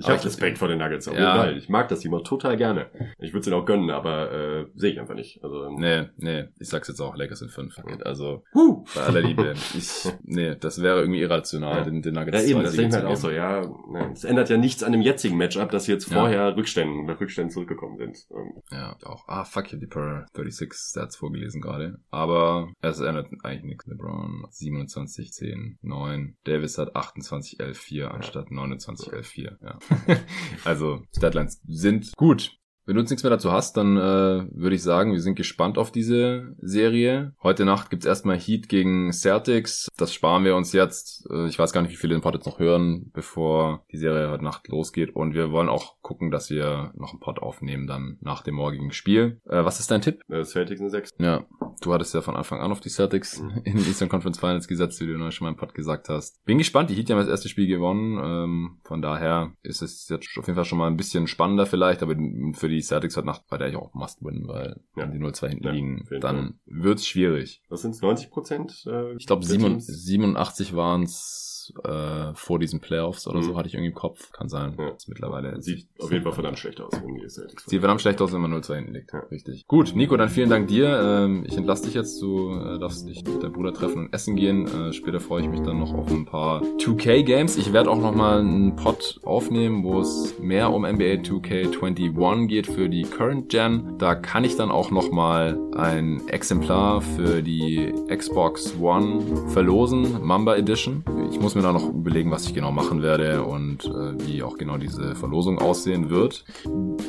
Ich, 0.00 0.06
Aber 0.06 0.14
habe 0.16 0.24
Respekt 0.24 0.58
vor 0.58 0.68
den 0.68 0.78
Nuggets. 0.78 1.06
Auf 1.08 1.14
Ja. 1.14 1.20
jeden 1.20 1.38
Fall. 1.38 1.56
Ich 1.58 1.68
mag 1.68 1.88
das 1.88 2.04
auch 2.06 2.22
total 2.22 2.56
gerne. 2.56 2.86
Ich 3.18 3.32
würde 3.32 3.40
es 3.40 3.46
ihnen 3.46 3.54
auch 3.56 3.64
gönnen, 3.66 3.90
aber 3.90 4.32
äh, 4.32 4.66
sehe 4.74 4.92
ich 4.92 5.00
einfach 5.00 5.14
nicht. 5.14 5.44
Also, 5.44 5.70
Nee, 5.78 6.08
nee, 6.16 6.46
ich 6.58 6.68
sag's 6.68 6.88
jetzt 6.88 7.00
auch, 7.00 7.16
Lakers 7.16 7.42
in 7.42 7.48
5. 7.50 7.76
Also, 8.04 8.42
Huh. 8.54 8.84
bei 8.94 9.02
aller 9.02 9.20
Liebe. 9.22 9.54
Ich, 9.76 10.10
nee, 10.22 10.56
das 10.56 10.82
wäre 10.82 11.00
irgendwie 11.00 11.20
irrational, 11.20 11.78
Ja. 11.78 11.84
den, 11.84 12.02
den 12.02 12.14
Nuggets 12.14 12.42
Ja, 12.42 12.48
eben, 12.50 12.62
das 12.62 12.72
denke 12.74 12.88
ich 12.88 12.94
halt 13.02 13.04
auch 13.06 13.16
so, 13.16 13.30
ja. 13.30 13.60
ne, 13.90 14.10
Es 14.12 14.24
ändert 14.24 14.48
ja 14.50 14.56
nichts 14.56 14.82
an 14.82 14.92
dem 14.92 15.02
jetzigen 15.02 15.36
Matchup, 15.36 15.70
dass 15.70 15.84
sie 15.84 15.92
jetzt 15.92 16.08
Ja. 16.10 16.16
vorher 16.18 16.56
Rückständen, 16.56 17.04
nach 17.06 17.20
Rückständen 17.20 17.50
zurückgekommen 17.52 17.98
sind. 17.98 18.16
Ähm, 18.34 18.62
Ja, 18.72 18.96
auch. 19.04 19.24
Ah, 19.28 19.44
fuck, 19.44 19.66
ich 19.66 19.72
hab 19.74 19.80
die 19.80 19.86
Per 19.86 20.26
36 20.34 20.72
Stats 20.72 21.16
vorgelesen 21.16 21.60
gerade. 21.60 21.98
Aber 22.10 22.68
es 22.80 23.00
ändert 23.00 23.28
eigentlich 23.42 23.64
nichts. 23.64 23.86
LeBron 23.86 24.46
27, 24.50 25.32
10, 25.32 25.78
9. 25.82 26.36
Davis 26.44 26.78
hat 26.78 26.96
28, 26.96 27.60
11, 27.60 27.78
4 27.78 28.10
anstatt 28.12 28.50
29, 28.50 29.12
11, 29.12 29.26
4. 29.26 29.58
Ja. 29.62 29.78
also, 30.64 31.02
Statlines 31.16 31.60
sind 31.66 32.12
gut. 32.16 32.59
Wenn 32.90 32.96
du 32.96 33.02
uns 33.02 33.10
nichts 33.10 33.22
mehr 33.22 33.30
dazu 33.30 33.52
hast, 33.52 33.76
dann 33.76 33.96
äh, 33.96 34.48
würde 34.50 34.74
ich 34.74 34.82
sagen, 34.82 35.12
wir 35.12 35.20
sind 35.20 35.36
gespannt 35.36 35.78
auf 35.78 35.92
diese 35.92 36.56
Serie. 36.58 37.34
Heute 37.40 37.64
Nacht 37.64 37.88
gibt's 37.88 38.04
erstmal 38.04 38.36
Heat 38.36 38.68
gegen 38.68 39.12
Celtics. 39.12 39.86
Das 39.96 40.12
sparen 40.12 40.42
wir 40.42 40.56
uns 40.56 40.72
jetzt. 40.72 41.24
Äh, 41.30 41.46
ich 41.46 41.56
weiß 41.56 41.72
gar 41.72 41.82
nicht, 41.82 41.92
wie 41.92 41.96
viele 41.96 42.16
den 42.16 42.20
Pod 42.20 42.34
jetzt 42.34 42.46
noch 42.46 42.58
hören, 42.58 43.12
bevor 43.14 43.84
die 43.92 43.96
Serie 43.96 44.28
heute 44.28 44.42
Nacht 44.42 44.66
losgeht. 44.66 45.14
Und 45.14 45.34
wir 45.34 45.52
wollen 45.52 45.68
auch 45.68 46.02
gucken, 46.02 46.32
dass 46.32 46.50
wir 46.50 46.90
noch 46.96 47.12
einen 47.12 47.20
Pod 47.20 47.38
aufnehmen 47.38 47.86
dann 47.86 48.18
nach 48.22 48.42
dem 48.42 48.56
morgigen 48.56 48.90
Spiel. 48.90 49.40
Äh, 49.48 49.64
was 49.64 49.78
ist 49.78 49.92
dein 49.92 50.02
Tipp? 50.02 50.22
äh, 50.28 50.42
Celtics 50.42 50.80
in 50.80 50.90
6. 50.90 51.10
Ja, 51.20 51.44
du 51.82 51.94
hattest 51.94 52.12
ja 52.12 52.22
von 52.22 52.34
Anfang 52.34 52.58
an 52.58 52.72
auf 52.72 52.80
die 52.80 52.88
Celtics 52.90 53.40
Mhm. 53.40 53.60
in 53.66 53.76
den 53.76 53.86
Eastern 53.86 54.08
Conference 54.08 54.40
Finals 54.40 54.66
gesetzt, 54.66 55.00
wie 55.00 55.06
du 55.06 55.16
neulich 55.16 55.36
schon 55.36 55.44
mal 55.44 55.52
im 55.52 55.56
Pod 55.56 55.74
gesagt 55.74 56.08
hast. 56.08 56.44
Bin 56.44 56.58
gespannt, 56.58 56.90
die 56.90 56.96
Heat 56.96 57.08
haben 57.10 57.18
das 57.18 57.28
erste 57.28 57.48
Spiel 57.48 57.68
gewonnen. 57.68 58.18
Ähm, 58.20 58.80
von 58.82 59.00
daher 59.00 59.52
ist 59.62 59.80
es 59.80 60.08
jetzt 60.08 60.26
auf 60.36 60.48
jeden 60.48 60.56
Fall 60.56 60.64
schon 60.64 60.78
mal 60.78 60.88
ein 60.88 60.96
bisschen 60.96 61.28
spannender 61.28 61.66
vielleicht, 61.66 62.02
aber 62.02 62.16
für 62.54 62.68
die 62.68 62.79
Celtics 62.82 63.16
heute 63.16 63.26
Nacht 63.26 63.42
war 63.50 63.58
der 63.58 63.68
eigentlich 63.68 63.80
auch 63.82 63.94
Must-Win, 63.94 64.46
weil 64.48 64.80
Ja. 64.96 65.02
wenn 65.04 65.12
die 65.12 65.18
0-2 65.18 65.48
hinten 65.48 65.64
Ja, 65.64 65.72
liegen, 65.72 66.06
dann 66.20 66.58
wird's 66.66 67.06
schwierig. 67.06 67.62
Was 67.68 67.82
sind's, 67.82 68.00
90 68.02 68.30
Prozent? 68.30 68.84
Äh, 68.86 69.14
Ich 69.16 69.26
glaube, 69.26 69.46
der 69.46 69.58
Teams? 69.58 69.86
87 69.86 70.74
waren's 70.74 71.49
Äh, 71.84 72.34
vor 72.34 72.58
diesen 72.58 72.80
Playoffs 72.80 73.26
oder 73.26 73.38
Mhm. 73.40 73.44
so, 73.44 73.56
hatte 73.56 73.68
ich 73.68 73.74
irgendwie 73.74 73.90
im 73.90 73.94
Kopf. 73.94 74.32
Kann 74.32 74.48
sein. 74.48 74.74
Ja. 74.78 74.88
Ist 74.90 75.08
mittlerweile 75.08 75.60
Sieht 75.62 75.86
auf 75.98 76.10
jeden 76.12 76.22
Fall 76.24 76.32
verdammt 76.32 76.58
schlecht 76.58 76.80
aus, 76.80 76.92
wenn 77.02 77.14
die 77.14 77.28
Celtics 77.28 77.64
Sieht 77.66 77.80
verdammt 77.80 78.00
schlecht 78.00 78.20
aus, 78.22 78.32
wenn 78.32 78.40
man 78.40 78.50
0 78.50 78.62
zu 78.62 78.74
hinten 78.74 78.92
liegt. 78.94 79.12
Ja. 79.12 79.20
Richtig. 79.30 79.66
Gut, 79.66 79.94
Nico, 79.94 80.16
dann 80.16 80.28
vielen 80.28 80.50
Dank 80.50 80.68
dir. 80.68 80.88
Ähm, 81.02 81.44
ich 81.46 81.56
entlasse 81.56 81.84
dich 81.84 81.94
jetzt. 81.94 82.20
Du 82.22 82.54
äh, 82.54 82.78
darfst 82.78 83.08
dich 83.08 83.24
mit 83.24 83.42
deinem 83.42 83.52
Bruder 83.52 83.72
treffen 83.72 84.06
und 84.06 84.14
essen 84.14 84.36
gehen. 84.36 84.66
Äh, 84.66 84.92
später 84.92 85.20
freue 85.20 85.42
ich 85.42 85.48
mich 85.48 85.60
dann 85.60 85.78
noch 85.78 85.92
auf 85.94 86.10
ein 86.10 86.24
paar 86.26 86.62
2K-Games. 86.78 87.56
Ich 87.56 87.72
werde 87.72 87.90
auch 87.90 87.98
noch 88.00 88.14
mal 88.14 88.40
einen 88.40 88.76
Pod 88.76 89.20
aufnehmen, 89.24 89.84
wo 89.84 90.00
es 90.00 90.38
mehr 90.40 90.72
um 90.72 90.84
NBA 90.84 91.22
2K21 91.22 92.46
geht 92.46 92.66
für 92.66 92.88
die 92.88 93.02
Current 93.02 93.48
Gen. 93.48 93.94
Da 93.98 94.14
kann 94.14 94.44
ich 94.44 94.56
dann 94.56 94.70
auch 94.70 94.90
noch 94.90 95.10
mal 95.10 95.58
ein 95.76 96.26
Exemplar 96.28 97.00
für 97.00 97.42
die 97.42 97.92
Xbox 98.08 98.74
One 98.80 99.22
verlosen, 99.48 100.22
Mamba 100.24 100.56
Edition. 100.56 101.04
Ich 101.30 101.40
muss 101.40 101.54
mir 101.54 101.59
da 101.62 101.72
noch 101.72 101.88
überlegen, 101.88 102.30
was 102.30 102.46
ich 102.46 102.54
genau 102.54 102.72
machen 102.72 103.02
werde 103.02 103.42
und 103.42 103.84
äh, 103.84 104.26
wie 104.26 104.42
auch 104.42 104.56
genau 104.56 104.76
diese 104.76 105.14
Verlosung 105.14 105.58
aussehen 105.58 106.10
wird. 106.10 106.44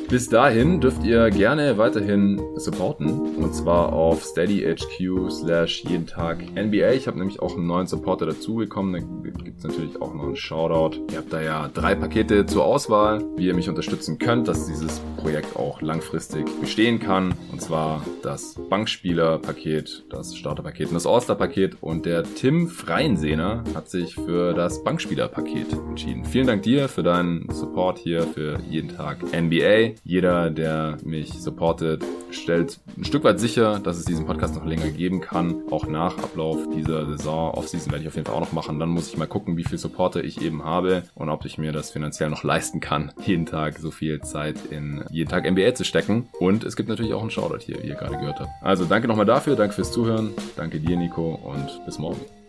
Bis 0.08 0.28
dahin 0.28 0.80
dürft 0.80 1.04
ihr 1.04 1.30
gerne 1.30 1.78
weiterhin 1.78 2.40
supporten. 2.56 3.36
Und 3.36 3.54
zwar 3.54 3.92
auf 3.92 4.24
steadyhq 4.24 5.30
slash 5.30 5.84
jeden 5.84 6.06
Tag 6.06 6.42
NBA. 6.54 6.92
Ich 6.92 7.06
habe 7.06 7.18
nämlich 7.18 7.40
auch 7.40 7.56
einen 7.56 7.66
neuen 7.66 7.86
Supporter 7.86 8.26
dazugekommen. 8.26 8.92
Da 8.92 9.42
gibt 9.42 9.58
es 9.58 9.64
natürlich 9.64 10.00
auch 10.00 10.14
noch 10.14 10.24
einen 10.24 10.36
Shoutout. 10.36 10.98
Ihr 11.10 11.18
habt 11.18 11.32
da 11.32 11.40
ja 11.40 11.68
drei 11.72 11.94
Pakete 11.94 12.46
zur 12.46 12.64
Auswahl, 12.64 13.24
wie 13.36 13.46
ihr 13.46 13.54
mich 13.54 13.68
unterstützen 13.68 14.18
könnt, 14.18 14.48
dass 14.48 14.66
dieses 14.66 15.00
Projekt 15.16 15.56
auch 15.56 15.80
langfristig 15.80 16.44
bestehen 16.60 16.98
kann. 16.98 17.34
Und 17.50 17.60
zwar 17.62 18.04
das 18.22 18.60
Bankspieler-Paket, 18.68 20.04
das 20.10 20.36
Starter-Paket 20.36 20.88
und 20.88 20.94
das 20.94 21.06
All-Star-Paket. 21.06 21.76
Und 21.80 22.06
der 22.06 22.24
Tim 22.24 22.68
Freiensehner 22.68 23.64
hat 23.74 23.88
sich 23.88 24.16
für 24.42 24.54
das 24.54 24.82
Bankspieler-Paket 24.82 25.72
entschieden. 25.72 26.24
Vielen 26.24 26.48
Dank 26.48 26.62
dir 26.62 26.88
für 26.88 27.04
deinen 27.04 27.48
Support 27.50 27.98
hier 27.98 28.22
für 28.22 28.58
jeden 28.68 28.88
Tag 28.88 29.18
NBA. 29.22 29.94
Jeder, 30.02 30.50
der 30.50 30.96
mich 31.04 31.32
supportet, 31.34 32.04
stellt 32.32 32.80
ein 32.96 33.04
Stück 33.04 33.22
weit 33.22 33.38
sicher, 33.38 33.78
dass 33.78 33.98
es 33.98 34.04
diesen 34.04 34.26
Podcast 34.26 34.56
noch 34.56 34.64
länger 34.64 34.90
geben 34.90 35.20
kann. 35.20 35.62
Auch 35.70 35.86
nach 35.86 36.18
Ablauf 36.18 36.58
dieser 36.74 37.06
Saison. 37.06 37.52
Off-Season 37.52 37.92
werde 37.92 38.02
ich 38.02 38.08
auf 38.08 38.16
jeden 38.16 38.26
Fall 38.26 38.34
auch 38.34 38.40
noch 38.40 38.52
machen. 38.52 38.80
Dann 38.80 38.88
muss 38.88 39.08
ich 39.08 39.16
mal 39.16 39.26
gucken, 39.26 39.56
wie 39.56 39.64
viel 39.64 39.78
Supporter 39.78 40.24
ich 40.24 40.42
eben 40.42 40.64
habe 40.64 41.04
und 41.14 41.28
ob 41.28 41.44
ich 41.44 41.56
mir 41.56 41.70
das 41.70 41.92
finanziell 41.92 42.28
noch 42.28 42.42
leisten 42.42 42.80
kann, 42.80 43.12
jeden 43.24 43.46
Tag 43.46 43.78
so 43.78 43.92
viel 43.92 44.22
Zeit 44.22 44.56
in 44.70 45.04
jeden 45.12 45.30
Tag 45.30 45.48
NBA 45.48 45.74
zu 45.74 45.84
stecken. 45.84 46.28
Und 46.40 46.64
es 46.64 46.74
gibt 46.74 46.88
natürlich 46.88 47.14
auch 47.14 47.20
einen 47.20 47.30
Shoutout 47.30 47.60
hier, 47.60 47.80
wie 47.80 47.86
ihr 47.86 47.94
gerade 47.94 48.18
gehört 48.18 48.40
habt. 48.40 48.50
Also 48.60 48.86
danke 48.86 49.06
nochmal 49.06 49.26
dafür, 49.26 49.54
danke 49.54 49.74
fürs 49.74 49.92
Zuhören, 49.92 50.32
danke 50.56 50.80
dir 50.80 50.96
Nico 50.96 51.38
und 51.44 51.84
bis 51.86 52.00
morgen. 52.00 52.41